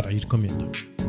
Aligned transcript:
para 0.00 0.12
ir 0.12 0.26
comendo. 0.26 0.99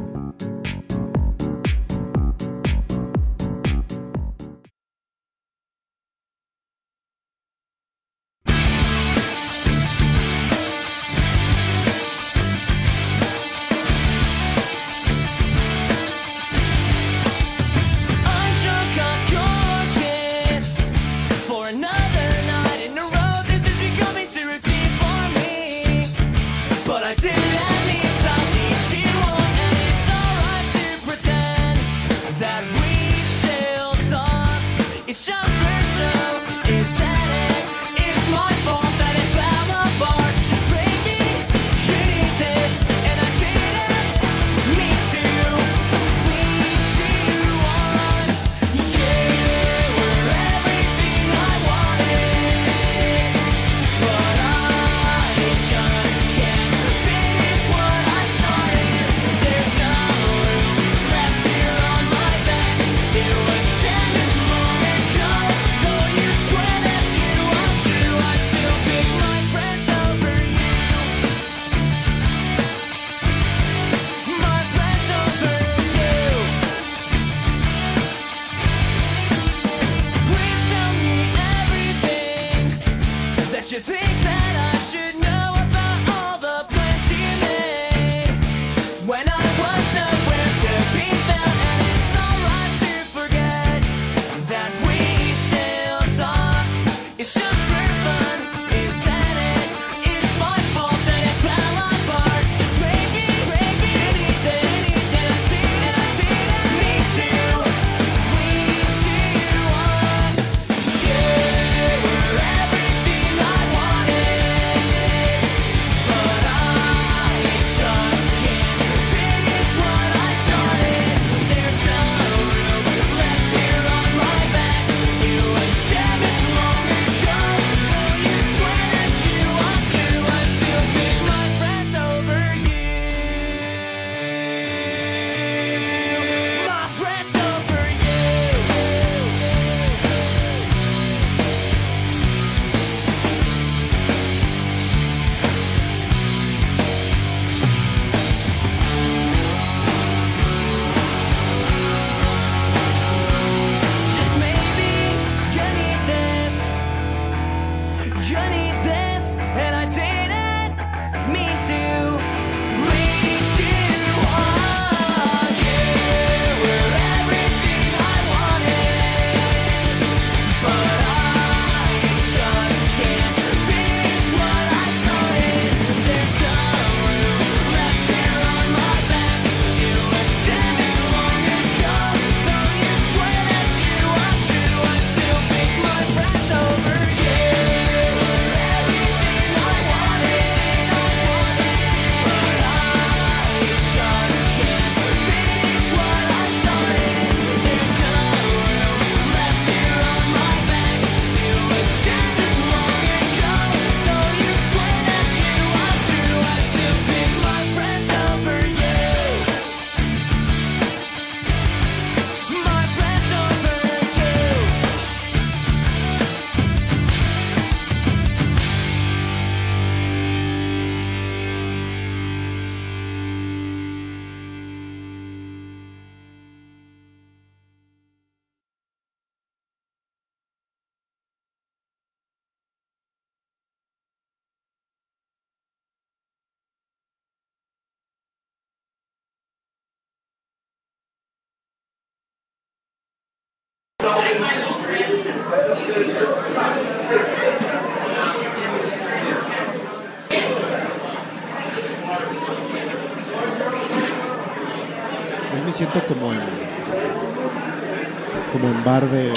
como 258.62 258.74
en 258.74 258.84
bar 258.84 259.10
de, 259.10 259.34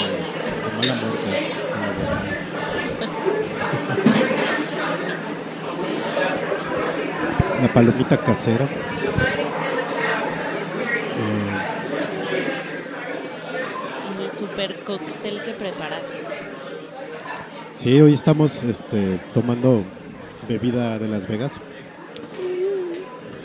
mala 0.77 0.95
muerte. 0.97 1.53
La 7.63 7.69
palomita 7.69 8.19
casera. 8.19 8.69
Y 14.19 14.23
el 14.25 14.31
super 14.31 14.75
cóctel 14.85 15.43
que 15.43 15.53
preparaste. 15.53 16.21
Sí, 17.77 18.01
hoy 18.01 18.13
estamos 18.13 18.63
este, 18.63 19.21
tomando 19.33 19.85
bebida 20.49 20.99
de 20.99 21.09
Las 21.09 21.27
Vegas. 21.27 21.61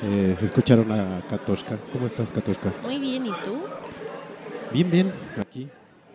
Eh, 0.04 0.38
Escucharon 0.42 0.92
a 0.92 1.22
Katoshka. 1.30 1.78
¿Cómo 1.94 2.08
estás, 2.08 2.32
Katoshka? 2.32 2.74
Muy 2.84 3.00
bien, 3.00 3.26
¿y 3.26 3.32
tú? 3.46 3.62
Bien, 4.72 4.92
bien, 4.92 5.12
aquí, 5.40 5.68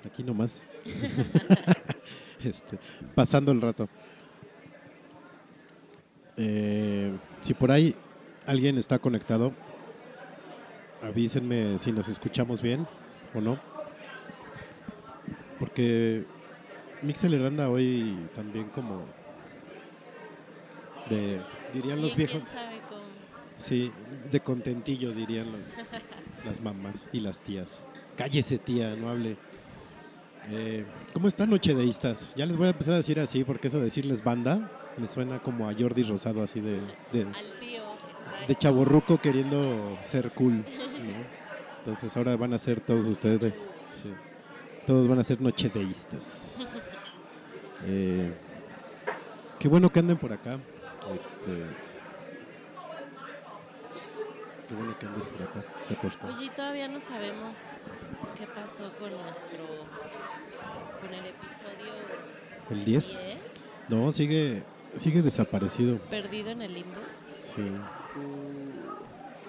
aquí 0.06 0.22
nomás. 0.22 0.62
este, 2.44 2.78
pasando 3.12 3.50
el 3.50 3.60
rato. 3.60 3.88
Eh, 6.36 7.12
si 7.40 7.52
por 7.52 7.72
ahí 7.72 7.96
alguien 8.46 8.78
está 8.78 9.00
conectado, 9.00 9.52
avísenme 11.02 11.80
si 11.80 11.90
nos 11.90 12.08
escuchamos 12.08 12.62
bien 12.62 12.86
o 13.34 13.40
no. 13.40 13.58
Porque 15.58 16.24
Mixel 17.02 17.44
anda 17.44 17.68
hoy 17.68 18.16
también 18.36 18.68
como 18.68 19.04
de, 21.10 21.40
dirían 21.72 22.00
los 22.00 22.14
viejos. 22.14 22.54
Sí, 23.56 23.90
de 24.30 24.40
contentillo 24.40 25.12
dirían 25.12 25.50
los, 25.50 25.74
las 26.44 26.60
mamás 26.60 27.08
y 27.12 27.18
las 27.18 27.40
tías. 27.40 27.84
Cállese 28.16 28.58
tía, 28.58 28.94
no 28.96 29.10
hable. 29.10 29.36
Eh, 30.50 30.84
¿Cómo 31.12 31.26
están 31.28 31.50
nochedeístas? 31.50 32.32
Ya 32.36 32.46
les 32.46 32.56
voy 32.56 32.66
a 32.66 32.70
empezar 32.70 32.94
a 32.94 32.98
decir 32.98 33.18
así 33.18 33.44
porque 33.44 33.68
eso 33.68 33.78
de 33.78 33.84
decirles 33.84 34.22
banda 34.22 34.70
me 34.98 35.06
suena 35.06 35.38
como 35.40 35.68
a 35.68 35.74
Jordi 35.74 36.02
Rosado 36.02 36.42
así 36.42 36.60
de, 36.60 36.80
de, 37.12 37.26
de 38.46 38.54
chaborruco 38.54 39.18
queriendo 39.18 39.98
ser 40.02 40.30
cool. 40.32 40.58
¿no? 40.58 40.64
Entonces 41.78 42.16
ahora 42.16 42.36
van 42.36 42.54
a 42.54 42.58
ser 42.58 42.80
todos 42.80 43.06
ustedes. 43.06 43.66
sí. 44.02 44.12
Todos 44.86 45.08
van 45.08 45.18
a 45.18 45.24
ser 45.24 45.40
nochedeístas. 45.40 46.58
Eh, 47.86 48.32
qué 49.58 49.68
bueno 49.68 49.92
que 49.92 49.98
anden 49.98 50.16
por 50.16 50.32
acá. 50.32 50.58
Este, 51.14 51.66
qué 54.74 54.80
bueno 54.82 54.98
que 54.98 55.06
andes 55.06 55.24
por 55.26 55.42
acá, 55.42 55.64
Katoshka. 55.88 56.26
Oye, 56.26 56.50
todavía 56.50 56.88
no 56.88 56.98
sabemos 57.00 57.76
qué 58.36 58.46
pasó 58.46 58.90
con 58.98 59.10
nuestro. 59.10 59.64
con 61.00 61.12
el 61.14 61.26
episodio 61.26 61.92
¿El 62.70 62.84
10? 62.84 63.18
10, 63.18 63.38
No, 63.90 64.10
sigue, 64.10 64.62
sigue 64.96 65.22
desaparecido. 65.22 65.98
perdido 66.10 66.50
en 66.50 66.62
el 66.62 66.74
limbo. 66.74 67.00
Sí. 67.40 67.62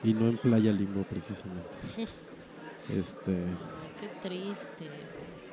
Y 0.04 0.14
no 0.14 0.28
en 0.30 0.38
Playa 0.38 0.72
Limbo, 0.72 1.04
precisamente. 1.04 1.70
Este, 2.88 3.32
Qué 4.00 4.08
triste. 4.22 4.88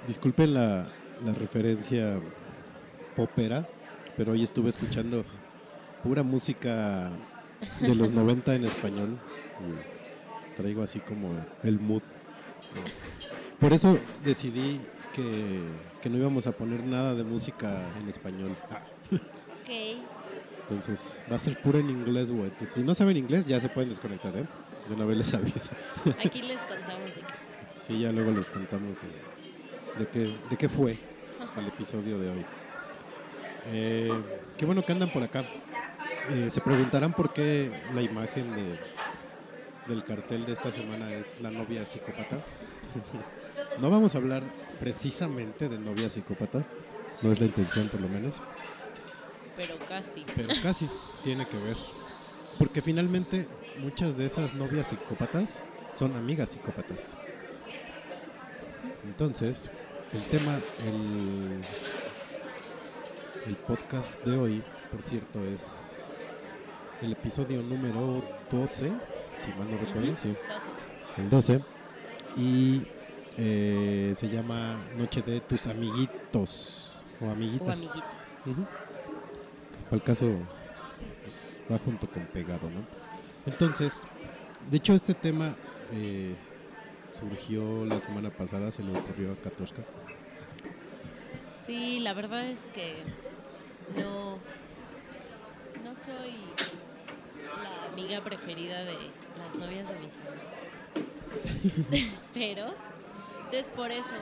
disculpen 0.06 0.52
la, 0.52 0.86
la 1.25 1.32
referencia 1.32 2.20
popera, 3.16 3.66
pero 4.18 4.32
hoy 4.32 4.42
estuve 4.44 4.68
escuchando 4.68 5.25
pura 6.02 6.22
música 6.22 7.10
de 7.80 7.94
los 7.94 8.12
90 8.12 8.54
en 8.56 8.64
español. 8.64 9.18
Y 9.62 10.56
traigo 10.56 10.82
así 10.82 11.00
como 11.00 11.35
el 11.62 11.79
mood. 11.79 12.03
Por 13.59 13.73
eso 13.73 13.99
decidí 14.25 14.81
que, 15.14 15.61
que 16.00 16.11
no 16.11 16.19
íbamos 16.19 16.47
a 16.47 16.53
poner 16.53 16.85
nada 16.85 17.14
de 17.14 17.25
música 17.25 17.88
en 18.00 18.09
español. 18.09 18.56
Ok. 19.11 19.70
Entonces 20.62 21.23
va 21.31 21.37
a 21.37 21.38
ser 21.38 21.61
puro 21.61 21.79
en 21.79 21.91
inglés, 21.91 22.31
güey. 22.31 22.50
Si 22.73 22.82
no 22.82 22.94
saben 22.94 23.17
inglés, 23.17 23.47
ya 23.47 23.61
se 23.61 23.69
pueden 23.69 23.91
desconectar, 23.91 24.37
¿eh? 24.37 24.47
De 24.88 24.94
una 24.94 25.05
vez 25.05 25.19
les 25.19 25.35
aviso. 25.35 25.73
Aquí 26.25 26.43
les 26.43 26.61
contamos 26.61 27.14
de 27.14 27.20
qué. 27.20 27.35
Sí, 27.87 28.00
ya 28.00 28.12
luego 28.12 28.31
les 28.31 28.49
contamos 28.49 28.97
de, 29.00 30.05
de 30.05 30.11
qué, 30.11 30.20
de 30.50 30.56
qué 30.56 30.69
fue 30.69 30.93
el 30.93 31.67
episodio 31.67 32.19
de 32.19 32.31
hoy. 32.31 32.44
Eh, 33.67 34.09
qué 34.56 34.64
bueno 34.64 34.85
que 34.85 34.93
andan 34.93 35.11
por 35.11 35.23
acá. 35.23 35.44
Eh, 36.31 36.49
se 36.49 36.61
preguntarán 36.61 37.12
por 37.12 37.32
qué 37.32 37.70
la 37.94 38.03
imagen 38.03 38.55
de, 38.55 38.79
del 39.87 40.05
cartel 40.05 40.44
de 40.46 40.52
esta 40.52 40.70
semana 40.70 41.12
es 41.12 41.40
la 41.40 41.50
novia 41.50 41.84
psicópata. 41.84 42.38
no 43.81 43.90
vamos 43.90 44.14
a 44.14 44.19
hablar 44.19 44.43
precisamente 44.81 45.69
de 45.69 45.79
novias 45.79 46.12
psicópatas, 46.12 46.67
no 47.23 47.32
es 47.32 47.40
la 47.40 47.46
intención 47.46 47.88
por 47.88 48.00
lo 48.00 48.08
menos. 48.08 48.37
Pero 49.56 49.75
casi. 49.88 50.25
Pero 50.34 50.49
casi 50.62 50.88
tiene 51.25 51.46
que 51.46 51.56
ver. 51.56 51.76
Porque 52.58 52.82
finalmente 52.82 53.49
muchas 53.79 54.17
de 54.17 54.26
esas 54.26 54.55
novias 54.55 54.88
psicópatas 54.88 55.62
son 55.93 56.17
amigas 56.17 56.50
psicópatas. 56.50 57.14
Entonces, 59.05 59.70
el 60.12 60.23
tema, 60.25 60.61
el, 60.87 61.61
el 63.46 63.56
podcast 63.56 64.23
de 64.25 64.37
hoy, 64.37 64.62
por 64.90 65.02
cierto, 65.02 65.44
es 65.44 66.17
el 67.02 67.12
episodio 67.12 67.62
número 67.62 68.23
12, 68.50 68.93
si 69.42 69.52
mal 69.52 69.70
no 69.70 69.78
recuerdo, 69.78 70.16
sí, 70.16 70.34
el 71.16 71.30
12. 71.30 71.60
Y 72.36 72.82
eh, 73.36 74.12
se 74.16 74.28
llama 74.28 74.78
Noche 74.96 75.22
de 75.22 75.40
tus 75.40 75.66
amiguitos 75.66 76.92
o 77.20 77.30
amiguitas. 77.30 77.68
o 77.68 77.72
amiguitas. 77.72 78.68
Para 79.84 79.96
el 79.96 80.02
caso, 80.02 80.26
pues, 81.22 81.40
va 81.70 81.78
junto 81.78 82.08
con 82.08 82.24
pegado, 82.26 82.70
¿no? 82.70 82.84
Entonces, 83.46 84.02
de 84.70 84.76
hecho, 84.76 84.94
este 84.94 85.14
tema 85.14 85.54
eh, 85.92 86.34
surgió 87.10 87.84
la 87.84 88.00
semana 88.00 88.30
pasada, 88.30 88.70
se 88.70 88.82
le 88.82 88.96
ocurrió 88.96 89.32
a 89.32 89.36
Katoshka. 89.36 89.82
Sí, 91.66 92.00
la 92.00 92.14
verdad 92.14 92.46
es 92.46 92.70
que 92.72 93.02
no, 93.96 94.38
no 95.84 95.96
soy 95.96 96.34
la 97.61 97.87
amiga 97.92 98.21
preferida 98.23 98.85
de 98.85 98.97
las 99.38 99.54
novias 99.59 99.88
de 99.88 99.99
mis 99.99 100.16
amigos. 100.16 102.12
Pero, 102.35 102.75
entonces 103.44 103.66
por 103.75 103.90
eso, 103.90 104.14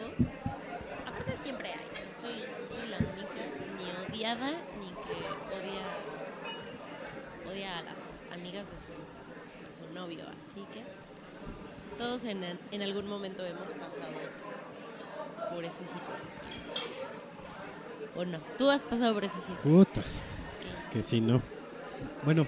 aparte 1.07 1.37
siempre 1.37 1.73
hay, 1.73 1.79
no 1.79 2.21
soy, 2.21 2.35
no 2.35 2.75
soy 2.75 2.89
la 2.89 2.99
única, 2.99 3.43
ni 3.77 4.15
odiada, 4.17 4.51
ni 4.79 4.89
que 4.89 5.15
odia, 5.57 5.83
odia 7.51 7.79
a 7.79 7.83
las 7.83 7.99
amigas 8.33 8.67
de 8.71 8.81
su, 8.81 8.93
de 8.93 9.73
su 9.89 9.95
novio. 9.95 10.25
Así 10.25 10.65
que 10.73 10.83
todos 11.99 12.25
en, 12.25 12.59
en 12.71 12.83
algún 12.83 13.07
momento 13.09 13.45
hemos 13.45 13.73
pasado 13.73 14.13
por 15.51 15.65
esa 15.65 15.79
situación. 15.79 16.11
¿O 18.17 18.25
no? 18.25 18.39
¿Tú 18.59 18.71
has 18.71 18.83
pasado 18.83 19.15
por 19.15 19.25
esa 19.25 19.41
situación? 19.41 19.85
Puta, 19.85 20.03
que 20.93 21.03
si 21.03 21.21
no. 21.21 21.41
Bueno, 22.25 22.47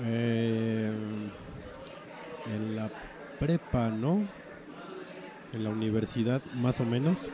eh, 0.00 0.92
en 2.46 2.76
la 2.76 2.90
prepa, 3.38 3.88
¿no? 3.88 4.26
En 5.52 5.64
la 5.64 5.70
universidad, 5.70 6.42
más 6.54 6.80
o 6.80 6.84
menos. 6.84 7.28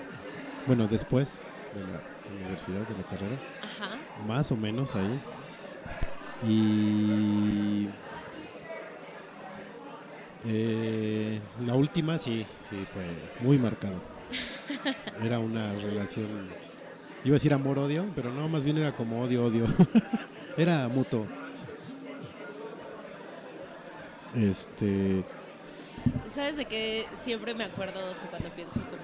Bueno, 0.66 0.88
después 0.88 1.42
de 1.74 1.80
la 1.80 2.00
universidad, 2.34 2.86
de 2.86 2.96
la 2.96 3.08
carrera. 3.08 3.36
Ajá. 3.62 3.96
más 4.26 4.50
o 4.50 4.56
menos 4.56 4.94
ahí. 4.96 5.20
Y 6.46 7.88
eh, 10.44 11.40
la 11.64 11.74
última 11.74 12.18
sí, 12.18 12.46
sí 12.68 12.86
fue 12.92 13.04
muy 13.40 13.58
marcado. 13.58 14.00
Era 15.22 15.38
una 15.38 15.72
relación, 15.74 16.48
iba 17.24 17.34
a 17.34 17.38
decir 17.38 17.52
amor-odio, 17.52 18.06
pero 18.14 18.32
no, 18.32 18.48
más 18.48 18.62
bien 18.62 18.78
era 18.78 18.94
como 18.94 19.22
odio-odio. 19.22 19.66
era 20.56 20.88
mutuo. 20.88 21.26
Este, 24.38 25.24
¿Sabes 26.34 26.56
de 26.56 26.66
qué 26.66 27.06
siempre 27.22 27.54
me 27.54 27.64
acuerdo 27.64 28.10
o 28.10 28.14
sea, 28.14 28.28
cuando 28.30 28.50
pienso 28.50 28.80
como 28.80 29.02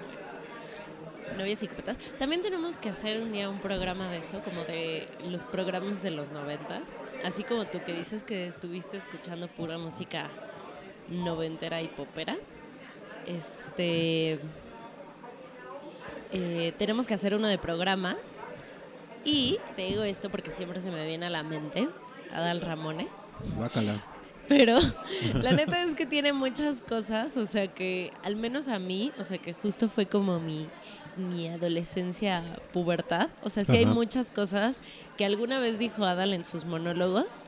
en 1.30 1.38
novias 1.38 1.58
psicópatas? 1.58 1.96
También 2.18 2.42
tenemos 2.42 2.78
que 2.78 2.88
hacer 2.88 3.20
un 3.20 3.32
día 3.32 3.48
un 3.48 3.58
programa 3.58 4.08
de 4.10 4.18
eso, 4.18 4.40
como 4.42 4.64
de 4.64 5.08
los 5.28 5.44
programas 5.44 6.02
de 6.02 6.10
los 6.12 6.30
noventas. 6.30 6.82
Así 7.24 7.42
como 7.42 7.64
tú 7.66 7.80
que 7.84 7.92
dices 7.92 8.22
que 8.22 8.46
estuviste 8.46 8.96
escuchando 8.96 9.48
pura 9.48 9.78
música 9.78 10.30
noventera 11.08 11.82
y 11.82 11.88
popera. 11.88 12.36
Este. 13.26 14.38
eh, 16.32 16.72
tenemos 16.78 17.06
que 17.06 17.14
hacer 17.14 17.34
uno 17.34 17.48
de 17.48 17.58
programas. 17.58 18.16
Y 19.24 19.58
te 19.74 19.82
digo 19.82 20.02
esto 20.04 20.28
porque 20.30 20.50
siempre 20.50 20.80
se 20.82 20.90
me 20.90 21.06
viene 21.06 21.26
a 21.26 21.30
la 21.30 21.42
mente 21.42 21.88
Adal 22.30 22.60
Ramones. 22.60 23.08
guácala. 23.56 24.13
Pero 24.48 24.76
la 25.34 25.52
neta 25.52 25.82
es 25.82 25.94
que 25.94 26.06
tiene 26.06 26.32
muchas 26.32 26.80
cosas, 26.82 27.36
o 27.36 27.46
sea 27.46 27.68
que 27.68 28.12
al 28.22 28.36
menos 28.36 28.68
a 28.68 28.78
mí, 28.78 29.10
o 29.18 29.24
sea 29.24 29.38
que 29.38 29.52
justo 29.54 29.88
fue 29.88 30.06
como 30.06 30.38
mi, 30.40 30.66
mi 31.16 31.48
adolescencia 31.48 32.42
pubertad. 32.72 33.28
O 33.42 33.50
sea, 33.50 33.64
sí 33.64 33.76
hay 33.76 33.86
muchas 33.86 34.30
cosas 34.30 34.80
que 35.16 35.24
alguna 35.24 35.58
vez 35.60 35.78
dijo 35.78 36.04
Adal 36.04 36.34
en 36.34 36.44
sus 36.44 36.64
monólogos 36.64 37.44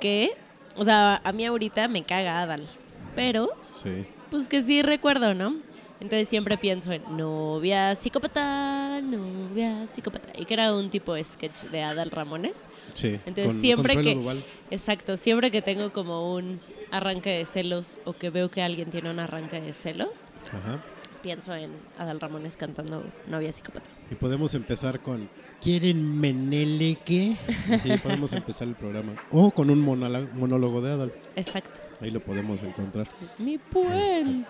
que, 0.00 0.30
o 0.76 0.84
sea, 0.84 1.20
a 1.24 1.32
mí 1.32 1.44
ahorita 1.44 1.88
me 1.88 2.02
caga 2.04 2.40
Adal. 2.42 2.66
Pero, 3.14 3.50
Sí. 3.72 4.06
pues 4.30 4.48
que 4.48 4.62
sí 4.62 4.82
recuerdo, 4.82 5.34
¿no? 5.34 5.56
Entonces 6.00 6.28
siempre 6.28 6.56
pienso 6.56 6.92
en 6.92 7.02
novia 7.16 7.94
psicópata, 7.96 9.00
novia 9.02 9.86
psicópata. 9.88 10.28
Y 10.38 10.44
que 10.44 10.54
era 10.54 10.72
un 10.72 10.90
tipo 10.90 11.14
de 11.14 11.24
sketch 11.24 11.62
de 11.64 11.82
Adal 11.82 12.12
Ramones. 12.12 12.68
Sí. 12.94 13.18
Entonces 13.26 13.46
con 13.52 13.60
siempre 13.60 13.94
Consuelo 13.94 14.10
que 14.10 14.14
Duval. 14.22 14.44
exacto, 14.70 15.16
siempre 15.16 15.50
que 15.50 15.62
tengo 15.62 15.92
como 15.92 16.34
un 16.34 16.60
arranque 16.90 17.30
de 17.30 17.44
celos 17.44 17.96
o 18.04 18.12
que 18.12 18.30
veo 18.30 18.50
que 18.50 18.62
alguien 18.62 18.90
tiene 18.90 19.10
un 19.10 19.18
arranque 19.18 19.60
de 19.60 19.72
celos, 19.72 20.30
Ajá. 20.46 20.82
pienso 21.22 21.54
en 21.54 21.70
Adal 21.98 22.20
Ramones 22.20 22.56
cantando 22.56 23.04
Novia 23.26 23.52
psicópata. 23.52 23.88
Y 24.10 24.14
podemos 24.14 24.54
empezar 24.54 25.00
con 25.00 25.28
¿Quieren 25.60 26.20
meneleque? 26.20 27.36
Sí, 27.82 27.90
podemos 28.02 28.32
empezar 28.32 28.68
el 28.68 28.74
programa. 28.76 29.14
O 29.32 29.50
con 29.50 29.70
un 29.70 29.80
monólogo, 29.80 30.28
monólogo 30.34 30.80
de 30.80 30.92
Adal. 30.92 31.12
Exacto. 31.34 31.80
Ahí 32.00 32.12
lo 32.12 32.20
podemos 32.20 32.62
encontrar. 32.62 33.08
Mi 33.38 33.58
puente. 33.58 34.46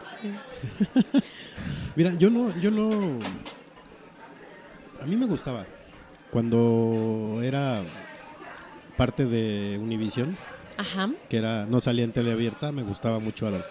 Mira, 1.97 2.12
yo 2.14 2.28
no, 2.28 2.54
yo 2.61 2.71
no. 2.71 3.18
A 5.00 5.07
mí 5.07 5.16
me 5.16 5.25
gustaba. 5.25 5.64
Cuando 6.30 7.40
era 7.42 7.80
parte 8.99 9.25
de 9.25 9.78
Univision, 9.81 10.37
Ajá. 10.76 11.09
que 11.31 11.38
era, 11.38 11.64
no 11.64 11.81
salía 11.81 12.05
en 12.05 12.12
tele 12.12 12.33
abierta, 12.33 12.71
me 12.73 12.83
gustaba 12.83 13.19
mucho 13.19 13.47
Adal. 13.47 13.64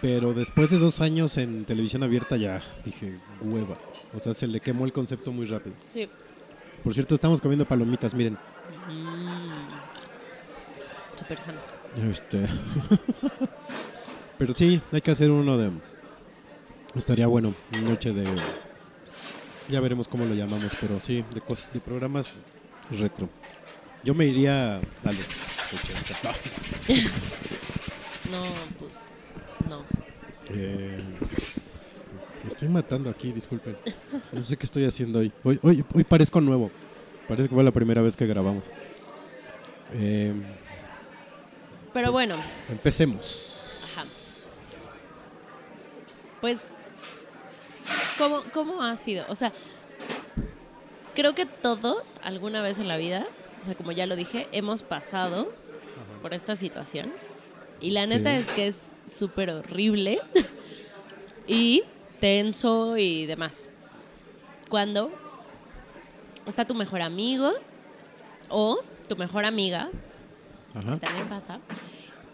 Pero 0.00 0.32
después 0.32 0.70
de 0.70 0.78
dos 0.78 1.00
años 1.02 1.36
en 1.36 1.64
televisión 1.66 2.02
abierta 2.02 2.36
ya 2.38 2.62
dije, 2.84 3.18
hueva. 3.42 3.74
O 4.14 4.20
sea, 4.20 4.32
se 4.32 4.46
le 4.46 4.60
quemó 4.60 4.84
el 4.86 4.92
concepto 4.94 5.30
muy 5.32 5.44
rápido. 5.46 5.76
Sí. 5.84 6.08
Por 6.82 6.94
cierto, 6.94 7.14
estamos 7.14 7.40
comiendo 7.40 7.66
palomitas, 7.66 8.14
miren. 8.14 8.38
Mm. 8.88 9.38
Sano. 11.44 12.10
Este. 12.10 12.46
Pero 14.38 14.52
sí, 14.54 14.80
hay 14.92 15.00
que 15.00 15.10
hacer 15.10 15.30
uno 15.30 15.56
de. 15.56 15.70
Estaría 16.94 17.26
bueno, 17.26 17.54
noche 17.82 18.12
de. 18.12 18.24
Ya 19.68 19.80
veremos 19.80 20.06
cómo 20.08 20.24
lo 20.24 20.34
llamamos, 20.34 20.72
pero 20.80 21.00
sí, 21.00 21.24
de, 21.34 21.40
cos- 21.42 21.66
de 21.72 21.80
programas 21.80 22.40
retro. 22.90 23.28
Yo 24.06 24.14
me 24.14 24.24
iría 24.24 24.76
a 24.76 24.80
los 25.04 25.26
80. 25.74 26.32
No, 28.30 28.42
pues. 28.78 29.08
No. 29.68 29.84
Eh, 30.48 30.98
me 32.42 32.48
estoy 32.48 32.68
matando 32.68 33.10
aquí, 33.10 33.32
disculpen. 33.32 33.76
No 34.32 34.44
sé 34.44 34.56
qué 34.56 34.66
estoy 34.66 34.84
haciendo 34.84 35.20
hoy. 35.20 35.32
Hoy, 35.44 35.58
hoy, 35.62 35.84
hoy 35.92 36.04
parezco 36.04 36.40
nuevo. 36.40 36.70
Parece 37.28 37.48
que 37.48 37.54
fue 37.54 37.64
la 37.64 37.70
primera 37.72 38.02
vez 38.02 38.16
que 38.16 38.26
grabamos. 38.26 38.64
Eh, 39.92 40.32
Pero 41.92 42.12
bueno, 42.12 42.36
empecemos. 42.68 43.88
Ajá. 43.92 44.06
Pues, 46.40 46.60
¿cómo, 48.18 48.42
¿cómo 48.52 48.82
ha 48.82 48.94
sido? 48.96 49.24
O 49.28 49.34
sea, 49.36 49.52
creo 51.14 51.34
que 51.34 51.46
todos, 51.46 52.18
alguna 52.22 52.60
vez 52.60 52.78
en 52.78 52.88
la 52.88 52.96
vida, 52.96 53.26
sea, 53.66 53.74
como 53.74 53.92
ya 53.92 54.06
lo 54.06 54.16
dije, 54.16 54.48
hemos 54.52 54.82
pasado 54.82 55.52
por 56.22 56.32
esta 56.34 56.56
situación. 56.56 57.12
Y 57.80 57.90
la 57.90 58.06
neta 58.06 58.30
Sí. 58.32 58.36
es 58.42 58.50
que 58.52 58.66
es 58.68 58.92
súper 59.06 59.50
horrible 59.50 60.20
y 61.46 61.82
tenso 62.20 62.96
y 62.96 63.26
demás. 63.26 63.68
Cuando 64.70 65.10
está 66.46 66.64
tu 66.64 66.74
mejor 66.74 67.02
amigo 67.02 67.52
o 68.48 68.80
tu 69.08 69.16
mejor 69.16 69.44
amiga 69.44 69.90
Ajá. 70.74 70.96
también 70.98 71.28
pasa. 71.28 71.60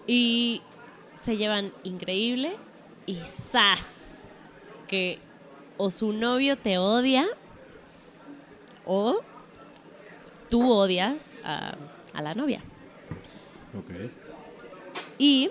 Y 0.07 0.63
se 1.25 1.37
llevan 1.37 1.73
increíble 1.85 2.57
y 3.07 3.17
¡zas! 3.51 3.99
Que 4.89 5.19
o 5.77 5.91
su 5.91 6.13
novio 6.13 6.57
te 6.57 6.79
odia 6.79 7.27
o 8.85 9.21
tú 10.53 10.71
odias 10.71 11.35
a, 11.43 11.77
a 12.13 12.21
la 12.21 12.35
novia. 12.35 12.61
Ok. 13.75 14.11
Y 15.17 15.49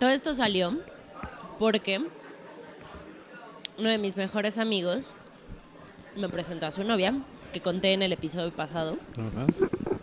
todo 0.00 0.10
esto 0.10 0.34
salió 0.34 0.80
porque 1.60 2.04
uno 3.78 3.88
de 3.88 3.98
mis 3.98 4.16
mejores 4.16 4.58
amigos 4.58 5.14
me 6.16 6.28
presentó 6.28 6.66
a 6.66 6.72
su 6.72 6.82
novia, 6.82 7.14
que 7.52 7.60
conté 7.60 7.92
en 7.92 8.02
el 8.02 8.12
episodio 8.12 8.50
pasado. 8.50 8.98
Ajá. 9.12 9.46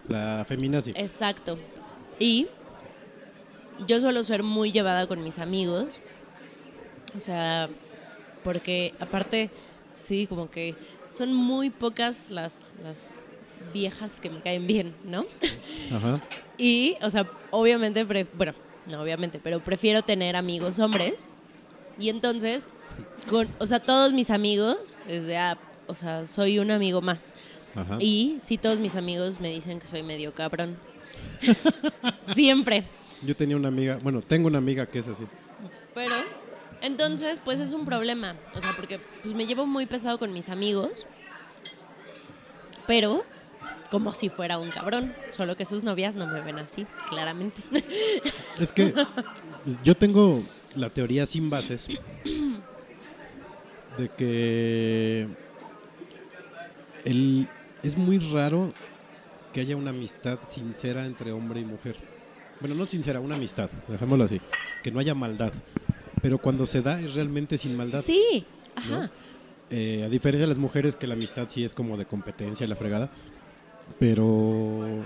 La 0.08 0.46
feminazi. 0.48 0.94
Exacto. 0.96 1.60
Y 2.18 2.48
yo 3.88 4.00
suelo 4.00 4.24
ser 4.24 4.42
muy 4.42 4.72
llevada 4.72 5.06
con 5.06 5.22
mis 5.22 5.38
amigos. 5.38 6.00
O 7.14 7.20
sea, 7.20 7.68
porque 8.42 8.94
aparte, 9.02 9.50
sí, 9.96 10.28
como 10.28 10.50
que 10.50 10.76
son 11.10 11.34
muy 11.34 11.70
pocas 11.70 12.32
las, 12.32 12.56
las 12.82 13.11
viejas 13.74 14.20
que 14.20 14.30
me 14.30 14.42
caen 14.42 14.68
bien, 14.68 14.96
¿no? 15.04 15.26
Ajá. 15.92 16.20
Y, 16.58 16.98
o 17.02 17.10
sea, 17.10 17.28
obviamente, 17.50 18.06
pre- 18.06 18.28
bueno, 18.34 18.54
no 18.88 19.02
obviamente, 19.02 19.40
pero 19.44 19.60
prefiero 19.60 20.02
tener 20.04 20.36
amigos 20.36 20.80
hombres. 20.80 21.34
Y 22.00 22.10
entonces, 22.10 22.70
con, 23.30 23.48
o 23.60 23.66
sea, 23.66 23.80
todos 23.80 24.14
mis 24.14 24.30
amigos, 24.32 24.98
desde, 25.08 25.38
ah, 25.38 25.58
o 25.88 25.96
sea, 25.96 26.28
soy 26.28 26.60
un 26.60 26.72
amigo 26.72 27.02
más. 27.02 27.34
Ajá. 27.76 27.98
Y 28.00 28.38
sí, 28.42 28.58
todos 28.58 28.80
mis 28.80 28.96
amigos 28.96 29.40
me 29.40 29.50
dicen 29.50 29.80
que 29.80 29.88
soy 29.88 30.04
medio 30.04 30.34
cabrón. 30.34 30.78
Siempre. 32.34 32.86
Yo 33.24 33.36
tenía 33.36 33.56
una 33.56 33.68
amiga, 33.68 34.00
bueno, 34.02 34.22
tengo 34.22 34.48
una 34.48 34.58
amiga 34.58 34.86
que 34.86 35.00
es 35.00 35.08
así. 35.08 35.26
Pero, 35.94 36.14
entonces, 36.82 37.40
pues 37.44 37.60
es 37.60 37.74
un 37.74 37.86
problema. 37.86 38.36
O 38.56 38.62
sea, 38.62 38.74
porque 38.76 39.00
pues, 39.22 39.34
me 39.36 39.46
llevo 39.46 39.66
muy 39.66 39.86
pesado 39.86 40.18
con 40.18 40.34
mis 40.34 40.50
amigos. 40.50 41.06
Pero, 42.88 43.24
como 43.92 44.14
si 44.14 44.30
fuera 44.30 44.58
un 44.58 44.70
cabrón. 44.70 45.14
Solo 45.30 45.56
que 45.56 45.66
sus 45.66 45.84
novias 45.84 46.16
no 46.16 46.26
me 46.26 46.42
ven 46.42 46.58
así, 46.58 46.88
claramente. 47.10 47.62
Es 48.60 48.72
que 48.72 48.96
yo 49.84 49.96
tengo 49.96 50.44
la 50.76 50.90
teoría 50.90 51.26
sin 51.26 51.50
bases 51.50 51.88
de 53.98 54.10
que 54.18 55.28
el, 57.04 57.48
es 57.84 57.98
muy 57.98 58.18
raro 58.18 58.74
que 59.54 59.60
haya 59.60 59.76
una 59.76 59.90
amistad 59.90 60.40
sincera 60.48 61.06
entre 61.06 61.34
hombre 61.34 61.60
y 61.60 61.66
mujer. 61.66 61.98
Bueno, 62.62 62.76
no 62.76 62.86
sincera, 62.86 63.20
una 63.20 63.36
amistad, 63.36 63.70
dejémoslo 63.88 64.24
así. 64.24 64.40
Que 64.84 64.92
no 64.92 65.00
haya 65.00 65.14
maldad. 65.14 65.52
Pero 66.22 66.38
cuando 66.38 66.66
se 66.66 66.82
da 66.82 67.02
es 67.02 67.16
realmente 67.16 67.58
sin 67.58 67.76
maldad. 67.76 68.02
sí, 68.02 68.46
¿no? 68.88 68.96
ajá. 68.98 69.12
Eh, 69.74 70.04
a 70.04 70.10
diferencia 70.10 70.42
de 70.42 70.48
las 70.48 70.58
mujeres, 70.58 70.98
que 70.98 71.08
la 71.08 71.14
amistad 71.14 71.48
sí 71.48 71.64
es 71.64 71.74
como 71.74 71.96
de 71.96 72.06
competencia 72.06 72.66
y 72.66 72.68
la 72.68 72.76
fregada. 72.76 73.10
Pero 74.00 75.04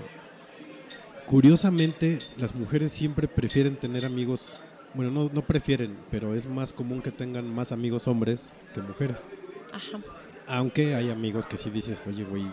curiosamente, 1.26 2.18
las 2.36 2.54
mujeres 2.54 2.92
siempre 2.92 3.28
prefieren 3.28 3.76
tener 3.76 4.04
amigos. 4.04 4.60
Bueno, 4.94 5.10
no, 5.10 5.30
no 5.32 5.42
prefieren, 5.42 5.96
pero 6.10 6.34
es 6.34 6.46
más 6.46 6.72
común 6.72 7.02
que 7.02 7.10
tengan 7.12 7.52
más 7.52 7.72
amigos 7.72 8.08
hombres 8.08 8.52
que 8.74 8.80
mujeres. 8.80 9.28
Ajá. 9.72 10.00
Aunque 10.46 10.94
hay 10.94 11.10
amigos 11.10 11.46
que 11.46 11.56
sí 11.56 11.70
dices, 11.70 12.06
oye, 12.06 12.24
güey, 12.24 12.44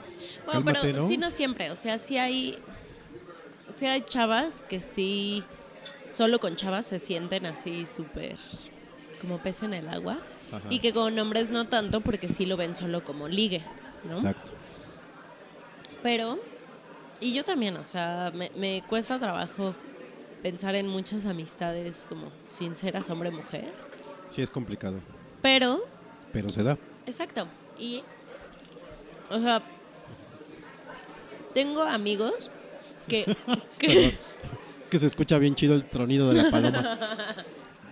Bueno, 0.45 0.63
cálmate, 0.63 0.79
pero 0.81 0.99
¿no? 0.99 1.07
sí 1.07 1.15
no 1.17 1.29
siempre, 1.29 1.69
o 1.71 1.75
sea, 1.75 1.97
sí 1.97 2.17
hay 2.17 2.57
sí 3.69 3.85
hay 3.85 4.01
chavas 4.01 4.63
que 4.63 4.81
sí 4.81 5.43
solo 6.07 6.39
con 6.39 6.55
chavas 6.55 6.85
se 6.87 6.99
sienten 6.99 7.45
así 7.45 7.85
súper 7.85 8.35
como 9.21 9.37
pez 9.39 9.63
en 9.63 9.73
el 9.73 9.87
agua 9.87 10.19
Ajá. 10.51 10.67
y 10.69 10.79
que 10.79 10.91
con 10.91 11.17
hombres 11.17 11.49
no 11.49 11.67
tanto 11.69 12.01
porque 12.01 12.27
sí 12.27 12.45
lo 12.45 12.57
ven 12.57 12.75
solo 12.75 13.03
como 13.03 13.27
ligue, 13.27 13.63
¿no? 14.03 14.11
Exacto. 14.13 14.51
Pero 16.03 16.37
y 17.19 17.33
yo 17.33 17.43
también, 17.43 17.77
o 17.77 17.85
sea, 17.85 18.31
me, 18.35 18.51
me 18.57 18.83
cuesta 18.87 19.17
trabajo 19.17 19.73
pensar 20.43 20.75
en 20.75 20.87
muchas 20.87 21.25
amistades 21.25 22.05
como 22.09 22.29
sinceras 22.47 23.09
hombre-mujer, 23.09 23.71
Sí 24.27 24.41
es 24.41 24.49
complicado, 24.49 24.99
pero 25.41 25.83
pero 26.33 26.49
se 26.49 26.63
da. 26.63 26.77
Exacto. 27.05 27.47
Y, 27.77 28.03
o 29.29 29.39
sea, 29.39 29.61
tengo 31.53 31.83
amigos 31.83 32.49
que, 33.07 33.35
que 34.89 34.99
se 34.99 35.05
escucha 35.05 35.37
bien 35.37 35.55
chido 35.55 35.75
el 35.75 35.85
tronido 35.85 36.29
de 36.33 36.43
la 36.43 36.51
paloma. 36.51 36.99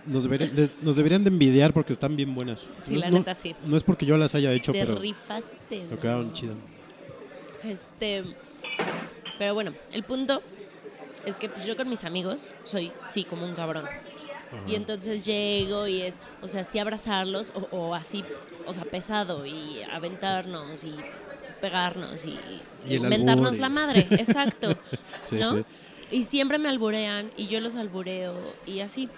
Nos, 0.04 0.24
deberían- 0.24 0.52
les- 0.54 0.82
nos 0.82 0.96
deberían 0.96 1.22
de 1.22 1.28
envidiar 1.28 1.72
porque 1.72 1.92
están 1.92 2.16
bien 2.16 2.34
buenas. 2.34 2.60
Sí, 2.80 2.94
No- 2.94 3.00
la 3.00 3.10
neta, 3.10 3.34
sí. 3.34 3.54
No 3.64 3.76
es 3.76 3.84
porque 3.84 4.04
yo 4.04 4.16
las 4.16 4.34
haya 4.34 4.52
hecho, 4.52 4.72
te 4.72 4.80
pero, 4.84 4.98
rifaste. 4.98 5.86
quedaron 6.00 6.32
chidas. 6.32 6.56
Este, 7.64 8.24
pero 9.38 9.54
bueno, 9.54 9.72
el 9.92 10.02
punto 10.04 10.42
es 11.24 11.36
que 11.36 11.48
pues, 11.48 11.64
yo 11.66 11.76
con 11.76 11.88
mis 11.88 12.04
amigos 12.04 12.52
soy, 12.64 12.92
sí, 13.10 13.24
como 13.24 13.44
un 13.46 13.54
cabrón. 13.54 13.86
Y 14.66 14.74
entonces 14.74 15.24
llego 15.24 15.86
y 15.86 16.02
es, 16.02 16.20
o 16.42 16.48
sea, 16.48 16.62
sí 16.64 16.78
abrazarlos 16.78 17.52
o, 17.54 17.68
o 17.74 17.94
así, 17.94 18.22
o 18.66 18.74
sea, 18.74 18.84
pesado 18.84 19.46
y 19.46 19.82
aventarnos 19.90 20.84
y 20.84 20.94
pegarnos 21.62 22.26
y, 22.26 22.38
Y 22.86 22.96
y- 22.96 23.58
la 23.58 23.68
madre, 23.70 24.06
exacto, 24.10 24.76
Sí, 25.30 25.36
¿no? 25.36 25.56
sí. 25.56 25.64
Y 26.10 26.22
siempre 26.24 26.58
me 26.58 26.68
alburean 26.68 27.30
y 27.38 27.46
yo 27.46 27.60
los 27.60 27.76
albureo 27.76 28.34
y 28.66 28.80
así. 28.80 29.08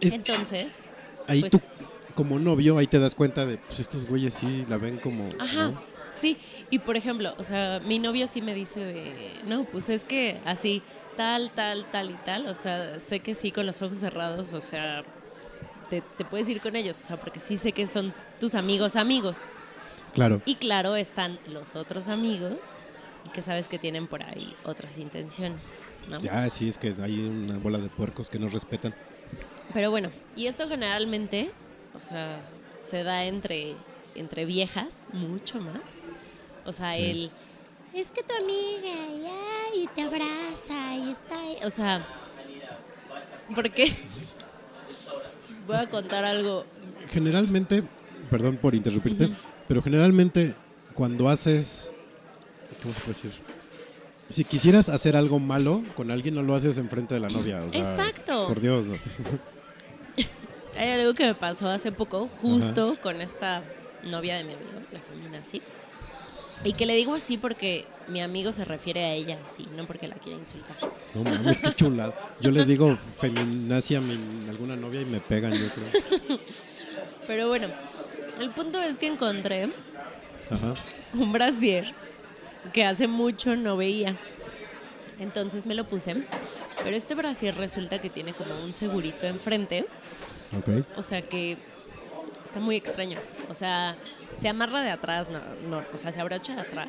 Es- 0.00 0.14
Entonces, 0.14 0.80
Ahí 1.26 1.40
pues- 1.40 1.52
tú, 1.52 1.58
como 2.14 2.38
novio, 2.38 2.78
ahí 2.78 2.86
te 2.86 2.98
das 2.98 3.14
cuenta 3.14 3.44
de, 3.44 3.58
pues 3.58 3.80
estos 3.80 4.06
güeyes 4.06 4.32
sí 4.32 4.64
la 4.68 4.78
ven 4.78 4.98
como... 4.98 5.28
Ajá. 5.38 5.72
¿no? 5.72 5.93
Sí, 6.20 6.36
y 6.70 6.78
por 6.78 6.96
ejemplo, 6.96 7.34
o 7.38 7.44
sea, 7.44 7.80
mi 7.80 7.98
novio 7.98 8.26
sí 8.26 8.40
me 8.40 8.54
dice 8.54 8.80
de, 8.80 9.40
no, 9.46 9.64
pues 9.64 9.88
es 9.88 10.04
que 10.04 10.40
así, 10.44 10.82
tal, 11.16 11.50
tal, 11.54 11.84
tal 11.90 12.10
y 12.10 12.16
tal, 12.24 12.46
o 12.46 12.54
sea, 12.54 12.98
sé 13.00 13.20
que 13.20 13.34
sí 13.34 13.50
con 13.50 13.66
los 13.66 13.82
ojos 13.82 13.98
cerrados, 13.98 14.52
o 14.52 14.60
sea, 14.60 15.02
te, 15.90 16.02
te 16.16 16.24
puedes 16.24 16.48
ir 16.48 16.60
con 16.60 16.76
ellos, 16.76 16.98
o 16.98 17.02
sea, 17.02 17.16
porque 17.16 17.40
sí 17.40 17.56
sé 17.56 17.72
que 17.72 17.86
son 17.86 18.14
tus 18.40 18.54
amigos 18.54 18.96
amigos, 18.96 19.50
Claro. 20.14 20.40
Y 20.46 20.54
claro, 20.54 20.94
están 20.94 21.38
los 21.52 21.74
otros 21.74 22.06
amigos 22.06 22.54
que 23.32 23.42
sabes 23.42 23.66
que 23.66 23.80
tienen 23.80 24.06
por 24.06 24.22
ahí 24.22 24.54
otras 24.64 24.96
intenciones, 24.96 25.60
¿no? 26.08 26.20
Ya, 26.20 26.48
sí, 26.50 26.68
es 26.68 26.78
que 26.78 26.94
hay 27.02 27.26
una 27.26 27.58
bola 27.58 27.78
de 27.78 27.88
puercos 27.88 28.30
que 28.30 28.38
no 28.38 28.48
respetan. 28.48 28.94
Pero 29.72 29.90
bueno, 29.90 30.10
y 30.36 30.46
esto 30.46 30.68
generalmente, 30.68 31.50
o 31.94 31.98
sea, 31.98 32.40
se 32.80 33.02
da 33.02 33.24
entre, 33.24 33.74
entre 34.14 34.44
viejas, 34.44 34.94
mucho 35.12 35.58
más. 35.58 36.03
O 36.64 36.72
sea, 36.72 36.92
Sí. 36.94 37.02
el, 37.02 37.30
es 37.94 38.10
que 38.10 38.22
tu 38.22 38.34
amiga, 38.34 38.94
ya, 39.22 39.76
y 39.76 39.86
te 39.88 40.02
abraza, 40.02 40.94
y 40.96 41.10
está 41.12 41.40
ahí. 41.40 41.56
O 41.64 41.70
sea, 41.70 42.06
¿por 43.54 43.70
qué? 43.70 43.96
Voy 45.66 45.76
a 45.76 45.88
contar 45.88 46.24
algo. 46.24 46.64
Generalmente, 47.10 47.82
perdón 48.30 48.56
por 48.56 48.74
interrumpirte, 48.74 49.30
pero 49.68 49.82
generalmente 49.82 50.54
cuando 50.94 51.28
haces, 51.28 51.94
¿cómo 52.82 52.94
se 52.94 53.00
puede 53.00 53.12
decir? 53.14 53.32
Si 54.30 54.42
quisieras 54.44 54.88
hacer 54.88 55.16
algo 55.16 55.38
malo 55.38 55.82
con 55.96 56.10
alguien, 56.10 56.34
no 56.34 56.42
lo 56.42 56.54
haces 56.54 56.78
enfrente 56.78 57.14
de 57.14 57.20
la 57.20 57.28
novia. 57.28 57.62
o 57.62 57.70
sea, 57.70 57.80
Exacto. 57.80 58.48
Por 58.48 58.60
Dios, 58.60 58.86
no. 58.86 58.94
Hay 60.76 60.90
algo 60.90 61.14
que 61.14 61.24
me 61.24 61.34
pasó 61.34 61.68
hace 61.68 61.92
poco, 61.92 62.28
justo 62.40 62.94
con 63.02 63.20
esta 63.20 63.62
novia 64.02 64.36
de 64.36 64.44
mi 64.44 64.54
amigo, 64.54 64.70
la 64.92 65.00
femina 65.00 65.38
así. 65.38 65.62
Y 66.64 66.72
que 66.72 66.86
le 66.86 66.94
digo 66.94 67.14
así 67.14 67.36
porque 67.36 67.84
mi 68.08 68.22
amigo 68.22 68.50
se 68.50 68.64
refiere 68.64 69.04
a 69.04 69.12
ella 69.12 69.38
así, 69.46 69.66
no 69.76 69.86
porque 69.86 70.08
la 70.08 70.14
quiere 70.16 70.38
insultar. 70.38 70.76
No 71.14 71.22
mames, 71.22 71.60
qué 71.60 71.74
chulada. 71.74 72.14
Yo 72.40 72.50
le 72.50 72.64
digo 72.64 72.98
feminacia 73.18 73.98
a 73.98 74.00
mi 74.00 74.48
alguna 74.48 74.74
novia 74.74 75.02
y 75.02 75.04
me 75.04 75.20
pegan, 75.20 75.52
yo 75.52 75.68
creo. 75.68 76.40
Pero 77.26 77.48
bueno, 77.48 77.68
el 78.40 78.50
punto 78.50 78.80
es 78.80 78.96
que 78.96 79.06
encontré 79.06 79.68
Ajá. 80.50 80.72
un 81.12 81.32
brasier 81.32 81.92
que 82.72 82.84
hace 82.84 83.06
mucho 83.08 83.56
no 83.56 83.76
veía. 83.76 84.16
Entonces 85.18 85.66
me 85.66 85.74
lo 85.74 85.84
puse. 85.84 86.24
Pero 86.82 86.96
este 86.96 87.14
brasier 87.14 87.54
resulta 87.56 88.00
que 88.00 88.10
tiene 88.10 88.32
como 88.32 88.54
un 88.64 88.72
segurito 88.72 89.26
enfrente. 89.26 89.86
Ok. 90.56 90.84
O 90.96 91.02
sea 91.02 91.22
que 91.22 91.58
está 92.44 92.58
muy 92.58 92.76
extraño. 92.76 93.18
O 93.48 93.54
sea, 93.54 93.96
se 94.38 94.48
amarra 94.48 94.82
de 94.82 94.90
atrás, 94.90 95.28
no, 95.30 95.40
no, 95.68 95.84
o 95.92 95.98
sea, 95.98 96.12
se 96.12 96.20
abrocha 96.20 96.54
de 96.54 96.60
atrás. 96.62 96.88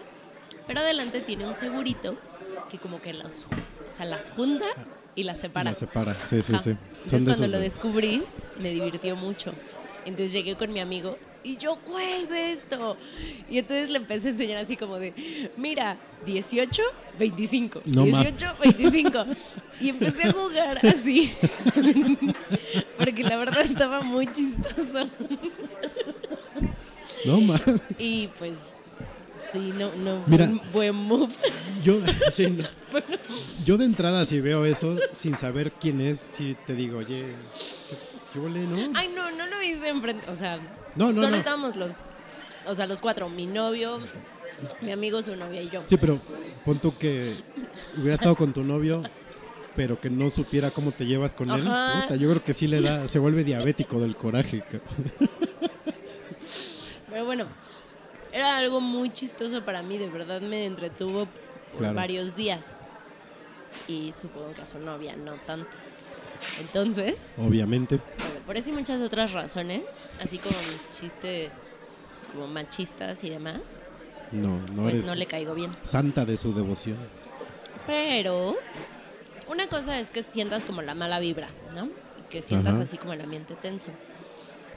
Pero 0.68 0.80
adelante 0.80 1.22
tiene 1.22 1.48
un 1.48 1.56
segurito 1.56 2.16
que 2.72 2.78
como 2.80 3.02
que 3.02 3.14
los, 3.14 3.46
o 3.88 3.90
sea, 3.90 4.06
las 4.06 4.30
junta 4.32 4.66
y 5.16 5.24
las 5.24 5.40
separa. 5.40 5.72
La 5.72 5.76
separa. 5.76 6.16
Sí, 6.28 6.42
sí, 6.42 6.54
Ajá. 6.54 6.64
sí. 6.64 6.70
Entonces 6.72 7.12
Son 7.12 7.24
cuando 7.26 7.48
lo 7.48 7.58
de- 7.58 7.64
descubrí, 7.64 8.24
me 8.60 8.70
divirtió 8.72 9.16
mucho. 9.16 9.54
Entonces 10.06 10.34
llegué 10.34 10.56
con 10.56 10.72
mi 10.74 10.80
amigo 10.80 11.18
y 11.44 11.58
yo, 11.58 11.78
güey, 11.88 12.26
ve 12.26 12.52
esto. 12.52 12.98
Y 13.50 13.60
entonces 13.60 13.90
le 13.90 13.98
empecé 13.98 14.30
a 14.30 14.32
enseñar 14.32 14.58
así 14.58 14.76
como 14.76 14.98
de, 14.98 15.52
mira, 15.58 15.98
18, 16.26 16.82
25. 17.20 17.82
No 17.86 18.06
ma- 18.08 18.22
18, 18.24 18.56
25. 18.64 19.26
Y 19.80 19.90
empecé 19.90 20.28
a 20.28 20.32
jugar 20.32 20.80
así. 20.86 21.34
Porque 22.98 23.24
la 23.24 23.36
verdad 23.38 23.62
estaba 23.62 24.02
muy 24.02 24.28
chistoso. 24.32 25.08
No 27.26 27.42
mames. 27.42 27.82
Y 27.98 28.28
pues, 28.40 28.54
sí, 29.52 29.74
no, 29.78 29.92
no, 29.96 30.24
Mira. 30.28 30.46
un 30.46 30.62
buen 30.72 30.96
move. 30.96 31.34
Yo, 31.84 32.00
sí, 32.32 32.48
no. 32.48 32.64
yo 33.66 33.78
de 33.78 33.86
entrada, 33.86 34.26
si 34.26 34.40
veo 34.42 34.66
eso, 34.66 34.98
sin 35.12 35.38
saber 35.38 35.72
quién 35.74 36.02
es, 36.02 36.20
si 36.20 36.56
te 36.66 36.74
digo, 36.76 37.00
oye, 37.00 37.26
¿qué, 38.34 38.40
huele, 38.40 38.60
no? 38.62 38.92
Ay, 38.98 39.10
no, 39.16 39.32
no 39.32 39.46
lo 39.48 39.62
hice 39.64 39.88
enfrente. 39.90 40.30
O 40.30 40.36
sea, 40.36 40.58
No, 40.96 41.12
no, 41.12 41.22
solo 41.22 41.32
no. 41.32 41.38
estábamos 41.38 41.76
los, 41.76 42.04
o 42.68 42.76
sea, 42.76 42.86
los 42.88 43.02
cuatro. 43.02 43.30
Mi 43.30 43.46
novio, 43.46 44.00
mi 44.82 44.92
amigo, 44.92 45.22
su 45.22 45.36
novia 45.36 45.62
y 45.62 45.70
yo. 45.70 45.84
Sí, 45.86 45.98
pero 45.98 46.20
pon 46.64 46.80
tú 46.80 46.98
que 46.98 47.34
hubiera 47.98 48.16
estado 48.16 48.36
con 48.36 48.54
tu 48.54 48.64
novio, 48.64 49.04
pero 49.76 50.00
que 50.00 50.10
no 50.10 50.30
supiera 50.30 50.72
cómo 50.72 50.92
te 50.92 51.06
llevas 51.06 51.34
con 51.36 51.50
él. 51.52 51.60
Puta, 51.62 52.16
yo 52.16 52.30
creo 52.30 52.44
que 52.44 52.54
sí 52.54 52.68
le 52.68 52.82
da, 52.82 53.08
se 53.08 53.20
vuelve 53.20 53.44
diabético 53.44 54.00
del 54.00 54.16
coraje. 54.16 54.64
Pero 57.16 57.24
bueno, 57.28 57.48
era 58.34 58.58
algo 58.58 58.82
muy 58.82 59.10
chistoso 59.10 59.62
para 59.62 59.82
mí. 59.82 59.98
De 59.98 60.10
verdad 60.10 60.42
me 60.42 60.66
entretuvo 60.66 61.26
por 61.72 61.80
Claro. 61.80 61.96
varios 61.96 62.36
días. 62.36 62.76
Y 63.88 64.12
supongo 64.12 64.54
que 64.54 64.64
a 64.64 64.66
su 64.66 64.78
novia 64.80 65.16
no 65.16 65.32
tanto. 65.48 65.70
Entonces, 66.60 67.26
Obviamente. 67.38 68.02
bueno, 68.18 68.42
por 68.46 68.58
eso 68.58 68.70
y 68.70 68.74
muchas 68.74 69.00
otras 69.00 69.32
razones, 69.32 69.96
así 70.20 70.40
como 70.40 70.58
mis 70.64 70.90
chistes 70.90 71.78
como 72.34 72.48
machistas 72.48 73.24
y 73.24 73.30
demás, 73.30 73.62
No, 74.34 74.60
no 74.74 74.82
pues 74.82 74.96
eres 74.96 75.08
no 75.08 75.16
le 75.16 75.26
caigo 75.26 75.56
bien. 75.56 75.72
santa 75.84 76.26
de 76.26 76.36
su 76.36 76.52
devoción. 76.54 76.98
Pero 77.88 78.58
una 79.48 79.68
cosa 79.68 79.98
es 80.00 80.12
que 80.12 80.22
sientas 80.22 80.66
como 80.66 80.82
la 80.82 80.96
mala 80.96 81.22
vibra, 81.22 81.48
¿no? 81.74 81.86
Y 81.86 82.24
que 82.30 82.42
sientas 82.42 82.74
Ajá. 82.74 82.84
así 82.84 82.98
como 82.98 83.14
el 83.14 83.22
ambiente 83.22 83.56
tenso. 83.56 83.92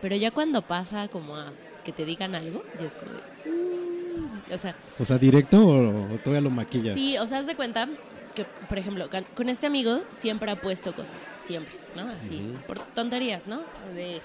Pero 0.00 0.14
ya 0.14 0.30
cuando 0.30 0.62
pasa 0.62 1.08
como 1.08 1.34
a 1.36 1.52
que 1.88 1.92
te 1.94 2.04
digan 2.04 2.34
algo, 2.34 2.62
ya 2.78 2.86
es 2.86 2.94
como 2.94 3.12
de, 3.12 3.22
"Mm", 3.48 4.52
o 4.52 4.58
sea, 4.58 4.74
O 5.00 5.04
sea, 5.06 5.16
directo 5.16 5.56
o, 5.66 6.12
o 6.12 6.18
todavía 6.18 6.42
lo 6.42 6.50
maquilla. 6.50 6.92
sí, 6.92 7.16
o 7.16 7.24
sea, 7.26 7.38
haz 7.38 7.46
de 7.46 7.54
cuenta 7.56 7.88
que, 8.34 8.44
por 8.68 8.76
ejemplo, 8.78 9.08
con- 9.34 9.48
este 9.48 9.66
amigo 9.66 10.02
siempre 10.12 10.50
ha 10.50 10.56
puesto 10.56 10.92
cosas, 10.92 11.24
siempre, 11.40 11.74
¿no? 11.94 12.02
Así, 12.10 12.42
por 12.66 12.78
tonterías, 12.94 13.46
¿no? 13.46 13.62
De, 13.94 14.20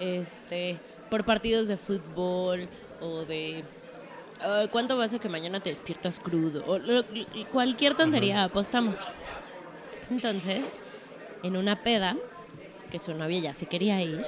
este, 0.00 0.80
por 1.08 1.22
partidos 1.24 1.68
de 1.68 1.76
fútbol 1.76 2.68
o 3.00 3.24
de 3.26 3.62
"Ah, 4.40 4.66
¿Cuánto 4.72 4.96
vas 4.96 5.14
a 5.14 5.20
que 5.20 5.28
mañana 5.28 5.60
te 5.60 5.70
despiertas 5.70 6.18
crudo? 6.18 6.64
O 6.66 6.78
lo- 6.80 7.04
cualquier 7.52 7.94
tontería 7.94 8.42
apostamos. 8.42 9.06
Entonces, 10.10 10.80
en 11.44 11.56
una 11.56 11.76
peda, 11.84 12.16
que 12.90 12.98
su 12.98 13.14
novia 13.14 13.38
ya 13.38 13.54
se 13.54 13.66
quería 13.66 14.02
ir, 14.02 14.24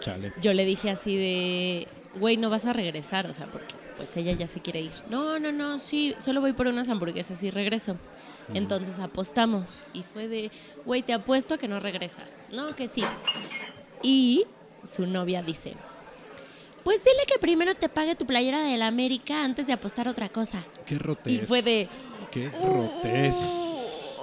Chale. 0.00 0.32
yo 0.40 0.52
le 0.54 0.64
dije 0.64 0.88
así 0.90 1.16
de, 1.16 1.86
güey, 2.18 2.36
no 2.36 2.50
vas 2.50 2.64
a 2.66 2.72
regresar, 2.72 3.26
o 3.26 3.34
sea, 3.34 3.46
porque 3.46 3.74
pues 3.96 4.16
ella 4.16 4.32
ya 4.32 4.48
se 4.48 4.60
quiere 4.60 4.80
ir. 4.80 4.92
No, 5.08 5.38
no, 5.38 5.52
no, 5.52 5.78
sí, 5.78 6.14
solo 6.18 6.40
voy 6.40 6.52
por 6.52 6.66
unas 6.66 6.88
hamburguesas 6.88 7.42
y 7.42 7.50
regreso. 7.50 7.96
Entonces 8.52 8.98
apostamos 8.98 9.82
y 9.94 10.02
fue 10.02 10.28
de, 10.28 10.50
güey, 10.84 11.02
te 11.02 11.14
apuesto 11.14 11.56
que 11.58 11.66
no 11.68 11.80
regresas. 11.80 12.42
No, 12.52 12.76
que 12.76 12.88
sí. 12.88 13.02
Y 14.02 14.44
su 14.86 15.06
novia 15.06 15.42
dice, 15.42 15.74
pues 16.82 17.02
dile 17.02 17.22
que 17.26 17.38
primero 17.38 17.74
te 17.74 17.88
pague 17.88 18.14
tu 18.16 18.26
playera 18.26 18.60
de 18.60 18.76
la 18.76 18.86
América 18.88 19.42
antes 19.42 19.66
de 19.66 19.72
apostar 19.72 20.08
otra 20.08 20.28
cosa. 20.28 20.62
Qué 20.84 20.94
Y 20.94 20.98
rotés. 20.98 21.48
fue 21.48 21.62
de, 21.62 21.88
Qué 22.30 22.50
rotés. 22.50 24.20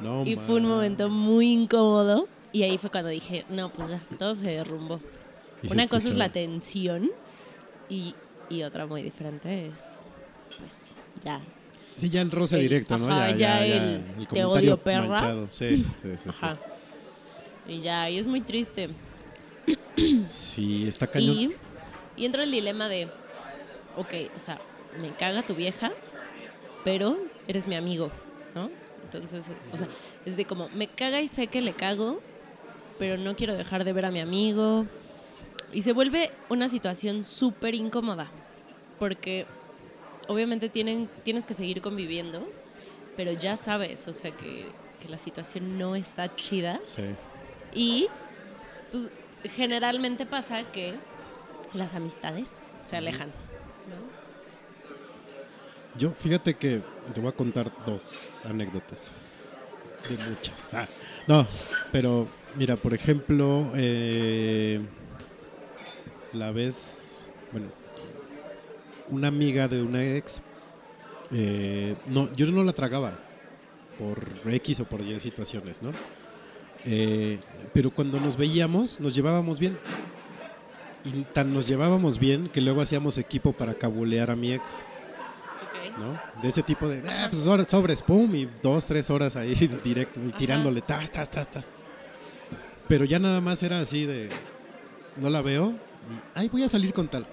No, 0.00 0.24
y 0.24 0.36
fue 0.36 0.56
un 0.56 0.64
momento 0.66 1.08
muy 1.10 1.52
incómodo. 1.52 2.28
Y 2.52 2.62
ahí 2.64 2.76
fue 2.78 2.90
cuando 2.90 3.08
dije, 3.10 3.44
no, 3.48 3.70
pues 3.70 3.88
ya, 3.88 4.00
todo 4.18 4.34
se 4.34 4.46
derrumbó. 4.46 5.00
Una 5.70 5.86
cosa 5.88 6.08
es 6.08 6.14
la 6.14 6.28
tensión 6.30 7.10
y, 7.88 8.14
y 8.50 8.62
otra 8.62 8.86
muy 8.86 9.02
diferente 9.02 9.66
es, 9.68 9.78
pues, 10.58 10.92
ya. 11.24 11.40
Sí, 11.94 12.08
ya 12.10 12.22
el 12.22 12.30
roce 12.30 12.56
el- 12.56 12.62
directo, 12.62 12.98
¿no? 12.98 13.08
ajá, 13.08 13.30
ya 13.36 13.64
el 13.64 14.04
te 14.32 14.44
odio, 14.44 14.76
perra. 14.78 15.08
manchado. 15.08 15.46
Sí, 15.50 15.76
sí, 15.76 15.84
sí, 16.02 16.16
sí. 16.18 16.28
Ajá. 16.30 16.54
Y 17.68 17.80
ya, 17.80 18.10
y 18.10 18.18
es 18.18 18.26
muy 18.26 18.40
triste. 18.40 18.90
Sí, 20.26 20.86
está 20.88 21.06
cañón. 21.06 21.36
Y, 21.36 21.52
y 22.16 22.26
entra 22.26 22.42
el 22.42 22.50
dilema 22.50 22.88
de, 22.88 23.08
ok, 23.96 24.14
o 24.36 24.40
sea, 24.40 24.60
me 25.00 25.10
caga 25.10 25.44
tu 25.44 25.54
vieja, 25.54 25.92
pero 26.84 27.18
eres 27.46 27.68
mi 27.68 27.76
amigo, 27.76 28.10
¿no? 28.54 28.70
Entonces, 29.04 29.44
o 29.72 29.76
sea, 29.76 29.88
es 30.24 30.36
de 30.36 30.44
como, 30.46 30.68
me 30.70 30.88
caga 30.88 31.20
y 31.20 31.28
sé 31.28 31.46
que 31.48 31.60
le 31.60 31.74
cago, 31.74 32.20
pero 32.98 33.18
no 33.18 33.36
quiero 33.36 33.54
dejar 33.54 33.84
de 33.84 33.92
ver 33.92 34.06
a 34.06 34.10
mi 34.10 34.20
amigo. 34.20 34.86
Y 35.72 35.82
se 35.82 35.92
vuelve 35.92 36.30
una 36.48 36.68
situación 36.68 37.24
súper 37.24 37.74
incómoda, 37.74 38.30
porque 38.98 39.46
obviamente 40.28 40.68
tienen, 40.68 41.08
tienes 41.24 41.46
que 41.46 41.54
seguir 41.54 41.80
conviviendo, 41.80 42.46
pero 43.16 43.32
ya 43.32 43.56
sabes, 43.56 44.06
o 44.08 44.12
sea, 44.12 44.30
que, 44.32 44.66
que 45.00 45.08
la 45.08 45.18
situación 45.18 45.78
no 45.78 45.96
está 45.96 46.34
chida. 46.36 46.80
Sí. 46.82 47.02
Y 47.74 48.08
pues 48.90 49.08
generalmente 49.44 50.26
pasa 50.26 50.70
que 50.70 50.94
las 51.72 51.94
amistades 51.94 52.48
se 52.84 52.96
alejan. 52.96 53.28
¿no? 53.88 54.12
Yo, 55.98 56.12
fíjate 56.12 56.54
que 56.54 56.82
te 57.12 57.20
voy 57.20 57.30
a 57.30 57.32
contar 57.32 57.72
dos 57.86 58.40
anécdotas. 58.44 59.10
De 60.08 60.16
muchas. 60.28 60.74
Ah, 60.74 60.88
no, 61.28 61.46
pero 61.92 62.26
mira, 62.56 62.76
por 62.76 62.92
ejemplo, 62.92 63.70
eh, 63.76 64.80
la 66.32 66.52
vez, 66.52 67.28
bueno, 67.50 67.66
una 69.10 69.28
amiga 69.28 69.68
de 69.68 69.82
una 69.82 70.04
ex, 70.16 70.42
eh, 71.30 71.94
no, 72.06 72.32
yo 72.34 72.46
no 72.50 72.62
la 72.62 72.72
tragaba 72.72 73.18
por 73.98 74.22
X 74.52 74.80
o 74.80 74.84
por 74.84 75.00
Y 75.00 75.18
situaciones, 75.20 75.82
¿no? 75.82 75.92
Eh, 76.84 77.38
pero 77.72 77.90
cuando 77.90 78.18
nos 78.20 78.36
veíamos, 78.36 79.00
nos 79.00 79.14
llevábamos 79.14 79.58
bien. 79.58 79.78
Y 81.04 81.10
tan 81.32 81.52
nos 81.52 81.66
llevábamos 81.66 82.18
bien 82.18 82.46
que 82.46 82.60
luego 82.60 82.80
hacíamos 82.80 83.18
equipo 83.18 83.52
para 83.52 83.74
cabulear 83.74 84.30
a 84.30 84.36
mi 84.36 84.52
ex. 84.52 84.84
¿no? 85.98 86.18
De 86.42 86.48
ese 86.48 86.62
tipo 86.62 86.88
de, 86.88 87.02
ah, 87.08 87.28
pues 87.30 87.46
ahora 87.46 87.64
sobres, 87.64 88.02
pum, 88.02 88.34
y 88.34 88.48
dos, 88.62 88.86
tres 88.86 89.10
horas 89.10 89.36
ahí 89.36 89.54
directo, 89.84 90.20
y 90.26 90.32
tirándole, 90.32 90.80
tas, 90.80 91.10
tas, 91.10 91.30
tas, 91.30 91.50
tas. 91.50 91.66
Pero 92.88 93.04
ya 93.04 93.18
nada 93.18 93.40
más 93.40 93.62
era 93.62 93.80
así 93.80 94.06
de, 94.06 94.30
no 95.16 95.28
la 95.28 95.42
veo, 95.42 95.74
ay, 96.34 96.48
voy 96.48 96.62
a 96.62 96.68
salir 96.68 96.92
con 96.92 97.08
tal. 97.08 97.26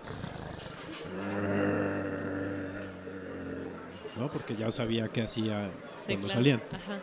¿No? 4.17 4.31
Porque 4.31 4.55
ya 4.55 4.69
sabía 4.71 5.07
qué 5.07 5.21
hacía 5.21 5.69
Sí, 6.05 6.07
cuando 6.07 6.27
claro. 6.27 6.39
salían. 6.39 6.61
Ajá. 6.71 6.99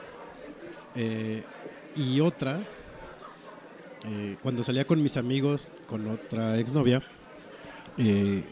Eh, 0.94 1.42
y 1.96 2.20
otra, 2.20 2.60
eh, 4.04 4.36
cuando 4.42 4.62
salía 4.62 4.84
con 4.86 5.02
mis 5.02 5.16
amigos, 5.16 5.70
con 5.86 6.06
otra 6.08 6.58
exnovia, 6.58 7.02
eh, 7.98 8.44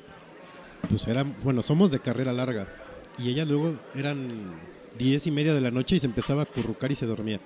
pues 0.88 1.06
era, 1.06 1.24
bueno, 1.42 1.62
somos 1.62 1.90
de 1.90 2.00
carrera 2.00 2.32
larga. 2.32 2.66
Y 3.18 3.30
ella 3.30 3.44
luego 3.44 3.76
eran 3.94 4.52
diez 4.98 5.26
y 5.26 5.30
media 5.30 5.54
de 5.54 5.60
la 5.60 5.70
noche 5.70 5.96
y 5.96 5.98
se 5.98 6.06
empezaba 6.06 6.42
a 6.42 6.46
currucar 6.46 6.90
y 6.90 6.94
se 6.94 7.06
dormía. 7.06 7.40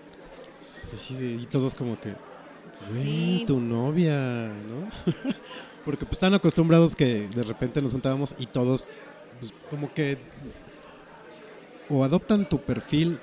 Así 0.94 1.14
de- 1.14 1.42
y 1.42 1.46
todos 1.46 1.74
como 1.74 2.00
que, 2.00 2.14
Sí. 2.92 3.44
tu 3.46 3.60
novia, 3.60 4.48
¿no? 4.48 4.88
Porque 5.84 6.04
pues 6.04 6.12
están 6.12 6.34
acostumbrados 6.34 6.94
que 6.94 7.28
de 7.28 7.42
repente 7.42 7.80
nos 7.82 7.92
juntábamos 7.92 8.34
y 8.38 8.46
todos, 8.46 8.90
pues, 9.40 9.52
como 9.70 9.92
que 9.92 10.18
o 11.88 12.04
adoptan 12.04 12.48
tu 12.48 12.60
perfil 12.60 13.18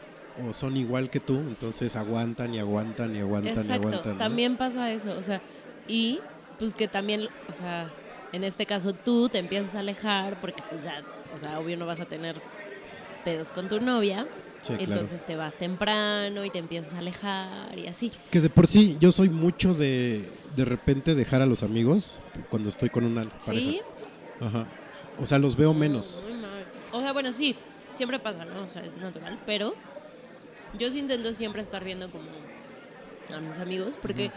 o 0.45 0.51
son 0.51 0.75
igual 0.75 1.09
que 1.09 1.19
tú, 1.19 1.35
entonces 1.35 1.95
aguantan 1.95 2.53
y 2.53 2.59
aguantan 2.59 3.15
y 3.15 3.19
aguantan 3.19 3.65
y 3.67 3.71
aguantan. 3.71 4.13
¿no? 4.13 4.17
también 4.17 4.57
pasa 4.57 4.91
eso, 4.91 5.15
o 5.17 5.23
sea, 5.23 5.41
y 5.87 6.19
pues 6.59 6.73
que 6.73 6.87
también, 6.87 7.29
o 7.47 7.53
sea, 7.53 7.91
en 8.31 8.43
este 8.43 8.65
caso 8.65 8.93
tú 8.93 9.29
te 9.29 9.37
empiezas 9.39 9.75
a 9.75 9.79
alejar 9.79 10.39
porque 10.41 10.63
pues 10.69 10.83
ya, 10.83 11.03
o 11.33 11.39
sea, 11.39 11.59
obvio 11.59 11.77
no 11.77 11.85
vas 11.85 12.01
a 12.01 12.05
tener 12.05 12.35
pedos 13.23 13.51
con 13.51 13.69
tu 13.69 13.79
novia, 13.79 14.27
Sí, 14.67 14.73
claro. 14.73 14.93
entonces 14.93 15.25
te 15.25 15.35
vas 15.35 15.53
temprano 15.55 16.43
y 16.43 16.49
te 16.49 16.59
empiezas 16.59 16.93
a 16.93 16.97
alejar 16.99 17.77
y 17.77 17.87
así. 17.87 18.11
Que 18.31 18.41
de 18.41 18.49
por 18.49 18.67
sí 18.67 18.97
yo 18.99 19.11
soy 19.11 19.29
mucho 19.29 19.73
de 19.73 20.27
de 20.55 20.65
repente 20.65 21.15
dejar 21.15 21.41
a 21.41 21.45
los 21.45 21.63
amigos 21.63 22.19
cuando 22.49 22.69
estoy 22.69 22.89
con 22.89 23.03
una 23.05 23.25
pareja. 23.25 23.41
¿Sí? 23.51 23.81
Ajá. 24.39 24.65
O 25.21 25.25
sea, 25.25 25.37
los 25.37 25.55
veo 25.55 25.73
menos. 25.73 26.23
Muy 26.27 26.39
mal. 26.39 26.65
O 26.91 27.01
sea, 27.01 27.13
bueno, 27.13 27.31
sí, 27.31 27.55
siempre 27.95 28.19
pasa, 28.19 28.45
¿no? 28.45 28.63
O 28.63 28.69
sea, 28.69 28.83
es 28.83 28.95
natural, 28.97 29.39
pero 29.45 29.75
yo 30.77 30.89
sí 30.89 30.99
intento 30.99 31.33
siempre 31.33 31.61
estar 31.61 31.83
viendo 31.83 32.09
como 32.09 32.25
a 33.33 33.39
mis 33.39 33.57
amigos, 33.59 33.95
porque 34.01 34.31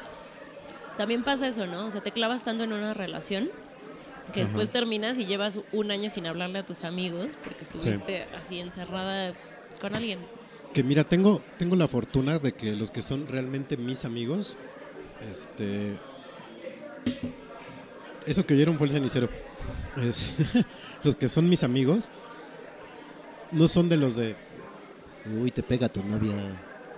también 0.96 1.22
pasa 1.22 1.48
eso, 1.48 1.66
¿no? 1.66 1.86
O 1.86 1.90
sea, 1.90 2.00
te 2.00 2.12
clavas 2.12 2.44
tanto 2.44 2.64
en 2.64 2.72
una 2.72 2.94
relación 2.94 3.50
que 4.32 4.40
Ajá. 4.42 4.48
después 4.48 4.70
terminas 4.70 5.18
y 5.18 5.26
llevas 5.26 5.58
un 5.72 5.90
año 5.90 6.10
sin 6.10 6.26
hablarle 6.26 6.58
a 6.58 6.66
tus 6.66 6.84
amigos 6.84 7.38
porque 7.42 7.62
estuviste 7.62 8.24
así 8.36 8.60
encerrada 8.60 9.32
con 9.80 9.94
alguien. 9.94 10.18
Que 10.72 10.82
mira, 10.82 11.04
tengo, 11.04 11.40
tengo 11.58 11.76
la 11.76 11.88
fortuna 11.88 12.38
de 12.38 12.52
que 12.52 12.72
los 12.76 12.90
que 12.90 13.02
son 13.02 13.26
realmente 13.26 13.76
mis 13.76 14.04
amigos, 14.04 14.56
este. 15.30 15.96
Eso 18.26 18.44
que 18.44 18.54
oyeron 18.54 18.76
fue 18.76 18.86
el 18.86 18.92
cenicero. 18.92 19.28
Es- 19.96 20.32
los 21.04 21.16
que 21.16 21.28
son 21.28 21.48
mis 21.48 21.62
amigos 21.64 22.10
no 23.52 23.66
son 23.68 23.88
de 23.88 23.96
los 23.96 24.16
de. 24.16 24.36
Uy, 25.40 25.50
te 25.50 25.62
pega 25.62 25.88
tu 25.88 26.02
novia. 26.04 26.34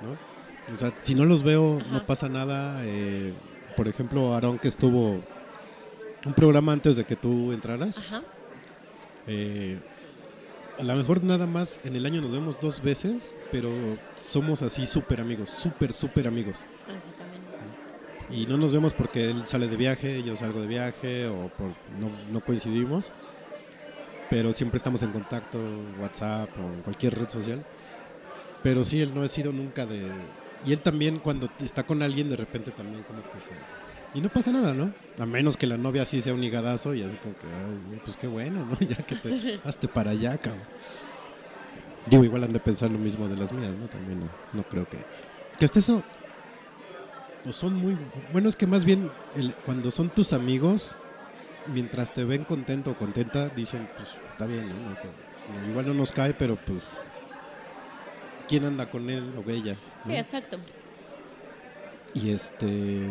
¿no? 0.02 0.74
O 0.74 0.78
sea, 0.78 0.92
si 1.02 1.14
no 1.14 1.24
los 1.24 1.42
veo, 1.42 1.80
no 1.90 2.04
pasa 2.06 2.28
nada. 2.28 2.80
eh, 2.84 3.32
por 3.76 3.86
ejemplo, 3.88 4.34
Aarón, 4.34 4.58
que 4.58 4.68
estuvo 4.68 5.22
un 6.26 6.34
programa 6.34 6.72
antes 6.72 6.96
de 6.96 7.04
que 7.04 7.16
tú 7.16 7.52
entraras. 7.52 7.98
Ajá. 7.98 8.22
Eh, 9.26 9.78
a 10.80 10.82
lo 10.82 10.96
mejor 10.96 11.22
nada 11.22 11.46
más 11.46 11.78
en 11.84 11.94
el 11.94 12.06
año 12.06 12.22
nos 12.22 12.32
vemos 12.32 12.58
dos 12.58 12.82
veces, 12.82 13.36
pero 13.52 13.70
somos 14.16 14.62
así 14.62 14.86
súper 14.86 15.20
amigos, 15.20 15.50
súper, 15.50 15.92
súper 15.92 16.26
amigos. 16.26 16.64
Así 16.88 17.10
también. 17.18 17.42
Y 18.30 18.46
no 18.46 18.56
nos 18.56 18.72
vemos 18.72 18.94
porque 18.94 19.30
él 19.30 19.46
sale 19.46 19.68
de 19.68 19.76
viaje, 19.76 20.22
yo 20.22 20.36
salgo 20.36 20.60
de 20.60 20.66
viaje 20.66 21.26
o 21.26 21.48
por, 21.48 21.68
no, 21.98 22.10
no 22.32 22.40
coincidimos, 22.40 23.12
pero 24.30 24.54
siempre 24.54 24.78
estamos 24.78 25.02
en 25.02 25.10
contacto, 25.10 25.58
WhatsApp 26.00 26.48
o 26.58 26.72
en 26.72 26.82
cualquier 26.82 27.18
red 27.18 27.28
social. 27.28 27.62
Pero 28.62 28.82
sí, 28.82 29.00
él 29.00 29.12
no 29.14 29.22
ha 29.22 29.28
sido 29.28 29.52
nunca 29.52 29.84
de... 29.84 30.10
Y 30.64 30.72
él 30.72 30.80
también 30.80 31.18
cuando 31.18 31.48
está 31.60 31.82
con 31.84 32.02
alguien 32.02 32.28
de 32.30 32.36
repente 32.36 32.70
también 32.70 33.02
como 33.02 33.22
que 33.22 33.40
se... 33.40 33.50
Y 34.12 34.20
no 34.20 34.28
pasa 34.28 34.50
nada, 34.50 34.74
¿no? 34.74 34.92
A 35.18 35.26
menos 35.26 35.56
que 35.56 35.66
la 35.66 35.76
novia 35.76 36.02
así 36.02 36.20
sea 36.20 36.34
un 36.34 36.42
higadazo 36.42 36.94
y 36.94 37.02
así 37.02 37.16
como 37.16 37.34
que, 37.36 37.46
"Ay, 37.46 38.00
pues 38.04 38.16
qué 38.16 38.26
bueno, 38.26 38.64
¿no? 38.64 38.76
Ya 38.80 38.96
que 38.96 39.14
te 39.16 39.60
hazte 39.64 39.86
para 39.88 40.10
allá, 40.10 40.36
cabrón. 40.38 40.64
Digo, 42.06 42.24
igual 42.24 42.44
han 42.44 42.52
de 42.52 42.60
pensar 42.60 42.90
lo 42.90 42.98
mismo 42.98 43.28
de 43.28 43.36
las 43.36 43.52
mías, 43.52 43.72
¿no? 43.76 43.86
También 43.86 44.20
no, 44.20 44.28
no 44.52 44.62
creo 44.64 44.88
que... 44.88 44.98
Que 45.58 45.64
hasta 45.64 45.78
eso... 45.78 46.02
O 47.46 47.52
son 47.52 47.74
muy... 47.74 47.96
Bueno, 48.32 48.48
es 48.48 48.56
que 48.56 48.66
más 48.66 48.84
bien 48.84 49.10
el- 49.36 49.54
cuando 49.54 49.90
son 49.90 50.10
tus 50.10 50.32
amigos, 50.32 50.96
mientras 51.72 52.12
te 52.12 52.24
ven 52.24 52.44
contento 52.44 52.90
o 52.92 52.98
contenta, 52.98 53.48
dicen, 53.50 53.88
pues 53.96 54.08
está 54.32 54.46
bien, 54.46 54.68
¿no? 54.68 55.70
Igual 55.70 55.86
no 55.86 55.94
nos 55.94 56.10
cae, 56.10 56.34
pero 56.34 56.56
pues... 56.56 56.80
¿Quién 58.48 58.64
anda 58.64 58.86
con 58.90 59.08
él 59.08 59.32
o 59.36 59.48
ella? 59.48 59.76
Sí, 60.00 60.12
¿no? 60.12 60.18
exacto. 60.18 60.56
Y 62.14 62.30
este. 62.30 63.06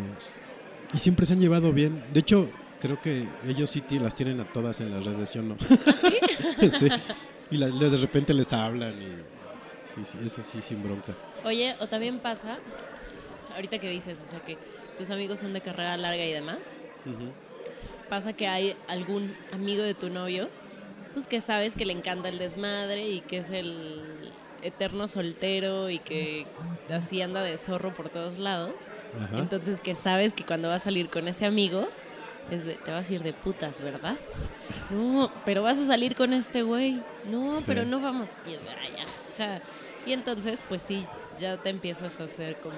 Y 0.93 0.97
siempre 0.99 1.25
se 1.25 1.33
han 1.33 1.39
llevado 1.39 1.71
bien. 1.71 2.03
De 2.13 2.19
hecho, 2.21 2.49
creo 2.81 3.01
que 3.01 3.27
ellos 3.47 3.69
sí 3.69 3.83
las 3.99 4.15
tienen 4.15 4.39
a 4.39 4.45
todas 4.45 4.79
en 4.79 4.91
las 4.91 5.05
redes, 5.05 5.33
yo 5.33 5.41
no. 5.41 5.55
sí. 6.71 6.87
Y 7.51 7.57
la- 7.57 7.67
de 7.69 7.97
repente 7.97 8.33
les 8.33 8.51
hablan 8.53 9.01
y. 9.01 9.07
Sí, 9.95 10.01
sí, 10.05 10.17
eso 10.25 10.41
sí, 10.41 10.61
sin 10.61 10.81
bronca. 10.83 11.13
Oye, 11.43 11.75
o 11.79 11.87
también 11.87 12.19
pasa, 12.19 12.59
ahorita 13.55 13.79
que 13.79 13.89
dices, 13.89 14.21
o 14.23 14.27
sea, 14.27 14.39
que 14.39 14.57
tus 14.97 15.09
amigos 15.09 15.39
son 15.39 15.53
de 15.53 15.61
carrera 15.61 15.97
larga 15.97 16.23
y 16.25 16.31
demás, 16.31 16.75
pasa 18.09 18.33
que 18.33 18.47
hay 18.47 18.75
algún 18.87 19.35
amigo 19.51 19.81
de 19.83 19.93
tu 19.95 20.09
novio, 20.09 20.49
pues 21.13 21.27
que 21.27 21.41
sabes 21.41 21.75
que 21.75 21.85
le 21.85 21.93
encanta 21.93 22.29
el 22.29 22.37
desmadre 22.39 23.09
y 23.09 23.21
que 23.21 23.37
es 23.37 23.49
el 23.49 24.31
eterno 24.61 25.07
soltero 25.07 25.89
y 25.89 25.99
que 25.99 26.45
así 26.93 27.21
anda 27.21 27.41
de 27.41 27.57
zorro 27.57 27.93
por 27.93 28.09
todos 28.09 28.37
lados. 28.37 28.73
Ajá. 29.23 29.39
Entonces 29.39 29.79
que 29.81 29.95
sabes 29.95 30.33
que 30.33 30.45
cuando 30.45 30.67
vas 30.69 30.81
a 30.81 30.85
salir 30.85 31.09
con 31.09 31.27
ese 31.27 31.45
amigo, 31.45 31.87
es 32.51 32.65
de- 32.65 32.75
te 32.75 32.91
vas 32.91 33.09
a 33.09 33.13
ir 33.13 33.21
de 33.23 33.33
putas, 33.33 33.81
¿verdad? 33.81 34.15
No, 34.89 35.31
pero 35.45 35.61
vas 35.63 35.77
a 35.77 35.85
salir 35.85 36.15
con 36.15 36.33
este 36.33 36.63
güey. 36.63 37.01
No, 37.29 37.51
Sí. 37.57 37.63
pero 37.67 37.85
no 37.85 37.99
vamos. 37.99 38.29
Y, 38.47 38.53
es 38.53 38.61
de, 38.63 38.69
"Ay, 38.69 38.93
ajá". 39.37 39.61
y 40.05 40.13
entonces, 40.13 40.59
pues 40.67 40.81
sí, 40.81 41.05
ya 41.37 41.57
te 41.57 41.69
empiezas 41.69 42.19
a 42.19 42.23
hacer 42.23 42.57
como 42.57 42.75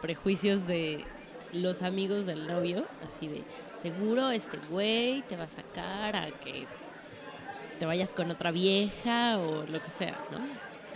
prejuicios 0.00 0.66
de 0.66 1.04
los 1.52 1.82
amigos 1.82 2.26
del 2.26 2.46
novio, 2.46 2.86
así 3.04 3.26
de, 3.26 3.42
seguro 3.80 4.30
este 4.30 4.58
güey 4.70 5.22
te 5.22 5.36
va 5.36 5.44
a 5.44 5.48
sacar 5.48 6.14
a 6.14 6.26
que 6.30 6.66
te 7.78 7.86
vayas 7.86 8.12
con 8.12 8.30
otra 8.30 8.50
vieja 8.50 9.38
o 9.38 9.64
lo 9.66 9.82
que 9.82 9.90
sea, 9.90 10.18
¿no? 10.30 10.38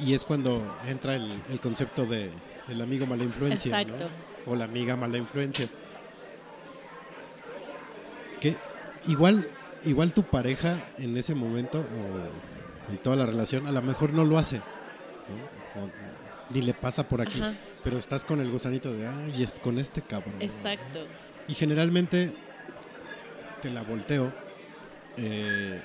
Y 0.05 0.15
es 0.15 0.25
cuando 0.25 0.77
entra 0.87 1.15
el, 1.17 1.33
el 1.51 1.61
concepto 1.61 2.05
de 2.07 2.31
el 2.69 2.81
amigo 2.81 3.07
mala 3.07 3.25
influencia. 3.25 3.85
¿no? 3.85 3.95
O 4.47 4.57
la 4.57 4.65
amiga 4.65 4.97
mala 4.97 5.19
influencia. 5.19 5.67
Que 8.41 8.57
igual, 9.07 9.49
igual 9.85 10.13
tu 10.13 10.23
pareja 10.25 10.77
en 10.99 11.17
ese 11.17 11.35
momento 11.35 11.79
o 11.81 12.91
en 12.93 12.99
toda 12.99 13.17
la 13.17 13.27
relación 13.27 13.67
a 13.67 13.73
lo 13.73 13.83
mejor 13.83 14.13
no 14.13 14.25
lo 14.25 14.39
hace. 14.39 14.57
¿no? 14.57 15.83
O 15.83 15.89
ni 16.53 16.61
le 16.63 16.75
pasa 16.75 17.09
por 17.09 17.21
aquí. 17.21 17.41
Ajá. 17.41 17.55
Pero 17.85 17.99
estás 17.99 18.25
con 18.25 18.41
el 18.41 18.51
gusanito 18.51 18.93
de, 18.93 19.07
ay, 19.07 19.43
es 19.43 19.55
con 19.61 19.79
este 19.79 20.03
cabrón. 20.03 20.35
Exacto. 20.41 21.07
Y 21.49 21.55
generalmente 21.55 22.33
te 23.61 23.71
la 23.71 23.83
volteo. 23.83 24.33
eh, 25.17 25.81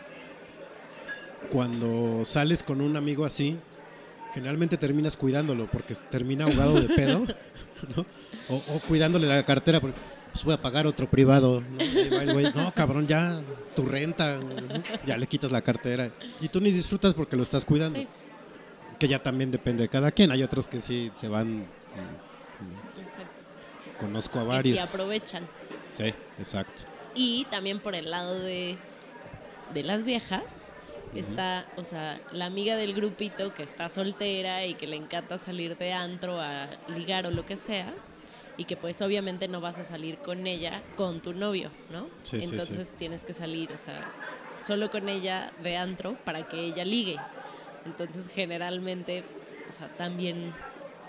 cuando 1.52 2.26
sales 2.26 2.64
con 2.64 2.82
un 2.82 2.98
amigo 2.98 3.24
así, 3.24 3.58
generalmente 4.34 4.78
terminas 4.78 5.16
cuidándolo 5.16 5.68
porque 5.68 5.94
termina 6.10 6.46
ahogado 6.46 6.82
de 6.82 6.90
pedo, 6.90 7.26
¿no? 7.96 8.06
O, 8.50 8.56
o 8.76 8.80
cuidándole 8.88 9.28
la 9.28 9.44
cartera 9.44 9.80
porque 9.80 9.98
pues 10.32 10.44
voy 10.44 10.54
a 10.54 10.62
pagar 10.62 10.86
otro 10.88 11.10
privado. 11.10 11.62
¿no? 11.62 12.34
Güey, 12.34 12.52
no, 12.54 12.72
cabrón, 12.74 13.08
ya 13.08 13.42
tu 13.76 13.86
renta, 13.86 14.38
¿no? 14.38 14.84
ya 15.06 15.18
le 15.18 15.28
quitas 15.28 15.52
la 15.52 15.62
cartera. 15.62 16.12
Y 16.42 16.50
tú 16.50 16.60
ni 16.62 16.72
disfrutas 16.72 17.14
porque 17.14 17.36
lo 17.36 17.44
estás 17.44 17.66
cuidando. 17.66 18.00
Sí. 18.00 18.08
Que 19.00 19.08
ya 19.08 19.20
también 19.20 19.52
depende 19.52 19.84
de 19.84 19.90
cada 19.90 20.12
quien. 20.12 20.32
Hay 20.32 20.44
otros 20.44 20.68
que 20.68 20.80
sí 20.82 21.12
se 21.16 21.28
van. 21.28 21.68
Exacto. 22.98 23.98
conozco 24.00 24.40
a 24.40 24.42
Que 24.44 24.48
varios. 24.48 24.78
sí 24.90 24.96
aprovechan. 24.96 25.48
Sí, 25.92 26.14
exacto. 26.40 26.84
Y 27.16 27.46
también 27.46 27.80
por 27.80 27.96
el 27.96 28.12
lado 28.12 28.40
de, 28.40 28.78
de 29.74 29.84
las 29.84 30.04
viejas, 30.04 30.44
está, 31.16 31.66
o 31.78 31.84
sea, 31.84 32.20
la 32.32 32.46
amiga 32.46 32.76
del 32.76 32.94
grupito 32.94 33.54
que 33.54 33.64
está 33.64 33.90
soltera 33.90 34.66
y 34.66 34.76
que 34.76 34.88
le 34.88 34.96
encanta 34.96 35.38
salir 35.38 35.78
de 35.78 35.94
antro 35.94 36.40
a 36.40 36.68
ligar 36.96 37.26
o 37.26 37.32
lo 37.32 37.46
que 37.46 37.58
sea. 37.58 37.94
y 38.60 38.66
que 38.66 38.76
pues 38.76 39.00
obviamente 39.04 39.48
no 39.48 39.62
vas 39.62 39.78
a 39.78 39.84
salir 39.84 40.18
con 40.18 40.48
ella 40.48 40.82
con 40.96 41.22
tu 41.22 41.32
novio, 41.36 41.70
¿no? 41.92 42.08
Sí, 42.24 42.38
sí, 42.38 42.42
sí. 42.42 42.50
Entonces 42.50 42.92
tienes 42.98 43.24
que 43.24 43.34
salir, 43.34 43.72
o 43.72 43.78
sea, 43.78 44.04
solo 44.60 44.90
con 44.90 45.10
ella 45.10 45.52
de 45.62 45.78
antro 45.78 46.16
para 46.26 46.42
que 46.50 46.60
ella 46.66 46.84
ligue. 46.84 47.18
Entonces 47.86 48.28
generalmente, 48.34 49.24
o 49.70 49.72
sea, 49.72 49.90
también, 49.90 50.54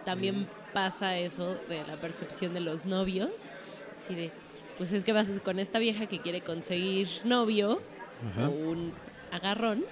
también 0.04 0.42
Mm. 0.42 0.46
pasa 0.74 1.16
eso 1.16 1.54
de 1.70 1.86
la 1.86 1.96
percepción 1.96 2.52
de 2.52 2.60
los 2.60 2.84
novios, 2.84 3.30
así 3.96 4.14
de, 4.14 4.30
pues 4.76 4.92
es 4.92 5.02
que 5.04 5.12
vas 5.12 5.30
con 5.42 5.58
esta 5.58 5.78
vieja 5.78 6.04
que 6.06 6.18
quiere 6.20 6.42
conseguir 6.42 7.08
novio 7.24 7.80
Ajá. 8.30 8.48
o 8.48 8.50
un 8.50 8.92
agarrón 9.30 9.84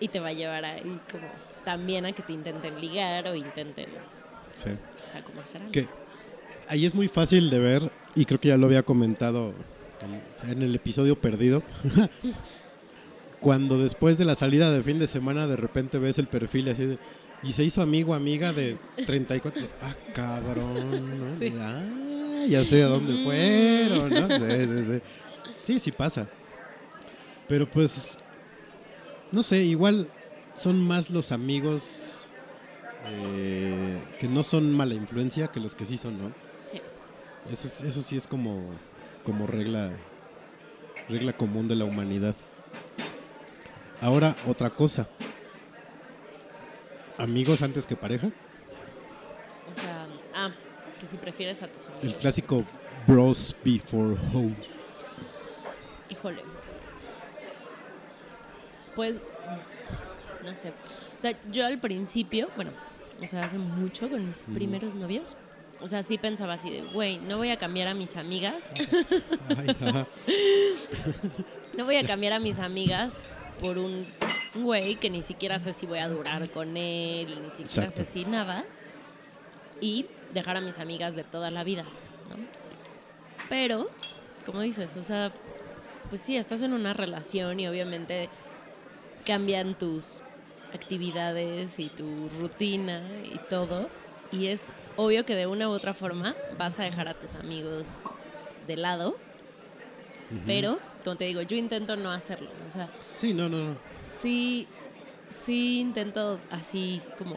y 0.00 0.08
te 0.08 0.20
va 0.20 0.28
a 0.28 0.32
llevar 0.32 0.64
ahí 0.64 1.00
como 1.10 1.28
también 1.64 2.06
a 2.06 2.12
que 2.12 2.22
te 2.22 2.32
intenten 2.32 2.80
ligar 2.80 3.26
o 3.28 3.34
intenten, 3.34 3.88
Sí. 4.54 4.70
o 4.70 5.10
sea, 5.10 5.22
como 5.22 5.40
hacer 5.40 5.60
algo. 5.60 5.72
Que 5.72 5.88
ahí 6.68 6.86
es 6.86 6.94
muy 6.94 7.08
fácil 7.08 7.50
de 7.50 7.58
ver, 7.58 7.90
y 8.14 8.24
creo 8.24 8.40
que 8.40 8.48
ya 8.48 8.56
lo 8.56 8.66
había 8.66 8.82
comentado 8.82 9.54
en, 10.46 10.62
el 10.62 10.74
episodio 10.74 11.18
perdido. 11.18 11.62
Cuando 13.40 13.78
después 13.78 14.16
de 14.16 14.24
la 14.24 14.34
salida 14.34 14.70
de 14.70 14.82
fin 14.82 14.98
de 14.98 15.06
semana 15.06 15.46
de 15.46 15.56
repente 15.56 15.98
ves 15.98 16.18
el 16.18 16.26
perfil 16.26 16.68
así 16.68 16.86
de. 16.86 16.98
Y 17.42 17.52
se 17.52 17.62
hizo 17.62 17.82
amigo 17.82 18.14
amiga 18.14 18.54
de 18.54 18.78
34. 19.04 19.62
Ah, 19.82 19.94
cabrón, 20.14 21.18
¿no? 21.20 21.38
Sí. 21.38 21.52
Ah, 21.58 21.82
ya 22.48 22.64
sé 22.64 22.82
a 22.82 22.86
dónde 22.86 23.22
fueron, 23.22 24.10
¿no? 24.10 24.38
Sí, 24.38 24.66
sí, 24.66 24.84
sí. 24.84 25.00
Sí, 25.66 25.78
sí 25.78 25.92
pasa. 25.92 26.26
Pero 27.46 27.68
pues. 27.68 28.16
No 29.34 29.42
sé, 29.42 29.62
igual 29.64 30.08
son 30.54 30.80
más 30.86 31.10
los 31.10 31.32
amigos 31.32 32.24
eh, 33.06 33.98
que 34.20 34.28
no 34.28 34.42
son 34.44 34.72
mala 34.72 34.94
influencia 34.94 35.48
que 35.48 35.58
los 35.60 35.74
que 35.74 35.84
sí 35.84 35.96
son, 35.98 36.18
¿no? 36.18 36.32
Sí. 36.72 36.80
Eso, 37.50 37.66
es- 37.66 37.80
eso 37.82 38.00
sí 38.02 38.16
es 38.16 38.26
como, 38.28 38.70
como 39.24 39.46
regla, 39.46 39.90
regla 41.08 41.32
común 41.32 41.66
de 41.68 41.74
la 41.76 41.84
humanidad. 41.84 42.34
Ahora, 44.00 44.36
otra 44.46 44.70
cosa. 44.70 45.08
¿Amigos 47.18 47.60
antes 47.62 47.86
que 47.86 47.96
pareja? 47.96 48.28
O 48.28 49.80
sea, 49.80 50.06
ah, 50.34 50.50
que 51.00 51.06
si 51.08 51.16
prefieres 51.16 51.60
a 51.62 51.68
tus 51.68 51.84
El 51.86 51.92
amigos. 52.02 52.20
clásico 52.20 52.64
bros 53.06 53.54
before 53.64 54.16
hoes. 54.32 54.68
Híjole. 56.08 56.42
Pues, 58.94 59.20
no 60.44 60.54
sé. 60.54 60.70
O 61.16 61.20
sea, 61.20 61.34
yo 61.50 61.66
al 61.66 61.78
principio, 61.78 62.48
bueno, 62.56 62.72
o 63.20 63.24
sea, 63.24 63.44
hace 63.44 63.58
mucho 63.58 64.08
con 64.08 64.26
mis 64.26 64.46
primeros 64.46 64.94
novios, 64.94 65.36
o 65.80 65.86
sea, 65.86 66.02
sí 66.02 66.18
pensaba 66.18 66.54
así 66.54 66.70
de, 66.70 66.82
güey, 66.82 67.18
no 67.18 67.38
voy 67.38 67.50
a 67.50 67.56
cambiar 67.56 67.88
a 67.88 67.94
mis 67.94 68.16
amigas, 68.16 68.72
Ay, 69.56 69.76
no 71.76 71.84
voy 71.84 71.96
a 71.96 72.06
cambiar 72.06 72.32
a 72.32 72.40
mis 72.40 72.58
amigas 72.58 73.18
por 73.60 73.78
un 73.78 74.06
güey 74.54 74.96
que 74.96 75.10
ni 75.10 75.22
siquiera 75.22 75.58
sé 75.58 75.72
si 75.72 75.86
voy 75.86 75.98
a 75.98 76.08
durar 76.08 76.50
con 76.50 76.76
él, 76.76 77.42
ni 77.42 77.50
siquiera 77.50 77.88
Exacto. 77.88 77.96
sé 77.96 78.04
si 78.04 78.24
nada, 78.24 78.64
y 79.80 80.06
dejar 80.32 80.56
a 80.56 80.60
mis 80.60 80.78
amigas 80.78 81.16
de 81.16 81.24
toda 81.24 81.50
la 81.50 81.64
vida, 81.64 81.84
¿no? 82.30 82.36
Pero, 83.48 83.90
como 84.46 84.60
dices, 84.60 84.96
o 84.96 85.02
sea, 85.02 85.32
pues 86.08 86.20
sí, 86.20 86.36
estás 86.36 86.62
en 86.62 86.72
una 86.72 86.92
relación 86.92 87.60
y 87.60 87.68
obviamente 87.68 88.28
cambian 89.24 89.74
tus 89.74 90.20
actividades 90.72 91.78
y 91.78 91.88
tu 91.88 92.28
rutina 92.40 93.02
y 93.24 93.38
todo. 93.48 93.88
Y 94.32 94.48
es 94.48 94.72
obvio 94.96 95.24
que 95.24 95.34
de 95.34 95.46
una 95.46 95.68
u 95.68 95.72
otra 95.72 95.94
forma 95.94 96.34
vas 96.58 96.78
a 96.80 96.84
dejar 96.84 97.08
a 97.08 97.14
tus 97.14 97.34
amigos 97.34 98.04
de 98.66 98.76
lado. 98.76 99.16
Pero, 100.46 100.78
como 101.04 101.16
te 101.16 101.24
digo, 101.26 101.42
yo 101.42 101.56
intento 101.56 101.96
no 101.96 102.10
hacerlo. 102.10 102.50
O 102.66 102.70
sea, 102.72 102.88
Sí, 103.14 103.32
no, 103.34 103.48
no, 103.48 103.58
no. 103.70 103.76
sí, 104.08 104.66
sí 105.30 105.78
intento 105.80 106.40
así 106.50 107.00
como 107.18 107.36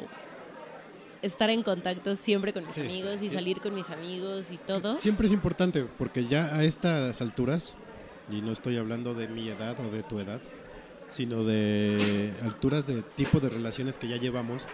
estar 1.22 1.50
en 1.52 1.62
contacto 1.64 2.16
siempre 2.16 2.54
con 2.54 2.66
mis 2.66 2.74
Sí, 2.74 2.82
sí, 2.82 2.88
amigos 2.88 3.22
y 3.22 3.28
sí. 3.30 3.36
salir 3.36 3.60
con 3.60 3.76
mis 3.76 3.90
amigos 3.90 4.52
y 4.52 4.58
todo. 4.58 4.98
Siempre 4.98 5.28
es 5.28 5.34
importante 5.34 5.86
porque 5.98 6.26
ya 6.26 6.56
a 6.56 6.64
estas 6.64 7.22
alturas, 7.22 7.76
y 8.32 8.42
no 8.42 8.52
estoy 8.52 8.78
hablando 8.78 9.14
de 9.14 9.28
mi 9.28 9.48
edad 9.50 9.76
o 9.80 9.92
de 9.92 10.02
tu 10.02 10.20
edad, 10.20 10.40
sino 11.10 11.44
de 11.44 12.34
alturas 12.44 12.86
de 12.86 13.02
tipo 13.02 13.40
de 13.40 13.50
relaciones 13.50 13.98
que 13.98 14.08
ya 14.08 14.18
llevamos, 14.18 14.66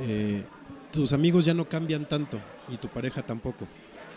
eh, 0.00 0.44
tus 0.92 1.12
amigos 1.12 1.44
ya 1.44 1.54
no 1.54 1.68
cambian 1.68 2.06
tanto 2.08 2.40
y 2.68 2.76
tu 2.76 2.88
pareja 2.88 3.22
tampoco. 3.22 3.66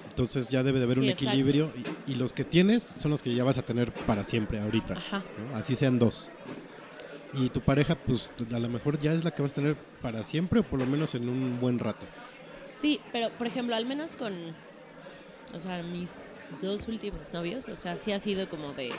Entonces 0.09 0.49
ya 0.49 0.63
debe 0.63 0.79
de 0.79 0.85
haber 0.85 0.97
Sí, 0.97 1.03
un 1.03 1.09
equilibrio 1.09 1.71
y, 2.07 2.11
y 2.13 2.15
los 2.15 2.31
que 2.31 2.43
tienes 2.45 2.83
son 2.83 3.11
los 3.11 3.21
que 3.21 3.33
ya 3.35 3.43
vas 3.43 3.57
a 3.57 3.63
tener 3.63 3.91
para 3.93 4.23
siempre 4.23 4.59
ahorita. 4.59 4.93
¿no? 4.93 5.55
Así 5.57 5.75
sean 5.75 5.99
dos. 5.99 6.31
Y 7.33 7.49
tu 7.49 7.59
pareja, 7.59 7.95
pues 7.95 8.29
a 8.53 8.59
lo 8.59 8.69
mejor 8.69 8.97
ya 8.99 9.11
es 9.11 9.25
la 9.25 9.31
que 9.31 9.41
vas 9.41 9.51
a 9.51 9.55
tener 9.55 9.75
para 10.01 10.23
siempre 10.23 10.61
o 10.61 10.63
por 10.63 10.79
lo 10.79 10.85
menos 10.85 11.15
en 11.15 11.27
un 11.27 11.59
buen 11.59 11.79
rato. 11.79 12.05
Sí, 12.73 13.01
pero 13.11 13.29
por 13.31 13.47
ejemplo, 13.47 13.75
al 13.75 13.85
menos 13.85 14.15
con, 14.15 14.33
o 15.53 15.59
sea, 15.59 15.83
mis 15.83 16.09
dos 16.61 16.87
últimos 16.87 17.33
novios, 17.33 17.67
o 17.67 17.75
sea, 17.75 17.97
sí 17.97 18.13
ha 18.13 18.19
sido 18.19 18.47
como 18.47 18.71
de, 18.73 18.91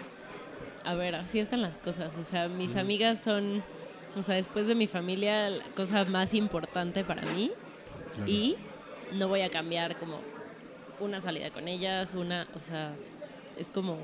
a 0.87 0.95
ver, 0.95 1.15
así 1.17 1.39
están 1.41 1.63
las 1.63 1.79
cosas, 1.79 2.17
o 2.17 2.25
sea, 2.25 2.49
mis 2.49 2.77
amigas 2.77 3.21
son, 3.23 3.63
o 4.17 4.23
sea, 4.23 4.37
después 4.37 4.67
de 4.67 4.75
mi 4.75 4.87
familia, 4.87 5.51
la 5.51 5.65
cosa 5.77 6.05
más 6.05 6.33
importante 6.35 7.05
para 7.05 7.23
mí 7.23 7.51
Claro. 8.15 8.31
y 8.31 8.57
no 9.13 9.29
voy 9.29 9.43
a 9.43 9.51
cambiar 9.51 9.99
como 9.99 10.19
una 11.01 11.21
salida 11.21 11.51
con 11.51 11.69
ellas, 11.69 12.15
una, 12.15 12.47
o 12.55 12.61
sea, 12.61 12.95
es 13.59 13.71
como, 13.71 13.99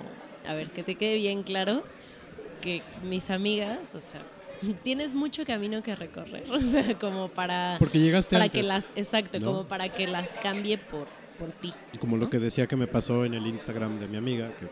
a 0.46 0.54
ver, 0.54 0.70
que 0.70 0.82
te 0.82 0.96
quede 0.96 1.16
bien 1.16 1.42
claro 1.42 1.82
que 2.60 2.82
mis 3.02 3.30
amigas, 3.30 3.94
o 3.94 4.00
sea, 4.00 4.20
tienes 4.82 5.14
mucho 5.14 5.44
camino 5.46 5.82
que 5.82 5.94
recorrer, 5.96 6.44
o 6.52 6.60
sea, 6.60 6.98
como 6.98 7.28
para 7.28 7.76
Porque 7.78 7.98
llegaste 8.00 8.34
para 8.36 8.44
antes. 8.44 8.60
que 8.60 8.66
las 8.66 8.84
exacto 8.96 9.38
¿no? 9.40 9.46
como 9.46 9.64
para 9.68 9.88
que 9.88 10.06
las 10.06 10.28
cambie 10.42 10.78
por 10.78 11.06
por 11.38 11.50
ti 11.52 11.72
Como 12.00 12.16
lo 12.16 12.30
que 12.30 12.38
decía 12.38 12.66
que 12.66 12.76
me 12.76 12.86
pasó 12.86 13.24
en 13.24 13.34
el 13.34 13.46
Instagram 13.46 13.98
de 13.98 14.08
mi 14.08 14.16
amiga, 14.16 14.52
que 14.56 14.68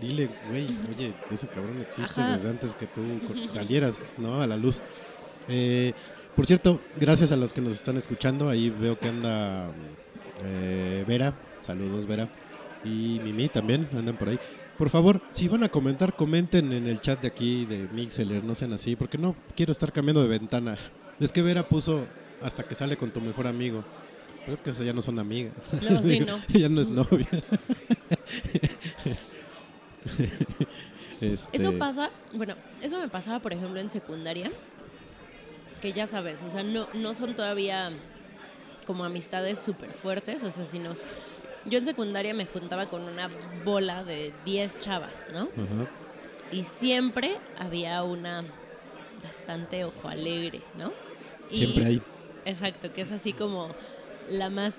dile, 0.00 0.28
güey, 0.48 0.66
oye, 0.94 1.12
ese 1.30 1.46
cabrón 1.48 1.80
existe 1.80 2.20
Ajá. 2.20 2.32
desde 2.32 2.50
antes 2.50 2.74
que 2.74 2.86
tú 2.86 3.02
salieras, 3.46 4.16
¿no? 4.18 4.40
A 4.40 4.46
la 4.46 4.56
luz. 4.56 4.80
Eh, 5.48 5.92
por 6.36 6.46
cierto, 6.46 6.80
gracias 6.98 7.32
a 7.32 7.36
los 7.36 7.52
que 7.52 7.60
nos 7.60 7.74
están 7.74 7.96
escuchando, 7.96 8.48
ahí 8.48 8.70
veo 8.70 8.98
que 8.98 9.08
anda 9.08 9.70
eh, 10.44 11.04
Vera, 11.06 11.34
saludos 11.60 12.06
Vera, 12.06 12.28
y 12.84 13.20
Mimi 13.22 13.48
también, 13.48 13.88
andan 13.96 14.16
por 14.16 14.28
ahí. 14.28 14.38
Por 14.76 14.90
favor, 14.90 15.20
si 15.30 15.46
van 15.46 15.62
a 15.62 15.68
comentar, 15.68 16.16
comenten 16.16 16.72
en 16.72 16.88
el 16.88 17.00
chat 17.00 17.20
de 17.20 17.28
aquí 17.28 17.64
de 17.64 17.88
Mixeler, 17.92 18.42
no 18.42 18.54
sean 18.54 18.72
así, 18.72 18.96
porque 18.96 19.18
no 19.18 19.36
quiero 19.54 19.70
estar 19.70 19.92
cambiando 19.92 20.22
de 20.22 20.28
ventana. 20.28 20.76
Es 21.20 21.30
que 21.30 21.42
Vera 21.42 21.68
puso 21.68 22.04
hasta 22.42 22.64
que 22.64 22.74
sale 22.74 22.96
con 22.96 23.10
tu 23.10 23.20
mejor 23.20 23.46
amigo. 23.46 23.84
Pero 24.44 24.52
es 24.52 24.60
que 24.60 24.72
ya 24.84 24.92
no 24.92 25.00
son 25.02 25.18
amigas. 25.18 25.52
No, 25.80 26.02
sí, 26.02 26.20
no. 26.20 26.40
ya 26.48 26.68
no 26.68 26.80
es 26.80 26.90
novia. 26.90 27.26
Este, 31.20 31.56
eso 31.56 31.72
pasa 31.78 32.10
bueno 32.32 32.54
eso 32.82 32.98
me 32.98 33.08
pasaba 33.08 33.38
por 33.38 33.52
ejemplo 33.52 33.80
en 33.80 33.88
secundaria 33.88 34.50
que 35.80 35.92
ya 35.92 36.06
sabes 36.06 36.42
o 36.42 36.50
sea 36.50 36.62
no 36.62 36.88
no 36.92 37.14
son 37.14 37.34
todavía 37.34 37.90
como 38.86 39.04
amistades 39.04 39.60
súper 39.60 39.92
fuertes 39.92 40.42
o 40.42 40.50
sea 40.50 40.66
sino 40.66 40.94
yo 41.64 41.78
en 41.78 41.86
secundaria 41.86 42.34
me 42.34 42.44
juntaba 42.44 42.86
con 42.90 43.02
una 43.02 43.30
bola 43.64 44.04
de 44.04 44.34
10 44.44 44.78
chavas 44.80 45.30
no 45.32 45.44
Ajá. 45.44 45.88
y 46.52 46.64
siempre 46.64 47.38
había 47.58 48.02
una 48.02 48.44
bastante 49.22 49.84
ojo 49.84 50.08
alegre 50.08 50.60
no 50.76 50.92
Y- 51.50 51.56
Siempre 51.58 51.84
hay. 51.86 52.02
Exacto, 52.46 52.92
que 52.92 53.00
es 53.02 53.10
así 53.12 53.32
como 53.32 53.68
la 54.28 54.50
más 54.50 54.76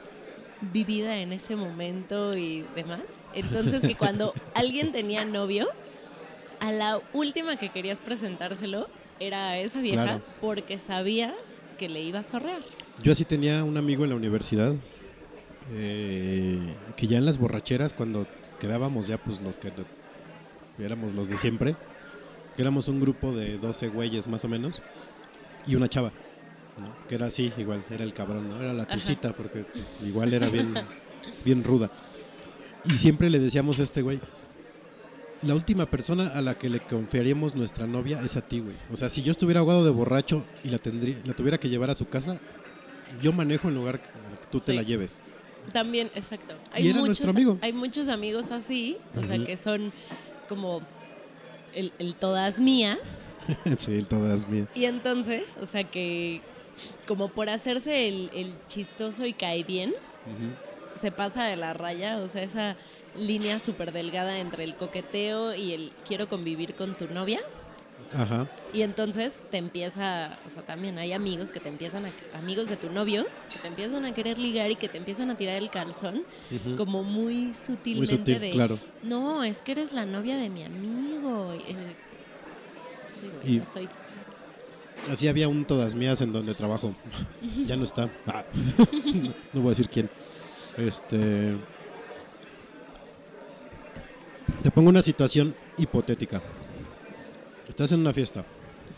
vivida 0.74 1.18
en 1.18 1.34
ese 1.34 1.56
momento 1.56 2.36
y 2.38 2.66
demás. 2.76 3.02
Entonces 3.34 3.82
que 3.82 3.96
cuando 3.96 4.34
alguien 4.54 4.92
tenía 4.92 5.26
novio, 5.26 5.68
a 6.60 6.72
la 6.72 7.02
última 7.14 7.58
que 7.58 7.70
querías 7.70 8.02
presentárselo 8.02 8.88
era 9.20 9.50
a 9.52 9.60
esa 9.60 9.80
vieja 9.82 10.04
Claro. 10.04 10.22
porque 10.42 10.78
sabías 10.78 11.34
que 11.78 11.90
le 11.90 12.02
iba 12.02 12.20
a 12.20 12.24
sorrear. 12.24 12.62
Yo 13.04 13.12
así 13.12 13.26
tenía 13.26 13.64
un 13.64 13.78
amigo 13.78 14.04
en 14.06 14.10
la 14.12 14.16
universidad 14.16 14.74
eh, 15.74 16.60
que 16.96 17.08
ya 17.08 17.18
en 17.18 17.26
las 17.26 17.38
borracheras, 17.38 17.94
cuando 17.94 18.26
quedábamos 18.60 19.08
ya 19.08 19.18
pues 19.18 19.42
los 19.42 19.58
que 19.58 19.72
éramos 20.80 21.14
los 21.14 21.28
de 21.30 21.38
siempre, 21.38 21.76
que 22.56 22.62
éramos 22.62 22.88
un 22.88 23.00
grupo 23.00 23.34
de 23.34 23.58
12 23.58 23.90
güeyes 23.90 24.28
más 24.28 24.46
o 24.46 24.48
menos, 24.48 24.82
y 25.68 25.76
una 25.76 25.88
chava, 25.90 26.12
¿no? 26.78 27.08
que 27.08 27.16
era 27.16 27.28
así, 27.28 27.52
igual, 27.58 27.84
era 27.90 28.04
el 28.04 28.14
cabrón, 28.14 28.50
¿no? 28.50 28.62
era 28.62 28.74
la 28.74 28.84
Ajá. 28.84 28.94
tucita, 28.94 29.34
porque 29.34 29.66
igual 30.04 30.34
era 30.34 30.50
bien, 30.50 30.74
bien 31.44 31.64
ruda. 31.64 31.90
Y 32.86 32.98
siempre 32.98 33.30
le 33.30 33.40
decíamos 33.40 33.80
a 33.80 33.84
este 33.84 34.02
güey, 34.02 34.20
la 35.42 35.54
última 35.54 35.86
persona 35.86 36.28
a 36.30 36.42
la 36.42 36.58
que 36.58 36.70
le 36.70 36.80
confiaríamos 36.80 37.56
nuestra 37.56 37.88
novia 37.88 38.22
es 38.24 38.36
a 38.36 38.42
ti, 38.42 38.60
güey. 38.60 38.76
O 38.92 38.96
sea, 38.96 39.10
si 39.10 39.22
yo 39.22 39.32
estuviera 39.32 39.60
ahogado 39.60 39.84
de 39.86 39.92
borracho 39.92 40.44
y 40.64 40.70
la, 40.70 40.80
tendría, 40.80 41.18
la 41.26 41.34
tuviera 41.34 41.58
que 41.58 41.70
llevar 41.70 41.90
a 41.90 41.96
su 41.96 42.08
casa, 42.08 42.40
yo 43.22 43.32
manejo 43.32 43.70
en 43.70 43.76
lugar 43.76 44.02
que 44.02 44.10
tú 44.52 44.60
te 44.60 44.74
la 44.74 44.82
lleves. 44.82 45.22
También, 45.72 46.12
exacto. 46.16 46.56
Y 46.78 46.90
era 46.90 47.00
nuestro 47.02 47.32
amigo. 47.32 47.58
Hay 47.62 47.74
muchos 47.74 48.08
amigos 48.08 48.52
así, 48.52 48.98
o 49.16 49.24
sea, 49.24 49.42
que 49.44 49.58
son 49.58 49.92
como 50.48 50.82
el, 51.74 51.92
el 52.00 52.16
todas 52.16 52.60
mías. 52.60 53.00
sí, 53.78 54.04
todas 54.08 54.48
mías. 54.48 54.68
Y 54.76 54.86
entonces, 54.86 55.44
o 55.62 55.66
sea, 55.66 55.84
que 55.84 56.42
como 57.08 57.30
por 57.30 57.50
hacerse 57.50 58.08
el, 58.08 58.30
el 58.34 58.54
chistoso 58.68 59.26
y 59.26 59.34
cae 59.34 59.64
bien, 59.64 59.94
se 60.96 61.12
pasa 61.12 61.46
de 61.46 61.56
la 61.56 61.74
raya, 61.74 62.18
o 62.20 62.28
sea, 62.28 62.44
esa 62.44 62.76
línea 63.18 63.60
súper 63.60 63.92
delgada 63.92 64.40
entre 64.40 64.64
el 64.64 64.76
coqueteo 64.76 65.54
y 65.56 65.74
el 65.74 65.92
quiero 66.08 66.28
convivir 66.28 66.74
con 66.76 66.96
tu 66.96 67.08
novia. 67.08 67.42
Ajá. 68.14 68.48
Y 68.72 68.82
entonces 68.84 69.42
te 69.50 69.58
empieza, 69.58 70.38
o 70.46 70.50
sea, 70.50 70.62
también 70.64 70.98
hay 71.00 71.12
amigos 71.14 71.52
que 71.52 71.60
te 71.60 71.70
empiezan 71.70 72.06
a, 72.06 72.12
amigos 72.38 72.70
de 72.70 72.78
tu 72.78 72.90
novio, 72.90 73.26
que 73.52 73.60
te 73.60 73.68
empiezan 73.68 74.06
a 74.06 74.14
querer 74.14 74.38
ligar 74.38 74.70
y 74.70 74.76
que 74.76 74.88
te 74.90 74.98
empiezan 74.98 75.32
a 75.32 75.38
tirar 75.38 75.56
el 75.56 75.70
calzón, 75.70 76.24
como 76.78 77.04
muy 77.04 77.54
sutilmente 77.54 78.16
sutil, 78.18 78.40
de, 78.40 78.52
claro. 78.52 78.80
no, 79.02 79.44
es 79.44 79.62
que 79.62 79.72
eres 79.72 79.92
la 79.92 80.06
novia 80.06 80.38
de 80.38 80.50
mi 80.50 80.64
amigo. 80.64 81.54
Eh, 81.54 81.76
sí, 82.90 83.30
güey, 83.42 83.58
Y- 83.58 83.62
soy- 83.74 83.90
Así 85.12 85.28
había 85.28 85.48
un 85.48 85.66
todas 85.66 85.94
mías 85.94 86.22
en 86.22 86.34
donde 86.34 86.56
trabajo. 86.56 86.96
ya 87.66 87.76
no 87.76 87.84
está. 87.84 88.10
Ah. 88.26 88.44
no, 89.54 89.62
voy 89.62 89.68
a 89.68 89.70
decir 89.70 89.90
quién. 89.90 90.10
Este. 90.78 91.56
Te 94.64 94.72
pongo 94.72 94.90
una 94.90 95.02
situación 95.02 95.56
hipotética. 95.78 96.42
Estás 97.68 97.92
en 97.92 98.00
una 98.00 98.14
fiesta. 98.14 98.46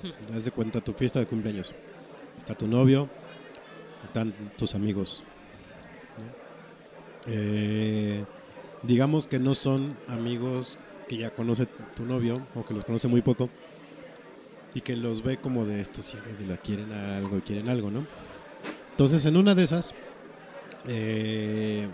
Te 0.01 0.33
das 0.33 0.45
de 0.45 0.51
cuenta 0.51 0.79
tu 0.81 0.93
fiesta 0.93 1.19
de 1.19 1.25
cumpleaños. 1.25 1.73
Está 2.37 2.55
tu 2.55 2.67
novio, 2.67 3.09
están 4.05 4.33
tus 4.57 4.75
amigos. 4.75 5.23
¿no? 6.17 7.33
Eh, 7.33 8.23
digamos 8.83 9.27
que 9.27 9.39
no 9.39 9.53
son 9.53 9.97
amigos 10.07 10.79
que 11.09 11.17
ya 11.17 11.31
conoce 11.31 11.65
tu 11.95 12.05
novio 12.05 12.47
o 12.55 12.65
que 12.65 12.73
los 12.73 12.85
conoce 12.85 13.07
muy 13.07 13.21
poco 13.21 13.49
y 14.77 14.81
que 14.81 14.95
los 14.95 15.23
ve 15.23 15.37
como 15.37 15.65
de 15.65 15.81
estos 15.81 16.13
hijos 16.13 16.37
de 16.37 16.45
la 16.45 16.57
quieren 16.57 16.93
algo, 16.93 17.41
quieren 17.41 17.67
algo, 17.67 17.89
¿no? 17.89 18.05
Entonces, 18.91 19.25
en 19.25 19.35
una 19.35 19.55
de 19.55 19.63
esas, 19.63 19.91
eh, 20.87 21.87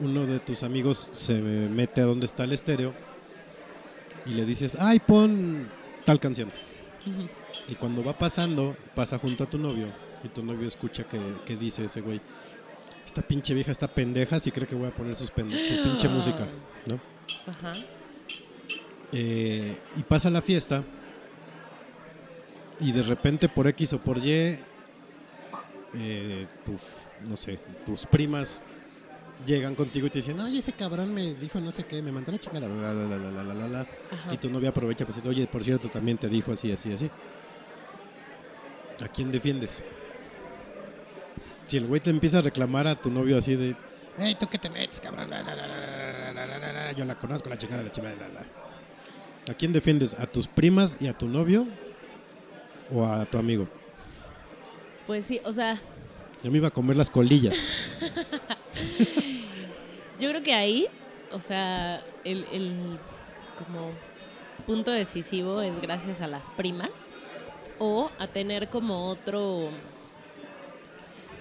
uno 0.00 0.26
de 0.26 0.38
tus 0.40 0.62
amigos 0.62 1.08
se 1.12 1.34
mete 1.40 2.02
a 2.02 2.04
donde 2.04 2.26
está 2.26 2.44
el 2.44 2.52
estéreo 2.52 2.92
y 4.26 4.32
le 4.32 4.44
dices, 4.44 4.76
ay, 4.78 4.98
pon 5.00 5.66
tal 6.04 6.20
canción. 6.20 6.50
Y 7.68 7.74
cuando 7.76 8.04
va 8.04 8.12
pasando, 8.12 8.76
pasa 8.94 9.18
junto 9.18 9.44
a 9.44 9.46
tu 9.48 9.56
novio 9.58 9.86
y 10.22 10.28
tu 10.28 10.42
novio 10.44 10.68
escucha 10.68 11.04
que, 11.04 11.18
que 11.46 11.56
dice 11.56 11.86
ese 11.86 12.02
güey, 12.02 12.20
esta 13.06 13.22
pinche 13.22 13.54
vieja 13.54 13.72
está 13.72 13.88
pendeja 13.88 14.38
si 14.38 14.50
cree 14.50 14.66
que 14.66 14.74
voy 14.74 14.88
a 14.88 14.94
poner 14.94 15.16
sus 15.16 15.32
pende- 15.32 15.64
su 15.66 15.82
pinche 15.82 16.08
música, 16.10 16.46
¿no? 16.86 17.00
Ajá. 17.50 17.72
Eh, 19.12 19.78
y 19.96 20.02
pasa 20.02 20.28
la 20.28 20.42
fiesta 20.42 20.84
y 22.80 22.92
de 22.92 23.02
repente 23.02 23.48
por 23.48 23.66
X 23.68 23.92
o 23.94 23.98
por 23.98 24.18
Y, 24.18 24.58
eh, 25.94 26.46
tu, 26.64 26.76
no 27.28 27.36
sé, 27.36 27.58
tus 27.84 28.06
primas 28.06 28.62
llegan 29.46 29.74
contigo 29.74 30.06
y 30.06 30.10
te 30.10 30.18
dicen, 30.18 30.38
oye, 30.40 30.58
ese 30.58 30.72
cabrón 30.72 31.14
me 31.14 31.34
dijo 31.34 31.60
no 31.60 31.70
sé 31.72 31.84
qué, 31.84 32.02
me 32.02 32.12
mandó 32.12 32.30
una 32.30 32.38
chingada, 32.38 32.68
y 34.30 34.36
tu 34.36 34.50
novia 34.50 34.70
aprovecha 34.70 35.04
pues 35.06 35.24
oye, 35.24 35.46
por 35.46 35.62
cierto, 35.62 35.88
también 35.88 36.18
te 36.18 36.28
dijo 36.28 36.52
así, 36.52 36.72
así, 36.72 36.92
así. 36.92 37.10
¿A 39.02 39.08
quién 39.08 39.30
defiendes? 39.30 39.82
Si 41.66 41.76
el 41.76 41.86
güey 41.86 42.00
te 42.00 42.10
empieza 42.10 42.38
a 42.38 42.42
reclamar 42.42 42.86
a 42.88 42.96
tu 42.96 43.10
novio 43.10 43.38
así 43.38 43.54
de, 43.54 43.76
hey, 44.18 44.36
tú 44.38 44.48
qué 44.48 44.58
te 44.58 44.68
metes, 44.70 45.00
cabrón, 45.00 45.30
yo 46.96 47.04
la 47.04 47.14
conozco, 47.18 47.48
la 47.48 47.56
chingada, 47.58 47.82
la 47.82 47.92
chingada, 47.92 48.16
¿A 49.48 49.54
quién 49.54 49.72
defiendes? 49.72 50.14
¿A 50.14 50.26
tus 50.26 50.46
primas 50.46 50.96
y 51.00 51.06
a 51.06 51.16
tu 51.16 51.26
novio? 51.26 51.66
¿O 52.92 53.04
a 53.04 53.24
tu 53.26 53.38
amigo? 53.38 53.68
Pues 55.06 55.24
sí, 55.26 55.40
o 55.44 55.52
sea, 55.52 55.78
Yo 56.42 56.50
me 56.50 56.58
iba 56.58 56.68
a 56.68 56.70
comer 56.70 56.96
las 56.96 57.10
colillas. 57.10 57.88
yo 60.18 60.28
creo 60.30 60.42
que 60.42 60.54
ahí, 60.54 60.86
o 61.32 61.40
sea, 61.40 62.02
el, 62.24 62.46
el 62.52 62.98
como 63.58 63.90
punto 64.66 64.90
decisivo 64.90 65.60
es 65.62 65.80
gracias 65.80 66.20
a 66.20 66.26
las 66.26 66.50
primas 66.50 66.90
o 67.78 68.10
a 68.18 68.26
tener 68.28 68.68
como 68.68 69.08
otro, 69.08 69.68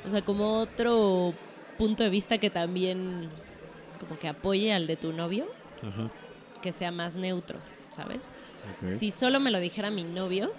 o 0.05 0.10
sea, 0.10 0.21
como 0.21 0.60
otro 0.60 1.33
punto 1.77 2.03
de 2.03 2.10
vista 2.10 2.38
que 2.38 2.49
también 2.49 3.29
como 3.99 4.17
que 4.19 4.27
apoye 4.27 4.73
al 4.73 4.88
de 4.88 4.95
tu 4.95 5.13
novio, 5.13 5.47
Ajá. 5.81 6.10
que 6.62 6.71
sea 6.71 6.91
más 6.91 7.15
neutro, 7.15 7.60
¿sabes? 7.89 8.31
Si 8.97 9.12
solo 9.12 9.39
me 9.39 9.51
lo 9.51 9.60
dijera 9.60 9.89
mi 9.91 10.03
novio, 10.03 10.51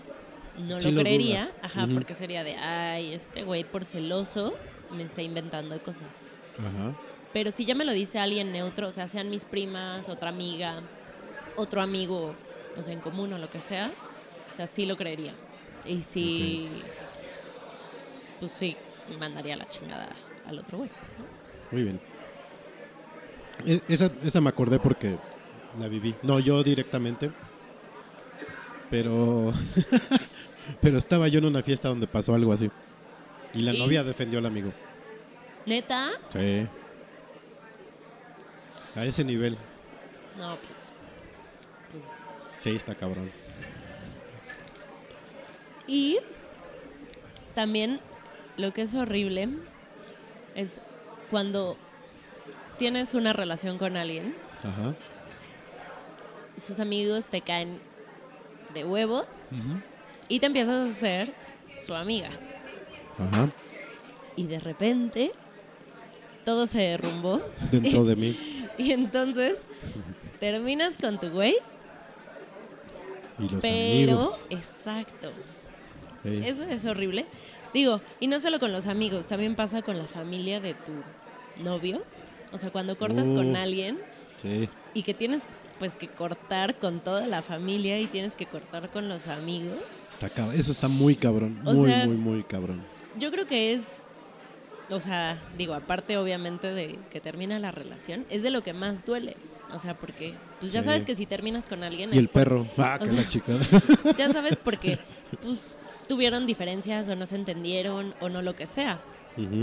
no 0.58 0.80
Sí 0.80 0.90
lo 0.90 0.96
lo 0.98 1.00
creería, 1.02 1.40
dudas. 1.44 1.52
ajá, 1.62 1.88
porque 1.92 2.14
sería 2.14 2.44
de, 2.44 2.56
ay, 2.56 3.14
este 3.14 3.42
güey 3.44 3.64
por 3.64 3.84
celoso 3.84 4.54
me 4.90 5.02
está 5.02 5.22
inventando 5.22 5.80
cosas. 5.82 6.34
Ajá. 6.58 6.94
Pero 7.32 7.50
si 7.50 7.64
ya 7.66 7.74
me 7.74 7.84
lo 7.84 7.92
dice 7.92 8.18
alguien 8.18 8.52
neutro, 8.52 8.88
o 8.88 8.92
sea, 8.92 9.06
sean 9.06 9.30
mis 9.30 9.44
primas, 9.44 10.08
otra 10.08 10.30
amiga, 10.30 10.80
otro 11.56 11.80
amigo, 11.82 12.34
o 12.76 12.82
sea, 12.82 12.92
en 12.92 13.00
común 13.00 13.32
o 13.32 13.38
lo 13.38 13.48
que 13.50 13.60
sea, 13.60 13.90
o 14.50 14.54
sea, 14.54 14.66
sí 14.66 14.86
lo 14.86 14.96
creería. 14.96 15.34
Y 15.84 16.02
sí, 16.02 16.68
pues 18.40 18.50
sí, 18.52 18.76
mandaría 19.18 19.56
la 19.56 19.68
chingada 19.68 20.08
al 20.46 20.58
otro 20.58 20.78
güey. 20.78 20.90
¿no? 21.18 21.24
Muy 21.72 21.82
bien. 21.82 22.00
E- 23.66 23.80
Esa, 23.88 24.10
esa 24.24 24.40
me 24.40 24.48
acordé 24.48 24.78
porque 24.78 25.16
la 25.78 25.88
viví. 25.88 26.14
No 26.22 26.38
yo 26.40 26.62
directamente. 26.62 27.30
Pero. 28.90 29.52
pero 30.80 30.98
estaba 30.98 31.28
yo 31.28 31.38
en 31.38 31.46
una 31.46 31.62
fiesta 31.62 31.88
donde 31.88 32.06
pasó 32.06 32.34
algo 32.34 32.52
así. 32.52 32.70
Y 33.54 33.60
la 33.60 33.72
¿Y? 33.72 33.78
novia 33.78 34.02
defendió 34.04 34.38
al 34.38 34.46
amigo. 34.46 34.72
Neta, 35.66 36.10
Sí. 36.32 36.66
A 39.00 39.04
ese 39.04 39.24
nivel. 39.24 39.56
no, 40.38 40.56
pues, 40.56 40.92
pues 41.90 42.04
Sí, 42.56 42.70
está 42.70 42.94
cabrón. 42.94 43.30
Y 45.86 46.18
también 47.54 48.00
lo 48.56 48.72
que 48.72 48.82
es 48.82 48.94
horrible 48.94 49.48
es 50.54 50.80
cuando 51.30 51.76
tienes 52.78 53.14
una 53.14 53.32
relación 53.32 53.78
con 53.78 53.96
alguien, 53.96 54.34
Ajá. 54.58 54.94
sus 56.56 56.78
amigos 56.80 57.28
te 57.28 57.40
caen 57.40 57.80
de 58.74 58.84
huevos 58.84 59.50
y 60.28 60.40
te 60.40 60.46
empiezas 60.46 60.88
a 60.88 60.90
hacer 60.90 61.32
su 61.76 61.94
amiga. 61.94 62.30
Ajá. 63.18 63.48
Y 64.36 64.44
de 64.46 64.58
repente 64.60 65.32
todo 66.44 66.66
se 66.66 66.78
derrumbó 66.80 67.42
Dentro 67.70 68.04
de 68.04 68.16
mí. 68.16 68.66
y 68.78 68.92
entonces 68.92 69.60
terminas 70.40 70.96
con 70.98 71.18
tu 71.18 71.30
güey, 71.30 71.56
Y 73.38 73.48
los 73.48 73.62
pero 73.62 74.12
amigos. 74.20 74.46
exacto. 74.50 75.30
Eso 76.24 76.64
es 76.64 76.84
horrible. 76.84 77.26
Digo, 77.72 78.00
y 78.20 78.26
no 78.26 78.40
solo 78.40 78.58
con 78.58 78.72
los 78.72 78.86
amigos, 78.86 79.28
también 79.28 79.54
pasa 79.54 79.82
con 79.82 79.98
la 79.98 80.06
familia 80.06 80.60
de 80.60 80.74
tu 80.74 80.92
novio. 81.62 82.02
O 82.52 82.58
sea, 82.58 82.70
cuando 82.70 82.96
cortas 82.96 83.28
con 83.30 83.52
Uh. 83.54 83.56
alguien 83.56 83.98
Sí. 84.42 84.68
y 84.94 85.02
que 85.02 85.14
tienes 85.14 85.42
pues 85.78 85.94
que 85.96 86.08
cortar 86.08 86.78
con 86.78 87.00
toda 87.00 87.26
la 87.26 87.42
familia 87.42 87.98
y 88.00 88.06
tienes 88.06 88.34
que 88.34 88.46
cortar 88.46 88.90
con 88.90 89.08
los 89.08 89.28
amigos. 89.28 89.76
Está 90.10 90.26
Eso 90.54 90.72
está 90.72 90.88
muy 90.88 91.14
cabrón. 91.14 91.56
O 91.64 91.72
muy, 91.72 91.88
sea- 91.88 92.06
muy, 92.06 92.16
muy 92.16 92.42
cabrón. 92.42 92.82
Yo 93.18 93.30
creo 93.30 93.46
que 93.46 93.72
es, 93.74 93.82
o 94.90 94.98
sea, 95.00 95.40
digo, 95.56 95.74
aparte 95.74 96.16
obviamente 96.16 96.72
de 96.72 96.98
que 97.10 97.20
termina 97.20 97.58
la 97.58 97.70
relación, 97.70 98.24
es 98.30 98.42
de 98.42 98.50
lo 98.50 98.62
que 98.62 98.72
más 98.72 99.04
duele. 99.04 99.36
O 99.74 99.78
sea, 99.78 99.94
porque 99.98 100.34
pues 100.60 100.72
ya 100.72 100.80
Sí. 100.82 100.86
sabes 100.86 101.04
que 101.04 101.14
si 101.14 101.26
terminas 101.26 101.66
con 101.66 101.82
alguien 101.82 102.08
Y 102.10 102.12
es 102.14 102.18
el 102.20 102.28
perro. 102.28 102.66
Ah, 102.78 102.98
que 103.00 103.06
sea- 103.08 103.20
la 103.20 103.28
chica. 103.28 103.52
ya 104.18 104.30
sabes 104.30 104.56
porque 104.64 104.98
pues 105.42 105.76
tuvieron 106.08 106.46
diferencias 106.46 107.06
o 107.08 107.16
no 107.16 107.26
se 107.26 107.36
entendieron 107.36 108.14
o 108.20 108.28
no 108.30 108.40
lo 108.42 108.56
que 108.56 108.66
sea. 108.66 109.00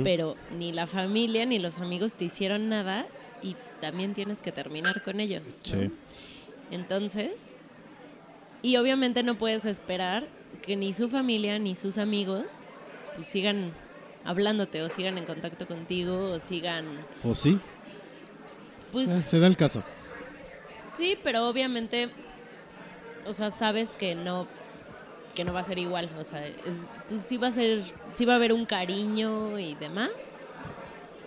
Pero 0.05 0.37
ni 0.57 0.71
la 0.71 0.87
familia 0.87 1.45
ni 1.45 1.59
los 1.59 1.79
amigos 1.79 2.13
te 2.13 2.23
hicieron 2.23 2.69
nada 2.69 3.07
y 3.41 3.57
también 3.85 4.13
tienes 4.15 4.41
que 4.41 4.51
terminar 4.51 5.03
con 5.03 5.19
ellos. 5.19 5.43
¿no? 5.45 5.51
Sí. 5.81 5.91
Entonces, 6.71 7.55
y 8.63 8.77
obviamente 8.77 9.21
no 9.21 9.37
puedes 9.37 9.65
esperar 9.65 10.25
que 10.63 10.75
ni 10.75 10.91
su 10.91 11.07
familia 11.07 11.59
ni 11.59 11.75
sus 11.75 11.99
amigos 11.99 12.61
pues 13.13 13.27
sigan 13.27 13.71
hablándote 14.23 14.81
o 14.81 14.89
sigan 14.89 15.19
en 15.19 15.25
contacto 15.25 15.67
contigo 15.67 16.31
o 16.31 16.39
sigan 16.39 16.85
¿O 17.23 17.35
sí? 17.35 17.59
pues 18.91 19.09
Eh, 19.11 19.21
se 19.25 19.39
da 19.39 19.45
el 19.45 19.55
caso. 19.55 19.83
sí, 20.93 21.15
pero 21.23 21.47
obviamente 21.47 22.09
o 23.27 23.33
sea, 23.33 23.51
sabes 23.51 23.95
que 23.95 24.15
no 24.15 24.47
que 25.35 25.43
no 25.43 25.53
va 25.53 25.59
a 25.59 25.63
ser 25.63 25.77
igual, 25.77 26.09
o 26.17 26.23
sea, 26.23 26.47
es- 26.47 26.55
pues 27.09 27.23
sí 27.25 27.37
va 27.37 27.47
a 27.49 27.51
ser 27.51 27.83
sí 28.15 28.25
va 28.25 28.33
a 28.33 28.35
haber 28.37 28.51
un 28.53 28.65
cariño 28.65 29.59
y 29.59 29.75
demás, 29.75 30.11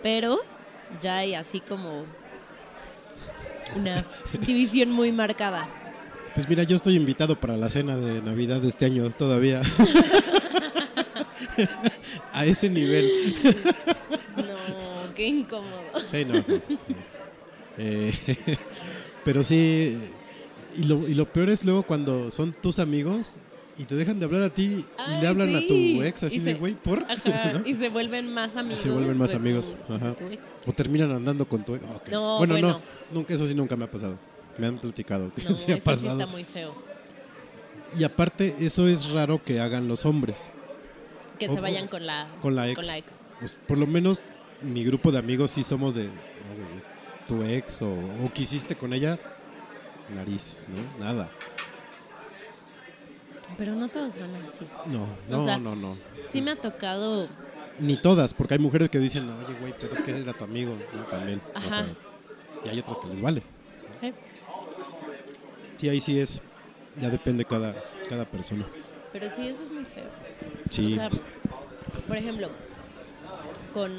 pero 0.03 0.39
ya 0.99 1.17
hay 1.17 1.35
así 1.35 1.59
como 1.61 2.05
una 3.75 4.05
división 4.45 4.91
muy 4.91 5.11
marcada. 5.11 5.67
Pues 6.35 6.47
mira, 6.47 6.63
yo 6.63 6.75
estoy 6.75 6.95
invitado 6.95 7.39
para 7.39 7.57
la 7.57 7.69
cena 7.69 7.97
de 7.97 8.21
Navidad 8.21 8.61
de 8.61 8.69
este 8.69 8.85
año 8.85 9.09
todavía. 9.09 9.61
A 12.31 12.45
ese 12.45 12.69
nivel. 12.69 13.35
No, 14.37 15.13
qué 15.15 15.27
incómodo. 15.27 15.81
Sí, 16.09 16.23
no. 16.25 16.43
Eh, 17.77 18.13
pero 19.25 19.43
sí, 19.43 19.97
y 20.77 20.83
lo, 20.83 21.07
y 21.07 21.13
lo 21.13 21.25
peor 21.25 21.49
es 21.49 21.65
luego 21.65 21.83
cuando 21.83 22.31
son 22.31 22.53
tus 22.53 22.79
amigos 22.79 23.35
y 23.79 23.85
te 23.85 23.95
dejan 23.95 24.19
de 24.19 24.25
hablar 24.25 24.43
a 24.43 24.49
ti 24.51 24.63
y 24.65 24.85
Ay, 24.97 25.21
le 25.21 25.27
hablan 25.27 25.55
a 25.55 25.61
tu 25.61 25.73
sí. 25.73 25.99
ex 26.03 26.23
así 26.23 26.35
Y 26.35 26.39
de, 26.39 26.51
se- 26.53 26.57
güey, 26.59 26.75
¿por? 26.75 27.03
Ajá, 27.09 27.53
¿No? 27.53 27.65
y 27.67 27.73
se 27.75 27.89
vuelven 27.89 28.31
más 28.31 28.55
amigos. 28.57 28.81
Se 28.81 28.91
vuelven 28.91 29.17
más 29.17 29.31
tu- 29.31 29.37
amigos, 29.37 29.73
ajá. 29.89 30.13
tu 30.15 30.25
ex. 30.27 30.41
O 30.67 30.71
terminan 30.73 31.11
andando 31.11 31.47
con 31.47 31.63
tu 31.63 31.75
ex. 31.75 31.83
Ok. 31.95 32.09
No, 32.09 32.37
bueno, 32.37 32.55
no, 32.55 32.59
bueno. 32.61 32.81
nunca, 33.11 33.33
eso 33.33 33.47
sí 33.47 33.55
nunca 33.55 33.75
me 33.75 33.85
ha 33.85 33.91
pasado. 33.91 34.17
Me 34.57 34.67
han 34.67 34.77
platicado 34.79 35.33
que 35.33 35.41
No, 35.43 35.51
sí 35.53 35.71
ha 35.71 35.75
eso 35.75 35.83
sí 35.83 35.85
pasado. 35.85 36.19
está 36.19 36.25
muy 36.31 36.43
feo. 36.43 36.75
Y 37.97 38.03
aparte, 38.03 38.55
eso 38.59 38.87
es 38.87 39.09
raro 39.11 39.41
que 39.43 39.59
hagan 39.59 39.87
los 39.87 40.05
hombres. 40.05 40.51
Que 41.39 41.47
O- 41.49 41.53
se 41.53 41.59
vayan 41.61 41.87
con 41.87 42.05
la, 42.05 42.27
con 42.41 42.55
la 42.55 42.67
ex. 42.67 42.75
Con 42.75 42.85
la 42.85 42.97
ex. 42.97 43.13
Pues, 43.39 43.59
por 43.67 43.77
lo 43.77 43.87
menos 43.87 44.25
mi 44.61 44.83
grupo 44.83 45.11
de 45.11 45.17
amigos 45.19 45.51
sí 45.51 45.63
somos 45.63 45.95
de 45.95 46.03
"No, 46.03 46.11
tu 47.27 47.43
ex 47.43 47.81
o, 47.81 47.89
o 47.91 48.31
quisiste 48.33 48.75
con 48.75 48.91
ella. 48.93 49.17
Nariz, 50.13 50.65
¿no? 50.67 51.03
Nada. 51.05 51.29
Pero 53.57 53.75
no 53.75 53.89
todos 53.89 54.13
son 54.13 54.33
así. 54.35 54.65
No, 54.85 55.03
O 55.03 55.07
no, 55.29 55.43
sea, 55.43 55.57
no, 55.57 55.75
no. 55.75 55.97
Sí 56.23 56.41
me 56.41 56.51
ha 56.51 56.55
tocado 56.55 57.27
Ni 57.79 57.97
todas, 57.97 58.33
porque 58.33 58.53
hay 58.55 58.59
mujeres 58.59 58.89
que 58.89 58.99
dicen, 58.99 59.29
oye, 59.29 59.53
güey, 59.59 59.73
pero 59.79 59.93
es 59.93 60.01
que 60.01 60.11
era 60.17 60.33
tu 60.33 60.43
amigo. 60.43 60.75
No, 60.95 61.03
también. 61.03 61.41
o 61.53 61.57
Ajá. 61.57 61.69
sea, 61.69 61.85
y 62.65 62.69
hay 62.69 62.79
otras 62.79 62.99
que 62.99 63.07
les 63.07 63.21
vale. 63.21 63.41
¿eh? 64.01 64.13
Sí, 65.77 65.89
ahí 65.89 65.99
sí 65.99 66.19
es. 66.19 66.41
Ya 67.01 67.09
depende 67.09 67.45
cada, 67.45 67.75
cada 68.09 68.25
persona. 68.25 68.65
Pero 69.13 69.29
sí, 69.29 69.47
eso 69.47 69.63
es 69.63 69.71
muy 69.71 69.85
feo. 69.85 70.03
Sí. 70.69 70.87
O 70.87 70.89
sea, 70.95 71.09
por 72.07 72.17
ejemplo, 72.17 72.49
con 73.73 73.91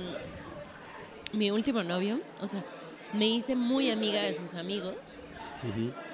mi 1.32 1.50
último 1.50 1.82
novio, 1.82 2.20
o 2.40 2.46
sea, 2.46 2.62
me 3.12 3.26
hice 3.28 3.56
muy 3.56 3.90
amiga 3.90 4.22
de 4.22 4.34
sus 4.34 4.54
amigos 4.54 4.94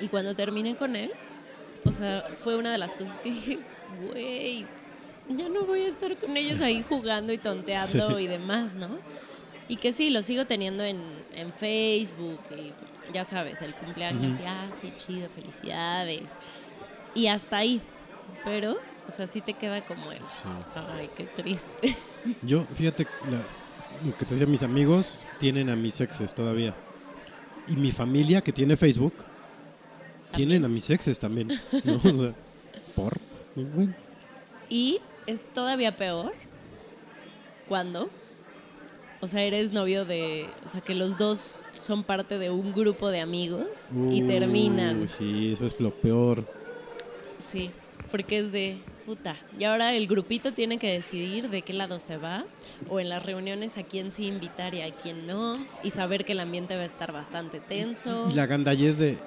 y 0.01 0.09
cuando 0.09 0.34
terminé 0.34 0.76
con 0.76 0.97
él, 0.97 1.12
o 1.87 1.93
sea, 1.93 2.24
fue 2.43 2.57
una 2.57 2.72
de 2.72 2.78
las 2.78 2.95
cosas 2.95 3.18
que 3.20 3.30
dije, 3.30 3.59
güey, 4.11 4.66
ya 5.28 5.49
no 5.49 5.64
voy 5.64 5.82
a 5.82 5.89
estar 5.89 6.16
con 6.18 6.37
ellos 6.37 6.61
ahí 6.61 6.84
jugando 6.89 7.32
y 7.32 7.39
tonteando 7.39 8.16
Sí. 8.18 8.24
y 8.24 8.26
demás, 8.26 8.74
¿no? 8.74 8.89
Y 9.68 9.76
que 9.76 9.93
sí, 9.93 10.11
lo 10.11 10.22
sigo 10.22 10.45
teniendo 10.47 10.84
en, 10.84 11.01
en 11.34 11.53
Facebook 11.53 12.41
y 12.57 12.72
ya 13.12 13.24
sabes, 13.24 13.62
el 13.62 13.74
cumpleaños 13.74 14.34
Ujú. 14.37 14.45
y, 14.45 14.47
ah, 14.47 14.68
sí, 14.80 14.93
chido, 14.97 15.28
felicidades. 15.30 16.32
Y 17.14 17.26
hasta 17.28 17.59
ahí. 17.59 17.80
Pero, 18.45 18.76
o 19.09 19.11
sea, 19.11 19.26
sí 19.26 19.41
te 19.41 19.55
queda 19.55 19.84
como 19.84 20.12
el, 20.12 20.18
Sí. 20.28 20.43
ay, 20.74 21.09
qué 21.16 21.24
triste. 21.24 21.97
Yo, 22.43 22.62
fíjate, 22.74 23.07
la- 23.30 24.07
lo 24.09 24.16
que 24.16 24.24
te 24.24 24.34
decía, 24.34 24.47
mis 24.47 24.62
amigos 24.62 25.24
tienen 25.41 25.70
a 25.70 25.76
mis 25.76 26.01
exes 26.01 26.34
todavía. 26.34 26.74
Y 27.66 27.74
mi 27.76 27.91
familia, 27.91 28.43
que 28.43 28.53
tiene 28.53 28.76
Facebook, 28.76 29.14
tienen 30.32 30.64
a 30.64 30.68
mis 30.68 30.88
exes 30.90 31.18
también. 31.18 31.48
¿no? 31.84 31.94
O 32.04 32.18
sea, 32.22 32.34
¿Por? 32.94 33.14
Bueno, 33.54 33.94
Y 34.68 35.00
es 35.26 35.44
todavía 35.52 35.96
peor 35.96 36.32
cuando, 37.68 38.10
o 39.20 39.26
sea, 39.26 39.42
eres 39.42 39.72
novio 39.72 40.04
de, 40.04 40.46
o 40.64 40.68
sea, 40.68 40.80
que 40.80 40.94
los 40.94 41.18
dos 41.18 41.64
son 41.78 42.04
parte 42.04 42.38
de 42.38 42.50
un 42.50 42.72
grupo 42.72 43.10
de 43.10 43.20
amigos 43.20 43.90
y 43.92 44.22
uy, 44.22 44.26
terminan. 44.26 45.08
Sí, 45.08 45.52
eso 45.52 45.66
es 45.66 45.78
lo 45.80 45.90
peor. 45.90 46.44
Sí, 47.50 47.70
porque 48.10 48.38
es 48.38 48.52
de 48.52 48.78
puta. 49.04 49.36
Y 49.58 49.64
ahora 49.64 49.94
el 49.94 50.06
grupito 50.06 50.52
tiene 50.52 50.78
que 50.78 50.92
decidir 50.92 51.48
de 51.48 51.62
qué 51.62 51.72
lado 51.72 52.00
se 52.00 52.16
va 52.16 52.44
o 52.88 52.98
en 53.00 53.08
las 53.08 53.24
reuniones 53.24 53.78
a 53.78 53.84
quién 53.84 54.10
sí 54.12 54.26
invitar 54.26 54.74
y 54.74 54.82
a 54.82 54.90
quién 54.94 55.26
no 55.26 55.56
y 55.82 55.90
saber 55.90 56.24
que 56.24 56.32
el 56.32 56.40
ambiente 56.40 56.76
va 56.76 56.82
a 56.82 56.86
estar 56.86 57.12
bastante 57.12 57.60
tenso. 57.60 58.28
Y 58.30 58.34
la 58.34 58.46
gandallez 58.46 58.98
de 58.98 59.18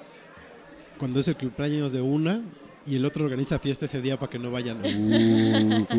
cuando 1.00 1.18
es 1.18 1.28
el 1.28 1.36
cumpleaños 1.36 1.92
de 1.92 2.02
una 2.02 2.42
y 2.86 2.94
el 2.96 3.06
otro 3.06 3.24
organiza 3.24 3.58
fiesta 3.58 3.86
ese 3.86 4.02
día 4.02 4.18
para 4.18 4.28
que 4.28 4.38
no 4.38 4.50
vayan. 4.50 4.80
Uh. 4.84 5.86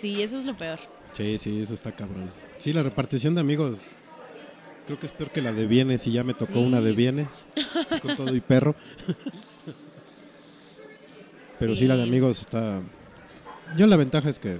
Sí, 0.00 0.22
eso 0.22 0.38
es 0.38 0.46
lo 0.46 0.56
peor. 0.56 0.78
Sí, 1.12 1.36
sí, 1.36 1.60
eso 1.60 1.74
está 1.74 1.92
cabrón. 1.92 2.30
Sí, 2.56 2.72
la 2.72 2.82
repartición 2.82 3.34
de 3.34 3.42
amigos 3.42 3.80
creo 4.86 4.98
que 4.98 5.04
es 5.04 5.12
peor 5.12 5.30
que 5.30 5.42
la 5.42 5.52
de 5.52 5.66
bienes 5.66 6.06
y 6.06 6.12
ya 6.12 6.24
me 6.24 6.32
tocó 6.32 6.54
Sí. 6.54 6.58
una 6.64 6.80
de 6.80 6.92
bienes 6.92 7.44
con 8.00 8.16
todo 8.16 8.34
y 8.34 8.40
perro. 8.40 8.74
Pero 11.58 11.76
sí. 11.76 11.86
la 11.86 11.96
de 11.96 12.04
amigos 12.04 12.40
está... 12.40 12.80
Yo 13.76 13.86
la 13.86 13.96
ventaja 13.98 14.30
es 14.30 14.38
que 14.38 14.58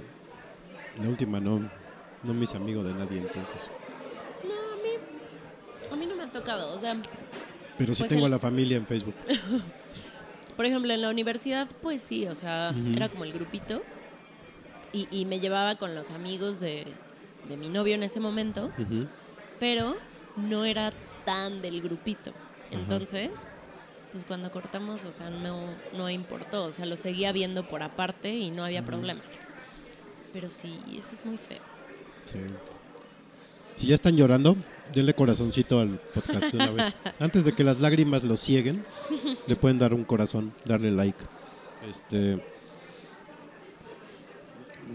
la 1.01 1.09
última 1.09 1.39
no, 1.39 1.67
no 2.21 2.33
me 2.35 2.43
hice 2.43 2.57
amigo 2.57 2.83
de 2.83 2.93
nadie 2.93 3.17
entonces. 3.17 3.71
No, 4.43 4.53
a 4.53 4.75
mí, 4.75 5.91
a 5.91 5.95
mí 5.95 6.05
no 6.05 6.15
me 6.15 6.21
ha 6.21 6.31
tocado. 6.31 6.71
O 6.71 6.77
sea, 6.77 7.01
Pero 7.81 7.93
sí 7.93 8.01
Pues 8.03 8.09
tengo 8.09 8.25
el- 8.27 8.33
a 8.33 8.35
la 8.35 8.39
familia 8.39 8.77
en 8.77 8.85
Facebook. 8.85 9.15
por 10.55 10.65
ejemplo, 10.65 10.93
en 10.93 11.01
la 11.01 11.09
universidad, 11.09 11.67
pues 11.81 12.01
sí, 12.01 12.27
o 12.27 12.35
sea, 12.35 12.73
era 12.95 13.09
como 13.09 13.23
el 13.23 13.33
grupito 13.33 13.81
y, 14.93 15.07
y 15.11 15.25
me 15.25 15.39
llevaba 15.39 15.75
con 15.75 15.95
los 15.95 16.11
amigos 16.11 16.59
de, 16.59 16.85
de 17.47 17.57
mi 17.57 17.69
novio 17.69 17.95
en 17.95 18.03
ese 18.03 18.19
momento, 18.19 18.71
pero 19.59 19.95
no 20.37 20.65
era 20.65 20.93
tan 21.25 21.61
del 21.61 21.81
grupito. 21.81 22.31
Entonces, 22.71 23.29
pues 24.11 24.23
cuando 24.25 24.51
cortamos, 24.51 25.03
o 25.05 25.11
sea, 25.11 25.29
no, 25.29 25.69
no 25.97 26.09
importó, 26.09 26.65
o 26.65 26.73
sea, 26.73 26.85
lo 26.85 26.97
seguía 26.97 27.31
viendo 27.31 27.63
por 27.67 27.81
aparte 27.83 28.29
y 28.35 28.49
no 28.51 28.63
había 28.63 28.83
problema. 28.85 29.21
Pero 30.33 30.49
sí, 30.49 30.79
eso 30.97 31.13
es 31.13 31.25
muy 31.25 31.37
feo. 31.37 31.61
Sí. 32.25 32.39
Si 33.77 33.87
ya 33.87 33.95
están 33.95 34.15
llorando, 34.15 34.55
denle 34.93 35.13
corazoncito 35.13 35.79
al 35.79 35.99
podcast 36.13 36.51
de 36.51 36.57
una 36.57 36.71
vez. 36.71 36.93
Antes 37.19 37.45
de 37.45 37.53
que 37.53 37.63
las 37.63 37.79
lágrimas 37.79 38.23
los 38.23 38.39
cieguen, 38.39 38.83
le 39.47 39.55
pueden 39.55 39.77
dar 39.77 39.93
un 39.93 40.03
corazón, 40.03 40.53
darle 40.65 40.91
like. 40.91 41.19
Este. 41.89 42.41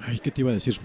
Ay, 0.02 0.18
¿qué 0.18 0.30
te 0.30 0.40
iba 0.42 0.50
a 0.50 0.54
decir? 0.54 0.78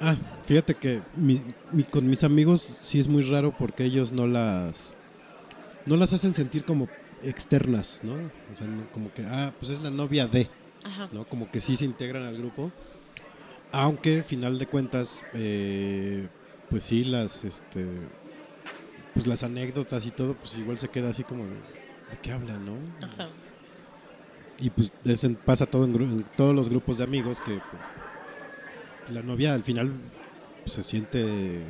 Ah, 0.00 0.16
fíjate 0.44 0.74
que 0.74 1.00
mi- 1.16 1.42
mi- 1.72 1.84
con 1.84 2.06
mis 2.06 2.22
amigos 2.24 2.78
sí 2.82 2.98
es 3.00 3.08
muy 3.08 3.22
raro 3.22 3.54
porque 3.56 3.84
ellos 3.84 4.12
no 4.12 4.26
las 4.26 4.92
no 5.86 5.96
las 5.96 6.12
hacen 6.12 6.34
sentir 6.34 6.64
como 6.64 6.88
externas, 7.22 8.00
¿no? 8.02 8.12
O 8.14 8.56
sea, 8.56 8.66
no- 8.66 8.90
como 8.92 9.12
que 9.12 9.22
ah, 9.24 9.52
pues 9.58 9.70
es 9.70 9.82
la 9.82 9.90
novia 9.90 10.26
de, 10.26 10.48
Ajá. 10.84 11.08
¿no? 11.12 11.24
Como 11.26 11.50
que 11.50 11.60
sí 11.60 11.76
se 11.76 11.84
integran 11.84 12.24
al 12.24 12.36
grupo. 12.36 12.72
Aunque, 13.72 14.22
final 14.22 14.58
de 14.58 14.66
cuentas, 14.66 15.22
eh, 15.34 16.28
pues 16.70 16.84
sí, 16.84 17.04
las, 17.04 17.44
este, 17.44 17.86
pues 19.14 19.26
las 19.26 19.42
anécdotas 19.42 20.06
y 20.06 20.10
todo, 20.10 20.34
pues 20.34 20.56
igual 20.58 20.78
se 20.78 20.88
queda 20.88 21.10
así 21.10 21.22
como, 21.22 21.44
de, 21.44 21.50
¿de 21.50 22.18
qué 22.22 22.32
hablan, 22.32 22.64
no? 22.64 22.76
Ajá. 23.04 23.28
Y 24.58 24.70
pues 24.70 24.90
pasa 25.44 25.66
todo 25.66 25.84
en, 25.84 25.94
en 25.94 26.24
todos 26.36 26.54
los 26.54 26.68
grupos 26.68 26.98
de 26.98 27.04
amigos 27.04 27.40
que 27.40 27.52
pues, 27.52 27.82
la 29.12 29.22
novia 29.22 29.54
al 29.54 29.62
final 29.62 29.92
pues, 30.62 30.74
se 30.74 30.82
siente 30.82 31.62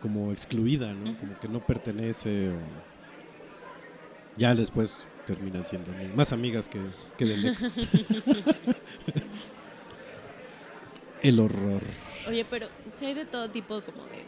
como 0.00 0.32
excluida, 0.32 0.92
¿no? 0.94 1.18
Como 1.18 1.38
que 1.40 1.48
no 1.48 1.60
pertenece 1.60 2.50
o 2.50 2.58
ya 4.36 4.54
después 4.54 5.04
terminan 5.26 5.66
siendo 5.66 5.92
más 6.14 6.32
amigas 6.32 6.68
que, 6.68 6.80
que 7.16 7.24
del 7.24 7.48
ex. 7.48 7.72
El 11.22 11.40
horror. 11.40 11.82
Oye, 12.28 12.44
pero 12.44 12.68
sí 12.92 13.06
hay 13.06 13.14
de 13.14 13.24
todo 13.24 13.48
tipo 13.48 13.80
como 13.82 14.04
de, 14.06 14.24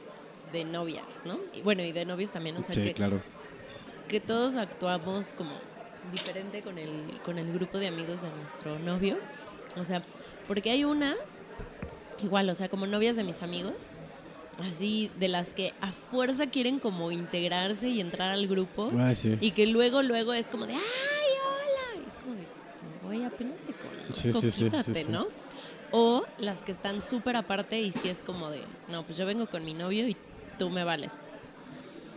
de 0.53 0.65
novias, 0.65 1.23
¿no? 1.25 1.39
Y 1.55 1.63
bueno, 1.63 1.83
y 1.83 1.93
de 1.93 2.05
novios 2.05 2.33
también, 2.33 2.57
o 2.57 2.63
sea, 2.63 2.75
sí, 2.75 2.83
que, 2.83 2.95
claro. 2.95 3.21
que 4.09 4.21
todos 4.21 4.57
actuamos 4.57 5.35
como 5.35 5.53
diferente 6.11 6.63
con 6.63 6.79
el, 6.79 7.21
con 7.25 7.39
el 7.39 7.53
grupo 7.53 7.79
de 7.79 7.89
amigos 7.89 8.23
de 8.23 8.31
nuestro 8.31 8.79
novio. 8.79 9.19
O 9.77 9.85
sea, 9.85 10.03
porque 10.49 10.71
hay 10.71 10.85
unas, 10.85 11.43
igual, 12.23 12.49
o 12.49 12.55
sea, 12.55 12.69
como 12.69 12.87
novias 12.87 13.17
de 13.17 13.25
mis 13.25 13.43
amigos, 13.43 13.91
así, 14.59 15.11
de 15.19 15.29
las 15.29 15.53
que 15.53 15.75
a 15.81 15.93
fuerza 15.93 16.47
quieren 16.47 16.79
como 16.79 17.13
integrarse 17.13 17.89
y 17.89 18.01
entrar 18.01 18.31
al 18.31 18.49
grupo. 18.49 18.91
Sí. 19.15 19.37
Y 19.41 19.53
que 19.53 19.67
luego, 19.67 20.03
luego 20.03 20.33
es 20.33 20.49
como 20.49 20.67
de, 20.67 20.75
¡ay, 20.75 20.81
hola! 20.81 22.03
Y 22.03 22.09
es 22.09 22.17
como 22.17 22.35
de, 22.35 22.47
güey, 23.05 23.25
apenas 23.25 23.61
te 23.63 23.73
conozco, 23.73 24.51
Sí, 24.51 24.65
quítate, 24.65 25.05
sí. 25.05 25.11
¿no? 25.11 25.29
O 25.93 26.24
las 26.38 26.62
que 26.62 26.72
están 26.72 27.03
súper 27.03 27.36
aparte 27.36 27.80
y 27.80 27.93
sí 27.93 28.09
es 28.09 28.22
como 28.22 28.51
de, 28.51 28.62
no, 28.88 29.05
pues 29.05 29.18
yo 29.18 29.26
vengo 29.26 29.47
con 29.47 29.64
mi 29.64 29.74
novio 29.74 30.09
y 30.09 30.16
tú 30.59 30.70
me 30.70 30.84
vales. 30.84 31.18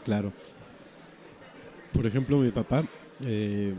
Claro. 0.05 0.31
Por 1.93 2.05
ejemplo, 2.05 2.37
mi 2.37 2.51
papá, 2.51 2.83
eh, 3.25 3.73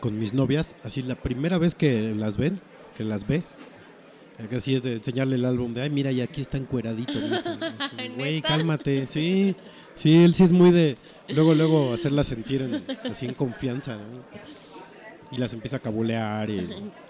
con 0.00 0.18
mis 0.18 0.34
novias, 0.34 0.74
así 0.84 1.02
la 1.02 1.14
primera 1.14 1.58
vez 1.58 1.74
que 1.74 2.14
las 2.14 2.36
ven, 2.36 2.60
que 2.96 3.04
las 3.04 3.26
ve, 3.26 3.42
Acá 4.42 4.60
sí 4.60 4.74
es 4.74 4.82
de 4.82 4.94
enseñarle 4.94 5.36
el 5.36 5.44
álbum 5.44 5.72
de, 5.74 5.82
ay, 5.82 5.90
mira, 5.90 6.10
y 6.10 6.20
aquí 6.20 6.40
está 6.40 6.56
encueradito. 6.56 7.12
mijo". 7.20 7.48
Así, 7.78 8.08
Güey, 8.16 8.40
cálmate. 8.42 9.06
Sí, 9.06 9.54
sí, 9.94 10.24
él 10.24 10.34
sí 10.34 10.44
es 10.44 10.52
muy 10.52 10.70
de, 10.70 10.96
luego, 11.28 11.54
luego 11.54 11.92
hacerla 11.92 12.24
sentir 12.24 12.62
en- 12.62 12.84
así 13.10 13.26
en 13.26 13.34
confianza. 13.34 13.96
¿no? 13.96 14.24
Y 15.36 15.38
las 15.38 15.52
empieza 15.52 15.76
a 15.76 15.80
cabulear. 15.80 16.48
Y, 16.50 16.60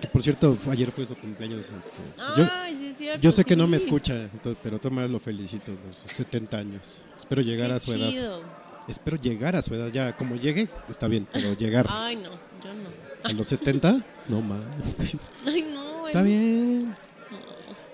que 0.00 0.08
por 0.08 0.22
cierto, 0.22 0.56
ayer 0.70 0.90
fue 0.92 1.04
su 1.04 1.14
cumpleaños. 1.16 1.66
este, 1.66 1.92
yo, 2.36 2.48
Ay, 2.52 2.76
sí 2.76 2.86
es 2.88 2.96
cierto. 2.96 3.20
yo 3.20 3.32
sé 3.32 3.44
que 3.44 3.56
no 3.56 3.66
me 3.66 3.76
escucha, 3.76 4.14
entonces, 4.24 4.58
pero 4.62 4.78
toma 4.78 5.06
lo 5.06 5.18
felicito 5.20 5.72
sus 5.94 6.12
70 6.12 6.56
años. 6.58 7.02
Espero 7.18 7.42
llegar 7.42 7.68
Qué 7.70 7.74
a 7.76 7.78
su 7.80 7.92
edad. 7.94 8.40
Espero 8.88 9.16
llegar 9.16 9.56
a 9.56 9.62
su 9.62 9.74
edad. 9.74 9.88
Ya, 9.92 10.16
como 10.16 10.36
llegue, 10.36 10.68
está 10.88 11.08
bien, 11.08 11.26
pero 11.32 11.54
llegar 11.54 11.86
Ay, 11.88 12.16
no, 12.16 12.30
yo 12.30 12.72
no. 12.74 12.88
a 13.24 13.32
los 13.32 13.46
70, 13.48 14.00
no 14.28 14.40
más. 14.42 14.64
Ay, 15.46 15.62
no. 15.62 16.06
Está 16.06 16.20
es- 16.20 16.24
bien. 16.26 16.94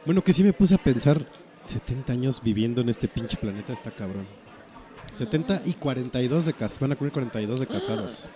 Bueno, 0.04 0.22
que 0.22 0.32
sí 0.32 0.42
me 0.42 0.52
puse 0.52 0.74
a 0.74 0.78
pensar, 0.78 1.24
70 1.64 2.12
años 2.12 2.42
viviendo 2.42 2.80
en 2.80 2.88
este 2.88 3.06
pinche 3.08 3.36
planeta 3.36 3.72
está 3.72 3.90
cabrón. 3.92 4.26
70 5.12 5.62
y 5.66 5.74
42 5.74 6.46
de 6.46 6.52
casados, 6.54 6.80
van 6.80 6.92
a 6.92 6.96
cumplir 6.96 7.12
42 7.12 7.60
de 7.60 7.66
casados. 7.66 8.28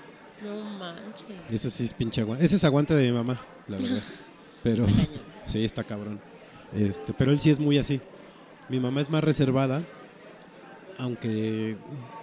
No 0.43 0.63
manches. 0.79 1.27
Ese 1.51 1.71
sí 1.71 1.85
es 1.85 1.95
pinche 1.95 2.21
aguante. 2.21 2.45
Ese 2.45 2.57
es 2.57 2.65
aguante 2.65 2.95
de 2.95 3.11
mi 3.11 3.17
mamá, 3.17 3.41
la 3.69 3.77
verdad. 3.77 4.03
Pero 4.63 4.87
sí, 5.45 5.65
está 5.65 5.85
cabrón. 5.85 6.21
Este, 6.75 7.13
pero 7.13 7.31
él 7.31 7.39
sí 7.39 7.51
es 7.51 7.61
muy 7.61 7.79
así. 7.79 8.01
Mi 8.69 8.81
mamá 8.81 9.01
es 9.01 9.09
más 9.09 9.23
reservada, 9.23 9.83
aunque 10.99 11.77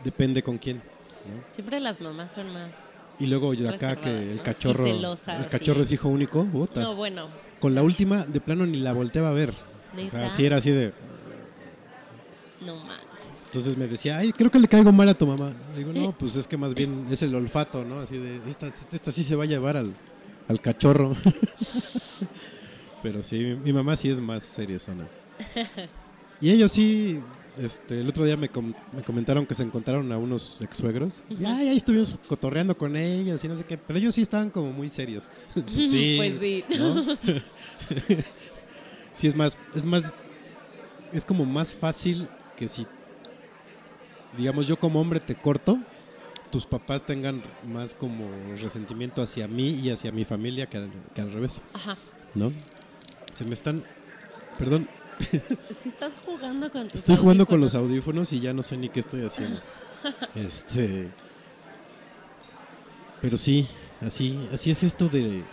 depende 0.03 0.43
con 0.43 0.57
quién. 0.57 0.77
¿no? 0.77 1.43
Siempre 1.53 1.79
las 1.79 2.01
mamás 2.01 2.33
son 2.33 2.51
más. 2.51 2.71
Y 3.19 3.27
luego 3.27 3.53
de 3.53 3.69
acá 3.69 3.95
que 3.95 4.31
el 4.31 4.37
¿no? 4.37 4.43
cachorro, 4.43 4.85
el 4.85 5.47
cachorro 5.49 5.81
es 5.81 5.91
hijo 5.91 6.09
único. 6.09 6.45
No, 6.75 6.95
bueno. 6.95 7.29
Con 7.61 7.75
la 7.75 7.83
última, 7.83 8.25
de 8.25 8.41
plano 8.41 8.65
ni 8.65 8.79
la 8.79 8.91
volteaba 8.91 9.29
a 9.29 9.33
ver. 9.33 9.53
O 9.95 10.09
sea, 10.09 10.29
sí 10.29 10.45
era 10.45 10.57
así 10.57 10.71
de. 10.71 10.91
No 12.65 12.75
manches. 12.75 13.12
Entonces 13.53 13.77
me 13.77 13.87
decía, 13.87 14.17
ay, 14.17 14.33
creo 14.33 14.49
que 14.49 14.57
le 14.57 14.67
caigo 14.67 14.91
mal 14.91 15.07
a 15.09 15.13
tu 15.13 15.27
mamá. 15.27 15.51
Le 15.73 15.77
digo, 15.85 15.93
no, 15.93 16.11
pues 16.17 16.35
es 16.35 16.47
que 16.47 16.57
más 16.57 16.73
bien 16.73 17.05
es 17.11 17.21
el 17.21 17.35
olfato, 17.35 17.85
¿no? 17.85 17.99
Así 17.99 18.17
de, 18.17 18.41
esta, 18.47 18.73
esta 18.91 19.11
sí 19.11 19.23
se 19.23 19.35
va 19.35 19.43
a 19.43 19.45
llevar 19.45 19.77
al, 19.77 19.93
al 20.47 20.59
cachorro. 20.59 21.15
Pero 23.03 23.21
sí, 23.21 23.37
mi, 23.37 23.55
mi 23.57 23.71
mamá 23.73 23.95
sí 23.95 24.09
es 24.09 24.19
más 24.19 24.43
seriezona. 24.43 25.07
Y 26.41 26.49
ellos 26.49 26.71
sí, 26.71 27.19
este, 27.59 27.99
el 27.99 28.09
otro 28.09 28.25
día 28.25 28.35
me, 28.37 28.49
com- 28.49 28.73
me 28.91 29.03
comentaron 29.03 29.45
que 29.45 29.53
se 29.53 29.61
encontraron 29.61 30.11
a 30.11 30.17
unos 30.17 30.59
ex 30.63 30.77
suegros. 30.77 31.21
Y 31.29 31.45
ay, 31.45 31.67
ahí 31.69 31.77
estuvimos 31.77 32.15
cotorreando 32.27 32.75
con 32.75 32.95
ellos 32.95 33.43
y 33.43 33.47
no 33.47 33.55
sé 33.55 33.65
qué. 33.65 33.77
Pero 33.77 33.99
ellos 33.99 34.15
sí 34.15 34.23
estaban 34.23 34.49
como 34.49 34.71
muy 34.71 34.87
serios. 34.87 35.29
Pues 35.53 35.91
sí. 35.91 36.15
Pues 36.17 36.39
sí. 36.39 36.63
¿no? 36.75 37.15
sí, 39.13 39.27
es 39.27 39.35
más, 39.35 39.59
es 39.75 39.85
más, 39.85 40.11
es 41.11 41.23
como 41.23 41.45
más 41.45 41.71
fácil 41.71 42.27
que 42.57 42.67
si, 42.67 42.87
digamos, 44.37 44.67
yo 44.67 44.77
como 44.77 44.99
hombre 45.01 45.19
te 45.19 45.35
corto, 45.35 45.77
tus 46.51 46.65
papás 46.65 47.03
tengan 47.05 47.41
más 47.65 47.95
como 47.95 48.29
resentimiento 48.61 49.21
hacia 49.21 49.47
mí 49.47 49.69
y 49.71 49.89
hacia 49.89 50.11
mi 50.11 50.25
familia 50.25 50.67
que 50.67 50.77
al, 50.77 50.91
que 51.15 51.21
al 51.21 51.31
revés, 51.31 51.61
Ajá. 51.73 51.97
¿no? 52.35 52.51
Se 53.33 53.43
me 53.45 53.53
están, 53.53 53.83
perdón, 54.57 54.87
Si 55.81 55.89
estás 55.89 56.13
jugando 56.25 56.71
con 56.71 56.87
tus 56.87 56.95
estoy 57.01 57.17
jugando 57.17 57.45
con 57.45 57.59
los 57.61 57.75
audífonos. 57.75 58.33
y 58.33 58.39
ya 58.39 58.51
no 58.53 58.63
sé 58.63 58.77
ni 58.77 58.89
qué 58.89 58.99
estoy 58.99 59.23
haciendo. 59.23 59.59
Este, 60.35 61.09
pero 63.21 63.37
sí, 63.37 63.67
así, 64.01 64.49
así 64.51 64.69
es 64.71 64.83
esto 64.83 65.07
de, 65.07 65.43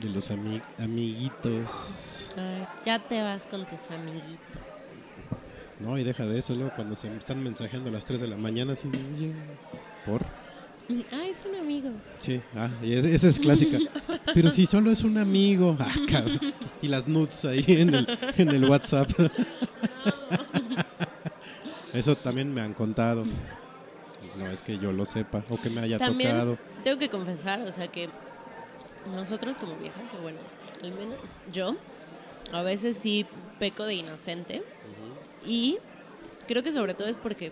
de 0.00 0.08
los 0.08 0.30
ami- 0.32 0.62
amiguitos. 0.78 2.32
Ay, 2.36 2.66
ya 2.84 2.98
te 2.98 3.22
vas 3.22 3.46
con 3.46 3.64
tus 3.68 3.90
amiguitos. 3.90 4.40
No, 5.80 5.96
y 5.96 6.02
deja 6.04 6.26
de 6.26 6.38
eso, 6.38 6.54
luego 6.54 6.72
cuando 6.74 6.96
se 6.96 7.14
están 7.16 7.42
mensajeando 7.42 7.88
a 7.90 7.92
las 7.92 8.04
3 8.04 8.20
de 8.20 8.26
la 8.26 8.36
mañana, 8.36 8.72
así, 8.72 8.88
oye, 8.88 9.32
¿por? 10.04 10.22
Ah, 11.12 11.24
es 11.26 11.44
un 11.48 11.54
amigo. 11.54 11.90
Sí, 12.18 12.40
ah, 12.56 12.68
y 12.82 12.94
ese- 12.94 13.14
esa 13.14 13.28
es 13.28 13.38
clásica. 13.38 13.78
Pero 14.34 14.48
si 14.50 14.66
solo 14.66 14.90
es 14.90 15.04
un 15.04 15.18
amigo. 15.18 15.76
Ah, 15.78 15.92
cabrón. 16.10 16.40
Y 16.82 16.88
las 16.88 17.06
nudes 17.06 17.44
ahí 17.44 17.64
en 17.68 17.94
el, 17.94 18.18
en 18.36 18.48
el 18.48 18.64
WhatsApp. 18.64 19.08
Eso 21.92 22.16
también 22.16 22.52
me 22.52 22.60
han 22.60 22.74
contado. 22.74 23.24
No 24.38 24.46
es 24.50 24.62
que 24.62 24.78
yo 24.78 24.92
lo 24.92 25.04
sepa 25.04 25.42
o 25.48 25.60
que 25.60 25.70
me 25.70 25.80
haya 25.80 25.98
También 25.98 26.32
tocado. 26.32 26.58
tengo 26.84 26.98
que 26.98 27.08
confesar, 27.08 27.62
o 27.62 27.72
sea 27.72 27.88
que 27.88 28.08
nosotros 29.14 29.56
como 29.56 29.76
viejas, 29.76 30.02
o 30.18 30.22
bueno, 30.22 30.38
al 30.82 30.92
menos 30.92 31.18
yo, 31.52 31.76
a 32.52 32.62
veces 32.62 32.96
sí 32.98 33.26
peco 33.58 33.84
de 33.84 33.94
inocente. 33.94 34.62
Y 35.48 35.78
creo 36.46 36.62
que 36.62 36.70
sobre 36.70 36.92
todo 36.92 37.08
es 37.08 37.16
porque 37.16 37.50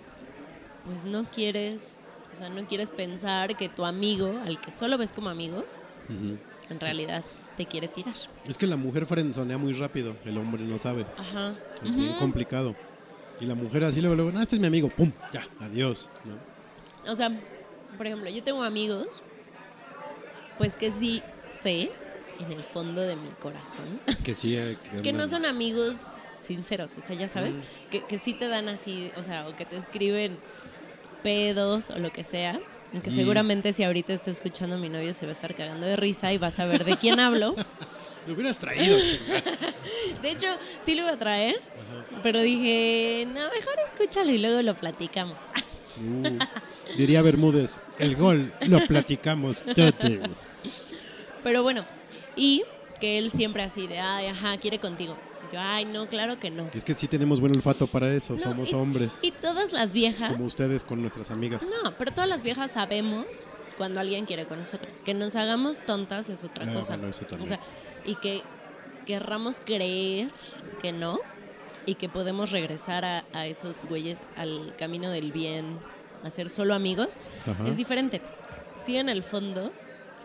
pues 0.84 1.06
no 1.06 1.24
quieres, 1.24 2.14
o 2.30 2.36
sea, 2.36 2.50
no 2.50 2.66
quieres 2.66 2.90
pensar 2.90 3.56
que 3.56 3.70
tu 3.70 3.86
amigo, 3.86 4.38
al 4.44 4.60
que 4.60 4.70
solo 4.70 4.98
ves 4.98 5.14
como 5.14 5.30
amigo, 5.30 5.64
en 6.68 6.78
realidad 6.78 7.24
te 7.56 7.64
quiere 7.64 7.88
tirar. 7.88 8.14
Es 8.44 8.58
que 8.58 8.66
la 8.66 8.76
mujer 8.76 9.06
frenzonea 9.06 9.56
muy 9.56 9.72
rápido, 9.72 10.14
el 10.26 10.36
hombre 10.36 10.62
no 10.64 10.78
sabe. 10.78 11.06
Ajá. 11.16 11.56
Es 11.82 11.96
bien 11.96 12.10
Ujú. 12.10 12.18
complicado. 12.18 12.76
Y 13.40 13.46
la 13.46 13.54
mujer 13.54 13.84
así 13.84 14.00
luego, 14.02 14.14
luego, 14.14 14.30
no, 14.30 14.42
este 14.42 14.56
es 14.56 14.60
mi 14.60 14.66
amigo, 14.66 14.90
pum, 14.90 15.10
ya, 15.32 15.48
adiós. 15.58 16.10
¿no? 16.24 16.38
O 17.10 17.14
sea, 17.14 17.30
por 17.96 18.06
ejemplo, 18.06 18.28
yo 18.30 18.42
tengo 18.44 18.62
amigos, 18.62 19.22
pues 20.58 20.74
que 20.76 20.90
sí 20.90 21.22
sé, 21.62 21.88
en 22.38 22.52
el 22.52 22.62
fondo 22.62 23.00
de 23.00 23.16
mi 23.16 23.30
corazón, 23.40 24.00
Que 24.22 24.34
sí, 24.34 24.54
eh, 24.54 24.76
que 25.02 25.12
no 25.12 25.26
son 25.28 25.46
amigos 25.46 26.18
sinceros, 26.40 26.96
o 26.96 27.00
sea, 27.00 27.16
ya 27.16 27.28
sabes, 27.28 27.56
que, 27.90 28.04
que 28.04 28.18
sí 28.18 28.34
te 28.34 28.48
dan 28.48 28.68
así, 28.68 29.10
o 29.16 29.22
sea, 29.22 29.48
o 29.48 29.56
que 29.56 29.64
te 29.64 29.76
escriben 29.76 30.38
pedos 31.22 31.90
o 31.90 31.98
lo 31.98 32.12
que 32.12 32.22
sea. 32.24 32.60
Aunque 32.92 33.10
seguramente 33.10 33.72
si 33.72 33.82
ahorita 33.82 34.12
está 34.12 34.30
escuchando 34.30 34.76
a 34.76 34.78
mi 34.78 34.88
novio 34.88 35.12
se 35.12 35.26
va 35.26 35.30
a 35.30 35.34
estar 35.34 35.54
cagando 35.54 35.86
de 35.86 35.96
risa 35.96 36.32
y 36.32 36.38
vas 36.38 36.58
a 36.60 36.66
ver 36.66 36.84
de 36.84 36.96
quién 36.96 37.20
hablo. 37.20 37.54
Lo 38.26 38.34
hubieras 38.34 38.58
traído, 38.58 38.98
chingada. 38.98 39.42
De 40.22 40.30
hecho, 40.30 40.48
sí 40.80 40.96
lo 40.96 41.02
iba 41.02 41.12
a 41.12 41.18
traer, 41.18 41.60
pero 42.24 42.40
dije, 42.40 43.24
no, 43.26 43.34
mejor 43.34 43.74
escúchalo 43.86 44.32
y 44.32 44.38
luego 44.38 44.62
lo 44.62 44.74
platicamos. 44.74 45.36
Uh, 45.96 46.38
diría 46.96 47.22
Bermúdez, 47.22 47.78
el 48.00 48.16
gol 48.16 48.52
lo 48.66 48.84
platicamos 48.86 49.62
todos. 49.62 50.96
Pero 51.44 51.62
bueno, 51.62 51.86
y 52.34 52.64
que 53.00 53.18
él 53.18 53.30
siempre 53.30 53.62
así 53.62 53.86
de, 53.86 54.00
ay, 54.00 54.26
ajá, 54.26 54.58
quiere 54.58 54.80
contigo. 54.80 55.16
Yo, 55.52 55.60
ay, 55.60 55.84
no, 55.86 56.06
claro 56.08 56.38
que 56.38 56.50
no. 56.50 56.68
Es 56.74 56.84
que 56.84 56.94
sí 56.94 57.06
tenemos 57.08 57.40
buen 57.40 57.54
olfato 57.56 57.86
para 57.86 58.12
eso, 58.12 58.34
No, 58.34 58.38
somos 58.40 58.72
y- 58.72 58.74
hombres, 58.74 59.18
Y 59.22 59.30
todas 59.32 59.72
las 59.72 59.92
viejas, 59.92 60.32
como 60.32 60.44
ustedes 60.44 60.84
con 60.84 61.00
nuestras 61.00 61.30
amigas. 61.30 61.68
no, 61.82 61.92
pero 61.96 62.10
todas 62.12 62.28
las 62.28 62.42
viejas 62.42 62.72
sabemos 62.72 63.26
cuando 63.78 64.00
alguien 64.00 64.26
quiere 64.26 64.46
con 64.46 64.58
nosotros. 64.58 65.02
Que 65.02 65.14
nos 65.14 65.36
hagamos 65.36 65.80
tontas 65.80 66.28
es 66.30 66.42
otra 66.44 66.66
Ah, 66.68 66.72
cosa. 66.74 66.96
bueno, 66.96 67.10
eso 67.10 67.24
también. 67.26 67.44
O 67.44 67.46
sea, 67.46 67.60
y 68.04 68.14
que 68.16 68.42
querramos 69.04 69.60
creer 69.60 70.30
que 70.82 70.92
no 70.92 71.18
y 71.84 71.94
que 71.94 72.08
podemos 72.08 72.50
regresar 72.50 73.04
a, 73.04 73.24
a 73.32 73.46
esos 73.46 73.84
güeyes 73.84 74.20
al 74.36 74.74
camino 74.76 75.10
del 75.10 75.30
bien, 75.30 75.78
a 76.24 76.30
ser 76.30 76.50
solo 76.50 76.74
amigos, 76.74 77.20
Ajá. 77.46 77.68
es 77.68 77.76
diferente. 77.76 78.20
Sí, 78.74 78.96
en 78.96 79.08
el 79.08 79.22
fondo 79.22 79.70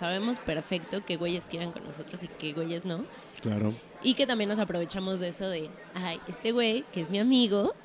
sabemos 0.01 0.39
perfecto 0.39 1.05
que 1.05 1.15
güeyes 1.15 1.47
quieran 1.47 1.71
con 1.71 1.83
nosotros 1.83 2.23
y 2.23 2.27
que 2.27 2.53
güeyes 2.53 2.85
no. 2.85 3.05
Claro. 3.39 3.75
Y 4.01 4.15
que 4.15 4.25
también 4.25 4.49
nos 4.49 4.57
aprovechamos 4.57 5.19
de 5.19 5.27
eso 5.27 5.47
de, 5.47 5.69
ay, 5.93 6.19
este 6.27 6.51
güey, 6.51 6.83
que 6.91 7.01
es 7.01 7.11
mi 7.11 7.19
amigo, 7.19 7.75